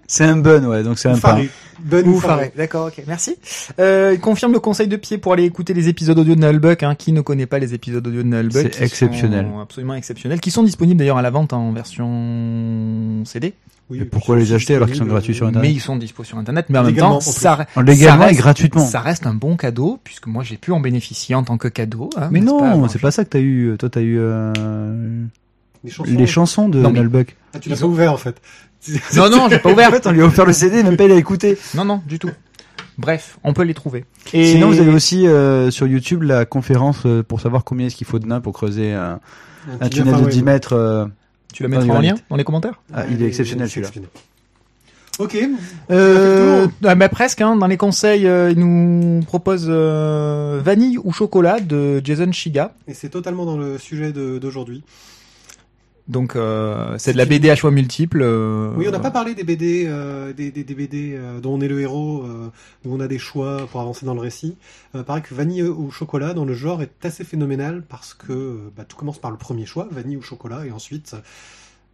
C'est 0.06 0.24
un 0.24 0.36
bun, 0.36 0.64
ouais, 0.64 0.82
donc 0.82 0.98
c'est 0.98 1.08
un 1.08 1.18
pain. 1.18 1.44
Bun 1.84 2.02
Ou 2.06 2.20
Faré. 2.20 2.52
D'accord, 2.56 2.86
ok, 2.88 3.02
merci. 3.06 3.36
Euh, 3.78 4.12
il 4.14 4.20
confirme 4.20 4.52
le 4.52 4.60
conseil 4.60 4.88
de 4.88 4.96
pied 4.96 5.18
pour 5.18 5.32
aller 5.32 5.44
écouter 5.44 5.74
les 5.74 5.88
épisodes 5.88 6.18
audio 6.18 6.34
de 6.34 6.40
Nullbuck. 6.40 6.82
Hein. 6.82 6.94
Qui 6.94 7.12
ne 7.12 7.20
connaît 7.20 7.46
pas 7.46 7.58
les 7.58 7.74
épisodes 7.74 8.06
audio 8.06 8.22
de 8.22 8.28
Nullbuck 8.28 8.68
C'est 8.74 8.82
exceptionnel. 8.82 9.46
sont 9.50 9.60
Absolument 9.60 9.94
exceptionnels. 9.94 10.40
Qui 10.40 10.50
sont 10.50 10.62
disponibles 10.62 10.98
d'ailleurs 10.98 11.18
à 11.18 11.22
la 11.22 11.30
vente 11.30 11.52
en 11.52 11.72
version 11.72 13.22
CD. 13.24 13.54
Oui, 13.88 13.96
Et 13.98 14.00
puis 14.02 14.10
pourquoi 14.10 14.36
les 14.36 14.52
acheter 14.52 14.76
alors 14.76 14.86
qu'ils 14.86 14.96
sont 14.98 15.04
gratuits 15.04 15.34
sur 15.34 15.46
euh, 15.46 15.48
Internet 15.48 15.68
Mais 15.68 15.74
ils 15.74 15.80
sont 15.80 15.96
dispo 15.96 16.22
sur 16.22 16.38
Internet. 16.38 16.66
Mais 16.68 16.78
en 16.78 16.84
même 16.84 16.94
temps, 16.94 17.16
en 17.16 17.20
ça, 17.20 17.66
Légalement 17.84 18.20
ça 18.20 18.26
et 18.26 18.28
reste- 18.28 18.38
gratuitement. 18.40 18.86
ça 18.86 19.00
reste 19.00 19.26
un 19.26 19.34
bon 19.34 19.56
cadeau 19.56 19.98
puisque 20.04 20.28
moi 20.28 20.44
j'ai 20.44 20.56
pu 20.56 20.70
en 20.70 20.78
bénéficier 20.78 21.34
en 21.34 21.42
tant 21.42 21.58
que 21.58 21.66
cadeau. 21.66 22.08
hein, 22.16 22.28
Mais 22.30 22.40
non, 22.40 22.86
c'est 22.88 23.00
pas 23.00 23.10
ça 23.10 23.24
que 23.24 23.30
t'as 23.30 23.40
eu. 23.40 23.74
Toi, 23.78 23.88
t'as 23.90 24.00
eu 24.02 24.16
euh, 24.20 25.24
Les 25.82 25.90
chansons. 25.90 26.10
les 26.16 26.26
chansons 26.28 26.68
de 26.68 26.78
mais- 26.80 26.90
Nullbuck. 26.92 27.36
Ah, 27.52 27.58
tu 27.58 27.68
l'as 27.68 27.76
pas 27.76 27.86
ouvert 27.86 28.12
en 28.12 28.16
fait. 28.16 28.36
Non, 29.16 29.28
non, 29.30 29.48
j'ai 29.50 29.58
pas 29.58 29.68
En 29.68 29.72
ouvert. 29.72 29.90
fait, 29.90 30.06
on 30.06 30.12
lui 30.12 30.22
a 30.22 30.24
offert 30.24 30.44
le 30.46 30.52
CD, 30.52 30.82
même 30.82 30.96
pas 30.96 31.04
il 31.04 31.12
a 31.12 31.16
écouté. 31.16 31.58
Non, 31.74 31.84
non, 31.84 32.02
du 32.06 32.18
tout. 32.18 32.30
Bref, 32.98 33.38
on 33.44 33.52
peut 33.54 33.62
les 33.62 33.74
trouver. 33.74 34.04
Et 34.34 34.44
Sinon, 34.52 34.68
vous 34.70 34.78
avez 34.80 34.92
aussi 34.92 35.26
euh, 35.26 35.70
sur 35.70 35.86
YouTube 35.86 36.22
la 36.22 36.44
conférence 36.44 37.02
euh, 37.06 37.22
pour 37.22 37.40
savoir 37.40 37.64
combien 37.64 37.86
est-ce 37.86 37.96
qu'il 37.96 38.06
faut 38.06 38.18
de 38.18 38.26
nains 38.26 38.40
pour 38.40 38.52
creuser 38.52 38.92
un, 38.92 39.20
un 39.80 39.88
petit 39.88 40.00
tunnel 40.00 40.14
de 40.16 40.20
Web. 40.20 40.30
10 40.30 40.42
mètres. 40.42 40.72
euh, 40.74 41.06
tu 41.52 41.62
la 41.62 41.68
mettras 41.70 41.94
en 41.96 42.00
lien 42.00 42.14
dans 42.28 42.36
les 42.36 42.44
commentaires? 42.44 42.80
Ah, 42.92 43.04
il 43.10 43.22
est 43.22 43.26
exceptionnel, 43.26 43.68
celui-là. 43.70 43.88
Ok. 45.18 45.36
Euh, 45.90 46.66
ah, 46.84 46.94
bah, 46.94 47.08
presque, 47.08 47.40
hein, 47.40 47.56
dans 47.56 47.66
les 47.66 47.76
conseils, 47.76 48.26
euh, 48.26 48.50
il 48.50 48.58
nous 48.58 49.20
propose 49.24 49.66
euh, 49.68 50.60
Vanille 50.64 50.98
ou 51.02 51.12
chocolat 51.12 51.60
de 51.60 52.00
Jason 52.04 52.32
Shiga. 52.32 52.74
Et 52.88 52.94
c'est 52.94 53.08
totalement 53.10 53.44
dans 53.44 53.56
le 53.58 53.76
sujet 53.78 54.12
de- 54.12 54.38
d'aujourd'hui. 54.38 54.82
Donc 56.10 56.34
euh, 56.34 56.98
c'est 56.98 57.12
de 57.12 57.18
la 57.18 57.24
BD 57.24 57.50
à 57.50 57.54
choix 57.56 57.70
multiples. 57.70 58.20
euh, 58.22 58.74
Oui, 58.76 58.86
on 58.88 58.90
n'a 58.90 58.98
pas 58.98 59.12
parlé 59.12 59.34
des 59.36 59.44
BD, 59.44 59.84
euh, 59.86 60.32
des, 60.32 60.50
des, 60.50 60.64
des 60.64 60.74
BD 60.74 61.14
euh, 61.14 61.38
dont 61.40 61.54
on 61.54 61.60
est 61.60 61.68
le 61.68 61.80
héros, 61.80 62.24
euh, 62.24 62.50
où 62.84 62.94
on 62.94 62.98
a 62.98 63.06
des 63.06 63.18
choix 63.18 63.66
pour 63.68 63.80
avancer 63.80 64.04
dans 64.06 64.14
le 64.14 64.20
récit. 64.20 64.56
Euh, 64.96 65.04
pareil 65.04 65.22
que 65.22 65.32
vanille 65.34 65.62
ou 65.62 65.90
chocolat 65.92 66.34
dans 66.34 66.44
le 66.44 66.52
genre 66.52 66.82
est 66.82 66.90
assez 67.04 67.22
phénoménal 67.22 67.84
parce 67.88 68.12
que 68.12 68.32
euh, 68.32 68.72
bah, 68.76 68.84
tout 68.84 68.96
commence 68.96 69.20
par 69.20 69.30
le 69.30 69.36
premier 69.36 69.66
choix, 69.66 69.86
vanille 69.92 70.16
ou 70.16 70.22
chocolat, 70.22 70.66
et 70.66 70.72
ensuite 70.72 71.14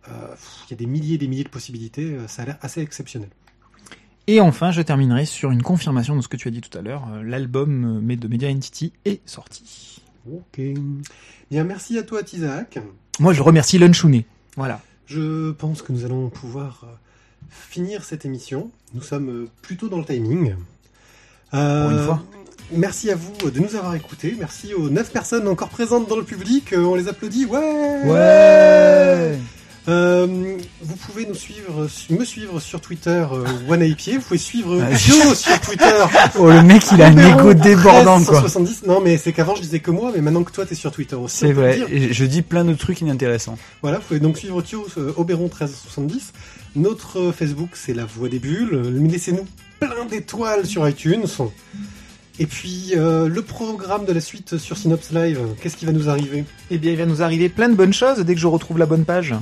euh, 0.09 0.13
il 0.67 0.71
y 0.71 0.75
a 0.75 0.77
des 0.77 0.87
milliers 0.87 1.17
et 1.17 1.19
des 1.19 1.29
milliers 1.29 1.45
de 1.45 1.51
possibilités. 1.51 2.15
euh, 2.15 2.27
ça 2.27 2.43
a 2.43 2.47
l'air 2.47 2.59
assez 2.63 2.81
exceptionnel. 2.81 3.29
Et 4.29 4.41
enfin, 4.41 4.71
je 4.73 4.81
terminerai 4.83 5.27
sur 5.27 5.51
une 5.51 5.63
confirmation 5.63 6.17
de 6.17 6.23
ce 6.23 6.29
que 6.29 6.37
tu 6.39 6.49
as 6.49 6.51
dit 6.51 6.63
tout 6.63 6.77
à 6.77 6.81
l'heure. 6.81 7.07
Euh, 7.13 7.23
L'album 7.23 8.03
euh, 8.11 8.17
de 8.17 8.29
Media 8.29 8.49
Entity 8.51 8.93
est 9.05 9.21
sorti. 9.29 10.01
Ok. 10.33 10.61
Bien, 11.51 11.63
merci 11.65 11.99
à 11.99 12.03
toi, 12.03 12.23
Tizak. 12.25 12.79
Moi, 13.19 13.33
je 13.33 13.43
remercie 13.43 13.79
Lunchouné. 13.79 14.27
Voilà. 14.57 14.81
Je 15.07 15.53
pense 15.53 15.83
que 15.83 15.93
nous 15.93 16.05
allons 16.05 16.29
pouvoir 16.29 16.83
euh, 16.85 16.87
finir 17.51 18.05
cette 18.05 18.25
émission. 18.25 18.71
Nous 18.95 19.03
sommes 19.03 19.29
euh, 19.31 19.49
plutôt 19.63 19.89
dans 19.89 19.99
le 19.99 20.05
timing. 20.05 20.55
Euh, 21.55 21.91
une 21.91 22.05
fois. 22.05 22.23
Merci 22.73 23.11
à 23.11 23.15
vous 23.15 23.51
de 23.51 23.61
nous 23.61 23.77
avoir 23.77 23.95
écoutés. 23.95 24.35
Merci 24.39 24.75
aux 24.75 24.91
9 24.91 25.13
personnes 25.13 25.47
encore 25.47 25.69
présentes 25.69 26.09
dans 26.09 26.17
le 26.17 26.25
public. 26.25 26.73
Euh, 26.73 26.85
On 26.85 26.95
les 26.97 27.09
applaudit. 27.09 27.47
Ouais 27.47 28.01
Ouais. 28.05 29.39
Euh, 29.89 30.57
vous 30.81 30.97
pouvez 30.97 31.27
nous 31.27 31.35
suivre, 31.35 31.87
me 32.11 32.25
suivre 32.25 32.61
sur 32.61 32.81
Twitter, 32.81 33.25
euh. 33.33 33.45
Vous 33.69 34.21
pouvez 34.21 34.39
suivre 34.39 34.81
Ah, 34.83 34.95
Joe 34.95 35.39
sur 35.39 35.61
Twitter. 35.61 35.85
Oh, 36.39 36.51
le 36.51 36.63
mec, 36.63 36.83
il 36.93 37.01
a 37.03 37.07
un 37.07 37.17
égo 37.17 37.55
débordant, 37.55 38.23
quoi. 38.25 38.43
1370. 38.43 38.83
Non, 38.87 39.01
mais 39.01 39.17
c'est 39.17 39.33
qu'avant 39.33 39.55
je 39.55 39.63
disais 39.63 39.81
que 39.81 39.91
moi, 39.91 40.11
mais 40.15 40.21
maintenant 40.21 40.43
que 40.43 40.53
toi 40.53 40.67
t'es 40.67 40.75
sur 40.75 40.91
Twitter 40.91 41.15
aussi. 41.17 41.37
C'est 41.39 41.53
vrai. 41.53 41.77
dire. 41.77 42.09
Je 42.13 42.25
dis 42.25 42.43
plein 42.43 42.65
de 42.65 42.75
trucs 42.75 43.01
inintéressants. 43.01 43.57
Voilà, 43.83 43.99
vous 43.99 44.05
pouvez 44.05 44.21
donc 44.21 44.39
suivre 44.39 44.61
Thio 44.63 44.87
euh, 44.99 45.13
Oberon 45.17 45.45
1370. 45.45 46.33
Notre 46.75 47.21
euh, 47.21 47.33
Facebook, 47.33 47.71
c'est 47.75 47.95
La 47.95 48.05
Voix 48.05 48.29
des 48.29 48.39
Bulles. 48.39 48.71
Euh, 48.73 49.09
Laissez-nous 49.09 49.47
plein 49.81 50.05
d'étoiles 50.05 50.67
sur 50.67 50.87
iTunes. 50.89 51.25
Et 52.39 52.47
puis, 52.47 52.93
euh, 52.97 53.29
le 53.29 53.41
programme 53.41 54.05
de 54.05 54.13
la 54.13 54.21
suite 54.21 54.59
sur 54.59 54.77
Synops 54.77 55.11
Live, 55.11 55.41
qu'est-ce 55.63 55.77
qui 55.77 55.87
va 55.87 55.93
nous 55.93 56.11
arriver? 56.11 56.45
Eh 56.71 56.77
bien, 56.77 56.93
il 56.93 56.99
va 56.99 57.07
nous 57.07 57.23
arriver 57.23 57.49
plein 57.49 57.71
de 57.71 57.75
bonnes 57.75 57.95
choses 57.95 58.19
dès 58.19 58.35
que 58.35 58.41
je 58.41 58.47
retrouve 58.47 58.79
la 58.79 58.85
bonne 58.85 59.07
page. 59.07 59.35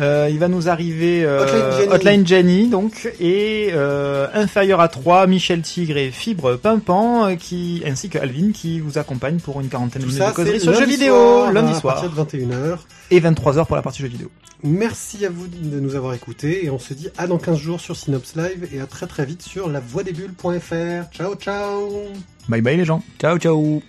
Euh, 0.00 0.28
il 0.30 0.38
va 0.38 0.48
nous 0.48 0.68
arriver 0.68 1.24
euh, 1.24 1.42
Hotline 1.42 1.72
Jenny. 1.72 1.92
Hotline 1.92 2.26
Jenny, 2.26 2.68
donc 2.68 3.12
et 3.20 3.70
euh, 3.72 4.26
inférieur 4.32 4.80
à 4.80 4.88
3, 4.88 5.26
Michel 5.26 5.62
Tigre 5.62 5.96
et 5.98 6.10
Fibre 6.10 6.56
Pimpant 6.56 7.26
euh, 7.26 7.34
qui 7.34 7.82
ainsi 7.86 8.08
que 8.08 8.18
Alvin 8.18 8.52
qui 8.52 8.80
vous 8.80 8.98
accompagne 8.98 9.38
pour 9.38 9.60
une 9.60 9.68
quarantaine 9.68 10.02
de 10.02 10.06
minutes 10.06 10.22
de 10.22 10.32
causerie 10.32 10.60
sur 10.60 10.72
jeux 10.72 10.80
lundi 10.80 10.92
vidéo 10.92 11.14
soir, 11.14 11.52
lundi 11.52 11.72
à 11.72 11.80
soir 11.80 12.00
partir 12.00 12.24
de 12.24 12.30
21h. 12.30 12.78
et 13.10 13.20
23h 13.20 13.66
pour 13.66 13.76
la 13.76 13.82
partie 13.82 14.02
jeux 14.02 14.08
vidéo. 14.08 14.30
Merci 14.64 15.26
à 15.26 15.28
vous 15.28 15.48
de 15.48 15.80
nous 15.80 15.94
avoir 15.96 16.14
écoutés 16.14 16.64
et 16.64 16.70
on 16.70 16.78
se 16.78 16.94
dit 16.94 17.08
à 17.18 17.26
dans 17.26 17.38
15 17.38 17.58
jours 17.58 17.80
sur 17.80 17.96
Synops 17.96 18.36
Live 18.36 18.68
et 18.72 18.80
à 18.80 18.86
très 18.86 19.06
très 19.06 19.26
vite 19.26 19.42
sur 19.42 19.68
lavoidesbulles.fr. 19.68 21.10
Ciao 21.12 21.34
ciao 21.34 21.90
Bye 22.48 22.60
bye 22.60 22.76
les 22.76 22.84
gens. 22.84 23.02
Ciao, 23.20 23.38
ciao. 23.38 23.82